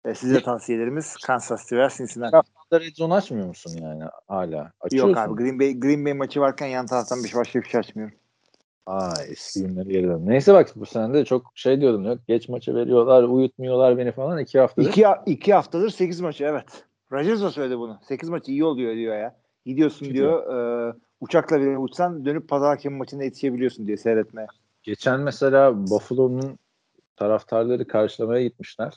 e, 0.06 0.15
size 0.15 0.44
tavsiyelerimiz 0.44 1.15
Kansas 1.15 1.61
City 1.61 1.76
ve 1.76 1.88
Cincinnati. 1.98 2.32
Taraftarda 2.32 2.86
red 2.86 2.95
zone 2.95 3.14
açmıyor 3.14 3.48
musun 3.48 3.78
yani 3.82 4.03
hala? 4.28 4.72
Açıyorsun. 4.82 5.10
Yok 5.10 5.18
abi 5.18 5.44
Green 5.44 5.60
Bay, 5.60 5.80
Green 5.80 6.06
Bay 6.06 6.14
maçı 6.14 6.40
varken 6.40 6.68
yan 6.68 6.86
taraftan 6.86 7.24
bir 7.24 7.34
başka 7.36 7.61
bir 7.61 7.70
şey 7.70 7.80
açmıyorum. 7.80 8.15
Aa 8.85 9.14
eski 9.30 9.61
günleri 9.61 9.89
geri 9.89 10.07
dön. 10.07 10.22
Neyse 10.26 10.53
bak 10.53 10.69
bu 10.76 10.85
sene 10.85 11.14
de 11.14 11.26
çok 11.26 11.51
şey 11.55 11.81
diyordum 11.81 12.05
yok. 12.05 12.19
Geç 12.27 12.49
maça 12.49 12.76
veriyorlar, 12.76 13.23
uyutmuyorlar 13.23 13.97
beni 13.97 14.11
falan. 14.11 14.39
iki 14.39 14.60
haftadır. 14.60 14.89
İki, 14.89 15.05
iki 15.26 15.53
haftadır 15.53 15.89
8 15.89 16.22
maçı 16.22 16.43
evet. 16.43 16.85
Rodgers 17.11 17.41
da 17.41 17.51
söyledi 17.51 17.77
bunu. 17.80 17.99
8 18.07 18.30
maçı 18.30 18.51
iyi 18.51 18.64
oluyor 18.64 18.95
diyor 18.95 19.18
ya. 19.18 19.35
Gidiyorsun 19.65 20.07
Gidiyor. 20.07 20.45
diyor. 20.45 20.89
E, 20.89 20.93
uçakla 21.22 21.61
bile 21.61 21.77
uçsan 21.77 22.26
dönüp 22.26 22.49
pazar 22.49 22.73
akşamı 22.73 22.97
maçına 22.97 23.23
yetişebiliyorsun 23.23 23.88
diye 23.88 23.97
seyretmeye. 23.97 24.47
Geçen 24.84 25.19
mesela 25.19 25.88
Buffalo'nun 25.88 26.60
taraftarları 27.15 27.88
karşılamaya 27.88 28.43
gitmişler. 28.43 28.93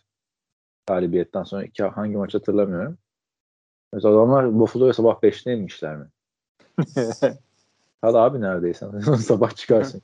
Galibiyetten 0.87 1.43
sonra 1.43 1.65
iki 1.65 1.83
hangi 1.83 2.17
maç 2.17 2.35
hatırlamıyorum. 2.35 2.99
Mesela 3.93 4.15
adamlar 4.15 4.59
Buffalo'ya 4.59 4.93
sabah 4.93 5.23
5'te 5.23 5.53
inmişler 5.53 5.97
mi? 5.97 6.07
Hadi 8.07 8.19
abi 8.19 8.41
neredeyse. 8.41 8.87
sabah 9.21 9.51
çıkarsın. 9.51 10.03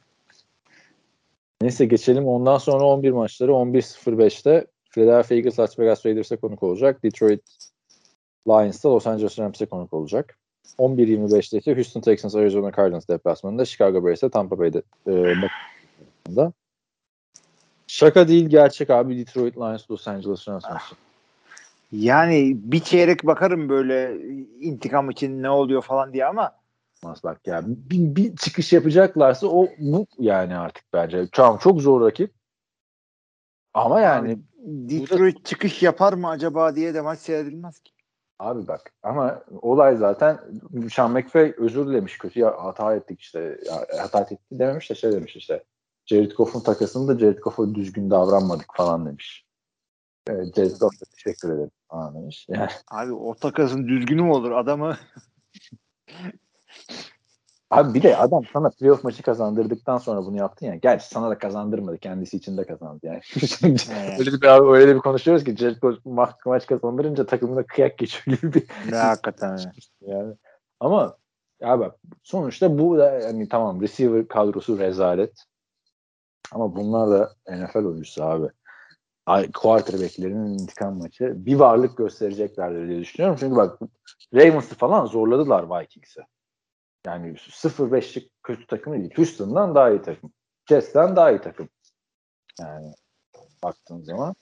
Neyse 1.61 1.87
geçelim. 1.87 2.27
Ondan 2.27 2.59
sonra 2.59 2.85
11 2.85 3.11
maçları 3.11 3.51
11.05'te 3.51 4.67
Philadelphia 4.91 5.35
Eagles 5.35 5.59
Las 5.59 5.79
Vegas 5.79 6.07
Raiders'e 6.07 6.37
konuk 6.37 6.63
olacak. 6.63 7.03
Detroit 7.03 7.41
Lions'ta 8.49 8.91
Los 8.91 9.07
Angeles 9.07 9.39
Rams'e 9.39 9.67
konuk 9.67 9.93
olacak. 9.93 10.39
11.25'te 10.79 11.59
ise 11.59 11.75
Houston 11.75 12.01
Texans 12.01 12.35
Arizona 12.35 12.73
Cardinals 12.73 13.09
deplasmanında 13.09 13.65
Chicago 13.65 14.05
Bears'e 14.05 14.29
Tampa 14.29 14.59
Bay'de 14.59 14.83
e. 15.09 16.53
Şaka 17.87 18.29
değil 18.29 18.49
gerçek 18.49 18.91
abi 18.91 19.19
Detroit 19.19 19.57
Lions 19.57 19.91
Los 19.91 20.09
Angeles 20.09 20.49
Rams 20.49 20.65
maçı. 20.65 20.95
Yani 21.93 22.57
bir 22.57 22.81
çeyrek 22.81 23.27
bakarım 23.27 23.69
böyle 23.69 24.19
intikam 24.61 25.11
için 25.11 25.43
ne 25.43 25.51
oluyor 25.51 25.83
falan 25.83 26.13
diye 26.13 26.27
ama 26.27 26.62
Mas 27.05 27.25
bak 27.25 27.47
ya 27.47 27.63
bir, 27.67 28.17
bir 28.17 28.37
çıkış 28.37 28.73
yapacaklarsa 28.73 29.47
o 29.47 29.69
bu 29.79 30.07
yani 30.19 30.57
artık 30.57 30.85
bence. 30.93 31.29
Tamam 31.33 31.59
çok 31.59 31.81
zor 31.81 32.07
rakip. 32.07 32.35
Ama 33.75 34.01
yani 34.01 34.39
Detroit 34.65 35.39
da... 35.39 35.45
çıkış 35.45 35.83
yapar 35.83 36.13
mı 36.13 36.29
acaba 36.29 36.77
diye 36.77 36.95
de 36.95 37.01
maç 37.01 37.19
seyredilmez 37.19 37.81
ki. 37.81 37.93
Abi 38.39 38.69
bak 38.69 38.93
ama 39.03 39.45
olay 39.63 39.97
zaten 39.97 40.39
Sean 40.93 41.11
McVay 41.11 41.55
özür 41.59 41.87
dilemiş 41.87 42.19
kötü 42.19 42.41
ya 42.41 42.65
hata 42.65 42.95
ettik 42.95 43.21
işte 43.21 43.59
ya, 43.67 43.87
hata 44.03 44.21
ettik 44.21 44.39
dememiş 44.53 44.91
de 44.91 44.95
şey 44.95 45.13
demiş 45.13 45.37
işte 45.37 45.65
Jared 46.07 46.33
Goff'un 46.33 46.61
takasında 46.61 47.19
Jared 47.19 47.39
Goff'a 47.39 47.75
düzgün 47.75 48.11
davranmadık 48.11 48.67
falan 48.77 49.07
demiş. 49.07 49.47
Evet, 50.27 50.57
Jared 50.57 50.77
Goff'a 50.81 51.05
teşekkür 51.17 51.51
ederim 51.51 51.71
falan 51.89 52.15
demiş. 52.15 52.47
Yani. 52.49 52.69
Abi 52.91 53.13
o 53.13 53.35
takasın 53.35 53.89
düzgünü 53.89 54.23
mü 54.23 54.31
olur 54.31 54.51
adamı 54.51 54.97
Abi 57.73 57.95
bir 57.95 58.03
de 58.03 58.17
adam 58.17 58.43
sana 58.53 58.71
playoff 58.71 59.05
maçı 59.05 59.23
kazandırdıktan 59.23 59.99
sonra 59.99 60.25
bunu 60.25 60.37
yaptın 60.37 60.67
ya. 60.67 60.75
Gerçi 60.75 61.09
sana 61.09 61.31
da 61.31 61.39
kazandırmadı. 61.39 61.99
Kendisi 61.99 62.37
için 62.37 62.57
de 62.57 62.65
kazandı 62.65 63.01
yani. 63.03 63.21
öyle, 64.19 64.33
bir, 64.33 64.73
öyle 64.73 64.89
de 64.89 64.95
bir 64.95 65.01
konuşuyoruz 65.01 65.45
ki 65.45 65.57
Jared 65.57 65.77
Goff 65.77 65.99
maç, 66.05 66.31
maç 66.47 66.67
kazandırınca 66.67 67.27
takımına 67.27 67.63
kıyak 67.63 67.99
geçiyor 67.99 68.39
gibi 68.39 68.55
bir. 68.55 68.65
Ne 68.91 68.97
hakikaten 68.97 69.59
yani. 70.01 70.35
Ama 70.81 71.17
ya 71.61 71.79
bak 71.79 71.97
sonuçta 72.23 72.79
bu 72.79 72.99
da 72.99 73.11
yani 73.11 73.49
tamam 73.49 73.81
receiver 73.81 74.29
kadrosu 74.29 74.79
rezalet. 74.79 75.45
Ama 76.53 76.77
bunlar 76.77 77.11
da 77.11 77.35
NFL 77.49 77.77
oyuncusu 77.77 78.25
abi. 78.25 78.47
Quarterback'lerinin 79.55 80.59
intikam 80.59 80.99
maçı 80.99 81.33
bir 81.47 81.55
varlık 81.55 81.97
göstereceklerdir 81.97 82.89
diye 82.89 83.01
düşünüyorum. 83.01 83.37
Çünkü 83.41 83.57
bak 83.57 83.79
Ravens'ı 84.35 84.75
falan 84.75 85.07
zorladılar 85.07 85.81
Vikings'e. 85.81 86.23
Yani 87.07 87.33
0-5'lik 87.33 88.31
kötü 88.43 88.67
takım 88.67 88.93
değil. 88.93 89.15
Houston'dan 89.17 89.75
daha 89.75 89.91
iyi 89.91 90.03
takım. 90.03 90.33
Jets'ten 90.69 91.17
daha 91.17 91.31
iyi 91.31 91.41
takım. 91.41 91.69
Yani 92.61 92.93
baktığın 93.63 94.03
zaman 94.03 94.35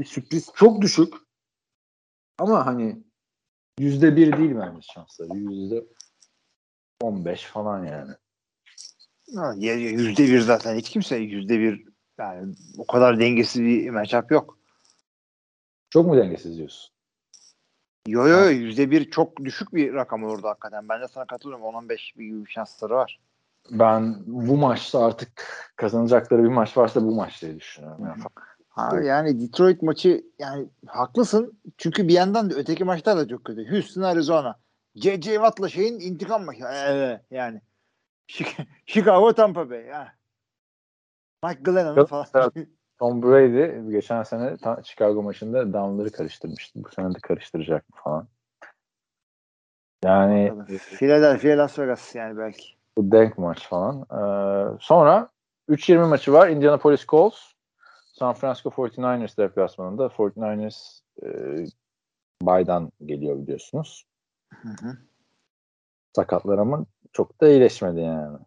bir 0.00 0.04
sürpriz 0.04 0.50
çok 0.54 0.82
düşük. 0.82 1.14
Ama 2.38 2.66
hani 2.66 3.02
yüzde 3.78 4.16
bir 4.16 4.38
değil 4.38 4.54
bence 4.56 4.80
şansları. 4.94 5.38
Yüzde 5.38 5.84
on 7.00 7.24
beş 7.24 7.44
falan 7.44 7.84
yani. 7.84 8.14
Yüzde 9.72 10.22
bir 10.22 10.40
zaten 10.40 10.76
hiç 10.76 10.90
kimse 10.90 11.16
yüzde 11.16 11.58
bir 11.58 11.86
yani 12.18 12.54
o 12.78 12.86
kadar 12.86 13.20
dengesiz 13.20 13.62
bir 13.62 13.90
matchup 13.90 14.30
yok. 14.30 14.58
Çok 15.90 16.06
mu 16.06 16.16
dengesiz 16.16 16.56
diyorsun? 16.56 16.93
Yo 18.06 18.28
yo 18.28 18.50
yüzde 18.50 18.90
bir 18.90 19.10
çok 19.10 19.44
düşük 19.44 19.74
bir 19.74 19.94
rakam 19.94 20.24
orada 20.24 20.48
hakikaten. 20.48 20.88
Ben 20.88 21.00
de 21.00 21.08
sana 21.08 21.24
katılıyorum. 21.24 21.64
10-15 21.64 22.18
bir 22.18 22.46
şansları 22.50 22.94
var. 22.94 23.20
Ben 23.70 24.16
bu 24.26 24.56
maçta 24.56 25.04
artık 25.04 25.28
kazanacakları 25.76 26.42
bir 26.42 26.48
maç 26.48 26.76
varsa 26.76 27.02
bu 27.02 27.14
maç 27.14 27.42
diye 27.42 27.56
düşünüyorum. 27.56 28.06
Yani. 28.06 28.22
Ha, 28.68 29.00
yani 29.00 29.40
Detroit 29.40 29.82
maçı 29.82 30.24
yani 30.38 30.68
haklısın. 30.86 31.58
Çünkü 31.78 32.08
bir 32.08 32.12
yandan 32.12 32.50
da 32.50 32.54
öteki 32.54 32.84
maçlar 32.84 33.16
da 33.16 33.28
çok 33.28 33.44
kötü. 33.44 33.70
Houston, 33.70 34.02
Arizona. 34.02 34.56
C.C. 34.96 35.34
Watt'la 35.34 35.68
şeyin 35.68 36.00
intikam 36.00 36.44
maçı. 36.44 36.64
Evet 36.64 37.20
yani. 37.30 37.60
Chicago, 38.86 39.32
Tampa 39.32 39.70
Bay. 39.70 39.88
Ha. 39.88 40.12
Mike 41.44 41.60
Glennon 41.62 42.04
falan. 42.04 42.52
Tom 42.98 43.22
Brady 43.22 43.90
geçen 43.92 44.22
sene 44.22 44.56
Chicago 44.84 45.22
maçında 45.22 45.72
downları 45.72 46.12
karıştırmıştı. 46.12 46.84
Bu 46.84 46.88
sene 46.88 47.14
de 47.14 47.18
karıştıracak 47.22 47.90
mı 47.90 47.96
falan. 48.04 48.28
Yani 50.04 50.52
Philadelphia 50.78 51.58
Las 51.58 51.78
Vegas 51.78 52.14
yani 52.14 52.38
belki. 52.38 52.64
Bu 52.96 53.12
denk 53.12 53.38
maç 53.38 53.68
falan. 53.68 54.00
Ee, 54.00 54.78
sonra 54.80 55.28
3-20 55.68 56.08
maçı 56.08 56.32
var. 56.32 56.48
Indianapolis 56.48 57.06
Colts 57.06 57.54
San 58.14 58.34
Francisco 58.34 58.70
49ers 58.70 59.36
deplasmanında. 59.36 60.06
49ers 60.06 61.00
e, 61.22 61.28
baydan 62.42 62.92
geliyor 63.04 63.38
biliyorsunuz. 63.38 64.06
Hı 64.54 64.68
hı. 64.68 64.96
Sakatlar 66.16 66.58
ama 66.58 66.86
çok 67.12 67.40
da 67.40 67.48
iyileşmedi 67.48 68.00
yani. 68.00 68.38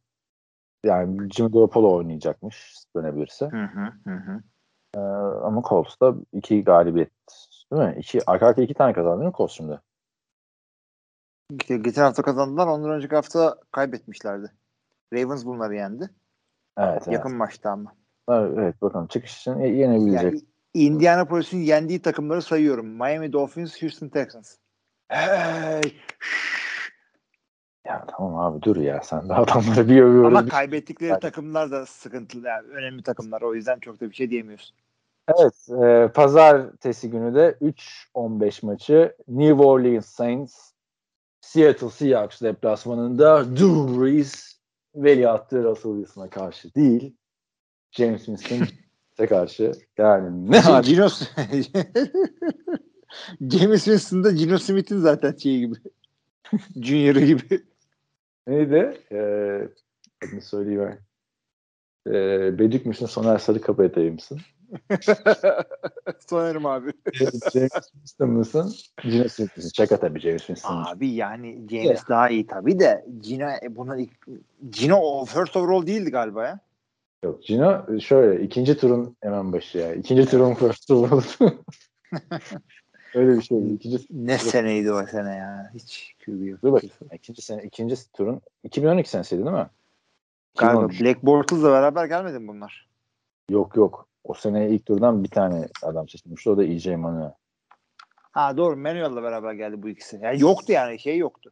Yani 0.83 1.29
Jimmy 1.33 1.51
Garoppolo 1.51 1.95
oynayacakmış 1.95 2.75
dönebilirse. 2.95 3.45
Hı 3.45 3.63
hı 4.03 4.11
hı. 4.11 4.41
Ee, 4.95 4.99
ama 5.43 5.61
Colts'ta 5.69 6.15
iki 6.33 6.63
galibiyet 6.63 7.11
değil 7.73 7.83
mi? 7.83 7.95
İki, 7.99 8.19
arka 8.27 8.47
arka 8.47 8.61
iki 8.61 8.73
tane 8.73 8.93
kazandı 8.93 9.19
değil 9.19 9.27
mi 9.27 9.37
Colts 9.37 9.53
şimdi? 9.53 9.79
Geçen 11.67 12.01
hafta 12.01 12.23
kazandılar. 12.23 12.67
Ondan 12.67 12.91
önceki 12.91 13.15
hafta 13.15 13.55
kaybetmişlerdi. 13.71 14.51
Ravens 15.13 15.45
bunları 15.45 15.75
yendi. 15.75 16.09
Evet. 16.77 17.07
Yakın 17.07 17.29
evet. 17.29 17.39
maçta 17.39 17.71
ama. 17.71 17.95
Evet 18.29 18.81
bakalım 18.81 19.07
çıkış 19.07 19.37
için 19.37 19.59
yenebilecek. 19.59 20.23
Yani 20.23 20.41
Indianapolis'in 20.73 21.57
yendiği 21.57 22.01
takımları 22.01 22.41
sayıyorum. 22.41 22.87
Miami 22.87 23.33
Dolphins, 23.33 23.81
Houston 23.81 24.09
Texans. 24.09 24.55
Hey! 25.09 25.81
Ya 27.87 28.05
tamam 28.07 28.35
abi 28.35 28.61
dur 28.61 28.77
ya 28.77 29.01
sen 29.03 29.29
de 29.29 29.33
adamları 29.35 29.89
bir 29.89 30.01
övüyoruz. 30.01 30.37
Ama 30.37 30.47
kaybettikleri 30.47 31.19
takımlar 31.19 31.71
da 31.71 31.85
sıkıntılı. 31.85 32.47
Yani 32.47 32.67
önemli 32.67 33.03
takımlar. 33.03 33.41
O 33.41 33.55
yüzden 33.55 33.79
çok 33.79 34.01
da 34.01 34.09
bir 34.09 34.15
şey 34.15 34.29
diyemiyorsun. 34.29 34.75
Evet, 35.37 35.69
e, 35.83 36.11
pazartesi 36.13 37.09
günü 37.09 37.35
de 37.35 37.57
3-15 38.15 38.65
maçı 38.65 39.15
New 39.27 39.63
Orleans 39.63 40.05
Saints 40.05 40.71
Seattle 41.41 41.89
Seahawks 41.89 42.41
deplasmanında 42.41 43.45
Drew 43.45 44.01
Brees 44.01 44.59
veliahtı 44.95 45.63
Russell 45.63 45.91
Wilson'a 45.91 46.29
karşı 46.29 46.75
değil 46.75 47.15
James 47.91 48.25
Winston'a 48.25 49.27
karşı. 49.29 49.71
Yani 49.97 50.51
ne 50.51 50.59
hali? 50.59 50.87
Gino 50.87 51.07
James 53.51 53.83
Winston 53.83 54.23
da 54.23 54.31
Gino 54.31 54.57
Smith'in 54.57 54.99
zaten 54.99 55.35
şeyi 55.37 55.59
gibi. 55.59 55.75
Junior'ı 56.75 57.25
gibi. 57.25 57.63
Neydi? 58.47 58.97
Ee, 59.11 59.69
adını 60.25 60.41
söyleyeyim. 60.41 60.99
Ee, 62.07 62.59
Bedük 62.59 62.85
müsün? 62.85 63.05
Soner 63.05 63.37
Sarıkabı 63.37 63.83
edeyim 63.83 64.13
misin? 64.13 64.41
Sonerim 66.29 66.65
abi. 66.65 66.91
James 67.13 67.71
Winston 67.91 68.29
mısın? 68.29 68.73
Gino 69.03 69.27
Smith 69.27 69.57
misin? 69.57 69.71
Şaka 69.75 69.99
tabii 69.99 70.19
James 70.19 70.45
Winston. 70.45 70.83
Abi 70.87 71.09
yani 71.09 71.67
James 71.71 72.07
daha 72.09 72.29
iyi 72.29 72.47
tabii 72.47 72.79
de 72.79 73.05
Gino 73.21 73.49
e, 73.63 73.75
buna 73.75 73.97
Gino 74.69 75.25
first 75.25 75.55
overall 75.55 75.87
değildi 75.87 76.11
galiba 76.11 76.45
ya. 76.45 76.59
Yok 77.23 77.43
Gino 77.43 77.99
şöyle 77.99 78.43
ikinci 78.43 78.77
turun 78.77 79.17
hemen 79.21 79.53
başı 79.53 79.77
ya. 79.77 79.93
İkinci 79.93 80.25
turun 80.25 80.53
first 80.53 80.91
overall. 80.91 81.21
Öyle 83.13 83.37
bir 83.37 83.41
şey. 83.41 83.73
İkinci, 83.73 84.07
Ne 84.09 84.37
seneydi 84.37 84.91
o 84.91 85.05
sene 85.05 85.35
ya. 85.35 85.71
Hiç 85.73 86.15
QB 86.25 86.47
yok. 86.47 86.61
dur 86.63 86.71
bakayım. 86.73 86.95
İkinci 87.13 87.41
sene, 87.41 87.63
ikinci 87.63 88.11
turun 88.11 88.41
2012 88.63 89.09
senesiydi 89.09 89.45
değil 89.45 89.55
mi? 89.55 89.67
Galiba 90.57 90.85
2013. 90.85 91.01
Black 91.01 91.23
Bortles'la 91.23 91.71
beraber 91.71 92.05
gelmedi 92.05 92.39
mi 92.39 92.47
bunlar? 92.47 92.87
Yok 93.49 93.75
yok. 93.75 94.07
O 94.23 94.33
sene 94.33 94.69
ilk 94.69 94.85
turdan 94.85 95.23
bir 95.23 95.29
tane 95.29 95.67
adam 95.81 96.09
seçilmişti. 96.09 96.49
O 96.49 96.57
da 96.57 96.63
EJ 96.63 96.87
Manuel. 96.87 97.31
Ha 98.31 98.57
doğru 98.57 98.77
Manuel'la 98.77 99.23
beraber 99.23 99.53
geldi 99.53 99.83
bu 99.83 99.89
ikisi. 99.89 100.19
Yani 100.23 100.41
yoktu 100.41 100.71
yani 100.71 100.99
şey 100.99 101.17
yoktu. 101.17 101.51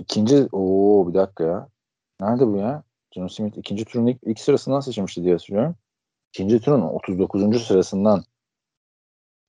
İkinci, 0.00 0.48
ooo 0.52 1.08
bir 1.08 1.14
dakika 1.14 1.44
ya. 1.44 1.68
Nerede 2.20 2.46
bu 2.46 2.56
ya? 2.56 2.82
John 3.14 3.26
Smith 3.26 3.58
ikinci 3.58 3.84
turun 3.84 4.06
ilk, 4.06 4.18
ilk 4.22 4.40
sırasından 4.40 4.80
seçilmişti 4.80 5.22
diye 5.22 5.32
hatırlıyorum. 5.32 5.74
İkinci 6.32 6.60
turun 6.60 6.80
39. 6.80 7.66
sırasından 7.66 8.24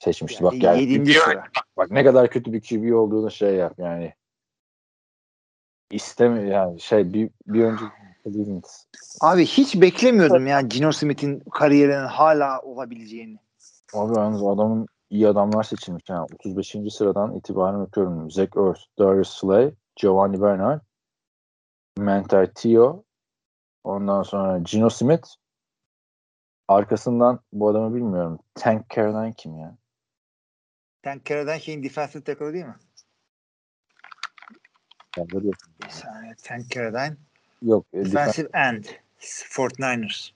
seçmişti. 0.04 0.44
Yani 0.44 0.54
bak 0.54 0.62
gel. 0.62 0.76
yedinci 0.80 1.14
sıra. 1.14 1.44
Bak 1.78 1.92
ne 1.92 2.04
kadar 2.04 2.30
kötü 2.30 2.54
bir 2.54 2.62
QB 2.62 2.96
olduğunu 2.96 3.32
şey 3.32 3.56
yap 3.56 3.74
yani. 3.78 4.14
İstemi 5.92 6.50
yani 6.50 6.80
şey 6.80 7.14
bir, 7.14 7.30
bir 7.48 7.64
önce. 7.64 7.86
Abi 9.22 9.46
hiç 9.46 9.82
beklemiyordum 9.82 10.48
ya 10.48 10.62
Gino 10.62 10.92
Smith'in 10.92 11.40
kariyerinin 11.40 12.08
hala 12.08 12.62
olabileceğini. 12.62 13.40
Abi 13.94 14.20
yalnız 14.20 14.44
adamın 14.44 14.88
iyi 15.10 15.28
adamlar 15.28 15.64
seçilmiş. 15.64 16.04
Yani 16.10 16.28
35. 16.34 16.76
sıradan 16.90 17.36
itibaren 17.36 17.80
bakıyorum. 17.80 18.32
Zach 18.32 18.58
Ertz, 18.58 18.88
Darius 19.00 19.30
Slay, 19.30 19.74
Giovanni 19.96 20.42
Bernard, 20.42 20.82
Mentor 21.98 22.46
Tio, 22.46 23.04
ondan 23.84 24.24
sonra 24.24 24.60
Gino 24.60 24.90
Smith. 24.90 25.28
Arkasından 26.68 27.40
bu 27.54 27.70
adamı 27.70 27.96
bilmiyorum. 27.96 28.40
Tank 28.56 28.90
Caroline 28.90 29.34
kim 29.34 29.58
ya? 29.58 29.78
Tenkere'den 31.02 31.58
şeyin 31.58 31.84
defensive 31.84 32.24
tackle 32.24 32.54
değil 32.54 32.66
mi? 32.66 32.76
Böyle 35.18 35.48
yok. 35.48 35.56
Bir 35.84 35.90
saniye 35.90 36.36
Tenkere'den 36.36 37.18
Yok. 37.62 37.86
e, 37.94 37.98
defen- 37.98 38.06
defensive 38.12 38.50
end. 38.54 38.86
49ers. 39.20 40.32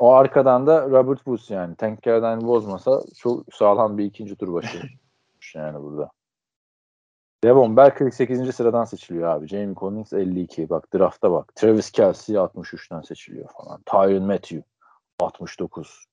O 0.00 0.12
arkadan 0.12 0.66
da 0.66 0.82
Robert 0.90 1.18
Woods 1.18 1.50
yani. 1.50 1.76
Tank 1.76 2.02
Caroline 2.02 2.46
bozmasa 2.46 3.00
çok 3.18 3.54
sağlam 3.54 3.98
bir 3.98 4.04
ikinci 4.04 4.36
tur 4.36 4.52
başı. 4.52 4.82
yani 5.54 5.82
burada. 5.82 6.10
Devon 7.44 7.76
Bell 7.76 7.94
48. 7.94 8.54
sıradan 8.54 8.84
seçiliyor 8.84 9.28
abi. 9.28 9.48
Jamie 9.48 9.74
Collins 9.74 10.12
52. 10.12 10.70
Bak 10.70 10.94
drafta 10.94 11.32
bak. 11.32 11.54
Travis 11.56 11.90
Kelsey 11.90 12.36
63'ten 12.36 13.00
seçiliyor 13.00 13.48
falan. 13.50 13.82
Tyron 13.86 14.22
Matthew 14.22 14.62
69. 15.20 16.04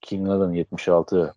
King 0.00 0.28
Allen 0.28 0.52
76. 0.52 1.34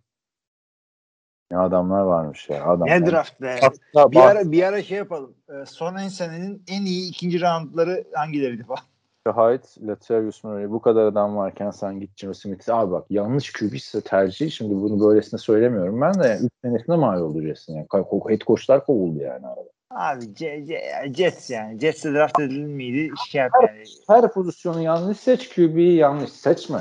Ne 1.52 1.57
adamlar 1.57 2.02
varmış 2.02 2.49
ya. 2.49 2.65
Adam. 2.65 2.88
Ne 2.88 3.06
draft 3.06 3.41
be. 3.41 3.60
Hatta 3.61 4.11
Bir 4.11 4.19
ara, 4.19 4.52
bir 4.52 4.64
ara 4.64 4.84
şey 4.84 4.98
yapalım. 4.98 5.36
Ee, 5.49 5.65
son 5.65 5.95
en 5.95 6.07
senenin 6.07 6.64
en 6.68 6.86
iyi 6.86 7.10
ikinci 7.10 7.41
roundları 7.41 8.03
hangileriydi 8.14 8.64
falan. 8.64 8.84
Hyde, 9.28 9.88
Latavius 9.88 10.44
Murray 10.44 10.69
bu 10.69 10.82
kadar 10.82 11.06
adam 11.06 11.38
varken 11.38 11.72
sen 11.72 11.99
git 11.99 12.18
Gino 12.18 12.34
Smith'i 12.34 12.74
abi 12.74 12.91
bak 12.91 13.06
yanlış 13.10 13.53
QB 13.53 13.74
ise 13.74 14.02
tercih 14.02 14.52
şimdi 14.52 14.76
bunu 14.76 15.07
böylesine 15.07 15.38
söylemiyorum 15.38 16.02
ben 16.02 16.14
de 16.14 16.40
3 16.44 16.52
senesinde 16.64 16.95
mal 16.95 17.22
oldu 17.22 17.41
Jets'in 17.41 17.76
yani. 17.76 17.88
Head 18.28 18.41
coachlar 18.41 18.86
kovuldu 18.86 19.19
yani 19.19 19.48
arada. 19.48 19.69
Abi 19.90 20.36
C, 20.36 20.65
C, 20.65 20.82
Jets 21.14 21.49
yani. 21.49 21.80
Jets'e 21.80 22.14
draft 22.14 22.40
edilir 22.40 22.65
miydi? 22.65 23.10
Şey 23.28 23.41
yap 23.41 23.52
yani. 23.68 23.84
Her 24.07 24.32
pozisyonu 24.32 24.82
yanlış 24.82 25.18
seç 25.18 25.56
QB'yi 25.56 25.95
yanlış 25.95 26.32
seçme. 26.32 26.80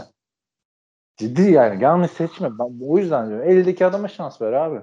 Ciddi 1.17 1.43
yani 1.51 1.85
yanlış 1.85 2.11
seçme. 2.11 2.59
Ben 2.59 2.79
o 2.89 2.99
yüzden 2.99 3.29
diyorum. 3.29 3.49
Eldeki 3.49 3.87
adama 3.87 4.09
şans 4.09 4.43
ver 4.43 4.53
abi. 4.53 4.83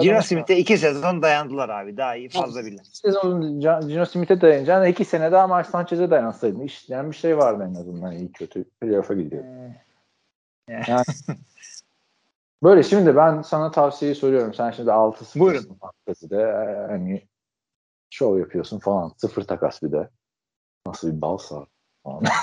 Gino 0.00 0.22
Smith'e 0.22 0.56
iki 0.56 0.78
sezon 0.78 1.22
dayandılar 1.22 1.68
abi. 1.68 1.96
Daha 1.96 2.16
iyi 2.16 2.28
fazla 2.28 2.64
bile. 2.64 2.76
Sezon 2.84 3.60
Can- 3.60 3.88
Gino 3.88 4.04
Smith'e 4.06 4.40
dayanacağına 4.40 4.88
iki 4.88 5.04
sene 5.04 5.32
daha 5.32 5.46
Mark 5.46 5.66
Sanchez'e 5.66 6.10
dayansaydın. 6.10 6.60
İşleyen 6.60 7.10
bir 7.10 7.16
şey 7.16 7.38
vardı 7.38 7.66
en 7.70 7.74
azından 7.74 8.12
iyi 8.12 8.32
kötü. 8.32 8.64
Playoff'a 8.64 9.14
gidiyor. 9.14 9.44
Ee, 10.68 10.82
Böyle 12.62 12.82
şimdi 12.82 13.16
ben 13.16 13.42
sana 13.42 13.70
tavsiyeyi 13.70 14.14
soruyorum. 14.14 14.54
Sen 14.54 14.70
şimdi 14.70 14.92
6 14.92 15.40
Buyurun. 15.40 15.78
fantezide. 15.80 16.36
Ee, 16.36 16.86
Hani 16.90 17.28
şov 18.10 18.38
yapıyorsun 18.38 18.78
falan. 18.78 19.12
Sıfır 19.16 19.42
takas 19.42 19.82
bir 19.82 19.92
de. 19.92 20.10
Nasıl 20.86 21.16
bir 21.16 21.20
balsa 21.20 21.54
falan. 21.54 21.66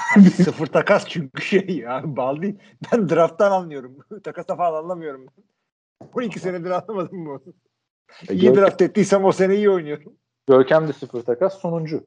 Sıfır 0.36 0.68
takas 0.68 1.06
çünkü 1.08 1.42
şey 1.42 1.68
ya 1.68 2.02
bal 2.06 2.42
değil. 2.42 2.60
Ben 2.92 3.10
drafttan 3.10 3.52
anlıyorum. 3.52 3.98
Takasa 4.24 4.56
falan 4.56 4.84
anlamıyorum. 4.84 5.26
12 6.14 6.40
senedir 6.40 6.70
anlamadım 6.70 7.26
bu. 7.26 7.44
E, 8.30 8.34
İyi 8.34 8.42
Görkem, 8.42 8.56
draft 8.56 8.82
ettiysem 8.82 9.26
o 9.26 9.32
sene 9.32 9.56
iyi 9.56 9.70
oynuyorum. 9.70 10.14
Görkem 10.48 10.88
de 10.88 10.94
sıfır 10.94 11.22
takas 11.22 11.60
sonuncu. 11.60 12.06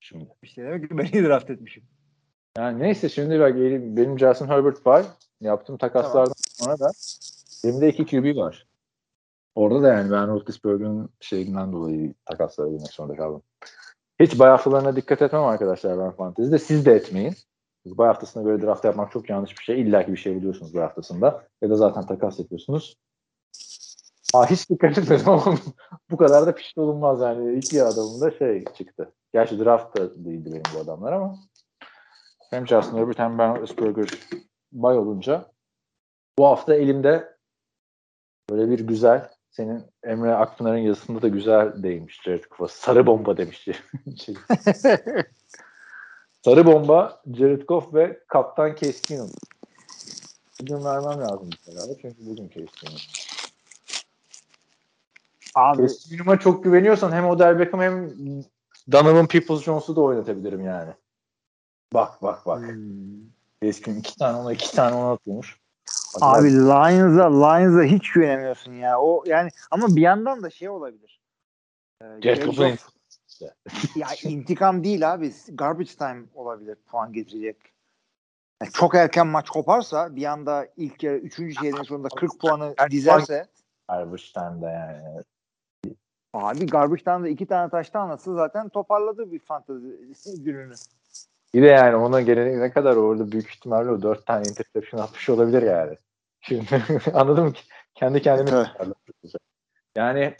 Şimdi. 0.00 0.28
İşte 0.42 0.62
demek 0.62 0.90
ki 0.90 0.98
ben 0.98 1.04
iyi 1.04 1.24
draft 1.24 1.50
etmişim. 1.50 1.84
Yani 2.58 2.82
neyse 2.82 3.08
şimdi 3.08 3.40
bak 3.40 3.54
benim, 3.54 3.96
benim 3.96 4.18
Justin 4.18 4.46
Herbert 4.46 4.86
var. 4.86 5.06
Yaptığım 5.40 5.76
takaslardan 5.76 6.32
sonra 6.36 6.78
da 6.78 6.90
elimde 7.64 7.88
iki 7.88 8.06
QB 8.06 8.36
var. 8.36 8.66
Orada 9.54 9.82
da 9.82 9.92
yani 9.92 10.12
ben 10.12 10.28
Roethlisberger'ın 10.28 11.08
şeyinden 11.20 11.72
dolayı 11.72 12.14
takaslara 12.26 12.68
girmek 12.68 12.92
zorunda 12.92 13.16
kaldım. 13.16 13.42
Hiç 14.20 14.38
bay 14.38 14.50
haftalarına 14.50 14.96
dikkat 14.96 15.22
etmem 15.22 15.44
arkadaşlar 15.44 15.98
ben 15.98 16.10
fantezide. 16.10 16.58
Siz 16.58 16.86
de 16.86 16.92
etmeyin. 16.92 17.34
Çünkü 17.82 17.98
bay 17.98 18.06
haftasına 18.06 18.42
göre 18.42 18.62
draft 18.62 18.84
yapmak 18.84 19.12
çok 19.12 19.30
yanlış 19.30 19.58
bir 19.58 19.64
şey. 19.64 19.80
İlla 19.80 20.06
ki 20.06 20.12
bir 20.12 20.16
şey 20.16 20.36
buluyorsunuz 20.36 20.74
bay 20.74 20.82
haftasında. 20.82 21.46
Ya 21.62 21.70
da 21.70 21.76
zaten 21.76 22.06
takas 22.06 22.38
yapıyorsunuz. 22.38 22.96
Aa, 24.34 24.50
hiç 24.50 24.70
dikkat 24.70 24.98
etmedim 24.98 25.28
ama 25.28 25.54
bu 26.10 26.16
kadar 26.16 26.46
da 26.46 26.54
pişti 26.54 26.80
olunmaz 26.80 27.20
yani. 27.20 27.58
İki 27.58 27.82
adamın 27.82 28.20
da 28.20 28.30
şey 28.30 28.64
çıktı. 28.64 29.12
Gerçi 29.32 29.64
draft 29.64 29.96
da 29.96 30.24
değildi 30.24 30.50
benim 30.52 30.62
bu 30.74 30.78
adamlar 30.80 31.12
ama 31.12 31.38
hem 32.50 32.68
Justin 32.68 32.98
Herbert 32.98 33.18
hem 33.18 33.38
Ben 33.38 33.56
Roethlisberger 33.56 34.08
bay 34.72 34.98
olunca 34.98 35.52
bu 36.38 36.46
hafta 36.46 36.74
elimde 36.74 37.36
böyle 38.50 38.70
bir 38.70 38.80
güzel 38.80 39.30
senin 39.56 39.84
Emre 40.04 40.34
Akpınar'ın 40.34 40.78
yazısında 40.78 41.22
da 41.22 41.28
güzel 41.28 41.82
değinmiş 41.82 42.22
Jared 42.22 42.44
Goff'a. 42.50 42.68
Sarı 42.68 43.06
bomba 43.06 43.36
demiş. 43.36 43.68
Şey, 44.24 44.34
Sarı 46.44 46.66
bomba 46.66 47.22
Jared 47.38 47.62
Goff 47.62 47.94
ve 47.94 48.20
Kaptan 48.28 48.74
Keenum. 48.74 49.30
Bugün 50.60 50.84
vermem 50.84 51.20
lazım 51.20 51.50
herhalde 51.66 51.96
çünkü 52.02 52.26
bugün 52.26 52.48
Keenum. 52.48 52.98
Abi 55.54 55.86
Keenum'a 55.86 56.38
çok 56.38 56.64
güveniyorsan 56.64 57.12
hem 57.12 57.26
Odell 57.26 57.58
Beckham 57.58 57.80
hem 57.80 58.10
Donovan 58.92 59.26
Peoples-Jones'u 59.26 59.96
da 59.96 60.00
oynatabilirim 60.00 60.64
yani. 60.64 60.92
Bak 61.94 62.22
bak 62.22 62.46
bak. 62.46 62.60
Hmm. 62.60 62.76
Keenum 63.62 63.98
iki 63.98 64.18
tane 64.18 64.36
ona 64.36 64.52
iki 64.52 64.76
tane 64.76 64.94
ona 64.96 65.18
atıyormuş. 66.14 66.40
Abi 66.40 66.52
Lions'a 66.52 67.46
Lions'a 67.46 67.82
hiç 67.82 68.10
güvenemiyorsun 68.10 68.72
ya. 68.72 69.00
O 69.00 69.24
yani 69.26 69.50
ama 69.70 69.86
bir 69.96 70.00
yandan 70.00 70.42
da 70.42 70.50
şey 70.50 70.68
olabilir. 70.68 71.20
Ee, 72.02 72.04
Jared 72.22 72.42
Goff- 72.42 72.96
ya 73.96 74.08
intikam 74.22 74.84
değil 74.84 75.12
abi. 75.12 75.32
Garbage 75.48 75.94
time 75.98 76.24
olabilir 76.34 76.76
puan 76.86 77.12
getirecek. 77.12 77.56
Yani 78.62 78.72
çok 78.72 78.94
erken 78.94 79.26
maç 79.26 79.50
koparsa 79.50 80.16
bir 80.16 80.24
anda 80.24 80.68
ilk 80.76 81.02
yarı 81.02 81.16
3. 81.16 81.36
çeyreğin 81.36 81.82
sonunda 81.82 82.08
40 82.08 82.40
puanı 82.40 82.74
dizerse 82.90 83.46
Garbage 83.88 84.22
time'da 84.34 84.70
yani. 84.70 85.22
abi 86.34 86.66
garbage 86.66 87.04
time'da 87.04 87.28
iki 87.28 87.46
tane 87.46 87.70
taştan 87.70 88.08
nasıl 88.08 88.36
zaten 88.36 88.68
toparladı 88.68 89.32
bir 89.32 89.38
fantezi 89.38 90.42
gününü. 90.44 90.74
Bir 91.56 91.62
de 91.62 91.66
yani 91.66 91.96
ona 91.96 92.20
gelene 92.20 92.60
ne 92.60 92.70
kadar 92.70 92.96
orada 92.96 93.32
büyük 93.32 93.48
ihtimalle 93.50 93.90
o 93.90 94.02
dört 94.02 94.26
tane 94.26 94.48
interception 94.48 95.00
atmış 95.00 95.28
olabilir 95.28 95.62
yani. 95.62 95.98
Şimdi 96.40 96.84
anladın 97.14 97.44
mı? 97.44 97.52
Kendi 97.94 98.20
Evet. 98.50 98.68
yani 99.94 100.36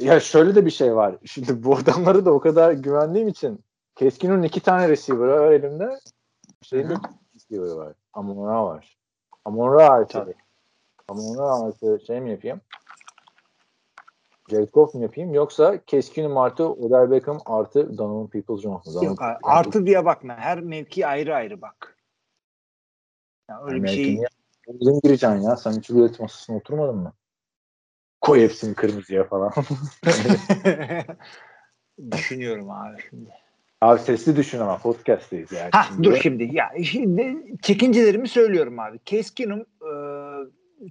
ya 0.00 0.20
şöyle 0.20 0.54
de 0.54 0.66
bir 0.66 0.70
şey 0.70 0.96
var. 0.96 1.16
Şimdi 1.24 1.64
bu 1.64 1.76
adamları 1.76 2.24
da 2.24 2.32
o 2.32 2.40
kadar 2.40 2.72
güvendiğim 2.72 3.28
için 3.28 3.64
Keskin'in 3.94 4.42
iki 4.42 4.60
tane 4.60 4.88
receiver'ı 4.88 5.40
var 5.40 5.52
elimde. 5.52 6.00
Şeyin 6.62 6.88
receiver'ı 7.34 7.76
var. 7.76 7.94
Amonra 8.12 8.64
var. 8.64 8.98
Amonra 9.44 9.88
artı. 9.88 10.12
Tabii. 10.12 10.34
Amonra 11.08 11.66
artı 11.66 12.00
şey 12.06 12.20
mi 12.20 12.30
yapayım? 12.30 12.60
Jared 14.50 14.68
Goff 14.72 14.94
mu 14.94 15.02
yapayım? 15.02 15.34
Yoksa 15.34 15.84
Keskin'im 15.86 16.36
artı 16.36 16.68
Odell 16.68 17.10
Beckham 17.10 17.38
artı 17.46 17.98
Donovan 17.98 18.26
Peoples-Jones 18.26 18.86
mu? 18.88 18.94
Donovan 18.94 19.04
Yok, 19.04 19.18
Peoples-Jones. 19.18 19.38
artı 19.42 19.86
diye 19.86 20.04
bakma. 20.04 20.36
Her 20.36 20.60
mevki 20.60 21.06
ayrı 21.06 21.34
ayrı 21.34 21.60
bak. 21.62 21.96
Ya 23.50 23.60
öyle 23.64 23.82
bir 23.82 23.88
şey 23.88 24.18
Uzun 24.66 25.00
gireceksin 25.00 25.40
ya. 25.40 25.56
Sen 25.56 25.72
hiç 25.72 25.90
rulet 25.90 26.20
masasına 26.20 26.56
oturmadın 26.56 26.96
mı? 26.96 27.12
Koy 28.20 28.42
hepsini 28.42 28.74
kırmızıya 28.74 29.24
falan. 29.24 29.52
düşünüyorum 32.10 32.70
abi 32.70 32.96
şimdi. 33.10 33.30
Abi 33.80 34.00
sesli 34.00 34.36
düşün 34.36 34.58
ama 34.60 34.78
podcast'teyiz 34.78 35.52
yani. 35.52 35.70
Ha 35.72 35.82
Şimdi- 35.88 36.04
dur 36.04 36.16
şimdi. 36.16 36.48
Ya 36.52 36.70
şimdi 36.84 37.36
çekincelerimi 37.62 38.28
söylüyorum 38.28 38.78
abi. 38.78 38.98
Keskin'im 38.98 39.60
e, 39.82 39.90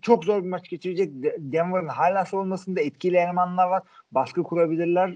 çok 0.01 0.25
zor 0.25 0.43
bir 0.43 0.49
maç 0.49 0.69
geçirecek. 0.69 1.23
De- 1.23 1.35
Denver'ın 1.39 1.87
hala 1.87 2.25
savunmasında 2.25 2.81
etkili 2.81 3.17
elemanlar 3.17 3.67
var. 3.67 3.83
Baskı 4.11 4.43
kurabilirler. 4.43 5.09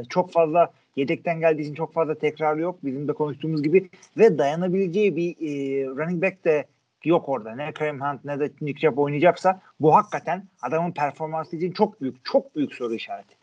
E, 0.00 0.04
çok 0.04 0.32
fazla 0.32 0.72
yedekten 0.96 1.40
geldiği 1.40 1.62
için 1.62 1.74
çok 1.74 1.92
fazla 1.94 2.14
tekrarı 2.14 2.60
yok. 2.60 2.78
Bizim 2.84 3.08
de 3.08 3.12
konuştuğumuz 3.12 3.62
gibi. 3.62 3.90
Ve 4.18 4.38
dayanabileceği 4.38 5.16
bir 5.16 5.30
e, 5.30 5.86
running 5.86 6.22
back 6.22 6.44
de 6.44 6.66
yok 7.04 7.28
orada. 7.28 7.54
Ne 7.54 7.72
Kareem 7.72 8.00
Hunt 8.00 8.24
ne 8.24 8.40
de 8.40 8.50
Nick 8.60 8.80
Chubb 8.80 8.98
oynayacaksa 8.98 9.60
bu 9.80 9.94
hakikaten 9.96 10.44
adamın 10.62 10.92
performansı 10.92 11.56
için 11.56 11.72
çok 11.72 12.00
büyük 12.00 12.24
çok 12.24 12.56
büyük 12.56 12.74
soru 12.74 12.94
işareti. 12.94 13.36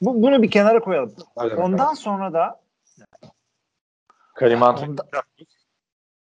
Bu, 0.00 0.22
bunu 0.22 0.42
bir 0.42 0.50
kenara 0.50 0.80
koyalım. 0.80 1.14
Bakalım. 1.36 1.62
Ondan 1.64 1.94
sonra 1.94 2.32
da 2.32 2.60
Karim 4.34 4.58
Hunt- 4.58 4.88
Onda- 4.88 5.22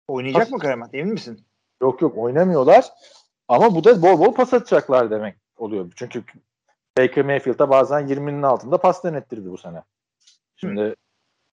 oynayacak 0.07 0.51
mı 0.51 0.60
Kareem 0.60 0.81
Hunt? 0.81 0.93
Emin 0.95 1.14
misin? 1.14 1.41
Yok 1.81 2.01
yok 2.01 2.18
oynamıyorlar. 2.18 2.85
Ama 3.54 3.76
bu 3.76 3.84
da 3.84 4.02
bol 4.02 4.20
bol 4.20 4.34
pas 4.34 4.54
atacaklar 4.54 5.12
demek 5.12 5.36
oluyor. 5.58 5.92
Çünkü 5.96 6.24
Baker 6.98 7.26
Mayfield'a 7.26 7.70
bazen 7.70 8.08
20'nin 8.08 8.42
altında 8.42 8.78
pas 8.78 9.04
denettirdi 9.04 9.52
bu 9.52 9.58
sene. 9.58 9.84
Şimdi 10.56 10.96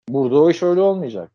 burada 0.08 0.42
o 0.42 0.50
iş 0.50 0.62
öyle 0.62 0.80
olmayacak. 0.80 1.30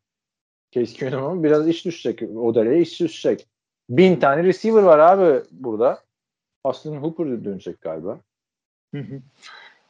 Case 0.72 0.94
Keenum'a 0.94 1.44
biraz 1.44 1.68
iş 1.68 1.86
düşecek. 1.86 2.22
Odell'e 2.38 2.82
iş 2.82 3.00
düşecek. 3.00 3.48
Bin 3.90 4.16
tane 4.20 4.44
receiver 4.44 4.84
var 4.84 5.00
abi 5.00 5.44
burada. 5.52 6.04
Austin 6.64 6.96
Hooper 6.96 7.46
dönecek 7.46 7.82
galiba. 7.82 8.20
Hı 8.96 9.02
hı. 9.02 9.22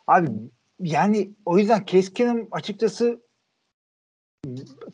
Abi 0.08 0.28
yani 0.80 1.32
o 1.46 1.58
yüzden 1.58 1.86
Keskin'im 1.86 2.48
açıkçası 2.52 3.22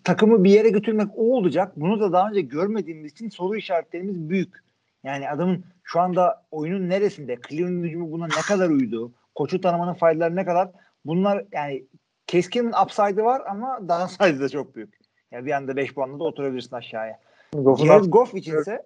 takımı 0.03 0.43
bir 0.43 0.51
yere 0.51 0.69
götürmek 0.69 1.07
o 1.15 1.37
olacak. 1.37 1.73
Bunu 1.75 1.99
da 1.99 2.11
daha 2.11 2.29
önce 2.29 2.41
görmediğimiz 2.41 3.11
için 3.11 3.29
soru 3.29 3.55
işaretlerimiz 3.55 4.29
büyük. 4.29 4.70
Yani 5.03 5.29
adamın 5.29 5.65
şu 5.83 5.99
anda 5.99 6.45
oyunun 6.51 6.89
neresinde? 6.89 7.37
Cleveland 7.49 7.83
hücumu 7.83 8.11
buna 8.11 8.25
ne 8.25 8.41
kadar 8.47 8.69
uydu? 8.69 9.11
Koçu 9.35 9.61
tanımanın 9.61 9.93
faydaları 9.93 10.35
ne 10.35 10.45
kadar? 10.45 10.69
Bunlar 11.05 11.45
yani 11.51 11.85
Keskin'in 12.27 12.73
upside'ı 12.85 13.25
var 13.25 13.41
ama 13.47 13.89
downside'ı 13.89 14.39
da 14.39 14.49
çok 14.49 14.75
büyük. 14.75 14.99
Yani 15.31 15.45
bir 15.45 15.51
anda 15.51 15.75
5 15.75 15.93
puanla 15.93 16.19
da 16.19 16.23
oturabilirsin 16.23 16.75
aşağıya. 16.75 17.19
Jared 17.53 18.05
Goff 18.05 18.33
içinse 18.33 18.85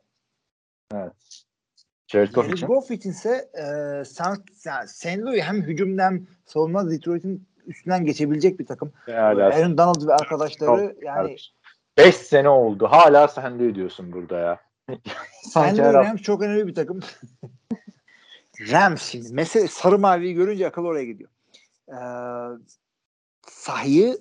Jared 2.08 2.34
Goff 2.34 2.46
Jared 2.46 2.58
için. 2.58 2.68
Goff 2.68 2.92
içinse 2.92 3.50
e, 3.54 4.06
San, 4.06 4.38
yani 4.66 4.88
St. 4.88 5.18
Louis 5.18 5.42
hem 5.42 5.62
hücumda 5.62 6.04
hem 6.04 6.28
savunma 6.46 6.92
Detroit'in 6.92 7.48
üstünden 7.66 8.06
geçebilecek 8.06 8.60
bir 8.60 8.66
takım. 8.66 8.92
Hala 9.06 9.46
Aaron 9.46 9.78
Donald 9.78 10.08
ve 10.08 10.14
arkadaşları 10.14 10.96
yani 11.02 11.36
5 11.98 12.16
sene 12.16 12.50
oldu. 12.50 12.88
Hala 12.88 13.28
de 13.28 13.76
diyorsun 13.76 14.14
burada 14.14 14.40
ya. 14.40 14.65
Sanki 15.44 15.82
hafta- 15.82 15.94
Rams 15.94 16.22
çok 16.22 16.41
önemli 16.41 16.68
bir 16.68 16.76
takım. 16.76 16.99
Rams 18.72 19.02
şimdi 19.02 19.34
mesele 19.34 19.68
sarı 19.68 19.99
maviyi 19.99 20.34
görünce 20.34 20.68
akıl 20.68 20.86
oraya 20.86 21.06
gidiyor. 21.06 21.30
Ee, 21.90 21.98
sahayı 23.48 24.18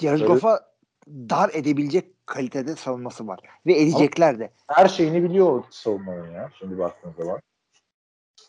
Jared 0.00 0.18
Evet. 0.18 0.28
Goff'a 0.28 0.60
dar 1.08 1.50
edebilecek 1.54 2.26
kalitede 2.26 2.76
savunması 2.76 3.26
var. 3.26 3.40
Ve 3.66 3.80
edecekler 3.82 4.38
de. 4.38 4.50
her 4.68 4.88
şeyini 4.88 5.22
biliyor 5.22 5.64
savunmanın 5.70 6.30
ya. 6.30 6.50
Şimdi 6.58 6.78
baktığın 6.78 7.12
zaman. 7.18 7.40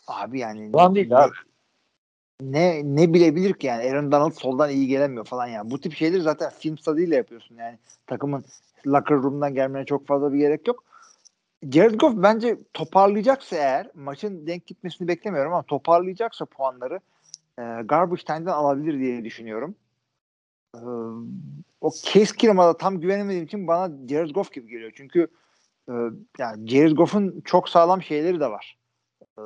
Abi 0.06 0.38
yani 0.38 0.70
Ulan 0.72 0.94
değil 0.94 1.18
abi. 1.24 1.32
ne 2.40 2.82
ne 2.84 3.14
bilebilir 3.14 3.54
ki 3.54 3.66
yani 3.66 3.90
Aaron 3.90 4.12
Donald 4.12 4.32
soldan 4.32 4.70
iyi 4.70 4.86
gelemiyor 4.86 5.24
falan 5.24 5.46
yani. 5.46 5.70
Bu 5.70 5.80
tip 5.80 5.94
şeyleri 5.94 6.22
zaten 6.22 6.50
film 6.58 6.78
stadıyla 6.78 7.16
yapıyorsun 7.16 7.56
yani. 7.56 7.78
Takımın 8.06 8.44
locker 8.86 9.16
room'dan 9.16 9.54
gelmene 9.54 9.84
çok 9.84 10.06
fazla 10.06 10.32
bir 10.32 10.38
gerek 10.38 10.68
yok. 10.68 10.84
Jared 11.62 11.94
Goff 11.94 12.14
bence 12.16 12.58
toparlayacaksa 12.72 13.56
eğer 13.56 13.90
maçın 13.94 14.46
denk 14.46 14.66
gitmesini 14.66 15.08
beklemiyorum 15.08 15.52
ama 15.52 15.62
toparlayacaksa 15.62 16.44
puanları 16.44 17.00
e, 17.58 17.62
garbage 17.84 18.24
time'den 18.24 18.52
alabilir 18.52 18.98
diye 18.98 19.24
düşünüyorum. 19.24 19.74
E, 20.74 20.80
o 21.80 21.90
Case 21.90 22.36
Keenum'a 22.36 22.66
da 22.66 22.76
tam 22.76 23.00
güvenemediğim 23.00 23.44
için 23.44 23.66
bana 23.66 24.08
Jared 24.08 24.30
Goff 24.30 24.52
gibi 24.52 24.68
geliyor. 24.70 24.92
Çünkü 24.94 25.28
e, 25.88 25.92
yani 26.38 26.68
Jared 26.68 26.96
Goff'un 26.96 27.40
çok 27.40 27.68
sağlam 27.68 28.02
şeyleri 28.02 28.40
de 28.40 28.50
var. 28.50 28.78
E, 29.38 29.42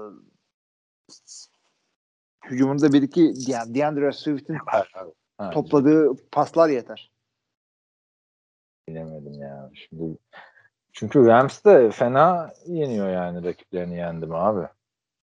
hücumunda 2.44 2.92
bir 2.92 3.02
iki 3.02 3.32
yani 3.36 3.74
DeAndre 3.74 4.12
Swift'in 4.12 4.58
topladığı 5.52 6.16
paslar 6.32 6.68
yeter. 6.68 7.12
Bilemedim 8.88 9.40
ya. 9.40 9.70
Şimdi 9.74 10.18
çünkü 10.92 11.26
Rams 11.26 11.64
de 11.64 11.90
fena 11.90 12.52
yeniyor 12.66 13.08
yani 13.08 13.44
rakiplerini 13.44 13.96
yendi 13.96 14.26
mi 14.26 14.36
abi. 14.36 14.66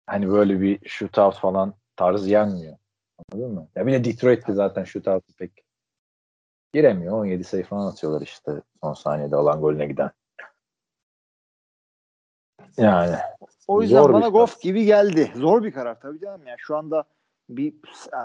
Hani 0.06 0.30
böyle 0.30 0.60
bir 0.60 0.88
shootout 0.88 1.36
falan 1.36 1.74
tarzı 1.96 2.30
yenmiyor. 2.30 2.76
Anladın 3.18 3.54
mı? 3.54 3.68
Ya 3.74 3.86
bir 3.86 3.92
de 3.92 4.04
Detroit'te 4.04 4.52
zaten 4.52 4.84
shootout'u 4.84 5.32
pek 5.34 5.64
giremiyor. 6.72 7.12
17 7.12 7.44
sayı 7.44 7.64
falan 7.64 7.86
atıyorlar 7.86 8.20
işte 8.20 8.62
son 8.82 8.94
saniyede 8.94 9.36
olan 9.36 9.60
golüne 9.60 9.86
giden. 9.86 10.10
Yani 12.76 13.16
O 13.68 13.82
yüzden 13.82 14.02
Zor 14.02 14.12
bana. 14.12 14.28
Goff 14.28 14.60
gibi 14.60 14.84
geldi. 14.84 15.32
Zor 15.36 15.62
bir 15.62 15.72
karar 15.72 16.00
tabii 16.00 16.20
canım 16.20 16.46
ya. 16.46 16.56
Şu 16.58 16.76
anda 16.76 17.04
bir 17.48 17.74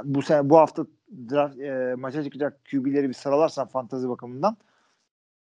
bu 0.03 0.21
sene 0.21 0.49
bu 0.49 0.57
hafta 0.57 0.85
draft 1.29 1.59
e, 1.59 1.95
maça 1.97 2.23
çıkacak 2.23 2.59
QB'leri 2.71 3.09
bir 3.09 3.13
sıralarsan 3.13 3.67
fantazi 3.67 4.09
bakımından 4.09 4.57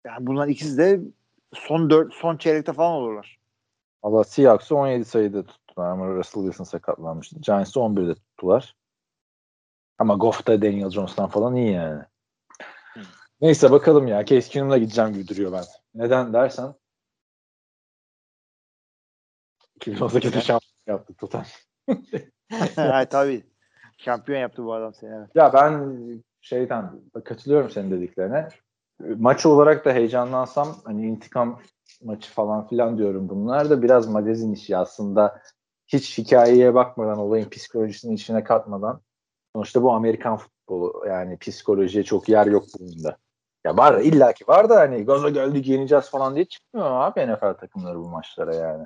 yani 0.05 0.27
bunların 0.27 0.51
ikisi 0.51 0.77
de 0.77 0.99
son 1.53 1.89
dört 1.89 2.13
son 2.13 2.37
çeyrekte 2.37 2.73
falan 2.73 2.91
olurlar. 2.91 3.39
Valla 4.03 4.23
Seahawks'ı 4.23 4.75
17 4.75 5.05
sayıda 5.05 5.45
tuttular 5.45 5.89
ama 5.89 6.07
Russell 6.07 6.43
Wilson 6.43 6.63
sakatlanmıştı. 6.63 7.39
Giants'ı 7.39 7.79
11'de 7.79 8.15
tuttular. 8.15 8.75
Ama 9.97 10.15
Goff 10.15 10.47
da 10.47 10.61
Daniel 10.61 10.89
Jones'tan 10.89 11.29
falan 11.29 11.55
iyi 11.55 11.71
yani. 11.71 12.03
Neyse 13.41 13.71
bakalım 13.71 14.07
ya. 14.07 14.25
Case 14.25 14.49
Keenum'la 14.49 14.77
gideceğim 14.77 15.13
gibi 15.13 15.27
duruyor 15.27 15.51
ben. 15.51 15.63
Neden 15.93 16.33
dersen 16.33 16.73
2018'de 19.79 20.41
şampiyon 20.41 20.59
yaptı 20.87 21.13
tutan. 21.13 21.45
Hayır 22.75 23.09
tabii. 23.09 23.43
Şampiyon 23.97 24.39
yaptı 24.39 24.65
bu 24.65 24.73
adam 24.73 24.93
seni. 24.93 25.15
Evet. 25.15 25.29
Ya 25.35 25.53
ben 25.53 25.97
şeyden 26.41 27.01
katılıyorum 27.25 27.69
senin 27.69 27.91
dediklerine. 27.91 28.47
Maç 28.99 29.45
olarak 29.45 29.85
da 29.85 29.93
heyecanlansam 29.93 30.75
hani 30.83 31.07
intikam 31.07 31.59
maçı 32.03 32.31
falan 32.31 32.67
filan 32.67 32.97
diyorum. 32.97 33.29
Bunlar 33.29 33.69
da 33.69 33.81
biraz 33.81 34.07
magazin 34.07 34.53
işi 34.53 34.77
aslında. 34.77 35.41
Hiç 35.87 36.17
hikayeye 36.17 36.73
bakmadan, 36.73 37.17
olayın 37.17 37.49
psikolojisini 37.49 38.13
içine 38.13 38.43
katmadan. 38.43 39.01
Sonuçta 39.55 39.83
bu 39.83 39.93
Amerikan 39.93 40.37
futbolu. 40.37 41.03
Yani 41.07 41.37
psikolojiye 41.37 42.03
çok 42.03 42.29
yer 42.29 42.45
yok 42.45 42.63
bunda. 42.79 43.17
Ya 43.65 43.77
var 43.77 43.99
illaki 43.99 44.47
var 44.47 44.69
da 44.69 44.79
hani 44.79 45.05
gaza 45.05 45.29
geldik 45.29 45.67
yeneceğiz 45.67 46.09
falan 46.09 46.35
diye 46.35 46.45
çıkmıyor 46.45 46.87
abi 46.87 47.27
NFL 47.27 47.53
takımları 47.53 47.99
bu 47.99 48.09
maçlara 48.09 48.55
yani. 48.55 48.85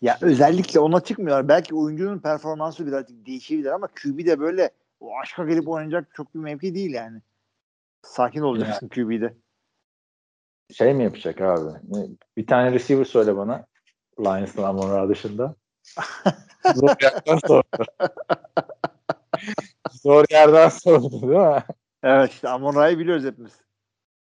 Ya 0.00 0.18
özellikle 0.20 0.80
ona 0.80 1.00
çıkmıyorlar. 1.00 1.48
Belki 1.48 1.74
oyuncunun 1.74 2.18
performansı 2.18 2.86
birazcık 2.86 3.26
değişebilir 3.26 3.70
ama 3.70 3.86
QB 3.86 4.26
de 4.26 4.40
böyle 4.40 4.70
o 5.00 5.18
aşka 5.22 5.44
gelip 5.44 5.68
oynayacak 5.68 6.14
çok 6.14 6.34
bir 6.34 6.40
mevki 6.40 6.74
değil 6.74 6.94
yani. 6.94 7.22
Sakin 8.02 8.40
olacaksın 8.40 8.88
QB'de. 8.88 9.34
Şey 10.72 10.94
mi 10.94 11.04
yapacak 11.04 11.40
abi? 11.40 11.78
Bir 12.36 12.46
tane 12.46 12.72
receiver 12.72 13.04
söyle 13.04 13.36
bana. 13.36 13.66
Lions'tan 14.20 14.62
Amon 14.62 15.08
dışında. 15.08 15.54
Zor 16.74 16.96
yerden 17.02 17.38
sordu. 17.46 17.84
Zor 19.90 20.24
yerden 20.30 20.68
sordu 20.68 21.22
değil 21.22 21.32
mi? 21.32 21.64
Evet 22.02 22.32
işte 22.32 22.48
Amon 22.48 22.74
Ra'yı 22.74 22.98
biliyoruz 22.98 23.24
hepimiz. 23.24 23.52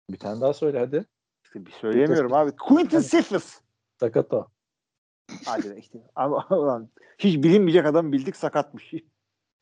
Bir 0.09 0.17
tane 0.17 0.41
daha 0.41 0.53
söyle 0.53 0.79
hadi. 0.79 1.05
İşte 1.43 1.65
bir 1.65 1.71
söyleyemiyorum 1.71 2.33
abi. 2.33 2.51
Quinton 2.55 3.01
Cephas. 3.01 3.59
Sakat 3.99 4.33
o. 4.33 4.47
Hadi 5.45 5.75
işte. 5.79 5.99
Ama 6.15 6.47
ulan, 6.49 6.89
hiç 7.17 7.43
bilinmeyecek 7.43 7.85
adam 7.85 8.11
bildik 8.11 8.35
sakatmış. 8.35 8.93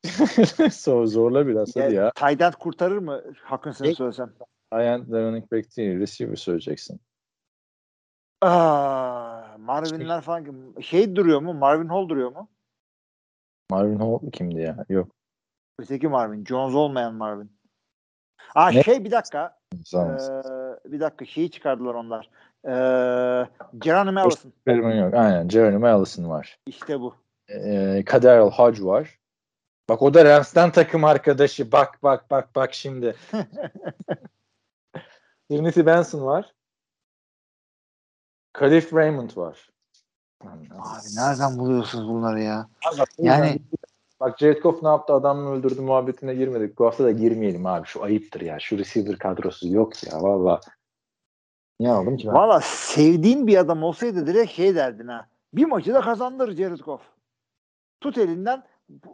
Zor, 0.72 1.06
zorla 1.06 1.48
biraz 1.48 1.76
hadi 1.76 1.96
ya. 1.96 2.12
End 2.22 2.54
kurtarır 2.54 2.98
mı? 2.98 3.24
Hakkın 3.44 3.72
sen 3.72 3.86
Yok. 3.86 3.96
söylesem. 3.96 4.34
Ayağın 4.72 5.12
running 5.12 5.52
back 5.52 5.78
değil. 5.78 6.00
Receiver 6.00 6.36
söyleyeceksin. 6.36 7.00
Aa, 8.42 9.58
Marvin'ler 9.58 10.22
falan. 10.22 10.76
Şey 10.82 11.16
duruyor 11.16 11.42
mu? 11.42 11.54
Marvin 11.54 11.88
Hall 11.88 12.10
duruyor 12.10 12.32
mu? 12.32 12.50
Marvin 13.72 14.00
Hall 14.00 14.32
kimdi 14.32 14.62
ya? 14.62 14.86
Yok. 14.90 15.12
Öteki 15.80 16.08
Marvin. 16.08 16.46
Jones 16.46 16.76
olmayan 16.76 17.14
Marvin. 17.14 17.52
Aa 18.56 18.70
Ne? 18.72 18.84
şey 18.84 19.04
bir 19.04 19.12
dakika. 19.12 19.58
Ee, 19.96 19.98
bir 20.86 21.00
dakika 21.00 21.26
şeyi 21.26 21.52
çıkardılar 21.52 21.94
onlar. 21.94 22.30
Ee, 22.66 23.50
Geronimo 23.78 24.20
Allison. 24.20 24.54
Yok. 24.68 25.14
Aynen. 25.14 25.50
Jeremy 25.50 25.88
Allison 25.88 26.30
var. 26.30 26.60
İşte 26.66 27.00
bu. 27.00 27.16
Ee, 27.50 28.04
Kaderl 28.06 28.50
Hodge 28.50 28.84
var. 28.84 29.20
Bak 29.90 30.02
o 30.02 30.14
da 30.14 30.26
Rams'ten 30.26 30.72
takım 30.72 31.04
arkadaşı. 31.04 31.72
Bak 31.72 32.04
bak 32.04 32.32
bak 32.32 32.56
bak 32.56 32.74
şimdi. 32.74 33.16
Trinity 35.50 35.86
Benson 35.86 36.26
var. 36.26 36.54
Khalif 38.54 38.94
Raymond 38.94 39.38
var. 39.38 39.70
Abi 40.42 40.68
nereden 41.16 41.60
buluyorsunuz 41.60 42.08
bunları 42.08 42.42
ya? 42.42 42.70
Bak, 43.00 43.10
Yani- 43.18 43.60
Bak 44.20 44.40
Jared 44.40 44.62
Goff 44.62 44.84
ne 44.84 44.90
yaptı 44.90 45.14
adamı 45.14 45.50
öldürdü 45.52 45.82
muhabbetine 45.82 46.36
girmedik. 46.36 46.80
Bu 46.80 46.86
hafta 46.86 47.04
da 47.04 47.12
girmeyelim 47.12 47.66
abi. 47.66 47.88
Şu 47.88 48.04
ayıptır 48.04 48.42
ya. 48.42 48.60
Şu 48.60 48.78
receiver 48.78 49.18
kadrosu 49.18 49.68
yok 49.68 50.04
ya 50.04 50.22
valla. 50.22 50.60
Niye 51.80 51.92
aldım 51.92 52.18
ki 52.18 52.28
ben? 52.28 52.34
Valla 52.34 52.62
sevdiğin 52.62 53.48
bir 53.48 53.58
adam 53.58 53.84
olsaydı 53.84 54.28
direkt 54.28 54.52
şey 54.52 54.76
derdin 54.76 55.08
ha. 55.08 55.28
Bir 55.54 55.66
maçı 55.66 55.94
da 55.94 56.02
kazandır 56.02 56.56
Jared 56.56 56.80
Goff. 56.80 57.02
Tut 58.02 58.18
elinden 58.18 58.64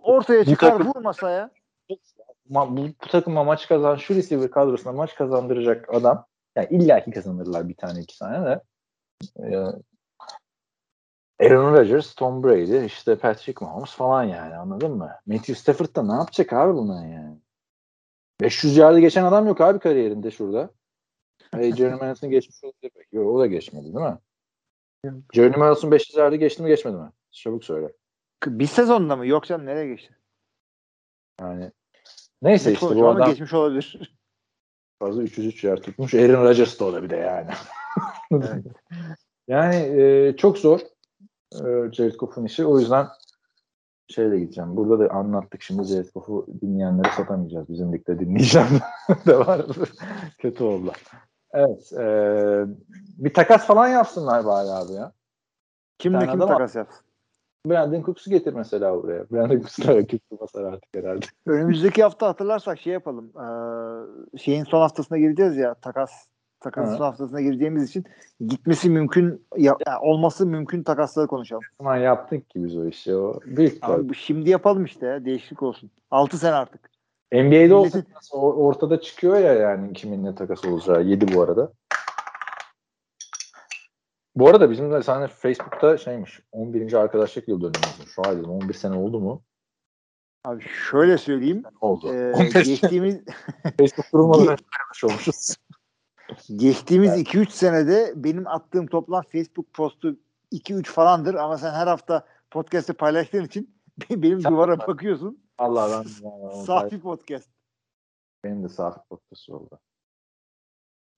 ortaya 0.01 0.45
çıkar 0.45 0.71
takım- 0.71 0.87
vur 0.87 1.01
masaya. 1.01 1.51
Ma- 2.49 2.77
bu, 2.77 2.87
bu 2.87 3.07
takıma 3.09 3.43
maç 3.43 3.67
kazan, 3.67 3.95
şu 3.95 4.15
receiver 4.15 4.51
kadrosuna 4.51 4.91
maç 4.93 5.15
kazandıracak 5.15 5.93
adam. 5.93 6.25
Yani 6.55 6.67
illaki 6.71 7.11
kazanırlar 7.11 7.69
bir 7.69 7.75
tane 7.75 7.99
iki 7.99 8.19
tane 8.19 8.45
de. 8.45 8.61
Ee, 9.39 9.55
Aaron 11.45 11.73
Rodgers, 11.73 12.15
Tom 12.15 12.43
Brady, 12.43 12.85
işte 12.85 13.15
Patrick 13.15 13.65
Mahomes 13.65 13.91
falan 13.91 14.23
yani 14.23 14.55
anladın 14.55 14.91
mı? 14.91 15.11
Matthew 15.25 15.55
Stafford 15.55 15.95
da 15.95 16.03
ne 16.03 16.13
yapacak 16.13 16.53
abi 16.53 16.73
bundan 16.73 17.03
yani? 17.03 17.37
500 18.41 18.77
yardı 18.77 18.99
geçen 18.99 19.23
adam 19.23 19.47
yok 19.47 19.61
abi 19.61 19.79
kariyerinde 19.79 20.31
şurada. 20.31 20.69
Hey, 21.51 21.71
Jeremy 21.75 22.01
Allison 22.01 22.29
geçmiş 22.29 22.63
olabilir 22.63 22.91
belki. 22.95 23.15
Yok, 23.15 23.35
o 23.35 23.39
da 23.39 23.45
geçmedi 23.45 23.83
değil 23.83 24.05
mi? 24.05 24.17
Jeremy 25.33 25.63
Allison 25.63 25.91
500 25.91 26.17
yardı 26.17 26.35
geçti 26.35 26.63
mi 26.63 26.67
geçmedi 26.67 26.97
mi? 26.97 27.11
Çabuk 27.31 27.63
söyle. 27.63 27.93
Bir 28.47 28.67
sezonda 28.67 29.15
mı? 29.15 29.27
Yok 29.27 29.45
canım 29.45 29.65
nereye 29.65 29.87
geçti? 29.87 30.15
Yani 31.41 31.71
neyse 32.41 32.69
Ne 32.69 32.73
işte 32.73 32.95
bu 32.95 33.09
adam 33.09 33.29
geçmiş 33.29 33.53
olabilir. 33.53 34.15
fazla 34.99 35.21
303 35.21 35.63
yer 35.63 35.81
tutmuş. 35.81 36.13
Aaron 36.13 36.43
Rodgers 36.43 36.79
da 36.79 36.85
o 36.85 36.93
da 36.93 37.03
bir 37.03 37.09
de 37.09 37.15
yani. 37.15 37.49
Evet. 38.31 38.65
yani 39.47 39.75
e, 39.75 40.35
çok 40.37 40.57
zor 40.57 40.79
e, 41.53 41.91
Jared 41.91 42.15
Goff'un 42.15 42.45
işi. 42.45 42.65
O 42.65 42.79
yüzden 42.79 43.07
şeyle 44.07 44.39
gideceğim. 44.39 44.77
Burada 44.77 44.99
da 44.99 45.13
anlattık 45.13 45.61
şimdi 45.61 45.83
Jared 45.83 46.09
Goff'u 46.15 46.47
dinleyenlere 46.61 47.09
satamayacağız. 47.09 47.69
Bizim 47.69 47.93
ligde 47.93 48.19
dinleyeceğim 48.19 48.79
de 49.27 49.39
var. 49.39 49.65
Kötü 50.37 50.63
oldu. 50.63 50.91
Evet. 51.53 51.93
e, 51.93 52.05
bir 53.17 53.33
takas 53.33 53.65
falan 53.67 53.87
yapsınlar 53.87 54.45
bari 54.45 54.69
abi 54.69 54.93
ya. 54.93 55.13
Kimle 55.97 56.27
kim 56.27 56.39
takas 56.39 56.75
yapsın? 56.75 57.05
Brandon 57.69 58.01
Cooks'u 58.01 58.29
getir 58.29 58.53
mesela 58.53 59.03
buraya. 59.03 59.29
Brandon 59.31 59.55
Cooks'u 59.57 59.87
da 59.87 59.95
rakip 59.95 60.21
basar 60.41 60.63
artık 60.63 60.95
herhalde. 60.95 61.25
Önümüzdeki 61.47 62.03
hafta 62.03 62.27
hatırlarsak 62.27 62.79
şey 62.79 62.93
yapalım. 62.93 63.31
Ee, 63.35 64.37
şeyin 64.37 64.63
son 64.63 64.81
haftasına 64.81 65.17
gireceğiz 65.17 65.57
ya 65.57 65.73
takas 65.73 66.11
takas 66.59 66.89
Hı. 66.91 66.95
son 66.97 67.05
haftasına 67.05 67.41
gireceğimiz 67.41 67.89
için 67.89 68.05
gitmesi 68.47 68.89
mümkün 68.89 69.45
ya, 69.57 69.75
ya 69.87 69.99
olması 70.01 70.45
mümkün 70.45 70.83
takasları 70.83 71.27
konuşalım. 71.27 71.63
Ama 71.79 71.97
yaptık 71.97 72.49
ki 72.49 72.63
biz 72.63 72.77
o 72.77 72.85
işi. 72.85 73.15
O 73.15 73.39
büyük 73.45 73.77
Abi 73.89 74.15
şimdi 74.15 74.49
yapalım 74.49 74.85
işte 74.85 75.05
ya 75.05 75.25
değişiklik 75.25 75.63
olsun. 75.63 75.91
6 76.11 76.37
sene 76.37 76.53
artık. 76.53 76.89
NBA'de 77.31 77.73
olsa 77.73 77.97
Milletin- 77.99 78.13
o- 78.33 78.53
ortada 78.65 79.01
çıkıyor 79.01 79.37
ya 79.39 79.53
yani 79.53 79.93
kimin 79.93 80.23
ne 80.23 80.35
takas 80.35 80.65
olacağı. 80.65 81.03
7 81.03 81.35
bu 81.35 81.41
arada. 81.41 81.71
Bu 84.35 84.49
arada 84.49 84.71
bizim 84.71 84.91
de 84.91 85.03
sana 85.03 85.27
Facebook'ta 85.27 85.97
şeymiş 85.97 86.41
11. 86.51 86.93
arkadaşlık 86.93 87.47
yıl 87.47 87.57
dönümümüz. 87.61 88.07
Şu 88.15 88.21
an 88.27 88.37
dedim 88.37 88.49
11 88.49 88.73
sene 88.73 88.95
oldu 88.95 89.19
mu? 89.19 89.43
Abi 90.45 90.63
şöyle 90.89 91.17
söyleyeyim. 91.17 91.63
Oldu. 91.81 92.07
15 92.07 92.49
sene 92.51 92.63
geçtiğimiz 92.63 93.21
Facebook 93.77 94.05
kurulmadan 94.11 94.41
önce 94.41 94.51
arkadaş 94.51 95.03
olmuşuz. 95.03 95.55
geçtiğimiz 96.55 97.09
2-3 97.11 97.49
senede 97.49 98.13
benim 98.15 98.47
attığım 98.47 98.87
toplam 98.87 99.23
Facebook 99.31 99.73
postu 99.73 100.19
2-3 100.51 100.83
falandır 100.83 101.33
ama 101.35 101.57
sen 101.57 101.71
her 101.71 101.87
hafta 101.87 102.25
podcast'te 102.51 102.93
paylaştığın 102.93 103.43
için 103.45 103.75
benim 104.09 104.41
Sen- 104.41 104.51
duvara 104.51 104.79
bakıyorsun. 104.87 105.43
Allah 105.57 105.89
ben 105.91 106.29
yani, 106.29 106.65
Safi 106.65 106.99
podcast. 107.01 107.49
benim 108.43 108.63
de 108.63 108.69
safi 108.69 108.99
podcast 109.09 109.49
oldu. 109.49 109.79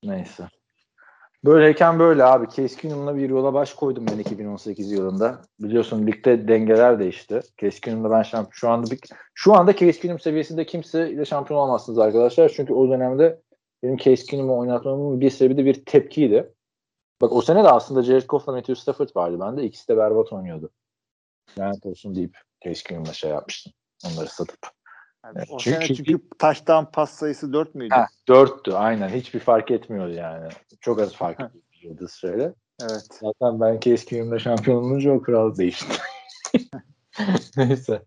Neyse. 0.03 0.49
Böyleyken 1.45 1.99
böyle 1.99 2.23
abi. 2.23 2.45
Case 2.49 2.81
Keenum'la 2.81 3.15
bir 3.15 3.29
yola 3.29 3.53
baş 3.53 3.73
koydum 3.73 4.05
ben 4.11 4.17
2018 4.17 4.91
yılında. 4.91 5.41
Biliyorsun 5.59 6.07
ligde 6.07 6.47
dengeler 6.47 6.99
değişti. 6.99 7.41
Case 7.61 7.79
Keenum'la 7.79 8.11
ben 8.11 8.23
şampiyon. 8.23 8.51
Şu 8.51 8.69
anda 8.69 8.91
bir, 8.91 8.99
şu 9.33 9.53
anda 9.53 9.75
Case 9.75 9.99
Keenum 9.99 10.19
seviyesinde 10.19 10.65
kimse 10.65 11.11
ile 11.11 11.25
şampiyon 11.25 11.59
olamazsınız 11.59 11.99
arkadaşlar. 11.99 12.49
Çünkü 12.49 12.73
o 12.73 12.89
dönemde 12.89 13.41
benim 13.83 13.97
Case 13.97 14.25
Keenum'u 14.25 14.57
oynatmamın 14.57 15.21
bir 15.21 15.29
sebebi 15.29 15.57
de 15.57 15.65
bir 15.65 15.85
tepkiydi. 15.85 16.53
Bak 17.21 17.31
o 17.31 17.41
sene 17.41 17.63
de 17.63 17.69
aslında 17.69 18.03
Jared 18.03 18.25
Goff'la 18.29 18.53
Matthew 18.53 18.75
Stafford 18.75 19.09
vardı. 19.15 19.37
Ben 19.41 19.57
de 19.57 19.63
ikisi 19.63 19.87
de 19.87 19.97
berbat 19.97 20.33
oynuyordu. 20.33 20.69
Lanet 21.59 21.85
olsun 21.85 22.15
deyip 22.15 22.37
Case 22.65 22.83
Keenum'la 22.83 23.13
şey 23.13 23.31
yapmıştım. 23.31 23.73
Onları 24.05 24.27
satıp. 24.27 24.74
Yani 25.25 25.37
o 25.49 25.57
Çünkü- 25.57 25.85
sene 25.87 25.95
çünkü 25.95 26.19
taştan 26.39 26.91
pas 26.91 27.11
sayısı 27.11 27.53
4 27.53 27.75
müydü? 27.75 27.93
Ha, 27.95 28.07
dörttü 28.27 28.71
aynen. 28.71 29.09
Hiçbir 29.09 29.39
fark 29.39 29.71
etmiyordu 29.71 30.13
yani. 30.13 30.49
Çok 30.81 30.99
az 30.99 31.15
fark 31.15 31.39
ediyordu 31.79 32.07
şöyle. 32.19 32.53
Evet. 32.81 33.07
Zaten 33.21 33.59
ben 33.61 33.79
Case 33.79 34.05
Keenum'la 34.05 34.39
şampiyon 34.39 34.77
olunca 34.77 35.11
o 35.11 35.21
kural 35.21 35.57
değişti. 35.57 35.93
Neyse. 37.57 38.01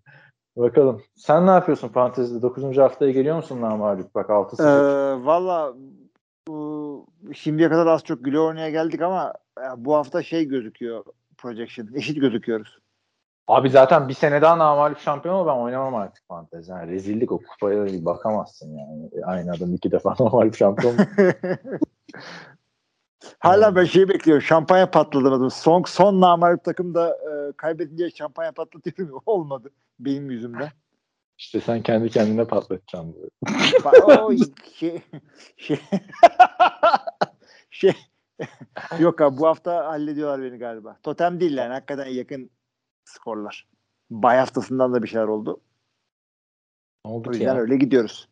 Bakalım. 0.56 1.02
Sen 1.16 1.46
ne 1.46 1.50
yapıyorsun 1.50 1.88
fantezide? 1.88 2.42
9. 2.42 2.78
haftaya 2.78 3.10
geliyor 3.12 3.36
musun 3.36 3.60
namağlup? 3.60 4.14
Bak 4.14 4.30
6 4.30 4.62
Ee, 4.62 5.24
Valla 5.24 5.74
şimdiye 7.34 7.68
kadar 7.68 7.86
az 7.86 8.04
çok 8.04 8.24
güle 8.24 8.40
oynaya 8.40 8.70
geldik 8.70 9.02
ama 9.02 9.32
ya, 9.58 9.74
bu 9.76 9.94
hafta 9.94 10.22
şey 10.22 10.44
gözüküyor 10.44 11.04
projection. 11.38 11.88
Eşit 11.94 12.20
gözüküyoruz. 12.20 12.78
Abi 13.48 13.70
zaten 13.70 14.08
bir 14.08 14.14
sene 14.14 14.42
daha 14.42 14.58
namağlup 14.58 14.98
şampiyon 14.98 15.34
ol 15.34 15.46
ben 15.46 15.52
oynamam 15.56 15.94
artık 15.94 16.28
fantezi. 16.28 16.70
Yani 16.70 16.92
rezillik 16.92 17.32
o 17.32 17.40
kupaya 17.42 17.86
bir 17.86 18.04
bakamazsın 18.04 18.76
yani. 18.78 19.10
Aynı 19.24 19.52
adam 19.52 19.74
iki 19.74 19.92
defa 19.92 20.14
namağlup 20.20 20.56
şampiyon. 20.56 20.96
Hala 23.38 23.76
ben 23.76 23.84
şey 23.84 24.08
bekliyorum. 24.08 24.42
Şampanya 24.42 24.90
patladım. 24.90 25.50
Son, 25.50 25.82
son 25.86 26.20
namarip 26.20 26.64
takım 26.64 26.94
da 26.94 27.08
e, 27.10 27.52
kaybedince 27.56 28.10
şampanya 28.10 28.52
patlatıyorum. 28.52 29.22
Olmadı 29.26 29.70
benim 30.00 30.30
yüzümden. 30.30 30.68
işte 31.38 31.60
sen 31.60 31.82
kendi 31.82 32.10
kendine 32.10 32.44
patlatacaksın. 32.44 33.16
Ba- 33.44 34.20
o 34.20 34.32
şey, 34.74 35.02
şey, 35.56 35.80
şey 37.70 37.92
yok 38.98 39.20
abi 39.20 39.38
bu 39.38 39.46
hafta 39.46 39.86
hallediyorlar 39.86 40.42
beni 40.42 40.58
galiba. 40.58 40.96
Totem 41.02 41.40
değil 41.40 41.56
yani 41.56 41.72
hakikaten 41.72 42.06
yakın 42.06 42.50
skorlar. 43.08 43.68
Bay 44.10 44.36
haftasından 44.38 44.94
da 44.94 45.02
bir 45.02 45.08
şeyler 45.08 45.26
oldu. 45.26 45.60
Ne 47.06 47.10
oldu 47.10 47.28
O 47.28 47.32
ki 47.32 47.38
yüzden 47.38 47.54
ya? 47.54 47.60
öyle 47.60 47.76
gidiyoruz. 47.76 48.28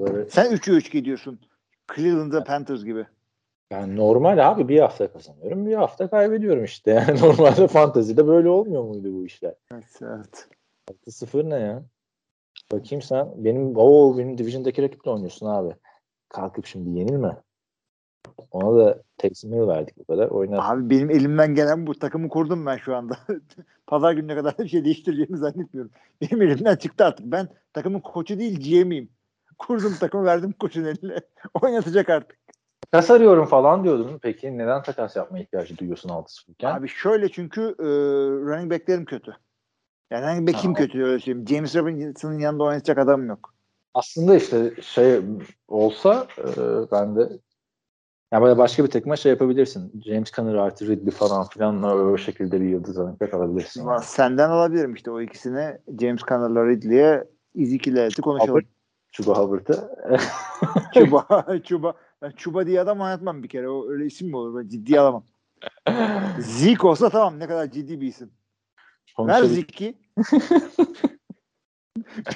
Böyle- 0.00 0.30
Sen 0.30 0.52
3'ü 0.52 0.72
3 0.72 0.92
gidiyorsun. 0.92 1.40
Cleveland'da 1.96 2.44
Panthers 2.44 2.84
gibi. 2.84 3.06
Yani 3.70 3.96
normal 3.96 4.50
abi 4.50 4.68
bir 4.68 4.80
hafta 4.80 5.12
kazanıyorum 5.12 5.66
bir 5.66 5.74
hafta 5.74 6.10
kaybediyorum 6.10 6.64
işte. 6.64 6.90
Yani 7.08 7.20
normalde 7.20 7.68
fantezide 7.68 8.26
böyle 8.26 8.48
olmuyor 8.48 8.82
muydu 8.84 9.12
bu 9.14 9.26
işler? 9.26 9.54
Evet, 9.72 10.00
evet. 10.02 10.48
6-0 11.06 11.50
ne 11.50 11.54
ya? 11.58 11.82
Bakayım 12.72 13.02
sen. 13.02 13.44
Benim 13.44 13.72
o 13.76 14.18
benim 14.18 14.38
Division'daki 14.38 14.82
rakiple 14.82 15.10
oynuyorsun 15.10 15.46
abi. 15.46 15.74
Kalkıp 16.28 16.66
şimdi 16.66 16.98
yenilme. 16.98 17.36
Ona 18.50 18.78
da 18.78 19.02
Hill 19.22 19.68
verdik 19.68 19.96
bu 19.98 20.04
kadar. 20.04 20.28
Oynar. 20.28 20.72
Abi 20.72 20.90
benim 20.90 21.10
elimden 21.10 21.54
gelen 21.54 21.86
bu 21.86 21.98
takımı 21.98 22.28
kurdum 22.28 22.66
ben 22.66 22.76
şu 22.76 22.96
anda. 22.96 23.18
Pazar 23.86 24.12
gününe 24.12 24.34
kadar 24.34 24.58
bir 24.58 24.68
şey 24.68 24.84
değiştireceğimi 24.84 25.36
zannetmiyorum. 25.36 25.90
Benim 26.20 26.42
elimden 26.42 26.76
çıktı 26.76 27.04
artık. 27.04 27.26
Ben 27.26 27.48
takımın 27.72 28.00
koçu 28.00 28.38
değil 28.38 28.60
GM'iyim. 28.60 29.08
Kurdum 29.58 29.94
takımı 30.00 30.24
verdim 30.24 30.54
koçun 30.60 30.84
eline. 30.84 31.16
Oynatacak 31.62 32.08
artık. 32.08 32.38
Takas 32.90 33.10
arıyorum 33.10 33.46
falan 33.46 33.84
diyordun. 33.84 34.18
Peki 34.22 34.58
neden 34.58 34.82
takas 34.82 35.16
yapma 35.16 35.38
ihtiyacı 35.38 35.78
duyuyorsun 35.78 36.08
6-0 36.08 36.50
iken? 36.50 36.74
Abi 36.74 36.88
şöyle 36.88 37.28
çünkü 37.28 37.60
e, 37.78 37.84
running 38.50 38.72
back'lerim 38.72 39.04
kötü. 39.04 39.36
Yani 40.10 40.26
running 40.26 40.48
back'im 40.48 40.74
kötü 40.74 41.04
öyle 41.04 41.18
söyleyeyim. 41.18 41.48
James 41.48 41.76
Robinson'ın 41.76 42.38
yanında 42.38 42.62
oynayacak 42.64 42.98
adamım 42.98 43.28
yok. 43.28 43.54
Aslında 43.94 44.36
işte 44.36 44.72
şey 44.82 45.20
olsa 45.68 46.26
e, 46.38 46.50
ben 46.92 47.16
de 47.16 47.28
ya 48.32 48.42
böyle 48.42 48.58
başka 48.58 48.84
bir 48.84 48.90
takıma 48.90 49.16
şey 49.16 49.30
yapabilirsin. 49.30 50.02
James 50.04 50.32
Conner 50.32 50.54
artı 50.54 50.88
Ridley 50.88 51.10
falan 51.10 51.48
filan 51.48 51.82
o 51.82 52.18
şekilde 52.18 52.60
bir 52.60 52.66
yıldız 52.66 52.98
back 52.98 53.34
alabilirsin. 53.34 53.80
Ama 53.80 53.98
Senden 53.98 54.50
alabilirim 54.50 54.94
işte 54.94 55.10
o 55.10 55.20
ikisini. 55.20 55.78
James 56.00 56.20
Conner'la 56.20 56.66
Ridley'e 56.66 57.24
Ezekiel'e 57.58 58.08
konuşalım. 58.22 58.50
Hubbard, 58.50 58.64
Chuba 59.12 59.38
Hubbard'ı. 59.38 59.90
Çuba, 60.94 61.46
Çuba. 61.64 61.94
Ben 62.22 62.30
Çuba 62.30 62.66
diye 62.66 62.80
adam 62.80 63.00
oynatmam 63.00 63.42
bir 63.42 63.48
kere. 63.48 63.68
O 63.68 63.90
öyle 63.90 64.06
isim 64.06 64.28
mi 64.28 64.36
olur? 64.36 64.62
Ben 64.62 64.68
ciddiye 64.68 65.00
alamam. 65.00 65.24
Zeke 66.38 66.86
olsa 66.86 67.10
tamam 67.10 67.38
ne 67.38 67.46
kadar 67.46 67.70
ciddi 67.70 68.00
bir 68.00 68.06
isim. 68.06 68.30
Ver. 69.18 69.44
Zeke'i. 69.44 69.98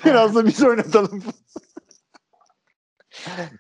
Biraz 0.04 0.34
da 0.34 0.46
biz 0.46 0.64
oynatalım. 0.64 1.22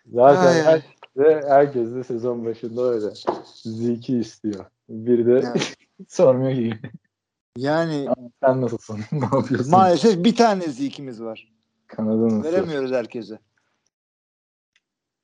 Zaten 0.06 0.46
ay. 0.46 0.64
her, 0.64 0.82
ve 1.16 1.42
herkes 1.48 1.94
de 1.94 2.04
sezon 2.04 2.44
başında 2.44 2.82
öyle. 2.82 3.06
Zeki 3.54 4.18
istiyor. 4.18 4.64
Bir 4.88 5.26
de 5.26 5.32
Evet. 5.32 5.76
sormuyor 6.08 6.52
ki 6.54 6.78
Yani 7.56 8.08
sen 8.44 8.60
nasılsın? 8.60 9.00
ne 9.12 9.24
yapıyorsun? 9.24 9.70
maalesef 9.70 10.24
bir 10.24 10.36
tane 10.36 10.62
Zeke'imiz 10.62 11.22
var. 11.22 11.52
Kanada 11.86 12.24
nasıl? 12.24 12.44
Veremiyoruz 12.44 12.92
herkese. 12.92 13.38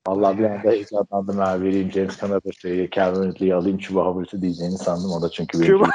Allah 0.06 0.38
bir 0.38 0.44
anda 0.44 0.70
heyecanlandım 0.70 1.38
ha 1.38 1.60
vereyim 1.60 1.90
James 1.92 2.20
Conner'ı 2.20 2.90
Calvin 2.90 3.32
Ridley'i 3.32 3.54
alayım 3.54 3.78
Chuba 3.78 4.06
Hubbard'ı 4.06 4.42
diyeceğini 4.42 4.78
sandım. 4.78 5.10
O 5.10 5.22
da 5.22 5.28
çünkü 5.30 5.60
benim 5.60 5.68
Çuba, 5.72 5.90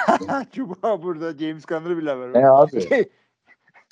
Çuba 0.52 1.04
burada 1.04 1.38
James 1.38 1.66
Conner'ı 1.66 1.98
bile 1.98 2.18
var. 2.18 2.34
Ne 2.34 2.50
abi? 2.50 3.10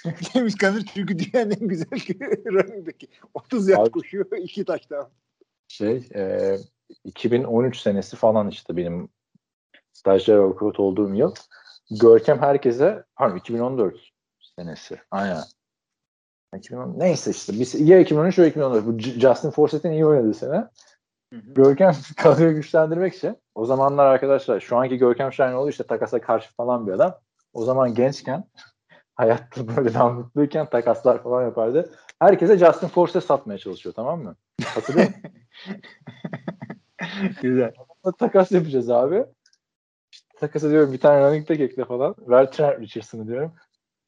James 0.34 0.56
Conner 0.56 0.84
çünkü 0.94 1.20
dünyanın 1.20 1.52
en 1.52 1.68
güzel 1.68 1.88
running 2.46 2.88
back'i. 2.88 3.08
30 3.34 3.70
yard 3.70 3.92
koşuyor, 3.92 4.26
iki 4.38 4.66
taştan. 4.66 5.10
Şey 5.68 6.10
e, 6.16 6.56
2013 7.04 7.80
senesi 7.80 8.16
falan 8.16 8.50
işte 8.50 8.78
benim 8.78 9.10
stajyer 9.94 10.38
avukat 10.38 10.80
olduğum 10.80 11.14
yıl. 11.14 11.34
Görkem 12.02 12.40
herkese 12.40 13.04
pardon 13.16 13.38
2014 13.38 13.96
senesi. 14.58 15.00
Aynen. 15.12 15.44
2010, 16.58 17.00
neyse 17.00 17.32
işte 17.32 17.54
biz, 17.54 17.90
ya 17.90 18.00
2013 18.00 18.38
ya 18.38 18.46
2014. 18.46 18.86
Bu 18.86 19.00
Justin 19.00 19.50
Forsett'in 19.50 19.92
iyi 19.92 20.06
oynadığı 20.06 20.34
sene. 20.34 20.56
Hı 21.34 21.36
hı. 21.36 21.54
Görkem 21.54 21.96
kadroyu 22.18 22.56
güçlendirmek 22.56 23.16
için 23.16 23.38
o 23.56 23.66
zamanlar 23.66 24.06
arkadaşlar 24.06 24.60
şu 24.60 24.78
anki 24.78 24.98
Görkem 24.98 25.34
Şahinoğlu 25.34 25.70
işte 25.70 25.84
takasa 25.84 26.22
karşı 26.22 26.54
falan 26.54 26.88
bir 26.88 26.92
adam. 26.92 27.20
O 27.54 27.66
zaman 27.66 27.94
gençken 27.94 28.44
hayatta 29.16 29.76
böyle 29.76 29.94
daha 29.94 30.10
mutluyken 30.10 30.70
takaslar 30.70 31.24
falan 31.24 31.44
yapardı. 31.44 31.92
Herkese 32.20 32.58
Justin 32.58 32.88
Forsett 32.88 33.24
satmaya 33.24 33.58
çalışıyor 33.58 33.96
tamam 33.96 34.24
mı? 34.24 34.36
Hatırlıyor 34.66 35.08
musun? 35.08 35.22
Güzel. 37.42 37.74
takas 38.20 38.52
yapacağız 38.52 38.90
abi. 38.90 39.26
İşte 40.12 40.28
takas 40.40 40.64
ediyorum 40.64 40.94
bir 40.94 41.00
tane 41.00 41.22
running 41.28 41.50
back 41.50 41.60
ekle 41.60 41.86
falan. 41.86 42.16
Ver 42.28 42.52
Trent 42.52 42.80
Richardson'ı 42.80 43.28
diyorum. 43.28 43.52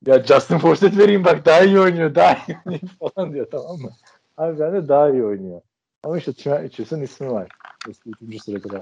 Ya 0.06 0.24
Justin 0.24 0.58
Forsett 0.58 0.98
vereyim 0.98 1.24
bak 1.24 1.46
daha 1.46 1.62
iyi 1.62 1.80
oynuyor 1.80 2.16
daha 2.16 2.34
iyi 2.48 2.58
oynuyor 2.66 2.82
falan 3.16 3.34
diyor 3.34 3.48
tamam 3.52 3.78
mı? 3.78 3.92
Abi 4.38 4.60
ben 4.60 4.74
de 4.74 4.88
daha 4.88 5.10
iyi 5.10 5.24
oynuyor. 5.24 5.62
Ama 6.04 6.18
işte 6.18 6.34
Trent 6.34 6.64
Richardson 6.64 7.02
ismi 7.02 7.32
var. 7.32 7.48
Eski 7.90 8.10
üçüncü 8.10 8.40
sırada. 8.40 8.82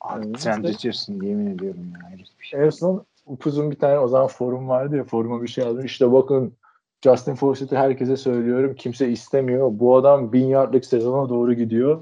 Abi 0.00 0.26
Evet. 0.26 0.40
sen 0.40 0.62
geçirsin 0.62 1.22
yemin 1.22 1.54
ediyorum 1.54 1.92
ya. 1.92 2.24
Şey. 2.40 2.60
En 2.60 2.70
son 2.70 3.06
upuzun 3.26 3.70
bir 3.70 3.76
tane 3.78 3.98
o 3.98 4.08
zaman 4.08 4.26
forum 4.26 4.68
vardı 4.68 4.96
ya 4.96 5.04
foruma 5.04 5.42
bir 5.42 5.48
şey 5.48 5.64
yazdım. 5.64 5.84
İşte 5.84 6.12
bakın 6.12 6.52
Justin 7.04 7.34
Forsett'i 7.34 7.76
herkese 7.76 8.16
söylüyorum. 8.16 8.74
Kimse 8.74 9.08
istemiyor. 9.08 9.70
Bu 9.72 9.96
adam 9.96 10.32
bin 10.32 10.46
yardlık 10.46 10.84
sezona 10.84 11.28
doğru 11.28 11.54
gidiyor. 11.54 12.00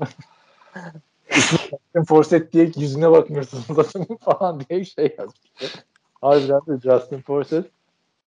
Justin 1.31 2.05
Forsett 2.09 2.53
diye 2.53 2.71
yüzüne 2.77 3.11
bakmıyorsunuz 3.11 3.65
adamın 3.71 4.17
falan 4.17 4.61
diye 4.61 4.85
şey 4.85 5.15
yazmıştı. 5.19 5.85
Harbiden 6.21 6.61
de 6.67 6.81
Justin 6.81 7.21
Forsett 7.21 7.67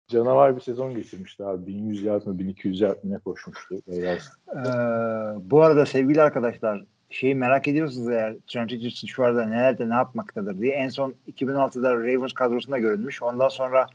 canavar 0.08 0.56
bir 0.56 0.62
sezon 0.62 0.96
geçirmişti 0.96 1.46
abi. 1.46 1.68
1100 1.68 2.04
yard 2.04 2.26
mı 2.26 2.40
1200 2.40 2.82
yard 2.82 3.04
mı 3.04 3.14
ne 3.14 3.18
koşmuştu. 3.18 3.76
Ee, 3.76 4.18
bu 5.40 5.62
arada 5.62 5.86
sevgili 5.86 6.22
arkadaşlar 6.22 6.84
şeyi 7.10 7.36
merak 7.36 7.68
ediyorsunuz 7.68 8.10
eğer 8.10 8.36
Trent 8.48 8.72
Richardson 8.72 9.08
şu 9.08 9.24
arada 9.24 9.46
nelerde 9.46 9.90
ne 9.90 9.94
yapmaktadır 9.94 10.60
diye. 10.60 10.74
En 10.74 10.90
son 10.90 11.14
2006'da 11.32 11.96
Ravens 11.96 12.34
kadrosunda 12.34 12.78
görünmüş. 12.78 13.24
Ondan 13.24 13.50
sonra 13.50 13.88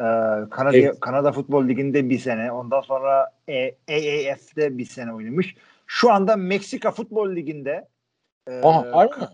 e, 0.00 0.04
Kanada, 0.50 0.76
Evet. 0.76 1.00
Kanada 1.00 1.32
Futbol 1.32 1.68
Ligi'nde 1.68 2.10
bir 2.10 2.18
sene. 2.18 2.52
Ondan 2.52 2.80
sonra 2.80 3.32
e, 3.48 3.68
AAF'de 3.88 4.78
bir 4.78 4.84
sene 4.84 5.14
oynamış. 5.14 5.56
Şu 5.86 6.12
anda 6.12 6.36
Meksika 6.36 6.90
Futbol 6.90 7.30
Ligi'nde 7.36 7.88
e, 8.48 8.60
Aha 8.60 8.86
harbi 8.92 9.20
mi? 9.20 9.26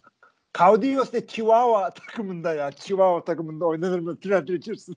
Caudillos 0.58 1.12
de 1.12 1.26
Chihuahua 1.26 1.90
takımında 1.90 2.54
ya. 2.54 2.70
Chihuahua 2.72 3.24
takımında 3.24 3.64
oynanır 3.66 3.98
mı 3.98 4.20
Trent 4.20 4.50
Richardson? 4.50 4.96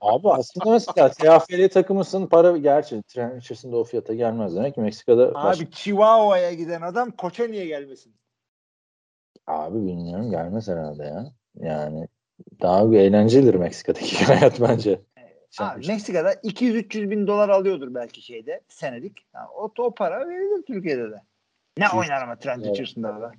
Abi 0.00 0.28
aslında 0.30 0.70
mesela 0.70 1.08
TFL 1.08 1.68
takımısın 1.68 2.26
para 2.26 2.56
gerçi 2.58 3.02
Trent 3.02 3.34
Richardson 3.42 3.72
da 3.72 3.76
o 3.76 3.84
fiyata 3.84 4.14
gelmez 4.14 4.56
demek 4.56 4.76
Meksika'da 4.76 5.34
başka- 5.34 5.64
Abi 5.64 5.70
Chihuahua'ya 5.70 6.52
giden 6.52 6.82
adam 6.82 7.10
koça 7.10 7.44
niye 7.46 7.66
gelmesin? 7.66 8.14
Abi 9.46 9.76
bilmiyorum 9.86 10.30
gelmez 10.30 10.68
herhalde 10.68 11.04
ya. 11.04 11.32
Yani 11.54 12.08
daha 12.60 12.90
bir 12.90 12.98
eğlencelidir 12.98 13.54
Meksika'daki 13.54 14.24
hayat 14.24 14.60
bence. 14.60 15.00
Sen- 15.50 15.64
Abi 15.64 15.86
Meksika'da 15.86 16.32
200-300 16.32 17.10
bin 17.10 17.26
dolar 17.26 17.48
alıyordur 17.48 17.94
belki 17.94 18.22
şeyde 18.22 18.60
senedik. 18.68 19.26
Ha, 19.32 19.48
o, 19.56 19.72
o 19.78 19.94
para 19.94 20.28
verilir 20.28 20.62
Türkiye'de 20.66 21.10
de. 21.10 21.22
Ne 21.78 21.86
200 21.86 22.02
oynar 22.02 22.22
ama 22.22 22.36
Trent. 22.36 22.66
Richardson'da 22.66 23.20
da. 23.20 23.32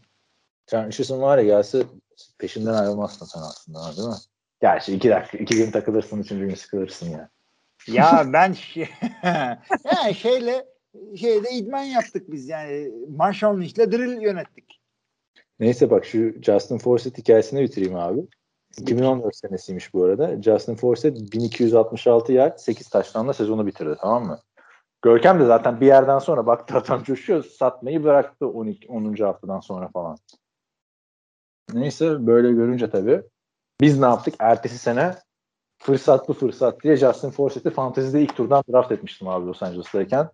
Trent 0.67 0.87
Richardson 0.87 1.21
var 1.21 1.37
ya 1.37 1.43
gelse 1.43 1.83
peşinden 2.37 2.73
ayrılmazsın 2.73 3.25
sen 3.25 3.39
aslında 3.39 3.97
değil 3.97 4.07
mi? 4.07 4.15
Gerçi 4.61 4.95
iki 4.95 5.09
dakika, 5.09 5.37
iki 5.37 5.55
gün 5.55 5.71
takılırsın, 5.71 6.21
üçüncü 6.21 6.47
gün 6.47 6.55
sıkılırsın 6.55 7.09
ya. 7.09 7.29
Ya 7.87 8.23
ben 8.33 8.53
şey, 8.53 8.89
yani 9.85 10.15
şeyle 10.15 10.65
şeyde 11.15 11.49
idman 11.51 11.83
yaptık 11.83 12.31
biz 12.31 12.49
yani. 12.49 12.91
Marshall 13.09 13.61
Lynch'le 13.61 13.91
drill 13.91 14.21
yönettik. 14.21 14.81
Neyse 15.59 15.89
bak 15.89 16.05
şu 16.05 16.33
Justin 16.41 16.77
Forsett 16.77 17.17
hikayesini 17.17 17.61
bitireyim 17.61 17.95
abi. 17.95 18.21
2014 18.77 19.35
senesiymiş 19.35 19.93
bu 19.93 20.03
arada. 20.03 20.41
Justin 20.41 20.75
Forsett 20.75 21.17
1266 21.33 22.33
yard 22.33 22.57
8 22.57 22.89
taştanla 22.89 23.33
sezonu 23.33 23.67
bitirdi 23.67 23.95
tamam 24.01 24.25
mı? 24.25 24.39
Görkem 25.01 25.39
de 25.39 25.45
zaten 25.45 25.81
bir 25.81 25.85
yerden 25.85 26.19
sonra 26.19 26.45
baktı 26.45 26.77
adam 26.77 27.03
coşuyor 27.03 27.43
satmayı 27.43 28.03
bıraktı 28.03 28.47
12, 28.47 28.87
10. 28.87 29.15
haftadan 29.15 29.59
sonra 29.59 29.87
falan. 29.87 30.17
Neyse 31.73 32.27
böyle 32.27 32.51
görünce 32.51 32.89
tabii 32.89 33.23
biz 33.81 33.99
ne 33.99 34.05
yaptık? 34.05 34.35
Ertesi 34.39 34.77
sene 34.77 35.15
fırsat 35.77 36.29
bu 36.29 36.33
fırsat 36.33 36.83
diye 36.83 36.95
Justin 36.95 37.29
Forsett'i 37.29 37.69
fantezide 37.69 38.21
ilk 38.21 38.35
turdan 38.35 38.63
draft 38.71 38.91
etmiştim 38.91 39.27
abi 39.27 39.45
Los 39.45 39.63
Angeles'tayken. 39.63 40.29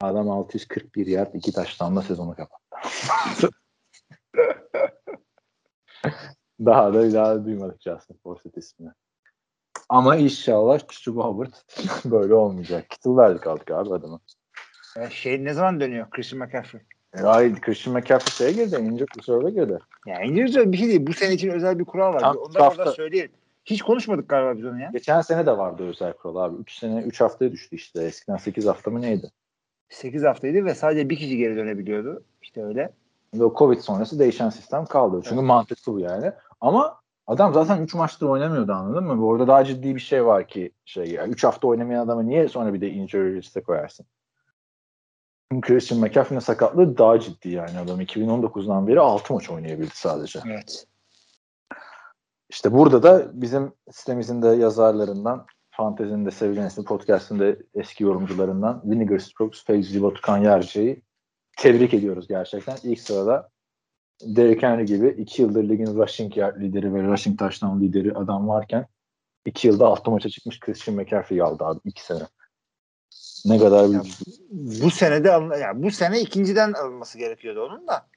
Adam 0.00 0.30
641 0.30 1.06
yard 1.06 1.34
2 1.34 1.52
taştanla 1.52 2.02
sezonu 2.02 2.34
kapattı. 2.36 3.50
daha 6.60 6.94
da 6.94 7.12
daha 7.12 7.44
duymadık 7.44 7.82
Justin 7.82 8.16
Forsett 8.22 8.56
ismini. 8.56 8.90
Ama 9.88 10.16
inşallah 10.16 10.78
Chuba 10.88 11.24
Hubbard 11.24 11.52
böyle 12.04 12.34
olmayacak. 12.34 12.90
Kittle 12.90 13.16
verdik 13.16 13.46
aldık 13.46 13.70
abi 13.70 13.94
adamı. 13.94 14.20
Ya 14.96 15.10
şey 15.10 15.44
ne 15.44 15.54
zaman 15.54 15.80
dönüyor 15.80 16.10
Christian 16.10 16.42
McCaffrey? 16.42 16.80
Hayır 17.22 17.60
Christian 17.60 17.96
McCaffrey 17.96 18.32
şeye 18.32 18.64
girdi. 18.64 18.76
Injured 18.76 19.08
Reserve'e 19.18 19.50
girdi. 19.50 19.78
Ya 20.06 20.22
İngilizce 20.22 20.72
bir 20.72 20.76
şey 20.76 20.88
değil. 20.88 21.06
Bu 21.06 21.12
sene 21.12 21.34
için 21.34 21.50
özel 21.50 21.78
bir 21.78 21.84
kural 21.84 22.14
var. 22.14 22.20
Tam 22.20 22.36
Onu 22.36 22.54
da 22.54 22.64
hafta. 22.64 22.82
orada 22.82 22.92
söyleyelim. 22.92 23.30
Hiç 23.64 23.82
konuşmadık 23.82 24.28
galiba 24.28 24.58
biz 24.58 24.64
onu 24.64 24.80
ya. 24.80 24.90
Geçen 24.92 25.20
sene 25.20 25.46
de 25.46 25.58
vardı 25.58 25.82
özel 25.88 26.12
kural 26.12 26.36
abi. 26.36 26.56
3 26.60 26.78
sene 26.78 27.02
3 27.02 27.20
haftaya 27.20 27.52
düştü 27.52 27.76
işte. 27.76 28.02
Eskiden 28.04 28.36
8 28.36 28.66
hafta 28.66 28.90
mı 28.90 29.02
neydi? 29.02 29.30
8 29.88 30.22
haftaydı 30.24 30.64
ve 30.64 30.74
sadece 30.74 31.10
bir 31.10 31.16
kişi 31.16 31.36
geri 31.36 31.56
dönebiliyordu. 31.56 32.24
İşte 32.42 32.64
öyle. 32.64 32.92
Ve 33.34 33.44
o 33.44 33.54
Covid 33.58 33.78
sonrası 33.78 34.18
değişen 34.18 34.50
sistem 34.50 34.84
kaldı. 34.86 35.20
Çünkü 35.24 35.42
mantıklı 35.42 35.92
bu 35.92 36.00
yani. 36.00 36.32
Ama 36.60 37.00
adam 37.26 37.54
zaten 37.54 37.82
3 37.82 37.94
maçtır 37.94 38.26
oynamıyordu 38.26 38.72
anladın 38.72 39.04
mı? 39.04 39.26
Orada 39.26 39.46
daha 39.48 39.64
ciddi 39.64 39.94
bir 39.94 40.00
şey 40.00 40.26
var 40.26 40.48
ki 40.48 40.72
şey 40.84 41.18
3 41.28 41.44
hafta 41.44 41.68
oynamayan 41.68 42.04
adamı 42.04 42.26
niye 42.26 42.48
sonra 42.48 42.74
bir 42.74 42.80
de 42.80 42.90
injury 42.90 43.36
liste 43.36 43.62
koyarsın? 43.62 44.06
Christian 45.62 46.00
McCaffrey'nin 46.00 46.40
sakatlığı 46.40 46.98
daha 46.98 47.20
ciddi 47.20 47.48
yani 47.48 47.78
adam 47.78 48.00
2019'dan 48.00 48.86
beri 48.86 49.00
6 49.00 49.34
maç 49.34 49.50
oynayabildi 49.50 49.94
sadece. 49.96 50.40
Evet. 50.46 50.86
İşte 52.48 52.72
burada 52.72 53.02
da 53.02 53.30
bizim 53.32 53.72
sitemizin 53.90 54.42
de 54.42 54.48
yazarlarından, 54.48 55.46
Fantezinin 55.70 56.26
de 56.26 56.30
sevilen 56.30 56.66
ismi, 56.66 56.84
podcast'ın 56.84 57.40
da 57.40 57.56
eski 57.74 58.04
yorumcularından 58.04 58.82
Vinegar 58.84 59.18
Strokes, 59.18 59.64
Feyzi 59.64 60.02
Batukan 60.02 60.38
Yerce'yi 60.38 61.02
tebrik 61.58 61.94
ediyoruz 61.94 62.28
gerçekten. 62.28 62.76
İlk 62.82 63.00
sırada 63.00 63.48
Derrick 64.20 64.66
Henry 64.66 64.86
gibi 64.86 65.08
iki 65.08 65.42
yıldır 65.42 65.68
ligin 65.68 65.94
rushing 65.94 66.36
yard 66.36 66.60
lideri 66.60 66.94
ve 66.94 67.02
rushing 67.02 67.38
touchdown 67.38 67.80
lideri 67.80 68.14
adam 68.14 68.48
varken 68.48 68.86
iki 69.44 69.68
yılda 69.68 69.86
altı 69.86 70.10
maça 70.10 70.28
çıkmış 70.28 70.60
Christian 70.60 70.96
McCaffrey'i 70.96 71.42
aldı 71.42 71.64
abi 71.64 71.80
iki 71.84 72.04
sene. 72.04 72.22
Ne 73.44 73.58
kadar 73.58 73.90
büyük. 73.90 74.04
Bu 74.82 74.90
sene 74.90 75.24
de 75.24 75.32
alın, 75.32 75.60
yani 75.60 75.82
bu 75.82 75.90
sene 75.90 76.20
ikinciden 76.20 76.72
alınması 76.72 77.18
gerekiyordu 77.18 77.62
onun 77.62 77.86
da. 77.86 78.08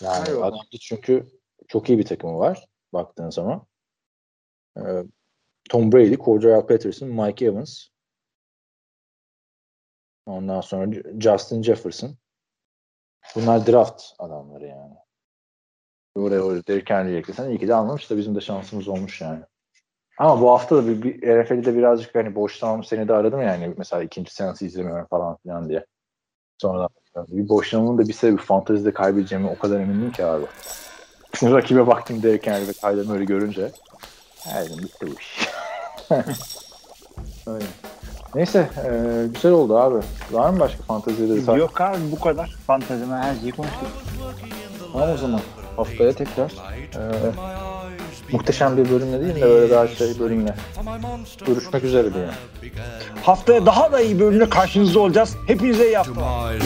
Yani 0.00 0.24
Hayır. 0.26 0.42
adam 0.42 0.60
çünkü 0.80 1.26
çok 1.68 1.88
iyi 1.88 1.98
bir 1.98 2.04
takımı 2.04 2.38
var 2.38 2.68
baktığın 2.92 3.30
zaman. 3.30 3.66
Ee, 4.76 5.04
Tom 5.70 5.92
Brady, 5.92 6.16
Cordell 6.16 6.66
Patterson, 6.66 7.08
Mike 7.08 7.44
Evans. 7.44 7.86
Ondan 10.26 10.60
sonra 10.60 10.92
Justin 11.20 11.62
Jefferson. 11.62 12.16
Bunlar 13.34 13.66
draft 13.66 14.02
adamları 14.18 14.66
yani. 14.66 14.94
Oraya 16.16 16.40
oraya 16.40 16.66
Derrick 16.66 16.94
Henry'i 16.94 17.16
eklesen 17.16 17.50
iyi 17.50 17.58
ki 17.58 17.68
de 17.68 17.74
almamış 17.74 18.10
da 18.10 18.16
bizim 18.16 18.34
de 18.34 18.40
şansımız 18.40 18.88
olmuş 18.88 19.20
yani. 19.20 19.40
Ama 20.18 20.40
bu 20.40 20.50
hafta 20.50 20.76
da 20.76 20.86
bir, 20.86 21.02
bir 21.02 21.42
NFL'de 21.42 21.76
birazcık 21.76 22.14
hani 22.14 22.34
boşlamam 22.34 22.84
seni 22.84 23.08
de 23.08 23.12
aradım 23.12 23.42
yani 23.42 23.74
mesela 23.76 24.02
ikinci 24.02 24.34
seansı 24.34 24.66
izlemiyorum 24.66 25.06
falan 25.06 25.36
filan 25.36 25.68
diye. 25.68 25.86
Sonradan 26.58 26.88
bir 27.28 27.48
boşlamamın 27.48 27.98
da 27.98 28.08
bir 28.08 28.12
sebebi 28.12 28.42
fantezide 28.42 28.92
kaybedeceğimi 28.92 29.48
o 29.48 29.58
kadar 29.58 29.80
emindim 29.80 30.12
ki 30.12 30.24
abi. 30.24 30.44
Şimdi 31.38 31.52
rakibe 31.52 31.86
baktım 31.86 32.22
Derrick 32.22 32.50
Henry 32.50 32.68
ve 32.68 32.72
Kyler 32.72 33.06
Murray 33.06 33.26
görünce. 33.26 33.72
Her 34.44 34.66
bitti 34.66 35.06
bu 35.06 35.20
iş. 35.20 35.48
Öyle. 37.46 37.64
Neyse 38.38 38.70
e, 38.84 38.90
güzel 39.34 39.52
oldu 39.52 39.78
abi. 39.78 39.96
Var 40.30 40.50
mı 40.50 40.60
başka 40.60 40.82
fantezide 40.82 41.36
detay? 41.36 41.58
Yok 41.58 41.80
abi 41.80 41.98
bu 42.12 42.20
kadar. 42.20 42.56
Fantezime 42.66 43.16
her 43.16 43.34
şeyi 43.40 43.52
konuştuk. 43.52 43.88
Tamam 44.92 45.10
o 45.10 45.16
zaman. 45.16 45.40
Haftaya 45.76 46.12
tekrar 46.12 46.50
e, 46.50 46.52
muhteşem 48.32 48.76
bir 48.76 48.90
bölümle 48.90 49.20
değil 49.20 49.34
de 49.36 49.40
böyle 49.42 49.70
daha 49.74 49.88
şey 49.88 50.18
bölümle 50.20 50.54
görüşmek 51.46 51.84
üzere 51.84 52.14
diye. 52.14 52.28
Haftaya 53.22 53.66
daha 53.66 53.92
da 53.92 54.00
iyi 54.00 54.20
bölümle 54.20 54.48
karşınızda 54.50 55.00
olacağız. 55.00 55.36
Hepinize 55.46 55.86
iyi 55.86 55.96
haftalar. 55.96 56.54
He 56.54 56.60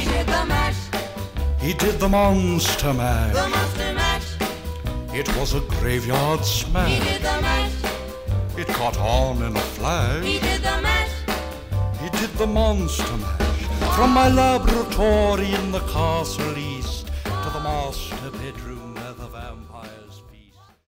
did 0.00 0.26
the 0.26 0.44
mash, 0.48 0.76
he 1.62 1.68
did 1.80 2.00
the 2.00 2.06
monster 2.06 2.92
mash. 2.92 3.34
monster 3.34 3.94
mash. 3.94 5.18
It 5.20 5.26
was 5.26 5.54
a 5.54 5.58
graveyard 5.80 6.40
He 6.40 6.44
smash. 6.44 7.00
did 7.00 7.22
the 7.22 7.40
mash, 7.42 7.72
It 8.58 8.66
caught 8.78 8.98
on 8.98 9.36
in 9.36 9.42
a 9.42 9.58
he 9.58 9.60
flash. 9.60 10.22
did 10.24 10.42
mash. 10.42 10.50
He 10.51 10.51
did 12.22 12.38
the 12.38 12.46
monster 12.46 13.16
mash. 13.16 13.66
From 13.96 14.10
my 14.10 14.28
laboratory 14.28 15.52
in 15.54 15.72
the 15.72 15.80
castle 15.94 16.56
east 16.56 16.81